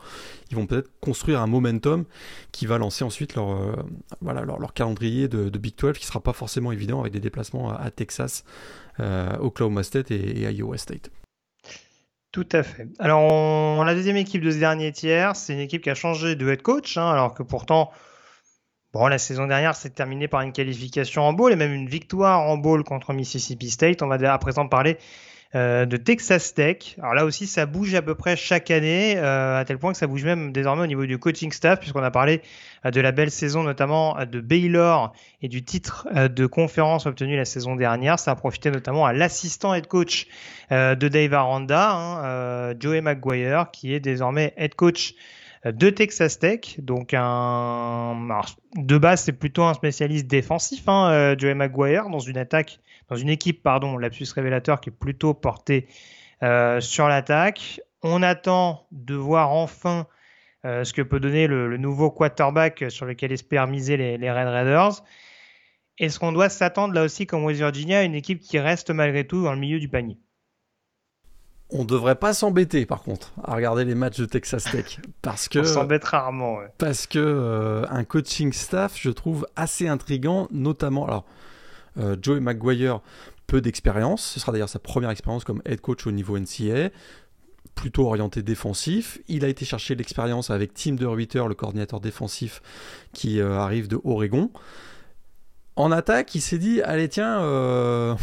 ils 0.51 0.57
vont 0.57 0.67
peut-être 0.67 0.91
construire 1.01 1.41
un 1.41 1.49
momentum 1.49 2.05
qui 2.53 2.67
va 2.67 2.79
lancer 2.79 3.03
ensuite 3.03 3.35
leur, 3.35 3.75
voilà, 4.21 4.43
leur, 4.43 4.61
leur, 4.61 4.73
calendrier 4.73 5.27
de, 5.27 5.49
Big 5.59 5.75
12 5.77 5.99
qui 5.99 6.07
sera 6.07 6.21
pas 6.21 6.33
forcément 6.33 6.71
évident 6.71 7.01
avec 7.01 7.13
des 7.13 7.21
déplacements 7.21 7.71
à, 7.71 7.77
à 7.77 7.91
Texas, 7.91 8.45
euh, 9.01 9.37
Oklahoma 9.39 9.83
State 9.83 10.11
et, 10.11 10.43
et, 10.43 10.53
Iowa 10.53 10.77
State. 10.77 11.11
Tout 12.33 12.49
à 12.53 12.63
fait. 12.63 12.89
Alors, 12.99 13.31
on, 13.31 13.85
la 13.85 13.95
deuxième 13.95 14.17
équipe 14.17 14.43
de 14.43 14.51
ce 14.51 14.59
dernier 14.59 14.91
tiers, 14.91 15.37
c'est 15.37 15.53
une 15.53 15.61
équipe 15.61 15.83
qui 15.83 15.91
a 15.91 15.95
changé 15.95 16.35
de 16.35 16.49
head 16.49 16.63
coach, 16.63 16.97
hein, 16.97 17.11
alors 17.11 17.35
que 17.35 17.43
pourtant, 17.43 17.93
Bon, 18.93 19.07
la 19.07 19.17
saison 19.17 19.47
dernière 19.47 19.75
s'est 19.75 19.89
terminée 19.89 20.29
par 20.29 20.43
une 20.43 20.53
qualification 20.53 21.23
en 21.23 21.33
bowl 21.33 21.51
et 21.51 21.57
même 21.57 21.73
une 21.73 21.89
victoire 21.89 22.41
en 22.41 22.59
bowl 22.59 22.85
contre 22.85 23.15
Mississippi 23.15 23.71
State. 23.71 24.03
On 24.03 24.07
va 24.07 24.33
à 24.33 24.39
présent 24.39 24.69
parler 24.69 24.99
euh, 25.55 25.85
de 25.85 25.97
Texas 25.97 26.55
Tech. 26.55 26.97
Alors 26.99 27.15
là 27.15 27.25
aussi, 27.25 27.47
ça 27.47 27.67
bouge 27.67 27.95
à 27.95 28.03
peu 28.03 28.15
près 28.15 28.37
chaque 28.37 28.71
année, 28.71 29.17
euh, 29.17 29.59
à 29.59 29.65
tel 29.65 29.79
point 29.79 29.93
que 29.93 29.99
ça 29.99 30.07
bouge 30.07 30.25
même 30.25 30.53
désormais 30.53 30.83
au 30.83 30.87
niveau 30.87 31.05
du 31.05 31.19
coaching 31.19 31.53
staff, 31.53 31.79
puisqu'on 31.79 32.03
a 32.03 32.11
parlé 32.11 32.41
euh, 32.87 32.91
de 32.91 33.01
la 33.01 33.13
belle 33.13 33.31
saison 33.31 33.63
notamment 33.63 34.19
euh, 34.19 34.25
de 34.25 34.41
Baylor 34.41 35.13
et 35.43 35.49
du 35.49 35.63
titre 35.63 36.09
de 36.13 36.47
conférence 36.47 37.07
obtenu 37.07 37.37
la 37.37 37.45
saison 37.45 37.77
dernière. 37.77 38.19
Ça 38.19 38.31
a 38.31 38.35
profité 38.35 38.71
notamment 38.71 39.05
à 39.05 39.13
l'assistant 39.13 39.75
head 39.75 39.87
coach 39.87 40.27
de 40.71 41.09
Dave 41.09 41.35
Aranda, 41.35 41.91
hein, 41.93 42.75
Joey 42.79 43.03
McGuire, 43.03 43.71
qui 43.73 43.93
est 43.93 44.01
désormais 44.01 44.55
head 44.57 44.75
coach 44.75 45.15
de 45.65 45.91
Texas 45.91 46.39
Tech. 46.39 46.77
Donc 46.79 47.15
un 47.15 48.17
de 48.77 48.99
base 48.99 49.23
c'est 49.23 49.33
plutôt 49.33 49.63
un 49.65 49.75
spécialiste 49.75 50.27
défensif, 50.27 50.89
hein, 50.89 51.11
euh, 51.11 51.35
Joey 51.39 51.55
Maguire 51.55 52.09
dans 52.09 52.19
une 52.19 52.39
attaque, 52.39 52.81
dans 53.09 53.17
une 53.17 53.29
équipe 53.29 53.63
pardon, 53.63 53.97
lapsus 53.97 54.27
révélateur 54.35 54.81
qui 54.81 54.91
est 54.91 54.93
plutôt 54.93 55.35
porté 55.35 55.87
euh, 56.43 56.81
sur 56.81 57.09
l'attaque. 57.09 57.81
On 58.03 58.23
attend 58.23 58.87
de 58.91 59.15
voir 59.15 59.51
enfin 59.53 60.07
euh, 60.65 60.85
ce 60.85 60.93
que 60.93 61.03
peut 61.03 61.21
donner 61.21 61.47
le, 61.47 61.69
le, 61.69 61.77
nouveau 61.77 62.11
quarterback 62.11 62.85
sur 62.89 63.07
lequel 63.07 63.33
espèrent 63.33 63.69
miser 63.69 63.97
les, 63.97 64.19
les 64.19 64.31
Red 64.31 64.49
Raiders. 64.49 65.05
Est-ce 65.99 66.19
qu'on 66.19 66.33
doit 66.33 66.49
s'attendre 66.49 66.95
là 66.95 67.05
aussi 67.05 67.27
comme 67.27 67.45
West 67.45 67.59
Virginia 67.59 68.01
à 68.01 68.03
une 68.03 68.15
équipe 68.15 68.41
qui 68.41 68.59
reste 68.59 68.91
malgré 68.91 69.27
tout 69.27 69.43
dans 69.43 69.53
le 69.53 69.61
milieu 69.61 69.79
du 69.79 69.89
panier? 69.89 70.19
On 71.73 71.85
devrait 71.85 72.17
pas 72.17 72.35
s'embêter 72.35 72.87
par 72.87 73.03
contre 73.03 73.33
à 73.43 73.55
regarder 73.55 73.85
les 73.85 73.95
matchs 73.95 74.19
de 74.19 74.27
Texas 74.27 74.65
Tech. 74.65 75.01
Parce 75.23 75.49
que 75.49 75.61
on 75.61 75.65
s'embête 75.65 76.05
rarement 76.05 76.59
ouais. 76.59 76.69
parce 76.79 77.07
que 77.07 77.19
euh, 77.19 77.85
un 77.91 78.05
coaching 78.05 78.53
staff 78.53 78.95
je 78.99 79.11
trouve 79.11 79.47
assez 79.57 79.89
intrigant 79.89 80.49
notamment 80.51 81.07
alors 81.07 81.25
euh, 81.99 82.17
Joey 82.21 82.41
McGuire 82.41 83.01
peu 83.47 83.61
d'expérience. 83.61 84.25
Ce 84.25 84.41
sera 84.41 84.53
d'ailleurs 84.53 84.69
sa 84.69 84.79
première 84.79 85.11
expérience 85.11 85.45
comme 85.45 85.63
head 85.67 85.81
coach 85.81 86.07
au 86.07 86.11
niveau 86.11 86.39
NCAA 86.39 86.91
plutôt 87.75 88.07
orienté 88.07 88.43
défensif. 88.43 89.19
Il 89.29 89.45
a 89.45 89.49
été 89.49 89.65
chercher 89.65 89.95
l'expérience 89.95 90.51
avec 90.51 90.75
Tim 90.75 90.93
DeRuyter 90.93 91.45
le 91.49 91.55
coordinateur 91.55 92.01
défensif 92.01 92.63
qui 93.13 93.41
euh, 93.41 93.59
arrive 93.59 93.89
de 93.89 93.99
Oregon. 94.05 94.51
En 95.77 95.91
attaque 95.91 96.35
il 96.35 96.41
s'est 96.41 96.59
dit 96.59 96.83
allez 96.83 97.09
tiens 97.09 97.41
euh, 97.43 98.15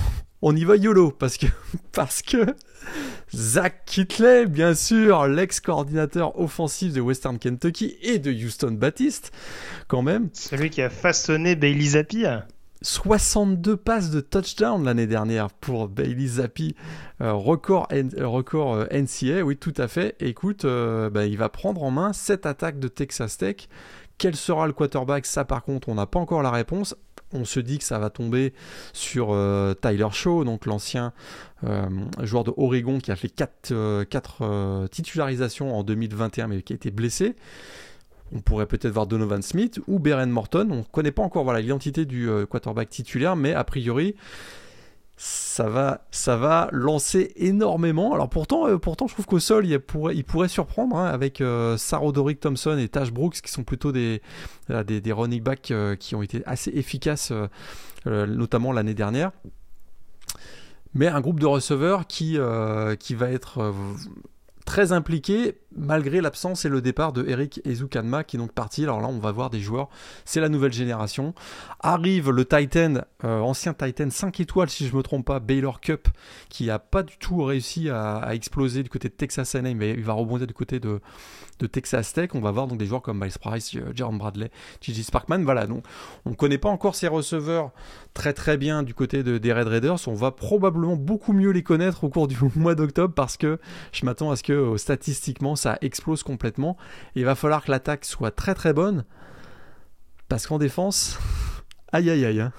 on 0.42 0.56
y 0.56 0.64
va 0.64 0.76
YOLO 0.76 1.12
parce 1.12 1.38
que 1.38 1.48
parce 1.92 2.22
que 2.22 2.46
Zach 3.36 3.84
Kitley, 3.86 4.48
bien 4.48 4.74
sûr, 4.74 5.28
l'ex-coordinateur 5.28 6.40
offensif 6.40 6.94
de 6.94 7.02
Western 7.02 7.38
Kentucky 7.38 7.96
et 8.02 8.18
de 8.18 8.32
Houston 8.32 8.72
Baptiste, 8.72 9.32
quand 9.88 10.02
même. 10.02 10.30
Celui 10.34 10.70
qui 10.70 10.82
a 10.82 10.90
façonné 10.90 11.56
Bailey 11.56 11.90
Zappi. 11.90 12.26
62 12.82 13.76
passes 13.76 14.10
de 14.10 14.22
touchdown 14.22 14.84
l'année 14.84 15.08
dernière 15.08 15.50
pour 15.50 15.90
Bailey 15.90 16.28
Zappi, 16.28 16.76
euh, 17.22 17.34
record, 17.34 17.88
N 17.92 18.10
record 18.20 18.74
euh, 18.74 18.86
NCA, 18.92 19.44
oui 19.44 19.58
tout 19.58 19.74
à 19.78 19.88
fait. 19.88 20.16
Écoute, 20.22 20.64
euh, 20.64 21.10
bah, 21.10 21.26
il 21.26 21.38
va 21.38 21.50
prendre 21.50 21.84
en 21.84 21.92
main 21.92 22.14
cette 22.14 22.46
attaque 22.46 22.80
de 22.80 22.88
Texas 22.88 23.38
Tech. 23.38 23.68
Quel 24.18 24.36
sera 24.36 24.66
le 24.66 24.74
quarterback? 24.74 25.26
Ça 25.26 25.44
par 25.44 25.64
contre, 25.64 25.90
on 25.90 25.96
n'a 25.96 26.06
pas 26.06 26.20
encore 26.20 26.42
la 26.42 26.52
réponse 26.52 26.96
on 27.34 27.46
se 27.46 27.60
dit 27.60 27.78
que 27.78 27.84
ça 27.84 28.00
va 28.00 28.10
tomber 28.10 28.54
sur 28.94 29.30
euh, 29.32 29.74
Tyler 29.74 30.08
Shaw, 30.12 30.44
donc 30.44 30.66
l'ancien 30.66 31.14
euh, 31.66 31.88
joueur 32.24 32.44
de 32.44 32.54
Oregon 32.56 33.00
qui 33.00 33.12
a 33.12 33.16
fait 33.16 33.30
4 33.30 33.72
euh, 33.72 34.06
euh, 34.42 34.88
titularisations 34.88 35.78
en 35.78 35.84
2021 35.84 36.48
mais 36.48 36.62
qui 36.62 36.74
a 36.74 36.76
été 36.76 36.92
blessé. 36.92 37.36
On 38.32 38.40
pourrait 38.42 38.68
peut-être 38.68 38.94
voir 38.94 39.08
Donovan 39.08 39.42
Smith 39.42 39.80
ou 39.88 40.00
Beren 40.00 40.30
Morton. 40.30 40.68
On 40.72 40.78
ne 40.78 40.84
connaît 40.84 41.12
pas 41.12 41.24
encore 41.24 41.52
l'identité 41.54 42.06
du 42.06 42.30
quarterback 42.48 42.88
titulaire, 42.88 43.36
mais 43.36 43.56
a 43.56 43.64
priori, 43.64 44.16
ça 45.22 45.68
va, 45.68 46.06
ça 46.12 46.38
va 46.38 46.70
lancer 46.72 47.34
énormément. 47.36 48.14
Alors 48.14 48.30
pourtant, 48.30 48.70
euh, 48.70 48.78
pourtant 48.78 49.06
je 49.06 49.14
trouve 49.16 49.26
qu'au 49.26 49.40
sol, 49.40 49.66
il 49.66 49.78
pourrait, 49.78 50.48
surprendre 50.48 50.96
hein, 50.96 51.08
avec 51.08 51.42
euh, 51.42 51.76
Sarodoric 51.76 52.40
Thompson 52.40 52.78
et 52.78 52.88
Tash 52.88 53.12
Brooks 53.12 53.42
qui 53.42 53.52
sont 53.52 53.66
plutôt 53.66 53.92
des, 53.92 54.22
euh, 54.70 54.82
des, 54.86 55.12
running 55.12 55.44
backs 55.44 55.72
euh, 55.72 55.98
qui 55.98 56.16
ont 56.16 56.22
été 56.22 56.42
assez 56.46 56.72
efficaces, 56.74 57.34
notamment 58.06 58.72
l'année 58.72 58.94
dernière. 58.94 59.34
Mais 60.94 61.08
un 61.08 61.20
groupe 61.20 61.42
de 61.42 61.46
receveurs 61.46 62.08
qui, 62.08 62.38
qui 63.00 63.16
va 63.16 63.30
être 63.30 63.74
très 64.66 64.94
impliqué 64.94 65.58
malgré 65.76 66.22
l'absence 66.22 66.66
et 66.66 66.70
le 66.70 66.82
départ 66.82 67.14
de 67.14 67.26
Eric 67.28 67.62
Ezukanma 67.66 68.24
qui 68.24 68.36
est 68.36 68.40
donc 68.40 68.52
parti. 68.52 68.84
Alors 68.84 69.02
là, 69.02 69.08
on 69.08 69.20
va 69.20 69.32
voir 69.32 69.50
des 69.50 69.60
joueurs, 69.60 69.90
c'est 70.26 70.42
la 70.42 70.50
nouvelle 70.50 70.74
génération. 70.74 71.34
Arrive 71.80 72.32
le 72.32 72.46
Titan, 72.46 73.02
euh, 73.24 73.40
ancien 73.40 73.74
Titan 73.74 74.10
5 74.10 74.40
étoiles 74.40 74.70
si 74.70 74.88
je 74.88 74.96
me 74.96 75.04
trompe 75.04 75.26
pas, 75.26 75.40
Baylor 75.40 75.82
Cup, 75.82 76.08
qui 76.50 76.70
a 76.70 76.80
pas 76.80 77.04
du 77.04 77.18
tout 77.18 77.44
réussi 77.44 77.90
à, 77.90 78.30
exploser 78.34 78.84
du 78.84 78.90
côté 78.90 79.10
de 79.10 79.14
Texas 79.14 79.56
A&M, 79.56 79.78
mais 79.78 79.92
il 79.92 80.04
va 80.04 80.14
rebondir 80.14 80.48
du 80.48 80.54
côté 80.54 80.80
de, 80.80 81.00
Texas 81.72 82.14
Tech. 82.14 82.30
On 82.36 82.40
va 82.40 82.52
voir 82.52 82.68
donc 82.68 82.78
des 82.78 82.86
joueurs 82.86 83.02
comme 83.02 83.20
Miles 83.20 83.38
Price, 83.40 83.76
Jerome 83.94 84.18
Bradley, 84.18 84.50
Gigi 84.80 85.04
Sparkman. 85.04 85.44
Voilà, 85.44 85.68
donc 85.68 85.84
on 86.26 86.30
ne 86.30 86.36
connaît 86.36 86.58
pas 86.58 86.70
encore 86.70 86.96
ces 86.96 87.10
receveurs 87.10 87.72
très 88.14 88.32
très 88.32 88.58
bien 88.58 88.82
du 88.82 88.94
côté 88.94 89.24
de, 89.24 89.38
des 89.38 89.52
Red 89.52 89.68
Raiders. 89.68 90.08
On 90.08 90.14
va 90.14 90.32
probablement 90.32 90.96
beaucoup 90.96 91.34
mieux 91.34 91.52
les 91.52 91.64
connaître 91.64 92.06
au 92.06 92.10
cours 92.10 92.28
du 92.28 92.38
mois 92.56 92.76
d'octobre 92.76 93.14
parce 93.14 93.36
que 93.36 93.60
je 93.92 94.06
m'attends 94.06 94.32
à 94.32 94.38
ce 94.38 94.44
que 94.44 94.54
euh, 94.54 94.78
statistiquement 94.78 95.56
ça 95.60 95.78
explose 95.82 96.24
complètement. 96.24 96.78
Et 97.16 97.20
il 97.20 97.26
va 97.26 97.36
falloir 97.36 97.64
que 97.64 97.72
l'attaque 97.72 98.06
soit 98.06 98.32
très 98.32 98.56
très 98.56 98.74
bonne 98.74 99.06
parce 100.28 100.48
qu'en 100.48 100.58
défense, 100.58 101.20
aïe 101.92 102.10
aïe 102.10 102.26
aïe. 102.26 102.42
Hein. 102.42 102.54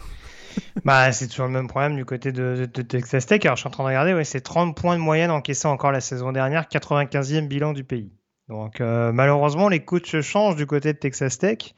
bah, 0.84 1.12
c'est 1.12 1.28
toujours 1.28 1.46
le 1.46 1.52
même 1.52 1.68
problème 1.68 1.96
du 1.96 2.04
côté 2.04 2.32
de, 2.32 2.56
de, 2.56 2.66
de, 2.66 2.82
Texas 2.82 3.26
Tech. 3.26 3.44
Alors, 3.44 3.56
je 3.56 3.60
suis 3.60 3.68
en 3.68 3.70
train 3.70 3.84
de 3.84 3.88
regarder, 3.88 4.14
ouais, 4.14 4.24
c'est 4.24 4.40
30 4.40 4.76
points 4.76 4.96
de 4.96 5.00
moyenne 5.00 5.30
encaissés 5.30 5.68
encore 5.68 5.92
la 5.92 6.00
saison 6.00 6.32
dernière, 6.32 6.64
95e 6.64 7.46
bilan 7.46 7.72
du 7.72 7.84
pays. 7.84 8.12
Donc, 8.48 8.80
euh, 8.80 9.12
malheureusement, 9.12 9.68
les 9.68 9.84
coachs 9.84 10.20
changent 10.20 10.56
du 10.56 10.66
côté 10.66 10.92
de 10.92 10.98
Texas 10.98 11.38
Tech, 11.38 11.74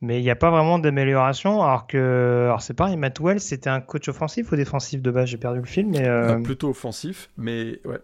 mais 0.00 0.20
il 0.20 0.22
n'y 0.22 0.30
a 0.30 0.36
pas 0.36 0.50
vraiment 0.50 0.78
d'amélioration. 0.78 1.62
Alors 1.62 1.86
que, 1.88 2.44
alors 2.44 2.62
c'est 2.62 2.74
pareil, 2.74 2.96
Matt 2.96 3.18
Wells, 3.20 3.40
c'était 3.40 3.70
un 3.70 3.80
coach 3.80 4.08
offensif 4.08 4.52
ou 4.52 4.56
défensif 4.56 5.02
de 5.02 5.10
base? 5.10 5.28
J'ai 5.28 5.38
perdu 5.38 5.58
le 5.58 5.66
film, 5.66 5.90
mais. 5.90 6.06
Euh... 6.06 6.36
Euh, 6.36 6.42
plutôt 6.42 6.68
offensif, 6.68 7.30
mais 7.36 7.80
ouais. 7.84 7.98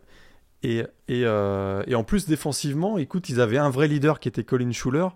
Et, 0.63 0.79
et, 1.09 1.23
euh, 1.25 1.83
et, 1.87 1.95
en 1.95 2.05
plus, 2.05 2.27
défensivement, 2.27 2.99
écoute, 2.99 3.29
ils 3.29 3.41
avaient 3.41 3.59
un 3.59 3.71
vrai 3.71 3.89
leader 3.89 4.21
qui 4.21 4.29
était 4.29 4.45
Colin 4.45 4.73
Schuler. 4.73 5.09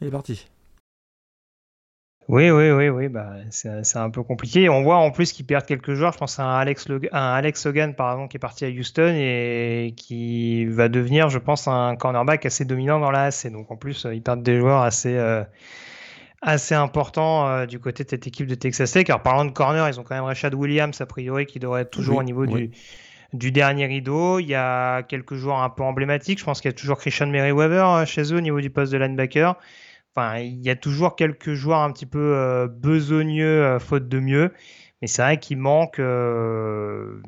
Il 0.00 0.08
est 0.08 0.10
parti. 0.10 0.48
Oui, 2.28 2.50
oui, 2.50 2.70
oui, 2.70 2.90
oui, 2.90 3.08
bah, 3.08 3.36
c'est 3.50 3.96
un 3.96 4.10
peu 4.10 4.22
compliqué. 4.22 4.68
On 4.68 4.82
voit 4.82 4.96
en 4.96 5.10
plus 5.10 5.32
qu'ils 5.32 5.46
perdent 5.46 5.64
quelques 5.64 5.94
joueurs. 5.94 6.12
Je 6.12 6.18
pense 6.18 6.38
à 6.38 6.44
un 6.44 6.58
Alex, 6.58 6.86
un 6.90 7.32
Alex 7.32 7.64
Hogan, 7.64 7.94
par 7.94 8.12
exemple, 8.12 8.30
qui 8.30 8.36
est 8.36 8.40
parti 8.40 8.66
à 8.66 8.68
Houston 8.68 9.14
et 9.16 9.94
qui 9.96 10.66
va 10.66 10.90
devenir, 10.90 11.30
je 11.30 11.38
pense, 11.38 11.68
un 11.68 11.96
cornerback 11.96 12.44
assez 12.44 12.66
dominant 12.66 13.00
dans 13.00 13.10
la 13.10 13.24
AC. 13.24 13.50
Donc 13.50 13.70
en 13.70 13.76
plus, 13.76 14.06
ils 14.12 14.22
perdent 14.22 14.42
des 14.42 14.58
joueurs 14.58 14.82
assez, 14.82 15.16
euh, 15.16 15.42
assez 16.42 16.74
importants 16.74 17.48
euh, 17.48 17.64
du 17.64 17.78
côté 17.78 18.04
de 18.04 18.10
cette 18.10 18.26
équipe 18.26 18.46
de 18.46 18.54
Texas 18.54 18.92
Tech. 18.92 19.08
Alors 19.08 19.22
parlant 19.22 19.46
de 19.46 19.50
corner, 19.50 19.88
ils 19.88 19.98
ont 19.98 20.02
quand 20.02 20.14
même 20.14 20.24
Rashad 20.24 20.54
Williams, 20.54 21.00
a 21.00 21.06
priori, 21.06 21.46
qui 21.46 21.58
devrait 21.58 21.82
être 21.82 21.90
toujours 21.90 22.18
au 22.18 22.22
niveau 22.22 22.44
du, 22.44 22.70
du 23.32 23.52
dernier 23.52 23.86
rideau. 23.86 24.38
Il 24.38 24.46
y 24.46 24.54
a 24.54 25.02
quelques 25.02 25.34
joueurs 25.34 25.60
un 25.60 25.70
peu 25.70 25.82
emblématiques. 25.82 26.38
Je 26.38 26.44
pense 26.44 26.60
qu'il 26.60 26.70
y 26.70 26.74
a 26.74 26.76
toujours 26.76 26.98
Christian 26.98 27.26
Merriweather 27.26 27.88
euh, 27.88 28.04
chez 28.04 28.32
eux 28.32 28.36
au 28.36 28.40
niveau 28.40 28.60
du 28.60 28.70
poste 28.70 28.92
de 28.92 28.98
linebacker 28.98 29.56
il 30.40 30.62
y 30.62 30.70
a 30.70 30.76
toujours 30.76 31.16
quelques 31.16 31.54
joueurs 31.54 31.80
un 31.80 31.92
petit 31.92 32.06
peu 32.06 32.34
euh, 32.34 32.66
besogneux, 32.66 33.62
euh, 33.64 33.78
faute 33.78 34.08
de 34.08 34.18
mieux. 34.18 34.52
Mais 35.00 35.08
c'est 35.08 35.22
vrai 35.22 35.38
qu'il 35.38 35.58
manque. 35.58 36.00
Euh, 36.00 37.20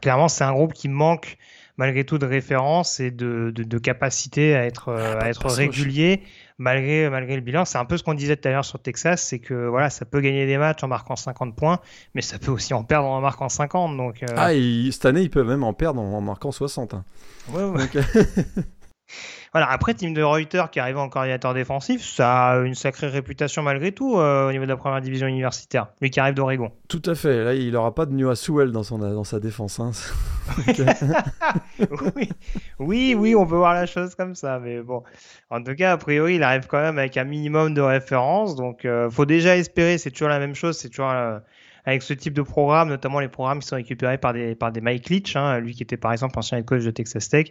clairement, 0.00 0.28
c'est 0.28 0.44
un 0.44 0.52
groupe 0.52 0.72
qui 0.72 0.88
manque 0.88 1.36
malgré 1.76 2.04
tout 2.04 2.18
de 2.18 2.26
référence 2.26 3.00
et 3.00 3.10
de, 3.10 3.78
capacité 3.78 4.54
à 4.54 4.64
être, 4.64 4.92
ah, 4.92 5.24
à 5.24 5.28
être 5.28 5.48
régulier 5.48 6.22
malgré, 6.58 7.08
malgré 7.10 7.36
le 7.36 7.40
bilan. 7.40 7.64
C'est 7.64 7.78
un 7.78 7.84
peu 7.84 7.96
ce 7.96 8.02
qu'on 8.02 8.14
disait 8.14 8.36
tout 8.36 8.48
à 8.48 8.52
l'heure 8.52 8.64
sur 8.64 8.80
Texas, 8.80 9.22
c'est 9.22 9.38
que 9.38 9.66
voilà, 9.66 9.90
ça 9.90 10.04
peut 10.04 10.20
gagner 10.20 10.46
des 10.46 10.58
matchs 10.58 10.82
en 10.82 10.88
marquant 10.88 11.16
50 11.16 11.56
points, 11.56 11.80
mais 12.14 12.22
ça 12.22 12.38
peut 12.38 12.50
aussi 12.50 12.74
en 12.74 12.84
perdre 12.84 13.08
en 13.08 13.20
marquant 13.20 13.48
50. 13.48 13.96
Donc, 13.96 14.24
Ah, 14.36 14.50
cette 14.90 15.04
année, 15.06 15.22
ils 15.22 15.30
peuvent 15.30 15.48
même 15.48 15.64
en 15.64 15.72
perdre 15.72 16.00
en, 16.00 16.20
marquant 16.20 16.52
60. 16.52 16.94
Hein. 16.94 17.04
Ouais, 17.50 17.64
ouais. 17.64 17.88
Voilà, 19.52 19.70
après, 19.70 19.94
Tim 19.94 20.10
de 20.10 20.22
Reuter 20.22 20.64
qui 20.72 20.80
arrive 20.80 20.98
en 20.98 21.08
coordinateur 21.08 21.54
défensif, 21.54 22.02
ça 22.02 22.48
a 22.48 22.58
une 22.58 22.74
sacrée 22.74 23.06
réputation 23.06 23.62
malgré 23.62 23.92
tout 23.92 24.18
euh, 24.18 24.48
au 24.48 24.52
niveau 24.52 24.64
de 24.64 24.70
la 24.70 24.76
première 24.76 25.00
division 25.00 25.28
universitaire. 25.28 25.88
Lui 26.00 26.10
qui 26.10 26.18
arrive 26.18 26.34
d'Oregon. 26.34 26.72
Tout 26.88 27.02
à 27.06 27.14
fait. 27.14 27.44
Là, 27.44 27.54
il 27.54 27.70
n'aura 27.70 27.94
pas 27.94 28.06
de 28.06 28.12
New 28.12 28.34
Sewell 28.34 28.72
dans, 28.72 28.82
son, 28.82 28.98
dans 28.98 29.22
sa 29.22 29.38
défense. 29.38 29.78
Hein. 29.78 29.92
oui. 32.16 32.28
oui, 32.80 33.14
oui, 33.16 33.34
on 33.36 33.46
peut 33.46 33.54
voir 33.54 33.74
la 33.74 33.86
chose 33.86 34.16
comme 34.16 34.34
ça. 34.34 34.58
Mais 34.58 34.80
bon, 34.80 35.04
en 35.50 35.62
tout 35.62 35.74
cas, 35.74 35.92
a 35.92 35.96
priori, 35.98 36.34
il 36.34 36.42
arrive 36.42 36.66
quand 36.66 36.80
même 36.80 36.98
avec 36.98 37.16
un 37.16 37.24
minimum 37.24 37.74
de 37.74 37.80
référence. 37.80 38.56
Donc, 38.56 38.84
euh, 38.84 39.08
faut 39.08 39.26
déjà 39.26 39.56
espérer. 39.56 39.98
C'est 39.98 40.10
toujours 40.10 40.30
la 40.30 40.40
même 40.40 40.56
chose. 40.56 40.76
C'est 40.76 40.88
toujours. 40.88 41.10
Euh, 41.10 41.38
avec 41.86 42.02
ce 42.02 42.14
type 42.14 42.32
de 42.32 42.42
programme, 42.42 42.88
notamment 42.88 43.20
les 43.20 43.28
programmes 43.28 43.58
qui 43.58 43.68
sont 43.68 43.76
récupérés 43.76 44.16
par 44.16 44.32
des, 44.32 44.54
par 44.54 44.72
des 44.72 44.80
Mike 44.80 45.10
Leach, 45.10 45.36
hein, 45.36 45.58
lui 45.58 45.74
qui 45.74 45.82
était 45.82 45.98
par 45.98 46.12
exemple 46.12 46.38
ancien 46.38 46.62
coach 46.62 46.82
de 46.82 46.90
Texas 46.90 47.28
Tech, 47.28 47.48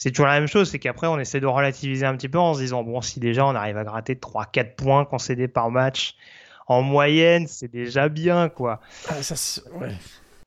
c'est 0.00 0.10
toujours 0.10 0.26
la 0.26 0.40
même 0.40 0.48
chose, 0.48 0.70
c'est 0.70 0.78
qu'après 0.78 1.06
on 1.06 1.18
essaie 1.18 1.40
de 1.40 1.46
relativiser 1.46 2.06
un 2.06 2.16
petit 2.16 2.30
peu 2.30 2.38
en 2.38 2.54
se 2.54 2.60
disant 2.60 2.82
bon 2.82 3.02
si 3.02 3.20
déjà 3.20 3.46
on 3.46 3.54
arrive 3.54 3.76
à 3.76 3.84
gratter 3.84 4.14
3-4 4.14 4.74
points 4.74 5.04
concédés 5.04 5.46
par 5.46 5.70
match 5.70 6.16
en 6.66 6.82
moyenne, 6.82 7.46
c'est 7.46 7.70
déjà 7.70 8.08
bien 8.08 8.48
quoi. 8.48 8.80
Ah, 9.08 9.22
ça, 9.22 9.62
ouais. 9.80 9.90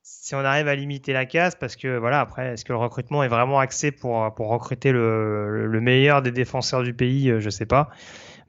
Si 0.02 0.34
on 0.34 0.38
arrive 0.38 0.68
à 0.68 0.74
limiter 0.74 1.12
la 1.12 1.24
casse, 1.24 1.54
parce 1.54 1.76
que 1.76 1.98
voilà, 1.98 2.20
après, 2.20 2.54
est-ce 2.54 2.64
que 2.64 2.72
le 2.72 2.78
recrutement 2.78 3.22
est 3.22 3.28
vraiment 3.28 3.60
axé 3.60 3.92
pour, 3.92 4.34
pour 4.34 4.48
recruter 4.48 4.90
le, 4.90 5.66
le 5.66 5.80
meilleur 5.80 6.20
des 6.22 6.30
défenseurs 6.30 6.82
du 6.82 6.94
pays 6.94 7.30
euh, 7.30 7.40
Je 7.40 7.50
sais 7.50 7.66
pas. 7.66 7.90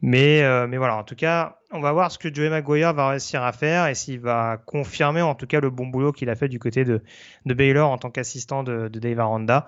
Mais, 0.02 0.42
euh, 0.42 0.68
mais 0.68 0.78
voilà, 0.78 0.96
en 0.96 1.04
tout 1.04 1.16
cas, 1.16 1.58
on 1.72 1.82
va 1.82 1.92
voir 1.92 2.12
ce 2.12 2.18
que 2.18 2.34
Joey 2.34 2.50
Maguire 2.50 2.94
va 2.94 3.10
réussir 3.10 3.44
à 3.44 3.52
faire 3.52 3.88
et 3.88 3.96
s'il 3.96 4.22
va 4.22 4.58
confirmer 4.66 5.22
en 5.22 5.36
tout 5.36 5.48
cas 5.48 5.60
le 5.60 5.70
bon 5.70 5.88
boulot 5.88 6.12
qu'il 6.12 6.30
a 6.30 6.36
fait 6.36 6.48
du 6.48 6.60
côté 6.60 6.86
de, 6.86 7.02
de 7.46 7.54
Baylor 7.54 7.90
en 7.90 7.98
tant 7.98 8.10
qu'assistant 8.10 8.64
de, 8.64 8.88
de 8.88 9.00
Dave 9.00 9.20
Aranda. 9.20 9.68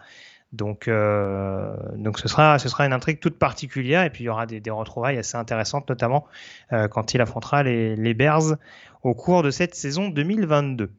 Donc, 0.53 0.87
euh, 0.87 1.75
donc 1.95 2.19
ce, 2.19 2.27
sera, 2.27 2.57
ce 2.57 2.69
sera 2.69 2.85
une 2.85 2.93
intrigue 2.93 3.19
toute 3.19 3.37
particulière 3.37 4.03
et 4.03 4.09
puis 4.09 4.23
il 4.23 4.27
y 4.27 4.29
aura 4.29 4.45
des, 4.45 4.61
des 4.61 4.71
retrouvailles 4.71 5.17
assez 5.17 5.35
intéressantes, 5.35 5.89
notamment 5.89 6.25
euh, 6.71 6.87
quand 6.87 7.13
il 7.13 7.21
affrontera 7.21 7.63
les, 7.63 7.95
les, 7.95 8.13
Bears 8.13 8.55
au 9.03 9.13
cours 9.13 9.43
de 9.43 9.51
cette 9.51 9.75
saison 9.75 10.07
2022. 10.07 10.91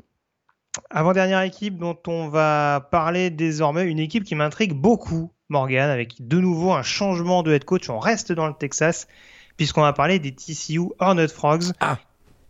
Avant-dernière 0.91 1.41
équipe 1.43 1.79
dont 1.79 1.99
on 2.07 2.29
va 2.29 2.87
parler 2.91 3.31
désormais, 3.31 3.85
une 3.85 3.99
équipe 3.99 4.25
qui 4.25 4.35
m'intrigue 4.35 4.75
beaucoup, 4.75 5.33
Morgan, 5.49 5.89
avec 5.89 6.27
de 6.27 6.39
nouveau 6.39 6.73
un 6.73 6.83
changement 6.83 7.43
de 7.43 7.53
head 7.53 7.65
coach. 7.65 7.89
On 7.89 7.99
reste 7.99 8.33
dans 8.33 8.47
le 8.47 8.55
Texas 8.55 9.09
puisqu'on 9.57 9.83
va 9.83 9.95
parler 9.95 10.19
des 10.19 10.33
TCU 10.33 10.93
Hornet 10.99 11.27
Frogs. 11.27 11.73
Ah. 11.81 11.99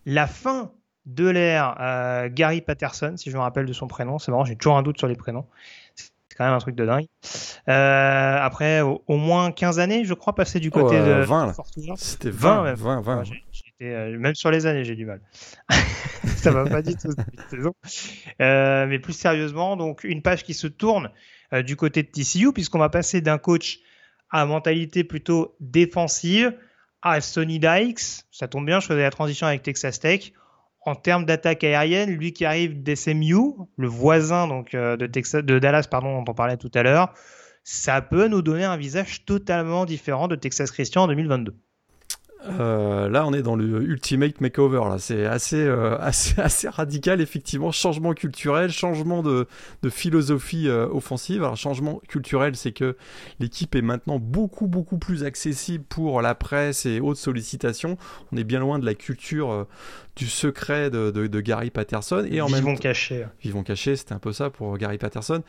La 0.04 0.26
fin 0.26 0.72
de 1.06 1.28
l'ère 1.28 1.76
euh, 1.80 2.28
Gary 2.30 2.60
Patterson, 2.60 3.14
si 3.16 3.30
je 3.30 3.36
me 3.36 3.40
rappelle 3.40 3.66
de 3.66 3.72
son 3.72 3.86
prénom. 3.86 4.18
C'est 4.18 4.30
marrant, 4.30 4.44
j'ai 4.44 4.56
toujours 4.56 4.76
un 4.76 4.82
doute 4.82 4.98
sur 4.98 5.06
les 5.06 5.16
prénoms 5.16 5.46
quand 6.38 6.44
même 6.44 6.54
un 6.54 6.58
truc 6.58 6.76
de 6.76 6.86
dingue. 6.86 7.06
Euh, 7.68 8.36
après, 8.40 8.80
au, 8.80 9.16
moins 9.16 9.50
15 9.50 9.80
années, 9.80 10.04
je 10.04 10.14
crois, 10.14 10.34
passer 10.34 10.60
du 10.60 10.70
côté 10.70 10.96
de 10.98 11.24
20. 11.24 11.52
C'était 11.96 12.30
20, 12.30 12.74
20, 12.74 13.00
20. 13.00 13.24
même 13.80 14.34
sur 14.36 14.50
les 14.50 14.66
années, 14.66 14.84
j'ai 14.84 14.94
du 14.94 15.04
mal. 15.04 15.20
ça 16.36 16.52
va 16.52 16.64
pas 16.64 16.80
du 16.80 16.94
tout 16.94 17.10
cette 17.10 17.50
saison. 17.50 17.74
Euh, 18.40 18.86
mais 18.86 19.00
plus 19.00 19.12
sérieusement, 19.12 19.76
donc 19.76 20.04
une 20.04 20.22
page 20.22 20.44
qui 20.44 20.54
se 20.54 20.68
tourne 20.68 21.10
euh, 21.52 21.62
du 21.62 21.74
côté 21.74 22.04
de 22.04 22.08
TCU, 22.08 22.52
puisqu'on 22.52 22.78
va 22.78 22.88
passer 22.88 23.20
d'un 23.20 23.38
coach 23.38 23.80
à 24.30 24.46
mentalité 24.46 25.02
plutôt 25.02 25.56
défensive 25.58 26.54
à 27.02 27.20
Sonny 27.20 27.58
Dykes. 27.58 28.24
Ça 28.30 28.46
tombe 28.46 28.64
bien, 28.64 28.78
je 28.78 28.86
faisais 28.86 29.02
la 29.02 29.10
transition 29.10 29.46
avec 29.48 29.62
Texas 29.62 29.98
Tech 29.98 30.32
en 30.84 30.94
termes 30.94 31.24
d'attaque 31.24 31.64
aérienne, 31.64 32.10
lui 32.10 32.32
qui 32.32 32.44
arrive 32.44 32.82
d'SMU, 32.82 33.34
le 33.76 33.88
voisin 33.88 34.46
donc 34.46 34.74
euh, 34.74 34.96
de, 34.96 35.06
de 35.06 35.58
Dallas 35.58 35.86
pardon, 35.90 36.22
dont 36.22 36.30
on 36.30 36.34
parlait 36.34 36.56
tout 36.56 36.70
à 36.74 36.82
l'heure, 36.82 37.12
ça 37.64 38.00
peut 38.00 38.28
nous 38.28 38.42
donner 38.42 38.64
un 38.64 38.76
visage 38.76 39.24
totalement 39.24 39.84
différent 39.84 40.28
de 40.28 40.36
Texas 40.36 40.70
Christian 40.70 41.02
en 41.02 41.08
2022. 41.08 41.54
Euh, 42.46 43.08
là, 43.08 43.26
on 43.26 43.32
est 43.32 43.42
dans 43.42 43.56
le 43.56 43.82
ultimate 43.82 44.40
makeover. 44.40 44.80
Là, 44.88 44.98
c'est 44.98 45.26
assez, 45.26 45.60
euh, 45.60 45.98
assez, 46.00 46.40
assez 46.40 46.68
radical 46.68 47.20
effectivement. 47.20 47.72
Changement 47.72 48.14
culturel, 48.14 48.70
changement 48.70 49.22
de, 49.22 49.46
de 49.82 49.90
philosophie 49.90 50.68
euh, 50.68 50.86
offensive. 50.88 51.42
Alors, 51.42 51.56
changement 51.56 52.00
culturel, 52.08 52.54
c'est 52.56 52.72
que 52.72 52.96
l'équipe 53.40 53.74
est 53.74 53.82
maintenant 53.82 54.18
beaucoup, 54.18 54.66
beaucoup 54.66 54.98
plus 54.98 55.24
accessible 55.24 55.84
pour 55.88 56.22
la 56.22 56.34
presse 56.34 56.86
et 56.86 57.00
autres 57.00 57.20
sollicitations. 57.20 57.96
On 58.32 58.36
est 58.36 58.44
bien 58.44 58.60
loin 58.60 58.78
de 58.78 58.86
la 58.86 58.94
culture 58.94 59.66
du 60.16 60.26
secret 60.26 60.90
de, 60.90 61.10
de, 61.10 61.40
Gary 61.40 61.70
Patterson 61.70 62.26
et 62.28 62.40
en 62.40 62.46
Vivons 62.46 62.70
même 62.70 62.78
caché. 62.78 63.26
Vivons 63.40 63.62
cachés, 63.62 63.94
c'était 63.94 64.14
un 64.14 64.18
peu 64.18 64.32
ça 64.32 64.50
pour 64.50 64.76
Gary 64.76 64.98
Patterson. 64.98 65.42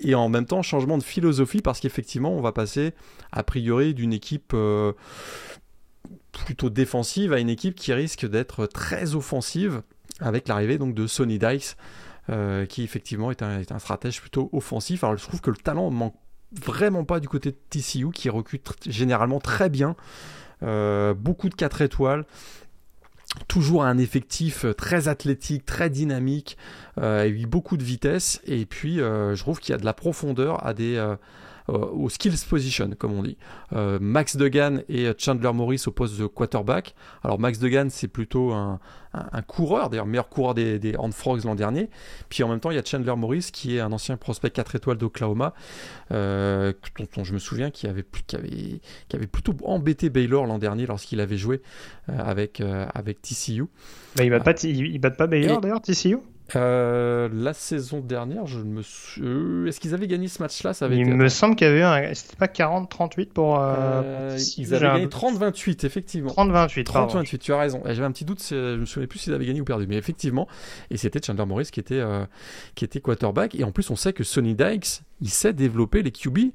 Et 0.00 0.14
en 0.14 0.28
même 0.28 0.46
temps, 0.46 0.62
changement 0.62 0.98
de 0.98 1.02
philosophie 1.02 1.62
parce 1.62 1.80
qu'effectivement, 1.80 2.32
on 2.32 2.40
va 2.40 2.52
passer 2.52 2.92
a 3.30 3.42
priori 3.42 3.94
d'une 3.94 4.12
équipe 4.12 4.54
plutôt 6.32 6.70
défensive 6.70 7.32
à 7.32 7.38
une 7.38 7.48
équipe 7.48 7.74
qui 7.74 7.92
risque 7.92 8.28
d'être 8.28 8.66
très 8.66 9.14
offensive 9.14 9.82
avec 10.20 10.48
l'arrivée 10.48 10.78
donc 10.78 10.94
de 10.94 11.06
Sonny 11.06 11.38
Dice 11.38 11.76
euh, 12.30 12.66
qui 12.66 12.82
effectivement 12.84 13.30
est 13.30 13.42
un, 13.42 13.78
stratège 13.78 14.20
plutôt 14.20 14.48
offensif. 14.52 15.04
Alors 15.04 15.16
je 15.16 15.26
trouve 15.26 15.40
que 15.40 15.50
le 15.50 15.56
talent 15.56 15.90
manque 15.90 16.14
vraiment 16.52 17.04
pas 17.04 17.20
du 17.20 17.28
côté 17.28 17.50
de 17.50 17.56
TCU 17.70 18.10
qui 18.12 18.28
recrute 18.30 18.72
généralement 18.88 19.40
très 19.40 19.68
bien, 19.68 19.96
euh, 20.62 21.14
beaucoup 21.14 21.48
de 21.48 21.54
4 21.54 21.82
étoiles. 21.82 22.24
Toujours 23.48 23.82
un 23.82 23.96
effectif 23.96 24.66
très 24.76 25.08
athlétique, 25.08 25.64
très 25.64 25.88
dynamique, 25.88 26.58
euh, 26.98 27.24
et 27.24 27.46
beaucoup 27.46 27.78
de 27.78 27.82
vitesse. 27.82 28.42
Et 28.44 28.66
puis, 28.66 28.98
je 28.98 29.38
trouve 29.38 29.58
qu'il 29.58 29.72
y 29.72 29.74
a 29.74 29.78
de 29.78 29.86
la 29.86 29.94
profondeur 29.94 30.64
à 30.66 30.74
des, 30.74 30.96
euh, 30.96 31.16
au 31.68 32.08
skills 32.08 32.44
position, 32.48 32.90
comme 32.98 33.12
on 33.12 33.22
dit. 33.22 33.36
Euh, 33.72 33.98
Max 34.00 34.36
Degan 34.36 34.82
et 34.88 35.10
Chandler 35.18 35.52
Morris 35.52 35.82
au 35.86 35.90
poste 35.90 36.18
de 36.18 36.26
quarterback. 36.26 36.94
Alors 37.22 37.38
Max 37.38 37.58
Degan, 37.58 37.88
c'est 37.90 38.08
plutôt 38.08 38.52
un, 38.52 38.80
coureur, 39.46 39.90
d'ailleurs 39.90 40.06
meilleur 40.06 40.28
coureur 40.28 40.54
des, 40.54 40.78
des 40.78 40.96
Horned 40.96 41.14
Frogs 41.14 41.44
l'an 41.44 41.54
dernier. 41.54 41.90
Puis 42.28 42.42
en 42.42 42.48
même 42.48 42.60
temps, 42.60 42.70
il 42.70 42.76
y 42.76 42.78
a 42.78 42.84
Chandler 42.84 43.14
Morris 43.16 43.50
qui 43.52 43.76
est 43.76 43.80
un 43.80 43.92
ancien 43.92 44.16
prospect 44.16 44.50
4 44.50 44.76
étoiles 44.76 44.96
d'Oklahoma, 44.96 45.54
euh, 46.12 46.72
dont, 47.16 47.24
je 47.24 47.34
me 47.34 47.38
souviens 47.38 47.70
qui 47.70 47.86
avait, 47.86 48.04
qui 48.26 48.36
avait, 48.36 48.48
qui 48.48 49.16
avait 49.16 49.26
plutôt 49.26 49.54
embêté 49.64 50.08
Baylor 50.08 50.46
l'an 50.46 50.58
dernier 50.58 50.86
lorsqu'il 50.86 51.20
avait 51.20 51.36
joué 51.36 51.60
avec, 52.08 52.60
avec 52.60 53.20
TCU. 53.20 53.66
Bah, 54.16 54.24
il 54.24 54.30
ne 54.30 54.38
bat, 54.38 54.44
pas, 54.44 55.10
pas 55.10 55.26
Baylor 55.26 55.60
d'ailleurs, 55.60 55.82
TCU 55.82 56.18
euh, 56.56 57.28
la 57.32 57.54
saison 57.54 58.00
dernière, 58.00 58.46
je 58.46 58.60
me 58.60 58.82
suis... 58.82 59.22
Euh, 59.22 59.66
est-ce 59.66 59.80
qu'ils 59.80 59.94
avaient 59.94 60.06
gagné 60.06 60.28
ce 60.28 60.42
match-là 60.42 60.74
ça 60.74 60.86
avait 60.86 60.96
Il 60.96 61.14
me 61.14 61.28
semble 61.28 61.56
qu'il 61.56 61.66
y 61.66 61.70
avait 61.70 61.80
eu 61.80 61.82
un... 61.82 62.14
C'était 62.14 62.36
pas 62.36 62.46
40-38 62.46 63.26
pour... 63.28 63.58
Euh, 63.58 64.38
ils 64.56 64.74
avaient 64.74 64.86
gagné 64.86 65.06
30-28, 65.06 65.86
effectivement. 65.86 66.30
30-28, 66.30 66.84
30-28, 66.84 67.38
tu 67.38 67.52
as 67.52 67.58
raison. 67.58 67.82
J'avais 67.84 68.04
un 68.04 68.12
petit 68.12 68.24
doute, 68.24 68.44
je 68.48 68.76
me 68.76 68.86
souvenais 68.86 69.06
plus 69.06 69.18
s'ils 69.18 69.34
avaient 69.34 69.46
gagné 69.46 69.60
ou 69.60 69.64
perdu. 69.64 69.86
Mais 69.86 69.96
effectivement, 69.96 70.48
et 70.90 70.96
c'était 70.96 71.20
Chandler 71.24 71.46
Morris 71.46 71.68
qui 71.72 71.80
était, 71.80 72.02
qui 72.74 72.84
était 72.84 73.00
quarterback. 73.00 73.54
Et 73.54 73.64
en 73.64 73.72
plus, 73.72 73.90
on 73.90 73.96
sait 73.96 74.12
que 74.12 74.24
Sonny 74.24 74.54
Dykes, 74.54 75.02
il 75.20 75.30
sait 75.30 75.52
développer 75.52 76.02
les 76.02 76.12
QB. 76.12 76.52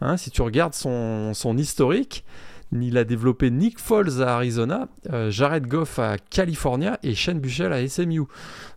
Hein, 0.00 0.16
si 0.16 0.30
tu 0.30 0.42
regardes 0.42 0.74
son, 0.74 1.34
son 1.34 1.56
historique, 1.56 2.24
Il 2.72 2.96
a 2.98 3.04
développé 3.04 3.50
Nick 3.50 3.80
Foles 3.80 4.22
à 4.22 4.36
Arizona, 4.36 4.88
euh, 5.12 5.30
Jared 5.30 5.66
Goff 5.66 5.98
à 5.98 6.18
California 6.18 7.00
et 7.02 7.16
Shane 7.16 7.40
Buchel 7.40 7.72
à 7.72 7.86
SMU. 7.86 8.22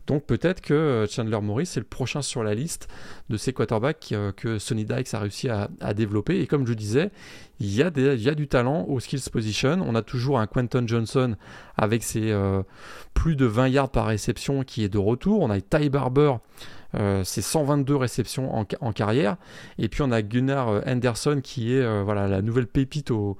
Donc 0.07 0.25
peut-être 0.25 0.61
que 0.61 0.73
euh, 0.73 1.07
Chandler 1.07 1.39
Morris 1.41 1.63
est 1.63 1.77
le 1.77 1.83
prochain 1.83 2.21
sur 2.21 2.43
la 2.43 2.53
liste 2.53 2.87
de 3.29 3.37
ces 3.37 3.53
quarterbacks 3.53 4.09
euh, 4.11 4.31
que 4.31 4.59
Sonny 4.59 4.85
Dykes 4.85 5.13
a 5.13 5.19
réussi 5.19 5.49
à, 5.49 5.69
développer. 5.93 6.41
Et 6.41 6.47
comme 6.47 6.67
je 6.67 6.73
disais, 6.73 7.11
il 7.59 7.73
y, 7.73 7.81
a 7.81 7.89
du 7.89 8.47
talent 8.47 8.85
au 8.87 8.99
skills 8.99 9.29
position. 9.31 9.79
On 9.85 9.95
a 9.95 10.01
toujours 10.01 10.39
un 10.39 10.47
Quentin 10.47 10.85
Johnson 10.85 11.35
avec 11.77 12.03
ses 12.03 12.35
plus 13.13 13.35
de 13.37 13.45
20 13.45 13.69
yards 13.69 13.91
par 13.91 14.07
réception 14.07 14.63
qui 14.63 14.83
est 14.83 14.89
de 14.89 14.97
retour. 14.97 15.41
On 15.41 15.49
a 15.49 15.61
Ty 15.61 15.89
Barber 15.89 16.33
euh, 16.95 17.23
c'est 17.23 17.41
122 17.41 17.95
réceptions 17.95 18.53
en, 18.53 18.91
carrière. 18.93 19.37
Et 19.77 19.89
puis 19.89 20.01
on 20.01 20.11
a 20.11 20.21
Gunnar 20.21 20.83
Henderson 20.85 21.41
qui 21.43 21.73
est 21.73 21.81
euh, 21.81 22.03
voilà, 22.03 22.27
la 22.27 22.41
nouvelle 22.41 22.67
pépite 22.67 23.11
au, 23.11 23.37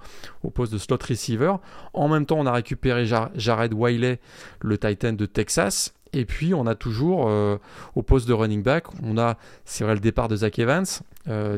poste 0.54 0.74
de 0.74 0.78
slot 0.78 0.98
receiver. 1.08 1.54
En 1.94 2.08
même 2.08 2.26
temps, 2.26 2.40
on 2.40 2.46
a 2.46 2.52
récupéré 2.52 3.06
Jared 3.06 3.74
Wiley, 3.74 4.20
le 4.62 4.78
Titan 4.78 5.14
de 5.14 5.26
Texas. 5.26 5.94
Et 6.14 6.26
puis 6.26 6.54
on 6.54 6.68
a 6.68 6.76
toujours 6.76 7.28
euh, 7.28 7.58
au 7.96 8.04
poste 8.04 8.28
de 8.28 8.34
running 8.34 8.64
back, 8.64 8.86
on 9.04 9.18
a, 9.18 9.38
c'est 9.66 9.84
vrai, 9.84 9.96
le 9.96 10.00
départ 10.00 10.28
de 10.28 10.36
Zach 10.36 10.60
Evans, 10.60 10.86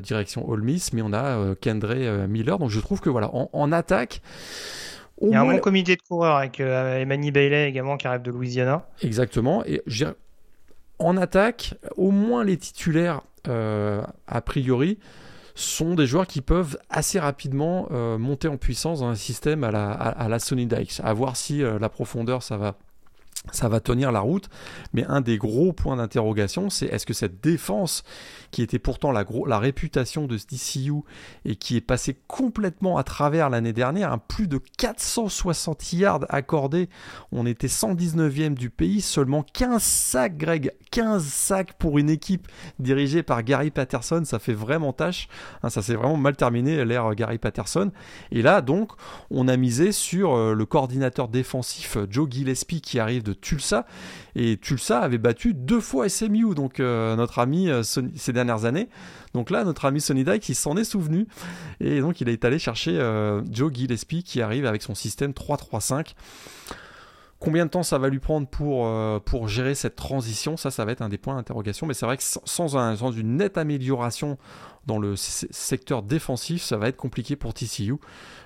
direction 0.02 0.48
Ole 0.48 0.61
Miss, 0.61 0.94
mais 0.94 1.02
on 1.02 1.11
a 1.14 1.56
Kendra 1.60 2.27
Miller. 2.27 2.60
Donc 2.60 2.69
je 2.69 2.80
trouve 2.80 3.02
que 3.02 3.10
voilà, 3.10 3.30
en, 3.34 3.72
attaque, 3.72 4.22
il 5.22 5.30
y 5.30 5.36
a 5.36 5.41
un 5.41 5.45
bon 5.45 5.60
comité 5.60 5.95
de 5.95 6.02
coureurs 6.02 6.38
avec 6.38 6.60
Emmanuel 6.60 7.34
Bailey 7.34 7.69
également 7.69 7.98
qui 7.98 8.07
arrive 8.07 8.22
de 8.22 8.32
Louisiana. 8.32 8.88
Exactement. 9.02 9.64
Et 9.65 9.82
en 10.99 11.18
attaque, 11.18 11.76
au 11.98 12.11
moins 12.11 12.44
les 12.44 12.57
titulaires, 12.57 13.22
euh, 13.48 14.02
a 14.27 14.41
priori, 14.41 14.98
sont 15.56 15.95
des 15.95 16.06
joueurs 16.06 16.27
qui 16.27 16.41
peuvent 16.41 16.77
assez 16.90 17.19
rapidement 17.19 17.88
euh, 17.91 18.18
monter 18.18 18.48
en 18.48 18.57
puissance 18.57 18.99
dans 18.99 19.07
un 19.07 19.15
système 19.15 19.64
à 19.64 19.72
la, 19.72 19.91
à, 19.91 20.27
la 20.27 20.40
Sony 20.40 20.65
Dykes. 20.65 20.99
À 21.03 21.14
voir 21.14 21.38
si 21.38 21.64
euh, 21.64 21.80
la 21.80 21.90
profondeur, 21.90 22.44
ça 22.44 22.57
va 22.57 22.76
ça 23.51 23.69
va 23.69 23.80
tenir 23.80 24.11
la 24.11 24.19
route. 24.19 24.49
Mais 24.93 25.05
un 25.05 25.22
des 25.22 25.38
gros 25.38 25.73
points 25.73 25.97
d'interrogation, 25.97 26.69
c'est 26.69 26.88
est-ce 26.88 27.05
que 27.05 27.13
cette 27.13 27.41
défense, 27.41 28.03
qui 28.51 28.61
était 28.61 28.80
pourtant 28.80 29.11
la, 29.11 29.26
réputation 29.59 30.27
de 30.27 30.38
DCU 30.38 31.01
et 31.45 31.55
qui 31.55 31.77
est 31.77 31.81
passée 31.81 32.17
complètement 32.27 32.97
à 32.97 33.03
travers 33.03 33.49
l'année 33.49 33.73
dernière, 33.73 34.11
un 34.11 34.17
plus 34.17 34.47
de 34.47 34.59
460 34.77 35.93
yards 35.93 36.26
accordés, 36.30 36.89
on 37.31 37.45
était 37.45 37.67
119e 37.67 38.53
du 38.53 38.69
pays, 38.69 39.01
seulement 39.01 39.43
15 39.43 39.81
sacs, 39.81 40.38
Greg, 40.38 40.72
15 40.91 41.23
sacs 41.23 41.73
pour 41.73 41.97
une 41.97 42.09
équipe 42.09 42.47
dirigée 42.80 43.23
par 43.23 43.43
Gary 43.43 43.72
Patterson, 43.72 44.23
ça 44.26 44.39
fait 44.39 44.53
vraiment 44.53 44.93
tâche. 44.93 45.27
Hein, 45.63 45.69
ça 45.69 45.81
s'est 45.81 45.95
vraiment 45.95 46.17
mal 46.17 46.35
terminé 46.35 46.84
l'ère 46.85 47.13
Gary 47.15 47.38
Patterson. 47.38 47.91
Et 48.31 48.41
là, 48.41 48.61
donc, 48.61 48.91
on 49.30 49.47
a 49.47 49.57
misé 49.57 49.91
sur 49.91 50.35
euh, 50.35 50.53
le 50.53 50.65
coordinateur 50.65 51.27
défensif 51.27 51.97
Joe 52.09 52.30
Gillespie 52.30 52.81
qui 52.81 52.99
arrive 52.99 53.23
de 53.23 53.34
Tulsa. 53.35 53.85
Et 54.35 54.57
Tulsa 54.57 54.99
avait 54.99 55.17
battu 55.17 55.53
deux 55.53 55.79
fois 55.79 56.09
SMU, 56.09 56.55
donc 56.55 56.79
euh, 56.79 57.15
notre 57.15 57.39
ami 57.39 57.69
euh, 57.69 57.83
ces 57.83 58.33
dernières 58.33 58.65
années. 58.65 58.89
Donc 59.33 59.49
là, 59.49 59.63
notre 59.63 59.85
ami 59.85 60.01
Sonny 60.01 60.23
Dyke, 60.23 60.49
il 60.49 60.55
s'en 60.55 60.77
est 60.77 60.83
souvenu. 60.83 61.27
Et 61.79 62.01
donc, 62.01 62.21
il 62.21 62.29
est 62.29 62.43
allé 62.45 62.59
chercher 62.59 62.97
euh, 62.99 63.41
Joe 63.51 63.73
Gillespie 63.73 64.23
qui 64.23 64.41
arrive 64.41 64.65
avec 64.65 64.81
son 64.81 64.95
système 64.95 65.31
3-3-5. 65.31 66.13
Combien 67.39 67.65
de 67.65 67.69
temps 67.69 67.83
ça 67.83 67.97
va 67.97 68.09
lui 68.09 68.19
prendre 68.19 68.47
pour, 68.47 69.47
gérer 69.47 69.75
cette 69.75 69.95
transition? 69.95 70.57
Ça, 70.57 70.71
ça 70.71 70.85
va 70.85 70.93
être 70.93 71.01
un 71.01 71.09
des 71.09 71.17
points 71.17 71.35
d'interrogation. 71.35 71.85
Mais 71.85 71.93
c'est 71.93 72.05
vrai 72.05 72.17
que 72.17 72.23
sans, 72.23 72.77
un, 72.77 72.95
sans, 72.95 73.11
une 73.11 73.37
nette 73.37 73.57
amélioration 73.57 74.37
dans 74.87 74.99
le 74.99 75.15
secteur 75.15 76.01
défensif, 76.01 76.63
ça 76.63 76.77
va 76.77 76.87
être 76.87 76.97
compliqué 76.97 77.35
pour 77.35 77.53
TCU 77.53 77.95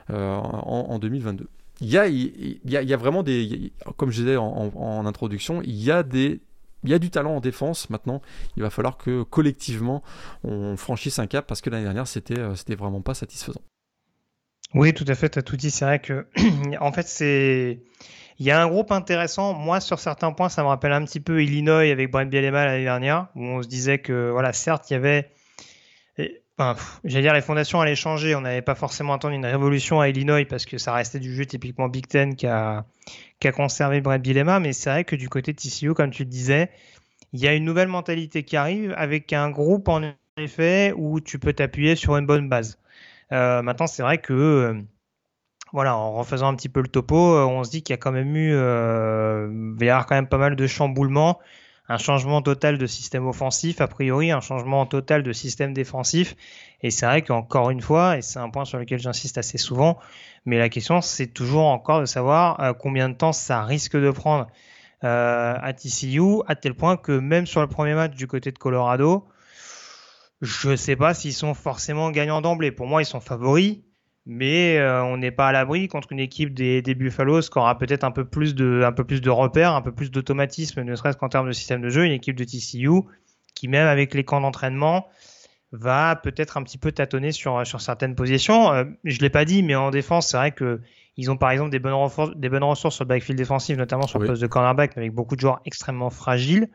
en 0.09 0.99
2022 0.99 1.47
il 1.81 2.59
y 2.65 2.93
a, 2.93 2.97
vraiment 2.97 3.23
des, 3.23 3.71
comme 3.97 4.11
je 4.11 4.21
disais 4.21 4.37
en, 4.37 5.05
introduction, 5.05 5.61
il 5.63 5.75
y 5.75 5.91
a 5.91 6.03
du 6.03 7.09
talent 7.09 7.37
en 7.37 7.39
défense 7.39 7.89
maintenant. 7.89 8.21
Il 8.57 8.63
va 8.63 8.69
falloir 8.69 8.97
que 8.97 9.23
collectivement 9.23 10.03
on 10.43 10.75
franchisse 10.77 11.19
un 11.19 11.27
cap 11.27 11.47
parce 11.47 11.61
que 11.61 11.69
l'année 11.69 11.85
dernière 11.85 12.07
c'était 12.07 12.39
euh, 12.39 12.55
c'était 12.55 12.75
vraiment 12.75 13.01
pas 13.01 13.13
satisfaisant. 13.13 13.61
Oui, 14.73 14.93
tout 14.93 15.05
à 15.07 15.15
fait. 15.15 15.29
Tu 15.29 15.39
as 15.39 15.41
tout 15.41 15.57
dit. 15.57 15.71
C'est 15.71 15.85
vrai 15.85 15.99
que 15.99 16.27
en 16.79 16.91
fait 16.91 17.07
c'est 17.07 17.81
il 18.39 18.45
y 18.45 18.51
a 18.51 18.61
un 18.61 18.67
groupe 18.67 18.91
intéressant. 18.91 19.53
Moi, 19.53 19.81
sur 19.81 19.99
certains 19.99 20.31
points, 20.31 20.47
ça 20.47 20.63
me 20.63 20.67
rappelle 20.67 20.93
un 20.93 21.03
petit 21.03 21.19
peu 21.19 21.43
Illinois 21.43 21.91
avec 21.91 22.09
Brent 22.09 22.25
Bielema 22.25 22.65
l'année 22.65 22.85
dernière, 22.85 23.27
où 23.35 23.43
on 23.43 23.61
se 23.61 23.67
disait 23.67 23.99
que 23.99 24.29
voilà, 24.31 24.53
certes, 24.53 24.89
il 24.89 24.93
y 24.93 24.95
avait 24.95 25.29
j'allais 27.03 27.23
dire 27.23 27.33
les 27.33 27.41
fondations 27.41 27.81
allaient 27.81 27.95
changer. 27.95 28.35
On 28.35 28.41
n'avait 28.41 28.61
pas 28.61 28.75
forcément 28.75 29.13
attendu 29.13 29.35
une 29.35 29.45
révolution 29.45 30.01
à 30.01 30.09
Illinois 30.09 30.45
parce 30.45 30.65
que 30.65 30.77
ça 30.77 30.93
restait 30.93 31.19
du 31.19 31.33
jeu 31.33 31.45
typiquement 31.45 31.87
Big 31.87 32.07
Ten 32.07 32.35
qui 32.35 32.47
a, 32.47 32.85
qui 33.39 33.47
a 33.47 33.51
conservé 33.51 34.01
Brett 34.01 34.21
Bielema. 34.21 34.59
Mais 34.59 34.73
c'est 34.73 34.89
vrai 34.89 35.03
que 35.03 35.15
du 35.15 35.29
côté 35.29 35.53
de 35.53 35.57
TCU, 35.57 35.93
comme 35.93 36.11
tu 36.11 36.23
le 36.23 36.29
disais, 36.29 36.69
il 37.33 37.39
y 37.39 37.47
a 37.47 37.53
une 37.53 37.65
nouvelle 37.65 37.87
mentalité 37.87 38.43
qui 38.43 38.57
arrive 38.57 38.93
avec 38.97 39.33
un 39.33 39.49
groupe 39.49 39.87
en 39.87 40.01
effet 40.37 40.93
où 40.95 41.19
tu 41.19 41.39
peux 41.39 41.53
t'appuyer 41.53 41.95
sur 41.95 42.17
une 42.17 42.25
bonne 42.25 42.49
base. 42.49 42.79
Euh, 43.31 43.61
maintenant, 43.61 43.87
c'est 43.87 44.01
vrai 44.01 44.17
que 44.17 44.33
euh, 44.33 44.81
voilà, 45.71 45.95
en 45.95 46.13
refaisant 46.13 46.47
un 46.47 46.55
petit 46.55 46.69
peu 46.69 46.81
le 46.81 46.87
topo, 46.87 47.35
euh, 47.35 47.45
on 47.45 47.63
se 47.63 47.69
dit 47.69 47.83
qu'il 47.83 47.93
y 47.93 47.95
a 47.95 47.97
quand 47.97 48.11
même 48.11 48.35
eu, 48.35 48.51
il 48.51 49.79
va 49.79 49.85
y 49.85 49.89
avoir 49.89 50.05
quand 50.07 50.15
même 50.15 50.27
pas 50.27 50.37
mal 50.37 50.55
de 50.55 50.67
chamboulements 50.67 51.39
un 51.89 51.97
changement 51.97 52.41
total 52.43 52.77
de 52.77 52.85
système 52.85 53.27
offensif, 53.27 53.81
a 53.81 53.87
priori 53.87 54.31
un 54.31 54.41
changement 54.41 54.85
total 54.85 55.23
de 55.23 55.33
système 55.33 55.73
défensif. 55.73 56.35
Et 56.83 56.91
c'est 56.91 57.07
vrai 57.07 57.23
qu'encore 57.23 57.71
une 57.71 57.81
fois, 57.81 58.17
et 58.17 58.21
c'est 58.21 58.39
un 58.39 58.49
point 58.49 58.63
sur 58.63 58.77
lequel 58.77 58.99
j'insiste 58.99 59.39
assez 59.39 59.57
souvent, 59.57 59.99
mais 60.45 60.59
la 60.59 60.69
question 60.69 61.01
c'est 61.01 61.27
toujours 61.27 61.65
encore 61.65 61.99
de 61.99 62.05
savoir 62.05 62.59
euh, 62.61 62.73
combien 62.73 63.09
de 63.09 63.15
temps 63.15 63.33
ça 63.33 63.63
risque 63.63 63.97
de 63.97 64.11
prendre 64.11 64.47
euh, 65.03 65.55
à 65.59 65.73
TCU, 65.73 66.41
à 66.47 66.55
tel 66.55 66.75
point 66.75 66.95
que 66.95 67.11
même 67.11 67.47
sur 67.47 67.61
le 67.61 67.67
premier 67.67 67.95
match 67.95 68.15
du 68.15 68.27
côté 68.27 68.51
de 68.51 68.59
Colorado, 68.59 69.27
je 70.41 70.69
ne 70.69 70.75
sais 70.75 70.95
pas 70.95 71.13
s'ils 71.13 71.33
sont 71.33 71.53
forcément 71.53 72.11
gagnants 72.11 72.41
d'emblée. 72.41 72.71
Pour 72.71 72.85
moi, 72.85 73.01
ils 73.01 73.05
sont 73.05 73.19
favoris, 73.19 73.79
mais 74.25 74.77
euh, 74.77 75.03
on 75.03 75.17
n'est 75.17 75.31
pas 75.31 75.47
à 75.47 75.51
l'abri 75.51 75.87
contre 75.87 76.11
une 76.11 76.19
équipe 76.19 76.53
des, 76.53 76.81
des 76.81 76.95
Buffaloes 76.95 77.41
qui 77.41 77.57
aura 77.57 77.77
peut-être 77.77 78.03
un 78.03 78.11
peu 78.11 78.25
plus 78.25 78.55
de 78.55 78.83
un 78.85 78.91
peu 78.91 79.03
plus 79.03 79.21
de 79.21 79.29
repères, 79.29 79.73
un 79.73 79.81
peu 79.81 79.91
plus 79.91 80.11
d'automatisme, 80.11 80.83
ne 80.83 80.95
serait-ce 80.95 81.17
qu'en 81.17 81.29
termes 81.29 81.47
de 81.47 81.51
système 81.51 81.81
de 81.81 81.89
jeu, 81.89 82.05
une 82.05 82.11
équipe 82.11 82.35
de 82.35 82.43
TCU 82.43 82.89
qui 83.55 83.67
même 83.67 83.87
avec 83.87 84.13
les 84.13 84.23
camps 84.23 84.41
d'entraînement 84.41 85.07
va 85.71 86.15
peut-être 86.15 86.57
un 86.57 86.63
petit 86.63 86.77
peu 86.77 86.91
tâtonner 86.91 87.31
sur 87.31 87.65
sur 87.65 87.81
certaines 87.81 88.15
positions. 88.15 88.71
Euh, 88.73 88.85
je 89.03 89.19
l'ai 89.19 89.29
pas 89.29 89.45
dit, 89.45 89.63
mais 89.63 89.75
en 89.75 89.91
défense, 89.91 90.27
c'est 90.27 90.37
vrai 90.37 90.51
que 90.51 90.81
ils 91.17 91.29
ont 91.29 91.37
par 91.37 91.51
exemple 91.51 91.71
des 91.71 91.79
bonnes 91.79 91.93
ressources, 91.93 92.35
des 92.35 92.49
bonnes 92.49 92.63
ressources 92.63 92.95
sur 92.95 93.03
le 93.03 93.09
backfield 93.09 93.37
défensif, 93.37 93.77
notamment 93.77 94.07
sur 94.07 94.19
le 94.19 94.27
poste 94.27 94.41
de 94.41 94.47
cornerback, 94.47 94.95
mais 94.95 95.03
avec 95.03 95.13
beaucoup 95.13 95.35
de 95.35 95.41
joueurs 95.41 95.59
extrêmement 95.65 96.09
fragiles. 96.09 96.69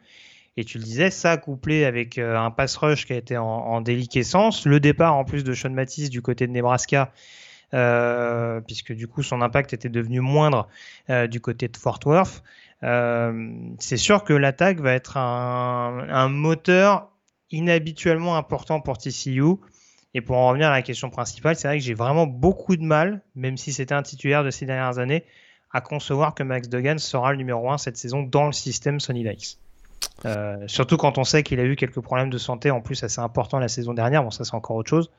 Et 0.57 0.65
tu 0.65 0.79
le 0.79 0.85
disais, 0.85 1.11
ça 1.11 1.37
couplé 1.37 1.85
avec 1.85 2.17
euh, 2.17 2.37
un 2.37 2.51
pass 2.51 2.77
rush 2.77 3.07
qui 3.07 3.13
a 3.13 3.17
été 3.17 3.37
en, 3.37 3.45
en 3.45 3.81
déliquescence, 3.81 4.67
le 4.67 4.79
départ 4.79 5.17
en 5.17 5.25
plus 5.25 5.43
de 5.43 5.53
Sean 5.53 5.71
Matisse 5.71 6.11
du 6.11 6.23
côté 6.23 6.47
de 6.47 6.53
Nebraska, 6.53 7.13
euh, 7.75 8.61
puisque 8.61 8.93
du 8.93 9.09
coup 9.09 9.25
son 9.25 9.43
impact 9.43 9.73
était 9.73 9.89
devenu 9.89 10.21
moindre 10.21 10.69
euh, 11.11 11.27
du 11.27 11.41
côté 11.41 11.67
de 11.67 11.77
Fort 11.77 11.99
Worth. 12.07 12.45
C'est 13.81 13.97
sûr 13.97 14.23
que 14.23 14.33
l'attaque 14.33 14.79
va 14.79 14.93
être 14.93 15.17
un, 15.17 16.29
moteur 16.29 17.11
inhabituellement 17.51 18.37
important 18.37 18.81
pour 18.81 18.99
TCU. 18.99 19.57
Et 20.17 20.21
pour 20.21 20.37
en 20.37 20.49
revenir 20.49 20.69
à 20.69 20.71
la 20.71 20.83
question 20.83 21.11
principale, 21.11 21.57
c'est 21.57 21.67
vrai 21.67 21.79
que 21.79 21.83
j'ai 21.85 21.95
vraiment 21.95 22.29
beaucoup 22.29 22.77
de 22.77 22.85
mal, 22.85 23.23
même 23.35 23.57
si 23.57 23.73
c'était 23.73 23.95
un 23.95 24.03
titulaire 24.03 24.45
de 24.45 24.51
ces 24.51 24.67
dernières 24.67 24.99
années, 24.99 25.25
à 25.73 25.81
concevoir 25.81 26.37
que 26.37 26.45
Max 26.45 26.69
Duggan 26.69 26.99
sera 26.99 27.33
le 27.33 27.39
numéro 27.39 27.69
1 27.71 27.79
cette 27.79 27.97
saison 27.97 28.23
dans 28.23 28.47
le 28.47 28.53
système 28.53 29.01
Sony 29.01 29.25
Likes. 29.25 29.59
Euh, 30.25 30.57
surtout 30.67 30.97
quand 30.97 31.19
on 31.19 31.25
sait 31.25 31.43
qu'il 31.43 31.61
a 31.61 31.65
eu 31.65 31.77
quelques 31.77 32.01
problèmes 32.01 32.31
de 32.31 32.39
santé 32.39 32.71
en 32.71 32.81
plus 32.81 33.03
assez 33.05 33.21
importants 33.21 33.59
la 33.59 33.69
saison 33.69 33.95
dernière. 33.95 34.23
Bon, 34.23 34.31
ça 34.31 34.45
c'est 34.45 34.55
encore 34.55 34.77
autre 34.77 34.91
chose. 34.91 35.11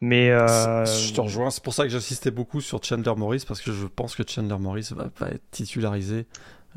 Mais 0.00 0.30
euh... 0.30 0.84
je 0.86 1.12
te 1.12 1.20
rejoins. 1.20 1.50
C'est 1.50 1.62
pour 1.62 1.74
ça 1.74 1.84
que 1.84 1.90
j'insistais 1.90 2.30
beaucoup 2.30 2.60
sur 2.60 2.82
Chandler 2.82 3.14
Morris 3.16 3.44
parce 3.46 3.60
que 3.60 3.70
je 3.70 3.86
pense 3.86 4.16
que 4.16 4.22
Chandler 4.26 4.58
Morris 4.58 4.88
va 4.92 5.10
pas 5.10 5.28
être 5.28 5.50
titularisé 5.50 6.26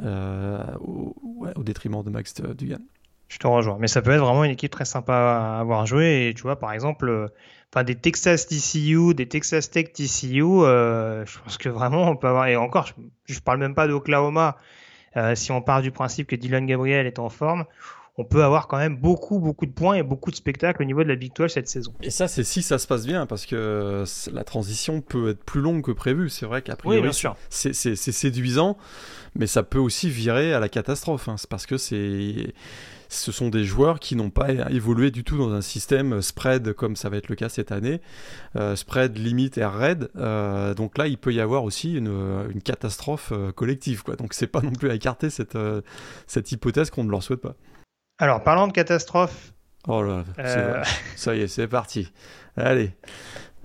euh, 0.04 0.62
au, 0.82 1.16
au, 1.56 1.64
détriment 1.64 2.04
de 2.04 2.10
Max 2.10 2.34
Dugan. 2.34 2.80
Je 3.30 3.38
te 3.38 3.48
rejoins. 3.48 3.78
Mais 3.80 3.88
ça 3.88 4.02
peut 4.02 4.12
être 4.12 4.20
vraiment 4.20 4.44
une 4.44 4.52
équipe 4.52 4.72
très 4.72 4.86
sympa 4.86 5.14
à 5.14 5.60
avoir 5.60 5.86
joué. 5.86 6.28
Et 6.28 6.34
tu 6.34 6.41
vois, 6.41 6.60
par 6.60 6.74
exemple, 6.74 7.32
enfin 7.74 7.84
des 7.86 7.95
Texas 7.95 8.45
TCU, 8.45 9.14
des 9.14 9.28
Texas 9.28 9.72
Tech 9.72 9.94
TCU, 9.94 10.41
je 10.41 11.40
pense 11.40 11.58
que 11.58 11.70
vraiment 11.70 12.10
on 12.10 12.18
peut 12.18 12.28
avoir. 12.28 12.48
Et 12.48 12.58
encore, 12.58 12.88
je, 12.88 12.94
je 13.34 13.40
parle 13.40 13.60
même 13.60 13.74
pas 13.74 13.88
d'Oklahoma. 13.88 14.58
Euh, 15.15 15.35
si 15.35 15.52
on 15.52 15.61
part 15.61 15.81
du 15.81 15.91
principe 15.91 16.27
que 16.27 16.35
Dylan 16.35 16.65
Gabriel 16.65 17.06
est 17.06 17.19
en 17.19 17.30
forme, 17.30 17.65
on 18.18 18.23
peut 18.23 18.44
avoir 18.44 18.68
quand 18.68 18.77
même 18.77 18.95
beaucoup, 18.95 19.40
beaucoup 19.40 19.65
de 19.65 19.72
points 19.72 19.95
et 19.95 20.03
beaucoup 20.03 20.30
de 20.30 20.35
spectacles 20.35 20.84
au 20.84 20.85
niveau 20.85 21.03
de 21.03 21.10
la 21.10 21.15
Big 21.15 21.34
12 21.35 21.52
cette 21.52 21.68
saison. 21.68 21.94
Et 22.02 22.11
ça, 22.11 22.27
c'est 22.27 22.44
si 22.44 22.61
ça 22.61 22.77
se 22.77 22.85
passe 22.85 23.07
bien, 23.07 23.26
parce 23.26 23.45
que 23.48 24.03
la 24.31 24.44
transition 24.44 25.02
peut 25.02 25.30
être 25.30 25.44
plus 25.44 25.61
longue 25.61 25.84
que 25.84 25.91
prévu. 25.91 26.30
C'est 26.30 26.45
vrai 26.45 26.61
qu'à 26.61 26.76
priori, 26.76 27.10
c'est 27.49 27.73
séduisant, 27.95 28.77
mais 29.35 29.48
ça 29.48 29.64
peut 29.64 29.80
aussi 29.80 30.10
virer 30.10 30.53
à 30.53 30.60
la 30.60 30.69
catastrophe. 30.69 31.27
Hein. 31.27 31.38
C'est 31.38 31.49
parce 31.49 31.65
que 31.65 31.77
c'est 31.77 32.53
ce 33.14 33.31
sont 33.31 33.49
des 33.49 33.64
joueurs 33.64 33.99
qui 33.99 34.15
n'ont 34.15 34.30
pas 34.30 34.49
évolué 34.69 35.11
du 35.11 35.23
tout 35.23 35.38
dans 35.38 35.53
un 35.53 35.61
système 35.61 36.22
spread 36.22 36.73
comme 36.73 36.95
ça 36.95 37.10
va 37.10 37.18
être 37.18 37.30
le 37.30 37.35
cas 37.35 37.49
cette 37.49 37.72
année, 37.72 38.02
euh, 38.56 38.76
spread 38.76 39.18
limite 39.18 39.57
air 39.57 39.73
raid. 39.73 40.10
Euh, 40.15 40.73
donc 40.73 40.98
là, 40.98 41.07
il 41.07 41.18
peut 41.18 41.34
y 41.34 41.40
avoir 41.40 41.64
aussi 41.64 41.95
une, 41.95 42.48
une 42.52 42.61
catastrophe 42.61 43.31
euh, 43.31 43.52
collective. 43.52 44.03
Quoi. 44.03 44.15
Donc 44.15 44.34
c'est 44.34 44.48
pas 44.48 44.61
non 44.61 44.72
plus 44.72 44.90
à 44.90 44.95
écarter 44.95 45.30
cette, 45.30 45.57
cette 46.27 46.52
hypothèse 46.52 46.90
qu'on 46.90 47.03
ne 47.03 47.11
leur 47.11 47.23
souhaite 47.23 47.41
pas. 47.41 47.56
Alors, 48.19 48.44
parlant 48.44 48.68
de 48.68 48.73
catastrophe. 48.73 49.53
Oh 49.88 50.02
là, 50.02 50.23
euh, 50.40 50.81
ça 51.15 51.35
y 51.35 51.41
est, 51.41 51.48
c'est 51.48 51.68
parti. 51.68 52.11
Allez, 52.56 52.91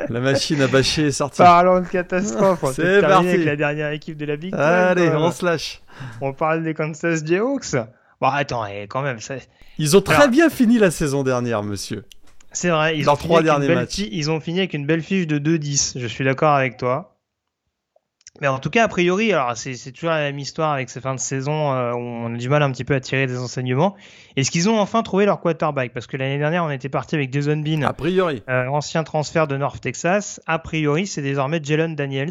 la 0.08 0.20
machine 0.20 0.60
à 0.62 0.66
bâcher 0.66 1.06
est 1.06 1.12
sortie. 1.12 1.38
Parlons 1.38 1.80
de 1.80 1.86
catastrophe. 1.86 2.64
c'est 2.72 3.00
parti. 3.02 3.28
Avec 3.28 3.44
la 3.44 3.56
dernière 3.56 3.92
équipe 3.92 4.16
de 4.16 4.24
la 4.24 4.36
Big 4.36 4.52
Allez, 4.54 5.10
on 5.10 5.30
se 5.30 5.44
lâche. 5.44 5.80
On 6.20 6.32
parle 6.32 6.64
des 6.64 6.74
Kansas 6.74 7.24
Jayhawks. 7.24 7.76
Bon, 8.20 8.28
attends, 8.28 8.66
quand 8.88 9.02
même. 9.02 9.18
Ils 9.78 9.96
ont 9.96 10.00
très 10.00 10.28
bien 10.28 10.50
fini 10.50 10.78
la 10.78 10.90
saison 10.90 11.22
dernière, 11.22 11.62
monsieur. 11.62 12.04
C'est 12.52 12.70
vrai. 12.70 12.98
Ils 12.98 13.08
ont 13.08 13.16
trois 13.16 13.42
derniers 13.42 13.74
matchs. 13.74 13.98
Ils 13.98 14.30
ont 14.30 14.40
fini 14.40 14.58
avec 14.58 14.74
une 14.74 14.86
belle 14.86 15.02
fiche 15.02 15.26
de 15.26 15.38
2-10. 15.38 15.98
Je 15.98 16.06
suis 16.06 16.24
d'accord 16.24 16.54
avec 16.54 16.76
toi. 16.76 17.14
Mais 18.40 18.46
en 18.46 18.58
tout 18.58 18.70
cas, 18.70 18.84
a 18.84 18.88
priori, 18.88 19.32
alors 19.32 19.56
c'est, 19.56 19.74
toujours 19.92 20.10
la 20.10 20.20
même 20.20 20.38
histoire 20.38 20.72
avec 20.72 20.90
ces 20.90 21.00
fins 21.00 21.14
de 21.14 21.20
saison 21.20 21.72
euh, 21.72 21.92
où 21.92 21.98
on 21.98 22.34
a 22.34 22.36
du 22.36 22.48
mal 22.48 22.62
un 22.62 22.70
petit 22.70 22.84
peu 22.84 22.94
à 22.94 23.00
tirer 23.00 23.26
des 23.26 23.38
enseignements. 23.38 23.96
Est-ce 24.36 24.52
qu'ils 24.52 24.68
ont 24.68 24.78
enfin 24.78 25.02
trouvé 25.02 25.24
leur 25.24 25.40
quarterback? 25.40 25.92
Parce 25.92 26.06
que 26.06 26.16
l'année 26.16 26.38
dernière, 26.38 26.62
on 26.62 26.70
était 26.70 26.88
parti 26.88 27.16
avec 27.16 27.32
Jason 27.32 27.56
Bean, 27.56 27.82
a 27.82 27.92
priori, 27.92 28.44
euh, 28.48 28.68
ancien 28.68 29.02
transfert 29.02 29.48
de 29.48 29.56
North 29.56 29.80
Texas. 29.80 30.40
A 30.46 30.60
priori, 30.60 31.08
c'est 31.08 31.22
désormais 31.22 31.60
Jalen 31.62 31.96
Daniels 31.96 32.30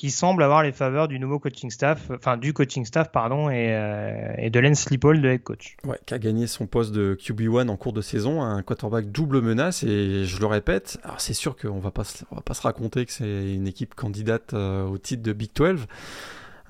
qui 0.00 0.10
semble 0.10 0.42
avoir 0.42 0.62
les 0.62 0.72
faveurs 0.72 1.08
du 1.08 1.18
nouveau 1.18 1.38
coaching 1.38 1.70
staff, 1.70 2.10
enfin 2.10 2.38
du 2.38 2.54
coaching 2.54 2.86
staff, 2.86 3.12
pardon, 3.12 3.50
et, 3.50 3.66
euh, 3.68 4.32
et 4.38 4.48
de 4.48 4.58
Lance 4.58 4.88
Leipold, 4.88 5.20
de 5.20 5.28
head 5.28 5.42
coach. 5.42 5.76
Ouais, 5.84 5.98
qui 6.06 6.14
a 6.14 6.18
gagné 6.18 6.46
son 6.46 6.66
poste 6.66 6.92
de 6.92 7.18
QB1 7.20 7.68
en 7.68 7.76
cours 7.76 7.92
de 7.92 8.00
saison, 8.00 8.40
un 8.40 8.62
quarterback 8.62 9.12
double 9.12 9.42
menace, 9.42 9.82
et 9.82 10.24
je 10.24 10.40
le 10.40 10.46
répète, 10.46 10.98
alors 11.04 11.20
c'est 11.20 11.34
sûr 11.34 11.54
qu'on 11.54 11.68
on 11.68 11.80
va 11.80 11.90
pas 11.90 12.04
se 12.04 12.62
raconter 12.62 13.04
que 13.04 13.12
c'est 13.12 13.54
une 13.54 13.66
équipe 13.66 13.94
candidate 13.94 14.54
euh, 14.54 14.86
au 14.86 14.96
titre 14.96 15.22
de 15.22 15.34
Big 15.34 15.50
12. 15.54 15.86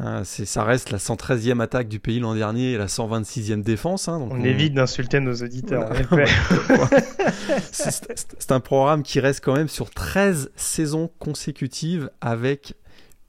Hein, 0.00 0.24
ça 0.24 0.64
reste 0.64 0.90
la 0.90 0.98
113e 0.98 1.60
attaque 1.60 1.86
du 1.86 2.00
pays 2.00 2.18
l'an 2.18 2.34
dernier 2.34 2.72
et 2.72 2.78
la 2.78 2.86
126e 2.86 3.62
défense. 3.62 4.08
Hein, 4.08 4.26
on, 4.28 4.42
évite 4.42 4.74
d'insulter 4.74 5.20
nos 5.20 5.34
auditeurs. 5.34 5.92
c'est 7.70 8.50
un 8.50 8.60
programme 8.60 9.04
qui 9.04 9.20
reste 9.20 9.44
quand 9.44 9.54
même 9.54 9.68
sur 9.68 9.90
13 9.90 10.50
saisons 10.56 11.10
consécutives 11.20 12.10
avec 12.22 12.74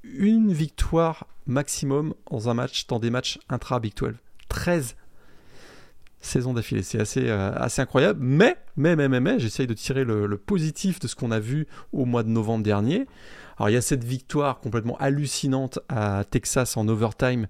une 0.04 0.54
victoire 0.54 1.28
maximum 1.48 2.14
dans 2.30 2.50
un 2.50 2.54
match, 2.54 2.88
dans 2.88 3.00
des 3.00 3.10
matchs 3.10 3.40
intra-Big 3.50 3.94
12. 3.96 4.14
13 4.50 4.96
saisons 6.22 6.54
d'affilée. 6.54 6.84
C'est 6.84 7.00
assez, 7.00 7.30
euh, 7.30 7.54
assez 7.56 7.82
incroyable. 7.82 8.20
Mais, 8.22 8.56
mais, 8.78 8.96
mais, 8.96 9.10
mais, 9.10 9.20
mais 9.20 9.40
j'essaye 9.40 9.68
de 9.68 9.74
tirer 9.74 10.04
le, 10.04 10.38
positif 10.38 11.00
de 11.00 11.08
ce 11.08 11.16
qu'on 11.16 11.32
a 11.32 11.40
vu 11.40 11.68
au 11.92 12.06
mois 12.06 12.24
de 12.24 12.30
novembre 12.30 12.64
dernier. 12.64 13.08
Alors, 13.58 13.70
il 13.70 13.74
y 13.74 13.78
a 13.78 13.82
cette 13.82 14.04
victoire 14.04 14.60
complètement 14.60 14.98
hallucinante 14.98 15.80
à 15.90 16.24
Texas 16.30 16.78
en 16.78 16.88
overtime 16.88 17.48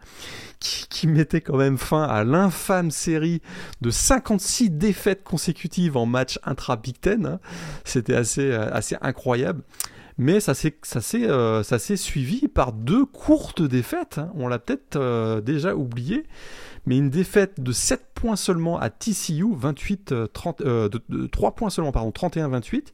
qui, 0.60 1.08
mettait 1.08 1.42
quand 1.42 1.58
même 1.58 1.78
fin 1.78 2.04
à 2.04 2.24
l'infâme 2.24 2.92
série 2.92 3.42
de 3.82 3.90
56 3.90 4.70
défaites 4.70 5.24
consécutives 5.24 5.98
en 5.98 6.06
match 6.06 6.38
intra-Big 6.44 7.00
Ten. 7.00 7.26
Hein. 7.26 7.40
C'était 7.86 8.14
assez, 8.14 8.52
euh, 8.52 8.72
assez 8.72 8.96
incroyable 9.02 9.64
mais 10.22 10.38
euh, 10.38 11.64
ça 11.64 11.80
s'est 11.80 11.98
suivi 11.98 12.48
par 12.48 12.74
deux 12.74 13.06
courtes 13.06 13.64
défaites. 13.64 14.20
Hein. 14.20 14.32
On 14.36 14.48
l'a 14.48 14.60
peut-être 14.60 14.96
euh, 14.96 15.42
déjà 15.42 15.76
oublié, 15.76 16.26
mais 16.86 16.98
une 16.98 17.10
défaite 17.10 17.60
de 17.60 17.72
7 17.72 18.12
points 18.14 18.36
seulement 18.36 18.80
à 18.80 18.90
TCU, 18.90 19.46
28 19.56 20.14
30 20.32 20.62
euh, 20.62 20.90
de, 20.90 21.28
3 21.28 21.56
points 21.56 21.70
seulement 21.70 21.92
pardon, 21.92 22.12
31-28 22.12 22.88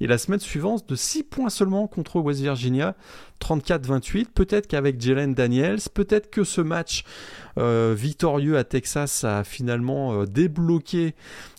et 0.00 0.06
la 0.06 0.18
semaine 0.18 0.40
suivante 0.40 0.88
de 0.88 0.94
6 0.94 1.24
points 1.24 1.50
seulement 1.50 1.86
contre 1.86 2.20
West 2.20 2.40
Virginia, 2.40 2.94
34-28. 3.40 4.26
Peut-être 4.34 4.66
qu'avec 4.66 5.00
Jalen 5.00 5.34
Daniels, 5.34 5.80
peut-être 5.92 6.30
que 6.30 6.44
ce 6.44 6.60
match 6.60 7.04
euh, 7.58 7.94
victorieux 7.96 8.56
à 8.56 8.64
Texas 8.64 9.24
a 9.24 9.42
finalement 9.44 10.12
euh, 10.12 10.26
débloqué 10.26 11.14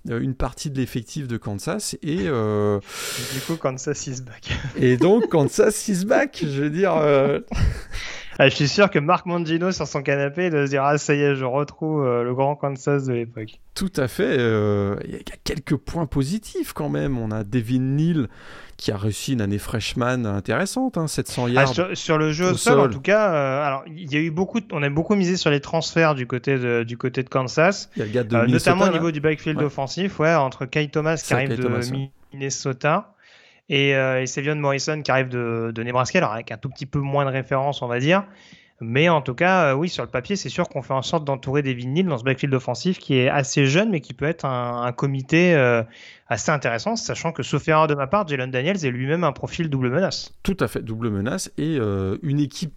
euh, 0.10 0.19
une 0.22 0.35
partie 0.35 0.69
de 0.69 0.77
l'effectif 0.77 1.27
de 1.27 1.38
Kansas 1.38 1.97
et 2.01 2.18
du 2.18 3.41
coup 3.45 3.56
Kansas 3.57 4.07
is 4.07 4.22
back. 4.22 4.51
et 4.77 4.97
donc 4.97 5.30
Kansas 5.30 5.88
is 5.88 6.06
back, 6.06 6.39
je 6.41 6.64
veux 6.64 6.69
dire. 6.69 6.93
Ah, 8.40 8.49
je 8.49 8.56
suis 8.56 8.68
sûr 8.68 8.90
que 8.90 8.99
Marc 8.99 9.26
Mangino 9.26 9.72
sur 9.72 9.86
son 9.86 10.02
canapé 10.02 10.49
doit 10.49 10.66
se 10.66 10.72
dire 10.72 10.84
ah 10.84 10.98
ça 10.98 11.14
y 11.14 11.22
est 11.22 11.36
je 11.36 11.45
retrouve 11.45 12.06
le 12.06 12.34
grand 12.34 12.56
Kansas 12.56 13.06
de 13.06 13.14
l'époque. 13.14 13.60
Tout 13.76 13.91
à 13.98 14.07
fait. 14.07 14.36
Il 14.36 15.11
y 15.11 15.16
a 15.16 15.38
quelques 15.44 15.76
points 15.76 16.06
positifs 16.06 16.74
quand 16.74 16.90
même. 16.90 17.18
On 17.18 17.32
a 17.32 17.44
Devin 17.44 17.80
Neal 17.80 18.28
qui 18.80 18.94
a 18.94 18.98
réussi 18.98 19.34
une 19.34 19.41
année 19.41 19.57
freshman 19.57 20.26
intéressante, 20.26 20.98
hein, 20.98 21.07
700 21.07 21.45
ah, 21.45 21.49
yards. 21.49 21.98
sur, 21.98 22.18
le 22.18 22.32
jeu 22.32 22.52
au 22.52 22.53
sol, 22.56 22.80
en 22.80 22.90
tout 22.90 23.02
cas, 23.02 23.30
euh, 23.30 23.61
alors 23.61 23.84
il 23.88 24.11
y 24.11 24.16
a 24.16 24.22
eu 24.22 24.32
beaucoup, 24.32 24.61
on 24.72 24.82
a 24.82 24.90
beaucoup 24.90 25.16
misé 25.16 25.36
sur 25.36 25.52
les 25.52 25.60
transferts 25.60 26.16
du 26.16 26.26
côté 26.26 26.57
de, 26.57 26.84
du 26.84 26.98
côté 26.98 27.22
de 27.22 27.30
Kansas, 27.30 27.90
il 27.98 27.99
y 27.99 28.02
a 28.03 28.06
le 28.06 28.11
gars 28.11 28.24
de 28.24 28.36
euh, 28.36 28.48
notamment 28.48 28.86
au 28.86 28.91
niveau 28.91 29.11
du 29.11 29.20
backfield 29.20 29.61
offensif, 29.61 30.20
ouais, 30.20 30.34
entre 30.34 30.66
Kai 30.66 30.88
Thomas 30.88 31.22
qui 31.24 31.34
arrive 31.34 31.60
de 31.60 31.70
Minnesota 32.34 33.14
et, 33.70 33.96
euh, 33.96 34.26
et 34.26 34.56
Morrison 34.56 35.02
qui 35.02 35.12
arrive 35.12 35.30
de, 35.30 35.74
Nebraska, 35.84 36.20
alors 36.20 36.34
avec 36.34 36.52
un 36.52 36.58
tout 36.58 36.70
petit 36.70 36.86
peu 36.86 37.00
moins 37.00 37.26
de 37.26 37.32
référence, 37.32 37.82
on 37.82 37.88
va 37.88 38.00
dire. 38.00 38.24
Mais 38.82 39.10
en 39.10 39.22
tout 39.22 39.34
cas, 39.34 39.72
euh, 39.72 39.74
oui, 39.74 39.90
sur 39.90 40.04
le 40.04 40.10
papier, 40.10 40.36
c'est 40.36 40.50
sûr 40.50 40.70
qu'on 40.70 40.82
fait 40.82 40.94
en 40.94 41.02
sorte 41.02 41.26
d'entourer 41.26 41.62
des 41.62 41.74
vinyles 41.74 42.08
dans 42.08 42.18
ce 42.18 42.24
backfield 42.24 42.54
offensif 42.54 42.98
qui 42.98 43.18
est 43.18 43.30
assez 43.30 43.66
jeune, 43.66 43.90
mais 43.90 44.00
qui 44.00 44.14
peut 44.14 44.26
être 44.26 44.46
un, 44.46 44.91
comité 44.94 45.54
euh, 45.54 45.84
assez 46.28 46.50
intéressant, 46.52 46.96
sachant 46.96 47.32
que, 47.32 47.44
sauf 47.44 47.68
erreur 47.68 47.88
de 47.88 47.96
ma 47.96 48.08
part, 48.08 48.28
Jalen 48.28 48.52
Daniels 48.52 48.86
est 48.86 48.91
lui-même 48.91 49.24
un 49.24 49.34
profil 49.34 49.70
double 49.70 49.90
menace. 49.90 50.34
Tout 50.44 50.58
à 50.62 50.68
fait, 50.68 50.82
double 50.82 51.10
menace, 51.10 51.52
et 51.58 51.78
euh, 51.78 52.18
une 52.24 52.40
équipe 52.40 52.74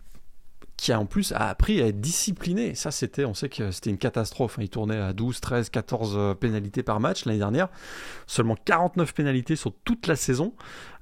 qui 0.82 0.92
a 0.92 0.98
en 0.98 1.06
plus 1.06 1.32
a 1.32 1.48
appris 1.48 1.80
à 1.80 1.86
être 1.86 2.00
discipliné. 2.00 2.74
Ça, 2.74 2.90
c'était, 2.90 3.24
on 3.24 3.34
sait 3.34 3.48
que 3.48 3.70
c'était 3.70 3.90
une 3.90 3.98
catastrophe. 3.98 4.59
Hein. 4.59 4.62
Il 4.62 4.68
tournait 4.68 4.98
à 4.98 5.12
12, 5.12 5.40
13, 5.40 5.70
14 5.70 6.36
pénalités 6.40 6.82
par 6.82 6.98
match 6.98 7.24
l'année 7.24 7.38
dernière. 7.38 7.68
Seulement 8.26 8.56
49 8.64 9.14
pénalités 9.14 9.56
sur 9.56 9.72
toute 9.84 10.06
la 10.06 10.16
saison. 10.16 10.54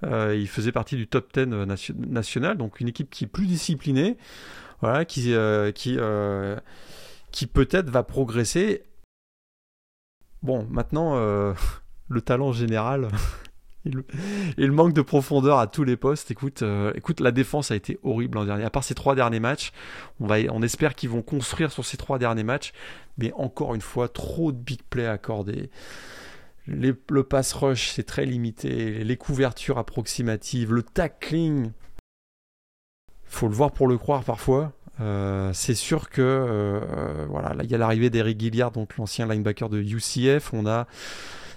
il 0.02 0.48
faisait 0.48 0.72
partie 0.72 0.96
du 0.96 1.06
top 1.06 1.32
10 1.32 1.46
national. 1.96 2.58
Donc 2.58 2.80
une 2.80 2.88
équipe 2.88 3.10
qui 3.10 3.24
est 3.24 3.28
plus 3.28 3.46
disciplinée 3.46 4.18
voilà, 4.80 5.04
qui, 5.04 5.34
euh, 5.34 5.72
qui, 5.72 5.96
euh, 5.98 6.56
qui 7.32 7.46
peut-être 7.46 7.90
va 7.90 8.02
progresser. 8.02 8.84
Bon, 10.42 10.66
maintenant, 10.70 11.16
euh, 11.16 11.52
le 12.08 12.20
talent 12.20 12.52
général 12.52 13.08
le, 13.84 14.72
manque 14.72 14.92
de 14.92 15.02
profondeur 15.02 15.58
à 15.58 15.66
tous 15.66 15.84
les 15.84 15.96
postes. 15.96 16.30
Écoute, 16.30 16.62
écoute, 16.94 17.20
la 17.20 17.30
défense 17.30 17.70
a 17.70 17.76
été 17.76 17.98
horrible 18.02 18.38
l'an 18.38 18.44
dernier. 18.44 18.64
À 18.64 18.70
part 18.70 18.84
ces 18.84 18.94
trois 18.94 19.14
derniers 19.14 19.40
matchs, 19.40 19.72
on, 20.20 20.26
va, 20.26 20.36
on 20.50 20.62
espère 20.62 20.94
qu'ils 20.94 21.10
vont 21.10 21.22
construire 21.22 21.72
sur 21.72 21.84
ces 21.84 21.96
trois 21.96 22.18
derniers 22.18 22.44
matchs. 22.44 22.72
Mais 23.18 23.32
encore 23.34 23.74
une 23.74 23.80
fois, 23.80 24.08
trop 24.08 24.52
de 24.52 24.58
big 24.58 24.82
play 24.82 25.06
accordés. 25.06 25.70
le 26.66 27.22
pass 27.22 27.52
rush, 27.52 27.90
c'est 27.90 28.04
très 28.04 28.26
limité. 28.26 29.02
Les 29.04 29.16
couvertures 29.16 29.78
approximatives, 29.78 30.72
le 30.72 30.82
tackling, 30.82 31.72
faut 33.30 33.48
le 33.48 33.54
voir 33.54 33.70
pour 33.70 33.86
le 33.86 33.96
croire 33.96 34.24
parfois. 34.24 34.72
Euh, 35.00 35.52
c'est 35.54 35.74
sûr 35.74 36.10
que 36.10 36.20
euh, 36.20 37.26
voilà, 37.30 37.54
là 37.54 37.64
il 37.64 37.70
y 37.70 37.74
a 37.74 37.78
l'arrivée 37.78 38.10
d'Eric 38.10 38.38
Gilliard, 38.38 38.70
donc 38.70 38.96
l'ancien 38.98 39.26
linebacker 39.26 39.70
de 39.70 39.80
UCF. 39.80 40.52
On 40.52 40.66
a 40.66 40.86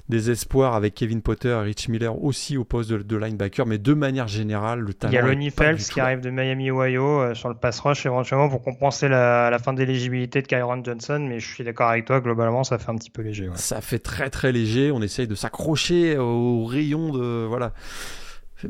des 0.09 0.31
espoirs 0.31 0.75
avec 0.75 0.95
Kevin 0.95 1.21
Potter 1.21 1.49
et 1.49 1.61
Rich 1.61 1.88
Miller 1.88 2.21
aussi 2.21 2.57
au 2.57 2.65
poste 2.65 2.91
de, 2.91 3.17
linebacker, 3.17 3.65
mais 3.65 3.77
de 3.77 3.93
manière 3.93 4.27
générale, 4.27 4.80
le 4.80 4.93
talent. 4.93 5.11
Il 5.11 5.15
y 5.15 5.17
a 5.17 5.21
Lonnie 5.21 5.49
Phelps 5.49 5.89
qui 5.89 5.99
arrive 5.99 6.19
de 6.19 6.30
Miami, 6.30 6.71
Ohio, 6.71 7.21
euh, 7.21 7.34
sur 7.34 7.49
le 7.49 7.55
pass 7.55 7.80
rush 7.80 8.05
éventuellement 8.05 8.49
pour 8.49 8.61
compenser 8.61 9.07
la, 9.07 9.49
la 9.49 9.59
fin 9.59 9.73
d'éligibilité 9.73 10.41
de 10.41 10.47
Kyron 10.47 10.84
Johnson, 10.84 11.25
mais 11.27 11.39
je 11.39 11.47
suis 11.47 11.63
d'accord 11.63 11.89
avec 11.89 12.05
toi, 12.05 12.19
globalement, 12.19 12.63
ça 12.63 12.77
fait 12.77 12.89
un 12.89 12.95
petit 12.95 13.11
peu 13.11 13.21
léger. 13.21 13.49
Ça 13.55 13.81
fait 13.81 13.99
très 13.99 14.30
très 14.30 14.51
léger. 14.51 14.91
On 14.91 15.01
essaye 15.01 15.27
de 15.27 15.35
s'accrocher 15.35 16.17
au 16.17 16.65
rayon 16.65 17.11
de 17.11 17.45
voilà 17.45 17.73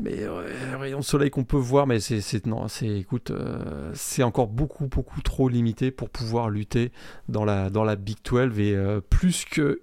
mais 0.00 0.22
euh, 0.22 0.44
rayon 0.78 1.00
de 1.00 1.04
soleil 1.04 1.30
qu'on 1.30 1.44
peut 1.44 1.56
voir, 1.56 1.86
mais 1.86 2.00
c'est 2.00 2.46
non, 2.46 2.68
c'est 2.68 2.88
écoute, 2.88 3.30
euh, 3.30 3.90
c'est 3.94 4.22
encore 4.22 4.48
beaucoup 4.48 4.86
beaucoup 4.86 5.20
trop 5.22 5.48
limité 5.48 5.90
pour 5.90 6.10
pouvoir 6.10 6.50
lutter 6.50 6.92
dans 7.28 7.44
la 7.44 7.70
dans 7.70 7.84
la 7.84 7.96
Big 7.96 8.18
12 8.24 8.58
et 8.58 8.74
euh, 8.74 9.00
plus 9.00 9.44
que 9.44 9.82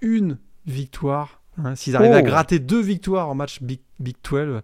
une 0.00 0.38
victoire. 0.66 1.40
Hein, 1.58 1.74
S'ils 1.74 1.96
arrivent 1.96 2.12
à 2.12 2.20
oh. 2.20 2.24
gratter 2.24 2.58
deux 2.58 2.80
victoires 2.80 3.28
en 3.28 3.34
match 3.34 3.62
Big, 3.62 3.80
Big 4.00 4.16
12, 4.28 4.62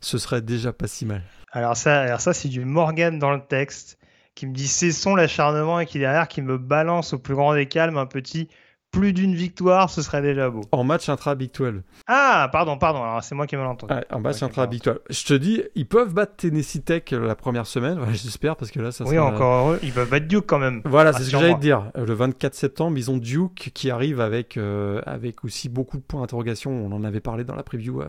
ce 0.00 0.18
serait 0.18 0.40
déjà 0.40 0.72
pas 0.72 0.86
si 0.86 1.04
mal. 1.04 1.22
Alors 1.52 1.76
ça, 1.76 2.00
alors 2.02 2.20
ça 2.20 2.32
c'est 2.32 2.48
du 2.48 2.64
Morgan 2.64 3.18
dans 3.18 3.32
le 3.32 3.40
texte 3.40 3.98
qui 4.34 4.46
me 4.46 4.54
dit 4.54 4.68
cessons 4.68 5.14
l'acharnement 5.14 5.80
et 5.80 5.86
qui 5.86 5.98
derrière 5.98 6.28
qui 6.28 6.40
me 6.40 6.56
balance 6.56 7.12
au 7.12 7.18
plus 7.18 7.34
grand 7.34 7.54
des 7.54 7.66
calmes 7.66 7.98
un 7.98 8.06
petit 8.06 8.48
plus 8.90 9.12
d'une 9.12 9.34
victoire, 9.34 9.88
ce 9.90 10.02
serait 10.02 10.22
déjà 10.22 10.50
beau. 10.50 10.62
En 10.72 10.84
match 10.84 11.08
intra-Big 11.08 11.52
12. 11.54 11.82
Ah, 12.06 12.48
pardon, 12.50 12.76
pardon, 12.76 13.02
alors 13.02 13.22
c'est 13.22 13.34
moi 13.34 13.46
qui 13.46 13.54
ai 13.54 13.58
mal 13.58 13.68
entendu. 13.68 13.94
en 14.10 14.20
match 14.20 14.42
intra-Big 14.42 14.82
12. 14.82 14.98
Je 15.10 15.24
te 15.24 15.34
dis, 15.34 15.62
ils 15.74 15.86
peuvent 15.86 16.12
battre 16.12 16.34
Tennessee 16.36 16.84
Tech 16.84 17.04
la 17.12 17.34
première 17.36 17.66
semaine, 17.66 17.98
j'espère, 18.12 18.56
parce 18.56 18.70
que 18.70 18.80
là, 18.80 18.90
ça 18.92 19.04
Oui, 19.04 19.18
encore 19.18 19.66
heureux, 19.66 19.78
ils 19.82 19.92
peuvent 19.92 20.10
battre 20.10 20.26
Duke 20.26 20.46
quand 20.46 20.58
même. 20.58 20.82
Voilà, 20.84 21.12
c'est 21.12 21.22
ce 21.22 21.30
que 21.30 21.38
j'allais 21.38 21.54
te 21.54 21.60
dire. 21.60 21.90
Le 21.94 22.12
24 22.12 22.54
septembre, 22.54 22.98
ils 22.98 23.10
ont 23.10 23.16
Duke 23.16 23.70
qui 23.74 23.90
arrive 23.90 24.20
avec, 24.20 24.56
euh, 24.56 25.00
avec 25.06 25.44
aussi 25.44 25.68
beaucoup 25.68 25.96
de 25.96 26.02
points 26.02 26.20
d'interrogation. 26.20 26.70
On 26.72 26.92
en 26.92 27.04
avait 27.04 27.20
parlé 27.20 27.44
dans 27.44 27.54
la 27.54 27.62
preview 27.62 28.02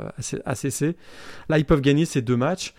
ACC. 0.46 0.96
Là, 1.50 1.58
ils 1.58 1.66
peuvent 1.66 1.82
gagner 1.82 2.06
ces 2.06 2.22
deux 2.22 2.38
matchs. 2.38 2.74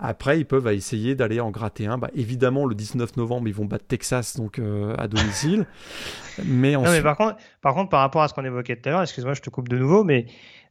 Après, 0.00 0.38
ils 0.38 0.44
peuvent 0.46 0.68
essayer 0.68 1.16
d'aller 1.16 1.40
en 1.40 1.50
gratter 1.50 1.86
un. 1.86 1.98
Bah, 1.98 2.10
évidemment, 2.14 2.66
le 2.66 2.76
19 2.76 3.16
novembre, 3.16 3.48
ils 3.48 3.54
vont 3.54 3.64
battre 3.64 3.86
Texas 3.86 4.36
donc 4.36 4.60
euh, 4.60 4.94
à 4.96 5.08
domicile. 5.08 5.66
mais, 6.44 6.72
non, 6.72 6.82
mais 6.82 7.02
par 7.02 7.16
contre, 7.16 7.36
par 7.62 7.74
contre, 7.74 7.90
par 7.90 8.00
rapport 8.00 8.22
à 8.22 8.28
ce 8.28 8.34
qu'on 8.34 8.44
évoquait 8.44 8.76
tout 8.76 8.88
à 8.88 8.92
l'heure, 8.92 9.02
excuse-moi, 9.02 9.34
je 9.34 9.40
te 9.40 9.50
coupe 9.50 9.68
de 9.68 9.76
nouveau, 9.76 10.04
mais 10.04 10.26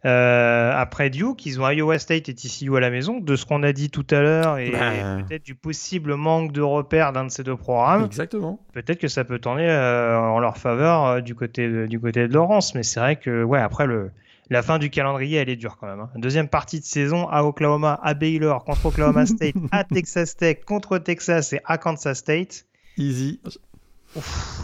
euh, 0.05 0.71
après 0.73 1.09
Duke, 1.09 1.45
ils 1.45 1.59
ont 1.59 1.69
Iowa 1.69 1.99
State 1.99 2.29
et 2.29 2.35
TCU 2.35 2.77
à 2.77 2.79
la 2.79 2.89
maison. 2.89 3.19
De 3.19 3.35
ce 3.35 3.45
qu'on 3.45 3.63
a 3.63 3.73
dit 3.73 3.89
tout 3.89 4.07
à 4.11 4.21
l'heure 4.21 4.59
et, 4.59 4.71
bah. 4.71 5.17
peut-être 5.27 5.43
du 5.43 5.55
possible 5.55 6.15
manque 6.15 6.53
de 6.53 6.61
repères 6.61 7.11
d'un 7.11 7.25
de 7.25 7.31
ces 7.31 7.43
deux 7.43 7.57
programmes. 7.57 8.05
Exactement. 8.05 8.61
Peut-être 8.71 8.99
que 8.99 9.09
ça 9.09 9.25
peut 9.25 9.39
tourner 9.39 9.67
euh, 9.69 10.17
en 10.17 10.39
leur 10.39 10.57
faveur 10.57 11.21
du 11.21 11.35
côté 11.35 11.67
de, 11.67 11.85
du 11.85 11.99
côté 11.99 12.29
de 12.29 12.33
Laurence, 12.33 12.75
mais 12.75 12.83
c'est 12.83 13.01
vrai 13.01 13.17
que 13.17 13.43
ouais, 13.43 13.59
après 13.59 13.87
le 13.87 14.11
la 14.49 14.61
fin 14.61 14.79
du 14.79 14.89
calendrier, 14.89 15.37
elle 15.37 15.49
est 15.49 15.55
dure 15.55 15.77
quand 15.77 15.87
même. 15.87 15.99
Hein. 15.99 16.09
Deuxième 16.15 16.47
partie 16.47 16.79
de 16.79 16.85
saison 16.85 17.27
à 17.29 17.43
Oklahoma, 17.43 17.99
à 18.01 18.13
Baylor, 18.13 18.63
contre 18.63 18.87
Oklahoma 18.87 19.25
State, 19.25 19.55
à 19.71 19.83
Texas 19.83 20.35
Tech, 20.35 20.63
contre 20.65 20.97
Texas 20.97 21.53
et 21.53 21.59
à 21.65 21.77
Kansas 21.77 22.17
State. 22.17 22.65
Easy 22.97 23.39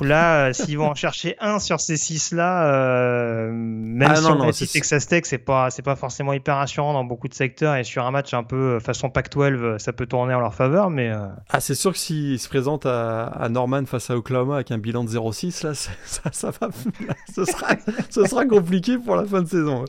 là, 0.02 0.48
euh, 0.48 0.54
s'ils 0.54 0.78
vont 0.78 0.88
en 0.88 0.96
chercher 0.96 1.36
un 1.40 1.60
sur 1.60 1.80
ces 1.80 1.98
six-là, 1.98 2.74
euh, 2.74 3.52
même 3.52 4.12
ah, 4.12 4.16
si 4.16 4.24
non, 4.24 4.52
Texas 4.52 5.08
Tech, 5.08 5.24
c'est 5.26 5.38
pas, 5.38 5.70
c'est 5.70 5.82
pas 5.82 5.96
forcément 5.96 6.34
hyper 6.34 6.56
rassurant 6.56 6.94
dans 6.94 7.04
beaucoup 7.04 7.28
de 7.28 7.34
secteurs 7.34 7.76
et 7.76 7.84
sur 7.84 8.06
un 8.06 8.12
match 8.12 8.34
un 8.34 8.44
peu 8.44 8.76
euh, 8.76 8.80
façon 8.80 9.10
Pac-12, 9.10 9.78
ça 9.80 9.94
peut 9.94 10.06
tourner 10.06 10.34
en 10.34 10.40
leur 10.40 10.54
faveur, 10.54 10.90
mais. 10.90 11.12
Ah, 11.50 11.60
c'est 11.60 11.76
sûr 11.76 11.92
que 11.92 12.00
s'ils 12.00 12.40
se 12.40 12.50
présentent 12.50 12.86
à, 12.86 13.48
Norman 13.50 13.86
face 13.86 14.10
à 14.10 14.18
Oklahoma 14.18 14.56
avec 14.56 14.72
un 14.72 14.78
bilan 14.78 15.04
de 15.04 15.10
0-6, 15.10 15.66
là, 15.66 15.74
ça, 15.74 15.92
ça 16.32 16.52
va, 16.52 16.70
ce 17.36 17.46
sera, 17.46 17.76
ce 18.10 18.26
sera 18.26 18.46
compliqué 18.46 18.98
pour 18.98 19.16
la 19.16 19.26
fin 19.26 19.42
de 19.42 19.48
saison. 19.48 19.86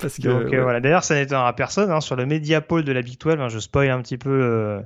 Parce 0.00 0.16
que, 0.18 0.56
voilà. 0.60 0.80
D'ailleurs, 0.80 1.04
ça 1.04 1.14
n'étonnera 1.14 1.54
personne. 1.54 1.90
Hein, 1.90 2.00
sur 2.00 2.16
le 2.16 2.26
Media 2.26 2.60
Poll 2.60 2.84
de 2.84 2.92
la 2.92 3.02
Big 3.02 3.18
12, 3.18 3.36
hein, 3.38 3.48
je 3.48 3.58
spoil 3.58 3.90
un 3.90 4.00
petit 4.02 4.18
peu 4.18 4.82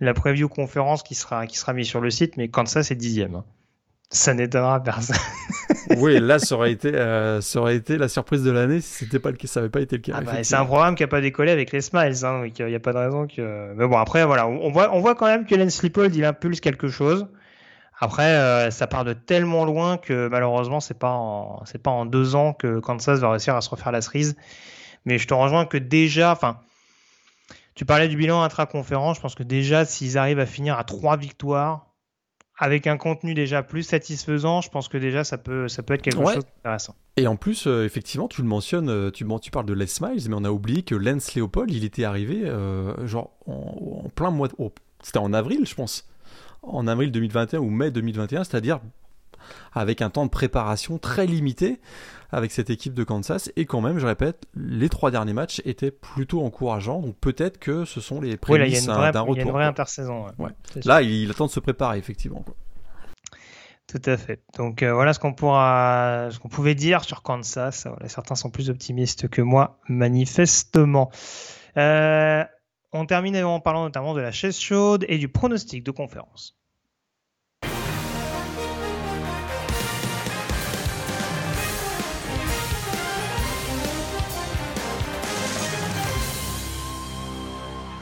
la 0.00 0.14
preview 0.14 0.48
conférence 0.48 1.02
qui 1.02 1.14
sera, 1.14 1.46
qui 1.46 1.58
sera 1.58 1.72
mise 1.72 1.88
sur 1.88 2.00
le 2.00 2.10
site, 2.10 2.36
mais 2.36 2.48
quand 2.48 2.68
ça, 2.68 2.82
c'est 2.82 2.94
dixième. 2.94 3.34
Hein. 3.34 3.44
Ça 4.10 4.32
n'étonnera 4.32 4.82
personne. 4.82 5.16
oui, 5.98 6.18
là, 6.18 6.38
ça 6.38 6.54
aurait 6.54 6.72
été, 6.72 6.94
euh, 6.94 7.40
ça 7.40 7.60
aurait 7.60 7.76
été 7.76 7.98
la 7.98 8.08
surprise 8.08 8.42
de 8.42 8.50
l'année 8.50 8.80
si 8.80 9.04
c'était 9.04 9.18
pas 9.18 9.30
le 9.30 9.36
cas, 9.36 9.46
ça 9.46 9.60
n'avait 9.60 9.70
pas 9.70 9.80
été 9.80 9.96
le 9.96 10.02
cas. 10.02 10.12
Ah 10.16 10.20
bah, 10.22 10.32
c'est 10.42 10.54
un 10.54 10.64
programme 10.64 10.94
qui 10.94 11.02
n'a 11.02 11.08
pas 11.08 11.20
décollé 11.20 11.50
avec 11.50 11.72
les 11.72 11.82
smiles, 11.82 12.24
hein, 12.24 12.44
il 12.58 12.66
n'y 12.66 12.74
a 12.74 12.80
pas 12.80 12.92
de 12.92 12.98
raison 12.98 13.26
que. 13.26 13.74
Mais 13.74 13.86
bon, 13.86 13.98
après, 13.98 14.24
voilà, 14.24 14.48
on 14.48 14.70
voit, 14.70 14.94
on 14.94 15.00
voit 15.00 15.14
quand 15.14 15.26
même 15.26 15.44
que 15.44 15.54
Lance 15.54 15.82
Lippold, 15.82 16.14
il 16.14 16.24
impulse 16.24 16.60
quelque 16.60 16.88
chose. 16.88 17.26
Après, 18.00 18.34
euh, 18.34 18.70
ça 18.70 18.86
part 18.86 19.04
de 19.04 19.12
tellement 19.12 19.64
loin 19.64 19.98
que 19.98 20.28
malheureusement, 20.28 20.80
c'est 20.80 20.98
pas 20.98 21.12
en, 21.12 21.64
c'est 21.64 21.82
pas 21.82 21.90
en 21.90 22.06
deux 22.06 22.34
ans 22.34 22.52
que 22.52 22.78
Kansas 22.78 23.18
va 23.18 23.30
réussir 23.30 23.56
à 23.56 23.60
se 23.60 23.70
refaire 23.70 23.92
la 23.92 24.00
cerise. 24.00 24.36
Mais 25.04 25.18
je 25.18 25.26
te 25.26 25.34
rejoins 25.34 25.66
que 25.66 25.78
déjà, 25.78 26.32
enfin, 26.32 26.60
tu 27.74 27.84
parlais 27.84 28.08
du 28.08 28.16
bilan 28.16 28.42
intra-conférence. 28.42 29.16
Je 29.16 29.22
pense 29.22 29.34
que 29.34 29.42
déjà, 29.42 29.84
s'ils 29.84 30.18
arrivent 30.18 30.40
à 30.40 30.46
finir 30.46 30.78
à 30.78 30.84
trois 30.84 31.16
victoires, 31.16 31.88
avec 32.58 32.86
un 32.88 32.96
contenu 32.96 33.34
déjà 33.34 33.62
plus 33.62 33.84
satisfaisant, 33.84 34.60
je 34.60 34.68
pense 34.68 34.88
que 34.88 34.98
déjà 34.98 35.22
ça 35.22 35.38
peut, 35.38 35.68
ça 35.68 35.82
peut 35.82 35.94
être 35.94 36.02
quelque 36.02 36.24
chose 36.24 36.44
d'intéressant. 36.56 36.96
Et 37.16 37.26
en 37.26 37.36
plus, 37.36 37.66
euh, 37.66 37.84
effectivement, 37.84 38.28
tu 38.28 38.42
le 38.42 38.48
mentionnes, 38.48 38.88
euh, 38.88 39.10
tu, 39.10 39.24
tu 39.40 39.50
parles 39.50 39.66
de 39.66 39.74
Les 39.74 39.86
Smiles, 39.86 40.28
mais 40.28 40.34
on 40.36 40.44
a 40.44 40.50
oublié 40.50 40.82
que 40.82 40.94
Lance 40.94 41.34
Léopold, 41.34 41.70
il 41.70 41.84
était 41.84 42.04
arrivé 42.04 42.42
euh, 42.44 43.06
genre 43.06 43.30
en, 43.46 44.08
plein 44.14 44.30
mois, 44.30 44.48
c'était 45.02 45.18
en 45.18 45.32
avril, 45.32 45.64
je 45.64 45.74
pense, 45.74 46.08
en 46.62 46.86
avril 46.86 47.12
2021 47.12 47.60
ou 47.60 47.70
mai 47.70 47.90
2021, 47.90 48.44
c'est-à-dire 48.44 48.80
avec 49.72 50.02
un 50.02 50.10
temps 50.10 50.24
de 50.24 50.30
préparation 50.30 50.98
très 50.98 51.26
limité 51.26 51.80
avec 52.30 52.52
cette 52.52 52.70
équipe 52.70 52.94
de 52.94 53.04
Kansas. 53.04 53.50
Et 53.56 53.64
quand 53.64 53.80
même, 53.80 53.98
je 53.98 54.06
répète, 54.06 54.46
les 54.54 54.88
trois 54.88 55.10
derniers 55.10 55.32
matchs 55.32 55.62
étaient 55.64 55.90
plutôt 55.90 56.44
encourageants. 56.44 57.00
Donc 57.00 57.16
peut-être 57.16 57.58
que 57.58 57.84
ce 57.84 58.00
sont 58.00 58.20
les 58.20 58.36
prémices 58.36 58.86
d'un 58.86 58.94
retour. 59.20 59.36
Il 59.36 59.38
y 59.38 59.40
a 59.40 59.44
une 59.44 59.52
vraie 59.52 59.64
intersaison. 59.64 60.26
Là, 60.84 61.02
il, 61.02 61.30
attend 61.30 61.46
de 61.46 61.50
se 61.50 61.60
préparer, 61.60 61.98
effectivement. 61.98 62.44
Tout 63.86 64.02
à 64.04 64.18
fait. 64.18 64.42
Donc 64.58 64.82
euh, 64.82 64.92
voilà 64.92 65.14
ce 65.14 65.18
qu'on 65.18 65.32
pourra, 65.32 66.28
ce 66.30 66.38
qu'on 66.38 66.50
pouvait 66.50 66.74
dire 66.74 67.04
sur 67.04 67.22
Kansas. 67.22 67.88
certains 68.06 68.34
sont 68.34 68.50
plus 68.50 68.68
optimistes 68.68 69.28
que 69.28 69.40
moi, 69.40 69.78
manifestement. 69.88 71.10
Euh, 71.78 72.44
on 72.92 73.06
termine 73.06 73.36
en 73.44 73.60
parlant 73.60 73.84
notamment 73.84 74.14
de 74.14 74.20
la 74.20 74.32
chaise 74.32 74.58
chaude 74.58 75.04
et 75.08 75.18
du 75.18 75.28
pronostic 75.28 75.84
de 75.84 75.90
conférence. 75.90 76.54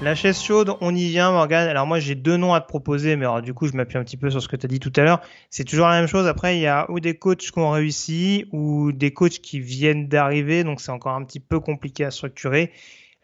La 0.03 0.15
chaise 0.15 0.41
chaude, 0.41 0.77
on 0.83 0.95
y 0.95 1.09
vient, 1.09 1.33
Morgan. 1.33 1.67
Alors 1.67 1.87
moi, 1.87 1.99
j'ai 1.99 2.15
deux 2.15 2.37
noms 2.37 2.53
à 2.53 2.61
te 2.61 2.69
proposer, 2.69 3.17
mais 3.17 3.27
du 3.43 3.55
coup, 3.55 3.67
je 3.67 3.73
m'appuie 3.73 3.97
un 3.97 4.05
petit 4.05 4.19
peu 4.19 4.31
sur 4.31 4.43
ce 4.43 4.47
que 4.47 4.55
tu 4.55 4.67
as 4.67 4.69
dit 4.69 4.79
tout 4.79 4.93
à 4.95 5.03
l'heure. 5.03 5.21
C'est 5.49 5.65
toujours 5.65 5.89
la 5.89 5.99
même 5.99 6.07
chose. 6.07 6.27
Après, 6.27 6.59
il 6.59 6.61
y 6.61 6.67
a 6.67 6.89
ou 6.91 7.01
des 7.01 7.19
coachs 7.19 7.51
qui 7.51 7.59
ont 7.59 7.71
réussi 7.71 8.45
ou 8.53 8.93
des 8.93 9.13
coachs 9.13 9.41
qui 9.41 9.59
viennent 9.59 10.07
d'arriver, 10.07 10.65
donc 10.65 10.83
c'est 10.83 10.93
encore 10.93 11.15
un 11.15 11.25
petit 11.25 11.41
peu 11.41 11.61
compliqué 11.61 12.05
à 12.05 12.11
structurer. 12.11 12.73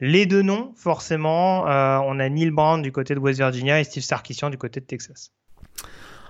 Les 0.05 0.27
deux 0.27 0.43
noms, 0.43 0.73
forcément, 0.75 1.69
euh, 1.69 1.99
on 2.05 2.19
a 2.19 2.29
Neil 2.29 2.51
Brown 2.51 2.83
du 2.83 2.91
côté 2.91 3.15
de 3.15 3.21
West 3.21 3.39
Virginia 3.39 3.79
et 3.79 3.85
Steve 3.85 4.03
Sarkisian 4.03 4.51
du 4.51 4.59
côté 4.59 4.81
de 4.81 4.85
Texas. 4.85 5.31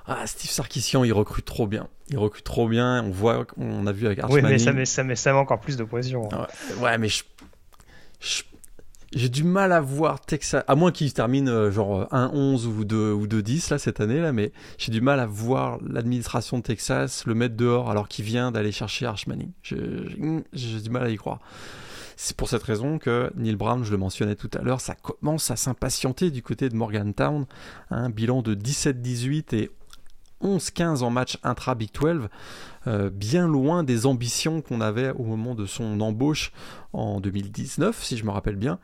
Ah, 0.05 0.27
Steve 0.27 0.51
Sarkisian, 0.51 1.05
il 1.05 1.13
recrute 1.15 1.47
trop 1.47 1.67
bien. 1.67 1.89
Il 2.11 2.19
recrute 2.19 2.45
trop 2.45 2.69
bien. 2.69 3.03
On 3.03 3.11
voit, 3.11 3.47
on 3.57 3.87
a 3.87 3.93
vu 3.93 4.05
avec 4.05 4.21
Oui, 4.29 4.43
mais 4.43 4.59
ça 4.59 4.75
met, 4.75 4.85
ça 4.85 5.03
met, 5.05 5.17
ça 5.17 5.33
met 5.33 5.39
encore 5.39 5.59
plus 5.59 5.79
de 5.79 5.85
pression. 5.85 6.29
Hein. 6.35 6.47
Ouais, 6.83 6.99
mais 6.99 7.09
je, 7.09 7.23
je 8.21 8.43
j'ai 9.15 9.31
du 9.31 9.43
mal 9.43 9.73
à 9.73 9.81
voir 9.81 10.21
Texas, 10.21 10.65
à 10.69 10.75
moins 10.75 10.93
qu'il 10.93 11.11
termine 11.15 11.49
euh, 11.49 11.71
genre 11.71 12.09
1-11 12.13 12.67
ou 12.67 12.85
2 12.85 13.13
ou 13.13 13.27
2-10 13.27 13.71
là 13.71 13.79
cette 13.79 14.01
année 14.01 14.21
là, 14.21 14.33
mais 14.33 14.53
j'ai 14.77 14.93
du 14.93 15.01
mal 15.01 15.19
à 15.21 15.27
voir 15.27 15.79
l'administration 15.87 16.59
de 16.59 16.63
Texas 16.63 17.25
le 17.27 17.35
mettre 17.35 17.57
dehors 17.57 17.91
alors 17.91 18.09
qu'il 18.09 18.25
vient 18.27 18.53
d'aller 18.53 18.73
chercher 18.73 19.07
Arch 19.07 19.27
Manning. 19.27 19.53
J'ai 19.63 20.81
du 20.81 20.91
mal 20.91 21.05
à 21.05 21.11
y 21.11 21.17
croire. 21.17 21.41
C'est 22.17 22.37
pour 22.37 22.49
cette 22.49 22.63
raison 22.63 22.99
que 22.99 23.31
Neil 23.37 23.57
Brown, 23.57 23.85
je 23.85 23.91
le 23.91 23.99
mentionnais 23.99 24.35
tout 24.35 24.51
à 24.55 24.63
l'heure, 24.63 24.81
ça 24.81 24.95
commence 24.95 25.51
à 25.51 25.57
s'impatienter 25.57 26.31
du 26.31 26.43
côté 26.43 26.69
de 26.69 26.77
Morgantown. 26.77 27.47
Un 27.91 28.11
bilan 28.11 28.43
de 28.43 28.55
17-18 28.55 29.55
et 29.55 29.71
11-15 30.43 31.03
en 31.03 31.11
match 31.11 31.39
intra-Big 31.43 31.91
12, 31.93 32.29
euh, 32.89 33.11
bien 33.11 33.47
loin 33.47 33.85
des 33.85 34.07
ambitions 34.07 34.61
qu'on 34.61 34.81
avait 34.81 35.11
au 35.11 35.23
moment 35.23 35.55
de 35.55 35.67
son 35.67 36.01
embauche 36.01 36.53
en 36.93 37.21
2019, 37.21 38.03
si 38.03 38.17
je 38.17 38.25
me 38.25 38.31
rappelle 38.31 38.57
bien. 38.57 38.79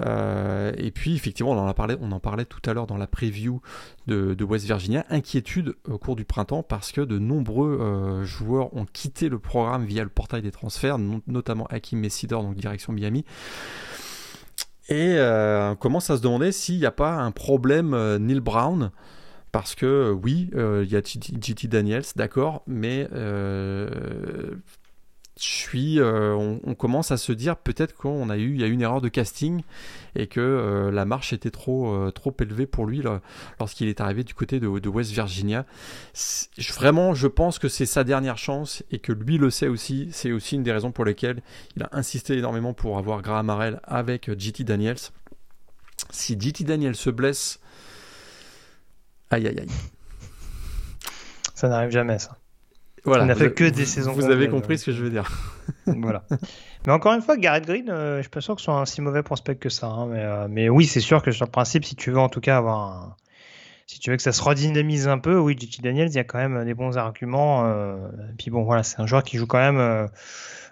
Euh, 0.00 0.72
et 0.78 0.90
puis, 0.90 1.14
effectivement, 1.14 1.52
on 1.52 1.58
en, 1.58 1.68
a 1.68 1.96
on 2.00 2.12
en 2.12 2.20
parlait 2.20 2.46
tout 2.46 2.62
à 2.68 2.72
l'heure 2.72 2.86
dans 2.86 2.96
la 2.96 3.06
preview 3.06 3.60
de, 4.06 4.44
West 4.44 4.64
Virginia, 4.64 5.04
inquiétude 5.10 5.74
au 5.88 5.98
cours 5.98 6.16
du 6.16 6.24
printemps 6.24 6.62
parce 6.62 6.90
que 6.90 7.02
de 7.02 7.18
nombreux 7.18 7.78
euh, 7.80 8.24
joueurs 8.24 8.74
ont 8.74 8.86
quitté 8.86 9.28
le 9.28 9.38
programme 9.38 9.84
via 9.84 10.02
le 10.02 10.10
portail 10.10 10.42
des 10.42 10.52
transferts, 10.52 10.98
notamment 11.26 11.66
Hakim 11.66 12.00
Messidor, 12.00 12.42
donc 12.42 12.56
direction 12.56 12.92
Miami. 12.92 13.24
Et 14.88 15.16
on 15.18 15.76
commence 15.76 16.10
à 16.10 16.18
se 16.18 16.22
demander 16.22 16.52
s'il 16.52 16.78
n'y 16.78 16.84
a 16.84 16.90
pas 16.90 17.14
un 17.14 17.30
problème 17.30 17.96
Neil 18.18 18.40
Brown 18.40 18.90
parce 19.54 19.76
que 19.76 19.86
euh, 19.86 20.10
oui, 20.10 20.50
euh, 20.56 20.82
il 20.84 20.90
y 20.90 20.96
a 20.96 21.00
JT 21.00 21.68
Daniels, 21.68 22.02
d'accord, 22.16 22.64
mais 22.66 23.06
euh, 23.12 23.88
je 25.38 25.44
suis, 25.44 26.00
on, 26.02 26.74
commence 26.74 27.12
à 27.12 27.16
se 27.16 27.30
dire 27.30 27.56
peut-être 27.56 27.94
qu'on 27.94 28.30
a 28.30 28.36
eu, 28.36 28.54
il 28.54 28.60
y 28.60 28.64
a 28.64 28.66
eu 28.66 28.72
une 28.72 28.80
erreur 28.80 29.00
de 29.00 29.08
casting 29.08 29.62
et 30.16 30.26
que 30.26 30.90
la 30.92 31.04
marche 31.04 31.32
était 31.32 31.52
trop, 31.52 32.10
trop 32.10 32.34
élevée 32.40 32.66
pour 32.66 32.86
lui 32.86 33.02
lorsqu'il 33.60 33.88
est 33.88 34.00
arrivé 34.00 34.24
du 34.24 34.34
côté 34.34 34.58
de, 34.58 34.66
West 34.66 35.12
Virginia. 35.12 35.66
Vraiment, 36.76 37.14
je 37.14 37.28
pense 37.28 37.60
que 37.60 37.68
c'est 37.68 37.86
sa 37.86 38.02
dernière 38.02 38.38
chance 38.38 38.84
et 38.90 38.98
que 38.98 39.12
lui 39.12 39.38
le 39.38 39.50
sait 39.50 39.68
aussi. 39.68 40.08
C'est 40.12 40.32
aussi 40.32 40.54
une 40.56 40.62
des 40.64 40.72
raisons 40.72 40.92
pour 40.92 41.04
lesquelles 41.04 41.42
il 41.76 41.82
a 41.82 41.88
insisté 41.92 42.36
énormément 42.36 42.74
pour 42.74 42.98
avoir 42.98 43.22
Graham 43.22 43.50
Harrell 43.50 43.80
avec 43.84 44.30
JT 44.36 44.64
Daniels. 44.64 44.98
Si 46.10 46.36
JT 46.38 46.64
Daniels 46.64 46.96
se 46.96 47.10
blesse 47.10 47.60
Aïe, 49.34 49.48
aïe, 49.48 49.58
aïe. 49.58 49.68
Ça 51.56 51.68
n'arrive 51.68 51.90
jamais, 51.90 52.20
ça. 52.20 52.36
Voilà, 53.04 53.24
On 53.24 53.26
n'a 53.26 53.34
fait 53.34 53.52
que 53.52 53.64
des 53.64 53.84
saisons. 53.84 54.12
Vous 54.12 54.30
avez 54.30 54.48
compris 54.48 54.78
ce 54.78 54.86
que 54.86 54.92
je 54.92 55.02
veux 55.02 55.10
dire. 55.10 55.28
voilà. 55.86 56.22
Mais 56.86 56.92
encore 56.92 57.14
une 57.14 57.20
fois, 57.20 57.36
Garrett 57.36 57.66
Green, 57.66 57.90
euh, 57.90 58.18
je 58.18 58.22
suis 58.22 58.30
pas 58.30 58.40
sûr 58.40 58.54
que 58.54 58.60
ce 58.60 58.66
soit 58.66 58.74
un 58.74 58.84
si 58.84 59.00
mauvais 59.00 59.24
prospect 59.24 59.56
que 59.56 59.68
ça. 59.68 59.88
Hein, 59.88 60.06
mais, 60.06 60.20
euh, 60.20 60.46
mais, 60.48 60.68
oui, 60.68 60.86
c'est 60.86 61.00
sûr 61.00 61.20
que 61.20 61.32
sur 61.32 61.46
le 61.46 61.50
principe, 61.50 61.84
si 61.84 61.96
tu 61.96 62.12
veux 62.12 62.18
en 62.18 62.28
tout 62.28 62.40
cas 62.40 62.58
avoir 62.58 62.78
un, 62.78 63.16
si 63.88 63.98
tu 63.98 64.10
veux 64.10 64.16
que 64.16 64.22
ça 64.22 64.30
se 64.30 64.40
redynamise 64.40 65.08
un 65.08 65.18
peu, 65.18 65.36
oui, 65.36 65.56
JT 65.58 65.82
Daniels, 65.82 66.10
il 66.10 66.14
y 66.14 66.20
a 66.20 66.24
quand 66.24 66.38
même 66.38 66.64
des 66.64 66.74
bons 66.74 66.96
arguments. 66.96 67.66
et 67.66 68.34
puis 68.38 68.52
bon, 68.52 68.62
voilà, 68.62 68.84
c'est 68.84 69.00
un 69.00 69.06
joueur 69.06 69.24
qui 69.24 69.36
joue 69.36 69.46
quand 69.48 69.58
même 69.58 70.08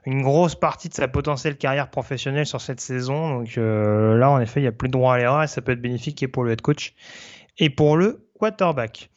une 0.07 0.23
grosse 0.23 0.55
partie 0.55 0.89
de 0.89 0.95
sa 0.95 1.09
potentielle 1.09 1.57
carrière 1.57 1.91
professionnelle 1.91 2.47
sur 2.47 2.61
cette 2.61 2.81
saison. 2.81 3.41
Donc 3.41 3.57
là, 3.57 4.31
en 4.31 4.41
effet, 4.41 4.61
il 4.61 4.63
n'y 4.63 4.69
a 4.69 4.73
plus 4.73 4.89
de 4.89 4.93
droit 4.93 5.15
à 5.15 5.19
l'erreur 5.19 5.43
et 5.43 5.47
ça 5.49 5.61
peut 5.61 5.73
être 5.73 5.83
bénéfique 5.83 6.23
et 6.23 6.29
pour 6.29 6.45
le 6.45 6.53
head 6.53 6.63
coach 6.63 6.95
et 7.59 7.71
pour 7.71 7.97
le 7.97 8.27
quarterback. 8.43 9.09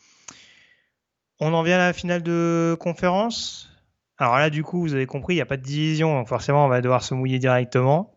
On 1.39 1.51
en 1.55 1.63
vient 1.63 1.77
à 1.77 1.87
la 1.87 1.93
finale 1.93 2.21
de 2.21 2.77
conférence. 2.79 3.71
Alors 4.19 4.37
là, 4.37 4.51
du 4.51 4.63
coup, 4.63 4.79
vous 4.81 4.93
avez 4.93 5.07
compris, 5.07 5.33
il 5.33 5.37
n'y 5.37 5.41
a 5.41 5.47
pas 5.47 5.57
de 5.57 5.63
division, 5.63 6.13
donc 6.13 6.27
forcément, 6.27 6.63
on 6.63 6.67
va 6.67 6.79
devoir 6.79 7.03
se 7.03 7.15
mouiller 7.15 7.39
directement. 7.39 8.15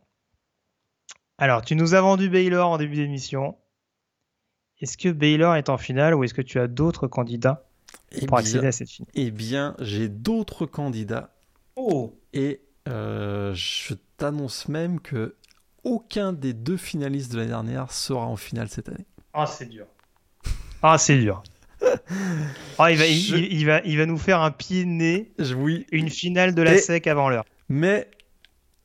Alors, 1.38 1.62
tu 1.62 1.76
nous 1.76 1.94
as 1.94 2.02
vendu 2.02 2.28
Baylor 2.28 2.68
en 2.68 2.76
début 2.76 2.96
d'émission. 2.96 3.56
Est-ce 4.80 4.98
que 4.98 5.08
Baylor 5.08 5.56
est 5.56 5.70
en 5.70 5.78
finale 5.78 6.14
ou 6.14 6.24
est-ce 6.24 6.34
que 6.34 6.42
tu 6.42 6.60
as 6.60 6.68
d'autres 6.68 7.08
candidats 7.08 7.64
eh 8.12 8.26
pour 8.26 8.36
accéder 8.36 8.66
à 8.66 8.72
cette 8.72 8.90
finale? 8.90 9.10
Eh 9.14 9.30
bien, 9.30 9.76
j'ai 9.78 10.10
d'autres 10.10 10.66
candidats. 10.66 11.34
Oh 11.74 12.20
Et 12.34 12.60
euh, 12.86 13.54
je 13.54 13.94
t'annonce 14.18 14.68
même 14.68 15.00
que 15.00 15.36
aucun 15.84 16.34
des 16.34 16.52
deux 16.52 16.76
finalistes 16.76 17.32
de 17.32 17.38
l'année 17.38 17.48
dernière 17.48 17.92
sera 17.92 18.26
en 18.26 18.36
finale 18.36 18.68
cette 18.68 18.90
année. 18.90 19.06
Ah, 19.32 19.46
c'est 19.46 19.66
dur. 19.66 19.86
Ah, 20.82 20.98
c'est 20.98 21.18
dur. 21.18 21.42
Ah, 22.78 22.92
il, 22.92 22.98
va, 22.98 23.06
il, 23.06 23.66
va, 23.66 23.80
il 23.84 23.98
va 23.98 24.06
nous 24.06 24.18
faire 24.18 24.40
un 24.40 24.50
pied 24.50 24.84
nez. 24.84 25.32
Oui. 25.56 25.86
Une 25.92 26.10
finale 26.10 26.54
de 26.54 26.62
la 26.62 26.78
SEC 26.78 27.06
avant 27.06 27.28
l'heure. 27.28 27.44
Mais, 27.68 28.08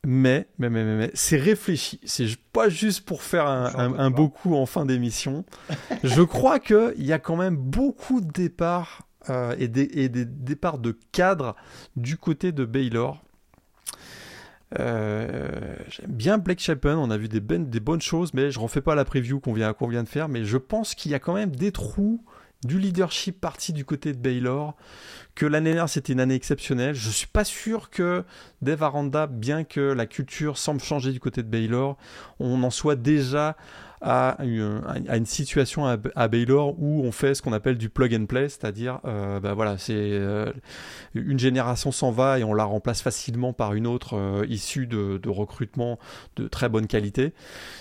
mais, 0.06 0.48
mais, 0.58 0.70
mais, 0.70 0.84
mais, 0.84 1.12
c'est 1.14 1.38
réfléchi. 1.38 2.00
C'est 2.04 2.28
pas 2.52 2.70
juste 2.70 3.02
pour 3.06 3.24
faire 3.24 3.48
un, 3.48 3.98
un, 3.98 4.10
beau 4.10 4.30
coup 4.30 4.56
en 4.56 4.66
fin 4.66 4.86
d'émission. 4.86 5.46
Je 6.04 6.22
crois 6.22 6.60
qu'il 6.60 6.94
y 6.98 7.14
a 7.14 7.20
quand 7.20 7.36
même 7.36 7.56
beaucoup 7.56 8.22
de 8.22 8.32
départs 8.32 9.08
euh, 9.30 9.56
et, 9.58 9.68
des, 9.68 9.90
et, 9.94 10.10
des, 10.10 10.26
départs 10.26 10.80
de 10.80 10.98
cadres 11.12 11.56
du 11.96 12.18
côté 12.18 12.52
de 12.52 12.66
Baylor. 12.66 13.24
Euh, 14.80 15.76
j'aime 15.90 16.12
bien 16.12 16.38
Blake 16.38 16.60
Chapin, 16.60 16.98
on 16.98 17.12
a 17.12 17.18
vu 17.18 17.28
des, 17.28 17.40
ben, 17.40 17.70
des 17.70 17.80
bonnes 17.80 18.02
choses, 18.02 18.34
mais 18.34 18.52
je 18.52 18.60
refais 18.60 18.82
pas 18.82 18.96
la 18.96 19.06
preview 19.06 19.40
qu'on 19.40 19.54
vient, 19.54 19.74
de 20.04 20.10
faire, 20.10 20.30
mais 20.30 20.46
je 20.46 20.58
pense 20.58 20.96
qu'il 20.96 21.12
y 21.12 21.16
a 21.16 21.20
quand 21.20 21.34
même 21.34 21.56
des 21.56 21.72
trous 21.72 22.24
du 22.64 22.80
leadership 22.80 23.42
parti 23.42 23.74
du 23.74 23.84
côté 23.84 24.14
de 24.14 24.18
Baylor, 24.18 24.76
que 25.36 25.46
l'année 25.46 25.72
dernière 25.72 25.90
c'était 25.90 26.14
une 26.14 26.22
année 26.22 26.36
exceptionnelle. 26.36 26.96
Je 26.96 27.10
suis 27.10 27.28
pas 27.28 27.44
sûr 27.44 27.90
que 27.90 28.24
Dave 28.62 28.84
Aranda, 28.84 29.28
bien 29.28 29.64
que 29.66 29.82
la 29.82 30.06
culture 30.06 30.58
semble 30.58 30.80
changer 30.80 31.12
du 31.12 31.20
côté 31.20 31.44
de 31.44 31.50
Baylor, 31.50 31.98
on 32.40 32.64
en 32.64 32.70
soit 32.70 32.96
déjà 32.96 33.58
à 34.04 34.36
une, 34.44 35.26
situation 35.26 35.86
à, 35.88 36.28
Baylor 36.28 36.76
où 36.78 37.04
on 37.06 37.12
fait 37.14 37.34
ce 37.34 37.42
qu'on 37.42 37.54
appelle 37.54 37.78
du 37.78 37.90
plug 37.90 38.14
and 38.14 38.26
play, 38.26 38.50
c'est-à-dire, 38.50 39.00
euh, 39.06 39.40
bah 39.40 39.54
voilà, 39.54 39.78
c'est 39.78 39.94
euh, 39.96 40.52
une 41.16 41.40
génération 41.40 41.94
s'en 41.94 42.12
va 42.12 42.38
et 42.38 42.44
on 42.44 42.54
la 42.54 42.66
remplace 42.66 43.02
facilement 43.02 43.54
par 43.54 43.74
une 43.74 43.88
autre 43.88 44.18
euh, 44.18 44.46
issue 44.50 44.88
de, 44.88 45.30
recrutement 45.30 46.00
de 46.36 46.50
très 46.50 46.68
bonne 46.68 46.86
qualité. 46.86 47.34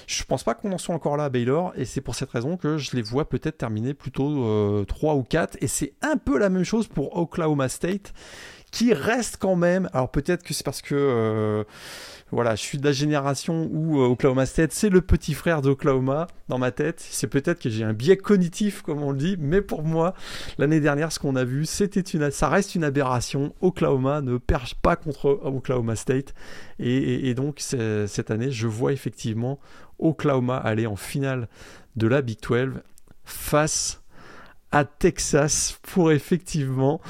Je 0.07 0.23
pense 0.23 0.45
pas 0.45 0.55
qu'on 0.55 0.73
en 0.73 0.79
soit 0.79 0.95
encore 0.95 1.17
là 1.17 1.25
à 1.25 1.29
Baylor 1.29 1.73
et 1.77 1.85
c'est 1.85 2.01
pour 2.01 2.15
cette 2.15 2.31
raison 2.31 2.57
que 2.57 2.79
je 2.79 2.95
les 2.95 3.03
vois 3.03 3.29
peut-être 3.29 3.59
terminer 3.59 3.93
plutôt 3.93 4.85
3 4.85 5.15
ou 5.17 5.25
4 5.25 5.59
et 5.61 5.67
c'est 5.67 5.95
un 6.03 6.17
peu 6.17 6.39
la 6.39 6.49
même 6.49 6.65
chose 6.65 6.87
pour 6.87 7.17
Oklahoma 7.17 7.69
State 7.69 8.13
qui 8.73 8.93
reste 8.93 9.37
quand 9.39 9.55
même. 9.55 9.89
Alors 9.93 10.11
peut-être 10.11 10.43
que 10.43 10.53
c'est 10.53 10.65
parce 10.65 10.83
que 10.83 11.65
voilà, 12.33 12.55
je 12.55 12.63
suis 12.63 12.79
de 12.79 12.85
la 12.85 12.93
génération 12.93 13.69
où 13.71 14.01
euh, 14.01 14.07
Oklahoma 14.07 14.47
State, 14.47 14.73
c'est 14.73 14.89
le 14.89 15.03
petit 15.03 15.35
frère 15.35 15.61
d'Oklahoma 15.61 16.29
dans 16.49 16.57
ma 16.57 16.71
tête. 16.71 16.99
C'est 16.99 17.27
peut-être 17.27 17.61
que 17.61 17.69
j'ai 17.69 17.85
un 17.85 17.93
biais 17.93 18.17
cognitif, 18.17 18.81
comme 18.81 19.03
on 19.03 19.13
le 19.13 19.19
dit, 19.19 19.37
mais 19.39 19.61
pour 19.61 19.83
moi, 19.83 20.15
l'année 20.57 20.81
dernière, 20.81 21.13
ce 21.13 21.19
qu'on 21.19 21.37
a 21.37 21.45
vu, 21.45 21.67
c'était 21.67 22.01
une, 22.01 22.31
ça 22.31 22.49
reste 22.49 22.75
une 22.75 22.85
aberration. 22.85 23.55
Oklahoma 23.61 24.23
ne 24.23 24.39
perche 24.39 24.75
pas 24.77 24.97
contre 24.97 25.27
Oklahoma 25.43 25.95
State. 25.95 26.33
Et, 26.79 27.35
donc, 27.35 27.61
cette 27.61 28.31
année, 28.31 28.51
je 28.51 28.67
vois 28.67 28.93
effectivement 28.93 29.61
Oklahoma 29.99 30.57
aller 30.57 30.87
en 30.87 30.97
finale 30.97 31.49
de 31.97 32.07
la 32.07 32.23
Big 32.23 32.39
12 32.41 32.81
face 33.25 34.02
à 34.73 34.85
Texas 34.85 35.79
pour 35.83 36.13
effectivement 36.13 37.01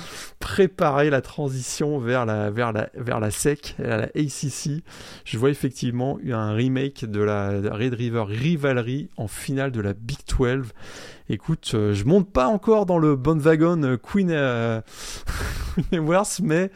préparer 0.40 1.10
la 1.10 1.20
transition 1.20 1.98
vers 1.98 2.26
la, 2.26 2.50
vers 2.50 2.72
la, 2.72 2.90
vers 2.94 3.20
la 3.20 3.30
SEC, 3.30 3.76
la 3.78 4.08
ACC. 4.16 4.82
Je 5.24 5.38
vois 5.38 5.50
effectivement 5.50 6.18
un 6.28 6.52
remake 6.52 7.04
de 7.04 7.20
la 7.20 7.50
Red 7.50 7.94
River 7.94 8.24
Rivalry 8.26 9.08
en 9.16 9.28
finale 9.28 9.70
de 9.70 9.80
la 9.80 9.94
Big 9.94 10.18
12. 10.26 10.72
Écoute, 11.28 11.70
euh, 11.74 11.94
je 11.94 12.04
monte 12.04 12.30
pas 12.30 12.48
encore 12.48 12.84
dans 12.84 12.98
le 12.98 13.16
bon 13.16 13.40
wagon 13.40 13.82
euh, 13.84 13.96
Queen, 13.96 14.30
euh, 14.30 14.80
mais 15.92 16.70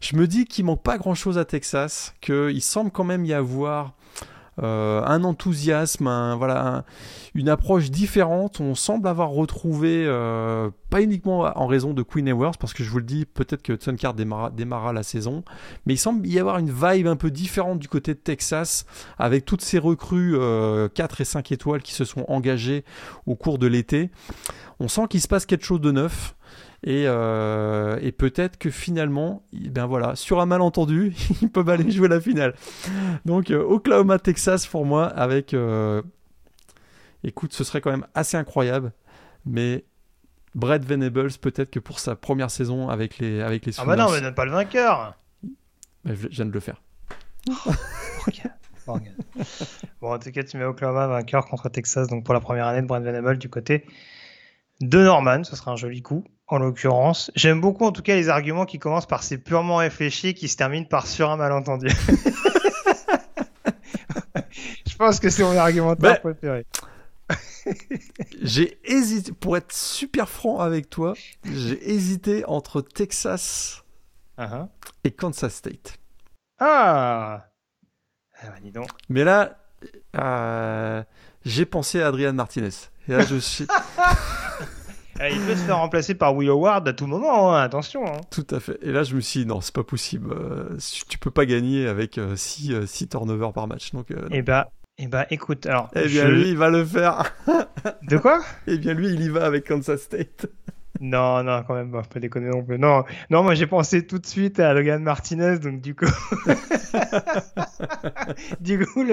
je 0.00 0.16
me 0.16 0.26
dis 0.26 0.44
qu'il 0.44 0.66
manque 0.66 0.82
pas 0.82 0.98
grand 0.98 1.14
chose 1.14 1.38
à 1.38 1.44
Texas, 1.44 2.14
qu'il 2.20 2.62
semble 2.62 2.90
quand 2.90 3.04
même 3.04 3.24
y 3.24 3.32
avoir 3.32 3.97
euh, 4.62 5.02
un 5.04 5.24
enthousiasme, 5.24 6.34
voilà, 6.36 6.84
une 7.34 7.48
approche 7.48 7.90
différente. 7.90 8.60
On 8.60 8.74
semble 8.74 9.06
avoir 9.06 9.30
retrouvé, 9.30 10.04
euh, 10.06 10.70
pas 10.90 11.02
uniquement 11.02 11.52
en 11.54 11.66
raison 11.66 11.94
de 11.94 12.02
Queen 12.02 12.28
Ewers, 12.28 12.52
parce 12.58 12.72
que 12.72 12.82
je 12.82 12.90
vous 12.90 12.98
le 12.98 13.04
dis, 13.04 13.24
peut-être 13.24 13.62
que 13.62 13.76
Suncard 13.80 14.14
démarra, 14.14 14.50
démarra 14.50 14.92
la 14.92 15.02
saison, 15.02 15.44
mais 15.86 15.94
il 15.94 15.98
semble 15.98 16.26
y 16.26 16.38
avoir 16.38 16.58
une 16.58 16.70
vibe 16.70 17.06
un 17.06 17.16
peu 17.16 17.30
différente 17.30 17.78
du 17.78 17.88
côté 17.88 18.14
de 18.14 18.18
Texas, 18.18 18.86
avec 19.18 19.44
toutes 19.44 19.62
ces 19.62 19.78
recrues 19.78 20.32
4 20.32 20.40
euh, 20.40 20.88
et 21.20 21.24
5 21.24 21.52
étoiles 21.52 21.82
qui 21.82 21.94
se 21.94 22.04
sont 22.04 22.24
engagées 22.28 22.84
au 23.26 23.36
cours 23.36 23.58
de 23.58 23.66
l'été. 23.66 24.10
On 24.80 24.88
sent 24.88 25.02
qu'il 25.10 25.20
se 25.20 25.28
passe 25.28 25.46
quelque 25.46 25.64
chose 25.64 25.80
de 25.80 25.90
neuf. 25.90 26.34
Euh, 26.86 27.98
et, 28.00 28.12
peut-être 28.12 28.56
que 28.58 28.70
finalement, 28.70 29.42
ben 29.52 29.86
voilà, 29.86 30.14
sur 30.14 30.40
un 30.40 30.46
malentendu, 30.46 31.12
ils 31.42 31.50
peuvent 31.50 31.68
aller 31.68 31.90
jouer 31.90 32.08
la 32.08 32.20
finale. 32.20 32.54
Donc 33.24 33.50
euh, 33.50 33.62
Oklahoma, 33.62 34.18
Texas 34.18 34.66
pour 34.66 34.84
moi, 34.84 35.06
avec... 35.06 35.54
Euh, 35.54 36.02
écoute, 37.24 37.52
ce 37.52 37.64
serait 37.64 37.80
quand 37.80 37.90
même 37.90 38.06
assez 38.14 38.36
incroyable, 38.36 38.92
mais 39.44 39.84
Brett 40.54 40.84
Venables, 40.84 41.32
peut-être 41.40 41.70
que 41.70 41.80
pour 41.80 41.98
sa 41.98 42.14
première 42.16 42.50
saison 42.50 42.88
avec 42.88 43.18
les 43.18 43.40
avec 43.42 43.66
les 43.66 43.78
Ah 43.78 43.84
bah 43.84 43.96
non, 43.96 44.10
mais 44.10 44.20
donne 44.20 44.34
pas 44.34 44.44
le 44.44 44.52
vainqueur. 44.52 45.16
Je 46.04 46.28
viens 46.28 46.46
de 46.46 46.52
le 46.52 46.60
faire. 46.60 46.80
bon, 50.00 50.12
en 50.12 50.18
tout 50.18 50.30
cas, 50.30 50.42
tu 50.44 50.56
mets 50.56 50.64
Oklahoma 50.64 51.06
vainqueur 51.06 51.46
contre 51.46 51.68
Texas, 51.68 52.08
donc 52.08 52.24
pour 52.24 52.34
la 52.34 52.40
première 52.40 52.66
année 52.66 52.82
de 52.82 52.86
Brett 52.86 53.02
Venables 53.02 53.38
du 53.38 53.50
côté 53.50 53.84
de 54.80 55.02
Norman, 55.02 55.44
ce 55.44 55.56
sera 55.56 55.72
un 55.72 55.76
joli 55.76 56.02
coup 56.02 56.24
en 56.48 56.58
l'occurrence. 56.58 57.30
J'aime 57.34 57.60
beaucoup 57.60 57.84
en 57.84 57.92
tout 57.92 58.02
cas 58.02 58.16
les 58.16 58.28
arguments 58.28 58.64
qui 58.64 58.78
commencent 58.78 59.06
par 59.06 59.22
c'est 59.22 59.38
purement 59.38 59.76
réfléchi 59.76 60.34
qui 60.34 60.48
se 60.48 60.56
terminent 60.56 60.86
par 60.86 61.06
sur 61.06 61.30
un 61.30 61.36
malentendu. 61.36 61.88
Je 64.86 64.96
pense 64.96 65.20
que 65.20 65.30
c'est 65.30 65.44
mon 65.44 65.56
argumentaire 65.56 66.20
préféré. 66.20 66.66
j'ai 68.42 68.78
hésité, 68.84 69.32
pour 69.32 69.56
être 69.56 69.72
super 69.72 70.28
franc 70.28 70.58
avec 70.60 70.90
toi, 70.90 71.14
j'ai 71.44 71.90
hésité 71.90 72.44
entre 72.46 72.80
Texas 72.80 73.84
uh-huh. 74.38 74.66
et 75.04 75.10
Kansas 75.12 75.54
State. 75.54 75.98
Ah, 76.58 77.44
ah 78.40 78.46
bah, 78.46 78.54
dis 78.62 78.72
donc. 78.72 78.88
Mais 79.08 79.22
là, 79.24 79.58
euh, 80.16 81.02
j'ai 81.44 81.66
pensé 81.66 82.02
à 82.02 82.08
Adrian 82.08 82.32
Martinez. 82.32 82.70
Et 83.08 83.12
là, 83.12 83.24
je 83.24 83.36
suis. 83.36 83.66
Eh, 85.20 85.32
il 85.32 85.40
peut 85.40 85.56
se 85.56 85.64
faire 85.64 85.78
remplacer 85.78 86.14
par 86.14 86.34
Will 86.34 86.48
Howard 86.48 86.86
à 86.86 86.92
tout 86.92 87.06
moment, 87.06 87.54
hein, 87.54 87.62
attention. 87.62 88.06
Hein. 88.06 88.20
Tout 88.30 88.46
à 88.50 88.60
fait. 88.60 88.78
Et 88.82 88.92
là, 88.92 89.02
je 89.02 89.16
me 89.16 89.20
suis 89.20 89.40
dit, 89.40 89.46
non, 89.46 89.60
c'est 89.60 89.74
pas 89.74 89.82
possible. 89.82 90.32
Euh, 90.32 90.76
tu 91.08 91.18
peux 91.18 91.30
pas 91.30 91.44
gagner 91.44 91.86
avec 91.86 92.20
6 92.34 92.72
euh, 92.72 92.86
six, 92.86 93.08
turnovers 93.08 93.52
par 93.52 93.66
match. 93.66 93.92
Donc, 93.92 94.10
euh, 94.10 94.28
eh 94.30 94.42
bah, 94.42 94.70
eh 94.98 95.06
bah, 95.06 95.26
écoute, 95.30 95.66
alors. 95.66 95.90
Eh 95.94 96.06
bien, 96.06 96.28
lui, 96.28 96.50
il 96.50 96.56
va 96.56 96.70
le 96.70 96.84
faire. 96.84 97.34
De 98.02 98.16
quoi? 98.18 98.40
Eh 98.66 98.78
bien, 98.78 98.94
lui, 98.94 99.08
il 99.08 99.22
y 99.22 99.28
va 99.28 99.44
avec 99.44 99.66
Kansas 99.66 100.02
State. 100.02 100.46
Non, 101.00 101.42
non, 101.44 101.62
quand 101.66 101.74
même, 101.74 101.90
pas 101.90 102.20
déconner 102.20 102.48
non 102.48 102.64
plus. 102.64 102.78
Non, 102.78 103.04
non 103.30 103.42
moi 103.42 103.54
j'ai 103.54 103.66
pensé 103.66 104.06
tout 104.06 104.18
de 104.18 104.26
suite 104.26 104.58
à 104.58 104.72
Logan 104.72 105.02
Martinez, 105.02 105.58
donc 105.58 105.80
du 105.80 105.94
coup. 105.94 106.06
du 108.60 108.84
coup, 108.84 109.04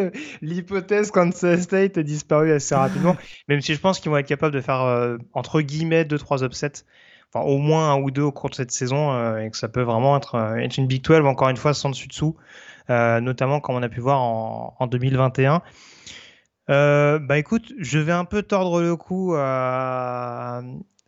l'hypothèse 0.41 1.11
Kansas 1.11 1.61
State 1.61 1.97
a 1.97 2.03
disparu 2.03 2.51
assez 2.51 2.75
rapidement, 2.75 3.15
même 3.47 3.61
si 3.61 3.73
je 3.73 3.79
pense 3.79 3.99
qu'ils 3.99 4.11
vont 4.11 4.17
être 4.17 4.27
capables 4.27 4.53
de 4.53 4.61
faire, 4.61 4.81
euh, 4.81 5.17
entre 5.33 5.61
guillemets, 5.61 6.03
2-3 6.03 6.43
upsets. 6.43 6.85
Enfin, 7.33 7.45
au 7.45 7.57
moins 7.57 7.91
un 7.91 8.01
ou 8.01 8.11
deux 8.11 8.21
au 8.21 8.31
cours 8.31 8.49
de 8.49 8.55
cette 8.55 8.71
saison, 8.71 9.13
euh, 9.13 9.39
et 9.39 9.51
que 9.51 9.57
ça 9.57 9.67
peut 9.67 9.81
vraiment 9.81 10.15
être, 10.17 10.35
euh, 10.35 10.55
être, 10.55 10.77
une 10.77 10.87
Big 10.87 11.03
12, 11.03 11.25
encore 11.25 11.49
une 11.49 11.57
fois, 11.57 11.73
sans 11.73 11.89
dessus-dessous, 11.89 12.35
notamment 12.89 13.59
comme 13.59 13.75
on 13.75 13.83
a 13.83 13.89
pu 13.89 13.99
voir 13.99 14.21
en, 14.21 14.75
en 14.79 14.87
2021. 14.87 15.61
bah 16.67 17.37
écoute, 17.37 17.73
je 17.77 17.99
vais 17.99 18.11
un 18.11 18.25
peu 18.25 18.41
tordre 18.41 18.81
le 18.81 18.95
cou 18.95 19.35
à, 19.35 20.61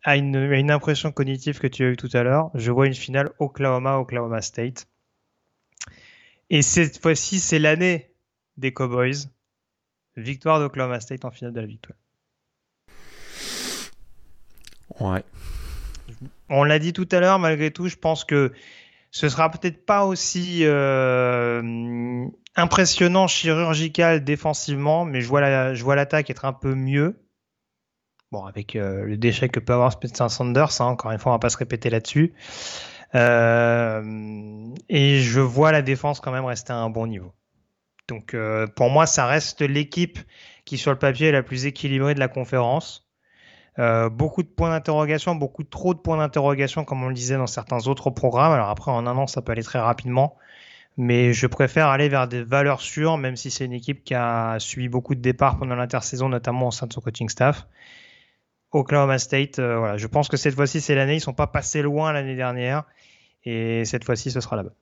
à 0.07 0.15
une, 0.15 0.71
impression 0.71 1.11
cognitive 1.11 1.59
que 1.59 1.67
tu 1.67 1.83
as 1.83 1.89
eu 1.89 1.97
tout 1.97 2.09
à 2.13 2.23
l'heure. 2.23 2.49
Je 2.53 2.71
vois 2.71 2.87
une 2.87 2.93
finale 2.93 3.29
Oklahoma-Oklahoma 3.39 4.41
State. 4.41 4.87
Et 6.49 6.61
cette 6.61 7.01
fois-ci, 7.01 7.41
c'est 7.41 7.59
l'année 7.59 8.09
des 8.55 8.71
Cowboys. 8.71 9.27
Victoire 10.15 10.61
d'Oklahoma 10.61 11.01
State 11.01 11.25
en 11.25 11.31
finale 11.31 11.51
de 11.51 11.59
la 11.59 11.65
victoire. 11.65 11.97
Ouais. 15.01 15.25
On 16.47 16.63
l'a 16.63 16.79
dit 16.79 16.93
tout 16.93 17.09
à 17.11 17.19
l'heure, 17.19 17.37
malgré 17.37 17.71
tout, 17.71 17.89
je 17.89 17.97
pense 17.97 18.23
que 18.23 18.53
ce 19.11 19.27
sera 19.27 19.51
peut-être 19.51 19.85
pas 19.85 20.05
aussi 20.05 20.61
euh, 20.63 22.25
impressionnant 22.55 23.27
chirurgical 23.27 24.23
défensivement, 24.23 25.03
mais 25.03 25.19
je 25.19 25.27
vois 25.27 25.41
la, 25.41 25.73
je 25.73 25.83
vois 25.83 25.97
l'attaque 25.97 26.29
être 26.29 26.45
un 26.45 26.53
peu 26.53 26.75
mieux. 26.75 27.19
Bon, 28.31 28.45
avec 28.45 28.75
euh, 28.75 29.05
le 29.05 29.17
déchet 29.17 29.49
que 29.49 29.59
peut 29.59 29.73
avoir 29.73 29.91
Spencer 29.93 30.29
Sanders, 30.29 30.81
hein, 30.81 30.85
encore 30.85 31.11
une 31.11 31.19
fois, 31.19 31.31
on 31.31 31.35
va 31.35 31.39
pas 31.39 31.49
se 31.49 31.57
répéter 31.57 31.89
là-dessus. 31.89 32.33
Euh, 33.15 34.73
et 34.89 35.19
je 35.19 35.39
vois 35.39 35.71
la 35.71 35.81
défense 35.81 36.19
quand 36.19 36.31
même 36.31 36.45
rester 36.45 36.73
à 36.73 36.77
un 36.77 36.89
bon 36.89 37.07
niveau. 37.07 37.33
Donc 38.07 38.33
euh, 38.33 38.67
pour 38.67 38.89
moi, 38.89 39.05
ça 39.05 39.25
reste 39.25 39.61
l'équipe 39.61 40.19
qui 40.65 40.77
sur 40.77 40.91
le 40.91 40.99
papier 40.99 41.27
est 41.27 41.31
la 41.31 41.43
plus 41.43 41.65
équilibrée 41.65 42.13
de 42.13 42.19
la 42.19 42.27
conférence. 42.27 43.07
Euh, 43.79 44.09
beaucoup 44.09 44.43
de 44.43 44.47
points 44.47 44.69
d'interrogation, 44.69 45.35
beaucoup 45.35 45.63
trop 45.63 45.93
de 45.93 45.99
points 45.99 46.17
d'interrogation, 46.17 46.83
comme 46.83 47.03
on 47.03 47.09
le 47.09 47.13
disait 47.13 47.37
dans 47.37 47.47
certains 47.47 47.87
autres 47.87 48.09
programmes. 48.09 48.51
Alors 48.51 48.69
après, 48.69 48.91
en 48.91 49.05
un 49.05 49.17
an, 49.17 49.27
ça 49.27 49.41
peut 49.41 49.51
aller 49.51 49.63
très 49.63 49.79
rapidement. 49.79 50.35
Mais 50.97 51.31
je 51.31 51.45
préfère 51.45 51.87
aller 51.87 52.09
vers 52.09 52.27
des 52.27 52.43
valeurs 52.43 52.81
sûres, 52.81 53.17
même 53.17 53.35
si 53.35 53.51
c'est 53.51 53.65
une 53.65 53.73
équipe 53.73 54.03
qui 54.03 54.15
a 54.15 54.57
suivi 54.59 54.89
beaucoup 54.89 55.13
de 55.13 55.21
départs 55.21 55.59
pendant 55.59 55.75
l'intersaison, 55.75 56.27
notamment 56.27 56.69
au 56.69 56.71
sein 56.71 56.87
de 56.87 56.93
son 56.93 57.01
coaching 57.01 57.29
staff. 57.29 57.67
Oklahoma 58.71 59.17
State, 59.17 59.59
euh, 59.59 59.77
voilà, 59.77 59.97
je 59.97 60.07
pense 60.07 60.27
que 60.27 60.37
cette 60.37 60.55
fois-ci, 60.55 60.81
c'est 60.81 60.95
l'année. 60.95 61.15
Ils 61.15 61.21
sont 61.21 61.33
pas 61.33 61.47
passés 61.47 61.81
loin 61.81 62.11
l'année 62.11 62.35
dernière. 62.35 62.83
Et 63.43 63.85
cette 63.85 64.03
fois-ci, 64.03 64.31
ce 64.31 64.41
sera 64.41 64.55
là-bas. 64.57 64.73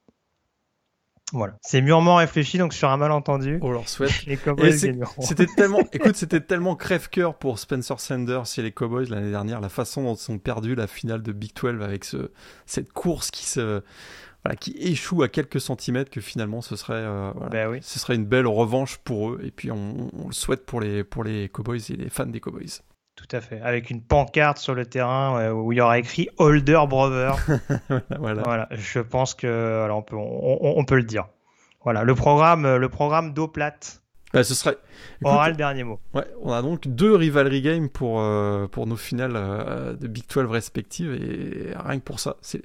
Voilà. 1.34 1.58
C'est 1.62 1.82
mûrement 1.82 2.16
réfléchi, 2.18 2.58
donc 2.58 2.74
sur 2.74 2.90
un 2.90 2.98
malentendu. 2.98 3.58
On 3.62 3.72
leur 3.72 3.90
souhaite. 3.90 4.26
Les 4.26 4.38
Cowboys 4.38 4.78
C'était 5.20 5.48
tellement, 5.48 5.82
écoute, 5.92 6.16
c'était 6.16 6.40
tellement 6.40 6.76
crève-cœur 6.76 7.38
pour 7.38 7.58
Spencer 7.58 8.00
Sanders 8.00 8.44
et 8.58 8.62
les 8.62 8.72
Cowboys 8.72 9.10
l'année 9.10 9.32
dernière, 9.32 9.60
la 9.60 9.70
façon 9.70 10.04
dont 10.04 10.16
ils 10.16 10.32
ont 10.32 10.38
perdu 10.38 10.76
la 10.76 10.88
finale 10.88 11.24
de 11.24 11.32
Big 11.32 11.52
12 11.56 11.82
avec 11.82 12.06
ce, 12.06 12.32
cette 12.68 12.94
course 12.94 13.32
qui 13.32 13.46
se, 13.46 13.82
voilà, 14.44 14.56
qui 14.56 14.76
échoue 14.78 15.24
à 15.24 15.28
quelques 15.28 15.60
centimètres 15.60 16.12
que 16.12 16.22
finalement 16.22 16.62
ce 16.62 16.76
serait, 16.76 16.94
euh, 16.94 17.32
voilà, 17.34 17.50
Ben 17.50 17.70
oui. 17.70 17.80
ce 17.82 17.98
serait 17.98 18.16
une 18.16 18.26
belle 18.26 18.48
revanche 18.48 18.98
pour 19.00 19.32
eux. 19.32 19.42
Et 19.44 19.50
puis 19.50 19.72
on, 19.72 20.12
on 20.14 20.28
le 20.28 20.34
souhaite 20.34 20.66
pour 20.66 20.80
les, 20.80 21.04
pour 21.04 21.24
les 21.24 21.50
Cowboys 21.50 21.82
et 21.90 21.96
les 21.96 22.10
fans 22.10 22.28
des 22.28 22.40
Cowboys. 22.40 22.82
Tout 23.28 23.36
à 23.38 23.42
fait. 23.42 23.60
Avec 23.62 23.90
une 23.90 24.02
pancarte 24.02 24.58
sur 24.58 24.76
le 24.76 24.86
terrain 24.86 25.52
où 25.52 25.72
il 25.72 25.78
y 25.78 25.82
aura 25.82 25.98
écrit 25.98 26.30
Holder 26.38 26.82
Brother. 26.88 27.36
voilà. 28.20 28.44
Voilà. 28.44 28.68
Je 28.72 29.00
pense 29.00 29.34
que 29.34 29.78
voilà, 29.80 29.96
on, 29.96 30.02
peut, 30.02 30.16
on, 30.16 30.60
on- 30.62 30.74
on 30.80 30.86
peut 30.86 30.96
le 30.98 31.04
dire. 31.04 31.28
Voilà. 31.84 32.04
Le 32.04 32.14
programme, 32.16 32.66
euh, 32.66 32.78
le 32.78 32.90
programme 32.90 33.34
d'eau 33.34 33.48
plate 33.48 34.02
Bah, 34.34 34.44
ce 34.44 34.54
serait. 34.54 34.72
écoute, 35.22 35.34
aura 35.34 35.50
le 35.50 35.56
dernier 35.56 35.84
mot. 35.84 36.00
Ouais, 36.14 36.26
on 36.42 36.52
a 36.52 36.62
donc 36.62 36.88
deux 36.88 37.16
rivalry 37.16 37.62
games 37.62 37.90
pour, 37.90 38.20
euh, 38.20 38.68
pour 38.68 38.86
nos 38.88 38.96
finales 38.96 39.34
euh, 39.36 39.94
de 39.94 40.08
Big 40.08 40.26
12 40.28 40.50
respectives 40.52 41.14
et 41.14 41.74
rien 41.76 42.00
que 42.00 42.04
pour 42.04 42.20
ça, 42.20 42.36
ce, 42.42 42.58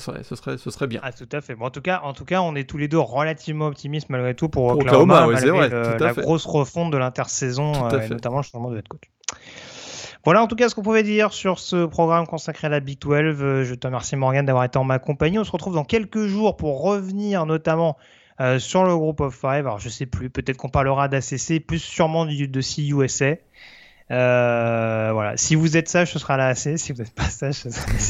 serait, 0.00 0.22
ce, 0.24 0.36
serait, 0.36 0.58
ce 0.58 0.70
serait 0.70 0.86
bien. 0.86 1.00
Ah, 1.02 1.12
tout 1.12 1.28
à 1.32 1.40
fait. 1.40 1.54
Bon, 1.54 1.66
en 1.66 1.70
tout 1.70 1.82
cas, 1.82 2.00
en 2.04 2.12
tout 2.12 2.24
cas, 2.24 2.40
on 2.40 2.54
est 2.56 2.68
tous 2.68 2.78
les 2.78 2.88
deux 2.88 2.98
relativement 2.98 3.66
optimistes 3.66 4.10
malgré 4.10 4.34
tout 4.34 4.48
pour 4.48 4.68
Pour 4.72 4.80
Oklahoma, 4.80 5.26
Oklahoma, 5.26 5.28
ouais, 5.28 5.40
c'est 5.40 5.50
malgré 5.50 5.68
vrai, 5.68 5.92
le- 5.98 6.04
la 6.04 6.14
fait. 6.14 6.20
grosse 6.22 6.46
refonte 6.46 6.92
de 6.92 6.98
l'intersaison 6.98 7.72
euh, 7.92 8.08
notamment 8.08 8.42
changement 8.42 8.70
de 8.70 8.78
head 8.78 8.88
coach. 8.88 9.02
Voilà 10.24 10.42
en 10.42 10.46
tout 10.46 10.56
cas 10.56 10.70
ce 10.70 10.74
qu'on 10.74 10.82
pouvait 10.82 11.02
dire 11.02 11.34
sur 11.34 11.58
ce 11.58 11.84
programme 11.84 12.26
consacré 12.26 12.66
à 12.66 12.70
la 12.70 12.80
Big 12.80 12.98
12. 12.98 13.12
Euh, 13.42 13.64
Je 13.64 13.74
te 13.74 13.86
remercie 13.86 14.16
Morgan 14.16 14.46
d'avoir 14.46 14.64
été 14.64 14.78
en 14.78 14.84
ma 14.84 14.98
compagnie. 14.98 15.38
On 15.38 15.44
se 15.44 15.52
retrouve 15.52 15.74
dans 15.74 15.84
quelques 15.84 16.24
jours 16.24 16.56
pour 16.56 16.82
revenir 16.82 17.44
notamment 17.44 17.98
euh, 18.40 18.58
sur 18.58 18.84
le 18.84 18.96
groupe 18.96 19.20
of 19.20 19.34
five. 19.34 19.66
Alors 19.66 19.78
je 19.78 19.90
sais 19.90 20.06
plus, 20.06 20.30
peut-être 20.30 20.56
qu'on 20.56 20.70
parlera 20.70 21.08
d'ACC, 21.08 21.60
plus 21.66 21.78
sûrement 21.78 22.24
de 22.24 22.60
CUSA. 22.60 23.36
Euh, 24.10 25.10
voilà. 25.12 25.36
Si 25.36 25.54
vous 25.54 25.76
êtes 25.76 25.88
sage, 25.88 26.12
ce 26.12 26.18
sera 26.18 26.36
la 26.36 26.48
AC. 26.48 26.78
Si 26.78 26.92
vous 26.92 27.02
n'êtes 27.02 27.14
pas 27.14 27.24
sage, 27.24 27.54
ce 27.54 27.70
sera 27.70 27.92
la 27.92 28.00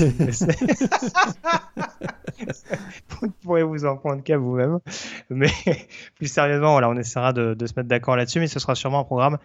vous 3.21 3.31
pourrez 3.43 3.63
vous 3.63 3.85
en 3.85 3.97
prendre 3.97 4.23
qu'à 4.23 4.37
vous-même. 4.37 4.81
Mais 5.31 5.51
plus 6.17 6.27
sérieusement, 6.27 6.73
voilà, 6.73 6.91
on 6.91 6.97
essaiera 6.97 7.33
de, 7.33 7.55
de 7.55 7.67
se 7.67 7.73
mettre 7.77 7.89
d'accord 7.89 8.17
là-dessus, 8.17 8.41
mais 8.41 8.47
ce 8.47 8.59
sera 8.59 8.75
sûrement 8.75 9.01
un 9.01 9.05
programme 9.05 9.39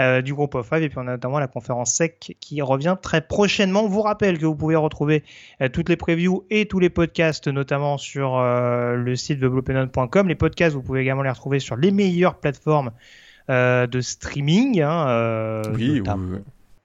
euh, 0.00 0.22
du 0.22 0.34
groupe 0.34 0.54
of 0.54 0.68
five. 0.68 0.82
Et 0.82 0.88
puis 0.88 0.98
on 0.98 1.06
a 1.06 1.12
notamment 1.12 1.38
la 1.38 1.46
conférence 1.46 1.94
SEC 1.94 2.36
qui 2.40 2.62
revient 2.62 2.96
très 3.00 3.20
prochainement. 3.20 3.84
On 3.84 3.88
vous 3.88 4.02
rappelle 4.02 4.38
que 4.38 4.46
vous 4.46 4.56
pouvez 4.56 4.76
retrouver 4.76 5.24
euh, 5.60 5.68
toutes 5.68 5.88
les 5.88 5.96
previews 5.96 6.44
et 6.50 6.66
tous 6.66 6.78
les 6.78 6.90
podcasts, 6.90 7.48
notamment 7.48 7.98
sur 7.98 8.38
euh, 8.38 8.94
le 8.94 9.16
site 9.16 9.40
weblopenon.com. 9.40 10.28
Les 10.28 10.34
podcasts, 10.34 10.74
vous 10.74 10.82
pouvez 10.82 11.00
également 11.00 11.22
les 11.22 11.30
retrouver 11.30 11.60
sur 11.60 11.76
les 11.76 11.90
meilleures 11.90 12.36
plateformes 12.36 12.90
de 13.86 14.00
streaming. 14.00 14.80
Hein, 14.82 15.08
euh, 15.08 15.62
Oui, 15.74 16.02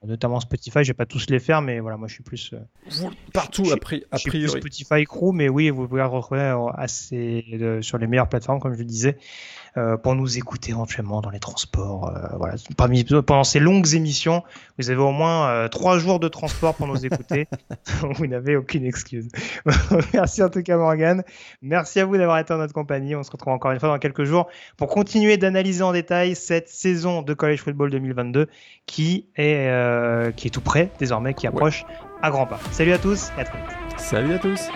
notamment, 0.06 0.38
Spotify. 0.40 0.84
Je 0.84 0.88
vais 0.88 0.94
pas 0.94 1.06
tous 1.06 1.28
les 1.28 1.40
faire, 1.40 1.60
mais 1.60 1.80
voilà, 1.80 1.96
moi 1.96 2.06
je 2.08 2.14
suis 2.14 2.22
plus. 2.22 2.52
euh, 2.54 3.08
partout 3.32 3.64
je- 3.64 3.72
a, 3.72 3.76
pri- 3.76 4.04
a 4.12 4.16
je 4.16 4.20
suis 4.22 4.30
plus. 4.30 4.48
Spotify 4.48 5.04
Crew, 5.04 5.32
mais 5.32 5.48
oui, 5.48 5.70
vous 5.70 5.88
pouvez 5.88 6.00
le 6.02 6.06
retrouver 6.06 6.40
euh, 6.40 6.66
assez 6.74 7.78
sur 7.82 7.98
les 7.98 8.06
meilleures 8.06 8.28
plateformes, 8.28 8.60
comme 8.60 8.74
je 8.74 8.78
le 8.78 8.84
disais, 8.84 9.16
euh, 9.18 9.67
pour 10.02 10.14
nous 10.14 10.38
écouter 10.38 10.70
éventuellement 10.70 11.20
dans 11.20 11.30
les 11.30 11.40
transports. 11.40 12.08
euh, 12.08 12.36
voilà, 12.36 12.54
parmi 12.76 13.04
pendant 13.04 13.44
ces 13.44 13.60
longues 13.60 13.94
émissions, 13.94 14.42
vous 14.78 14.90
avez 14.90 15.00
au 15.00 15.10
moins 15.10 15.48
euh, 15.48 15.68
trois 15.68 15.98
jours 15.98 16.20
de 16.20 16.28
transport 16.28 16.74
pour 16.74 16.86
nous 16.86 17.04
écouter. 17.04 17.48
vous 18.14 18.26
n'avez 18.26 18.56
aucune 18.56 18.84
excuse. 18.84 19.28
Merci 20.14 20.42
en 20.42 20.48
tout 20.48 20.62
cas 20.62 20.76
Morgan. 20.76 21.22
Merci 21.62 22.00
à 22.00 22.04
vous 22.04 22.16
d'avoir 22.16 22.38
été 22.38 22.52
en 22.52 22.58
notre 22.58 22.74
compagnie. 22.74 23.14
On 23.16 23.22
se 23.22 23.30
retrouve 23.30 23.52
encore 23.52 23.72
une 23.72 23.80
fois 23.80 23.88
dans 23.88 23.98
quelques 23.98 24.24
jours 24.24 24.48
pour 24.76 24.88
continuer 24.88 25.36
d'analyser 25.36 25.82
en 25.82 25.92
détail 25.92 26.34
cette 26.34 26.68
saison 26.68 27.22
de 27.22 27.34
College 27.34 27.60
Football 27.60 27.90
2022 27.90 28.48
qui 28.86 29.26
est 29.36 29.68
euh, 29.68 30.30
qui 30.32 30.48
est 30.48 30.50
tout 30.50 30.60
près 30.60 30.90
désormais, 30.98 31.34
qui 31.34 31.46
approche 31.46 31.84
à 32.22 32.30
grands 32.30 32.46
pas. 32.46 32.60
Salut 32.72 32.92
à 32.92 32.98
tous 32.98 33.30
et 33.38 33.42
à 33.42 33.44
très 33.44 33.58
vite. 33.58 33.98
Salut 33.98 34.34
à 34.34 34.38
tous. 34.38 34.68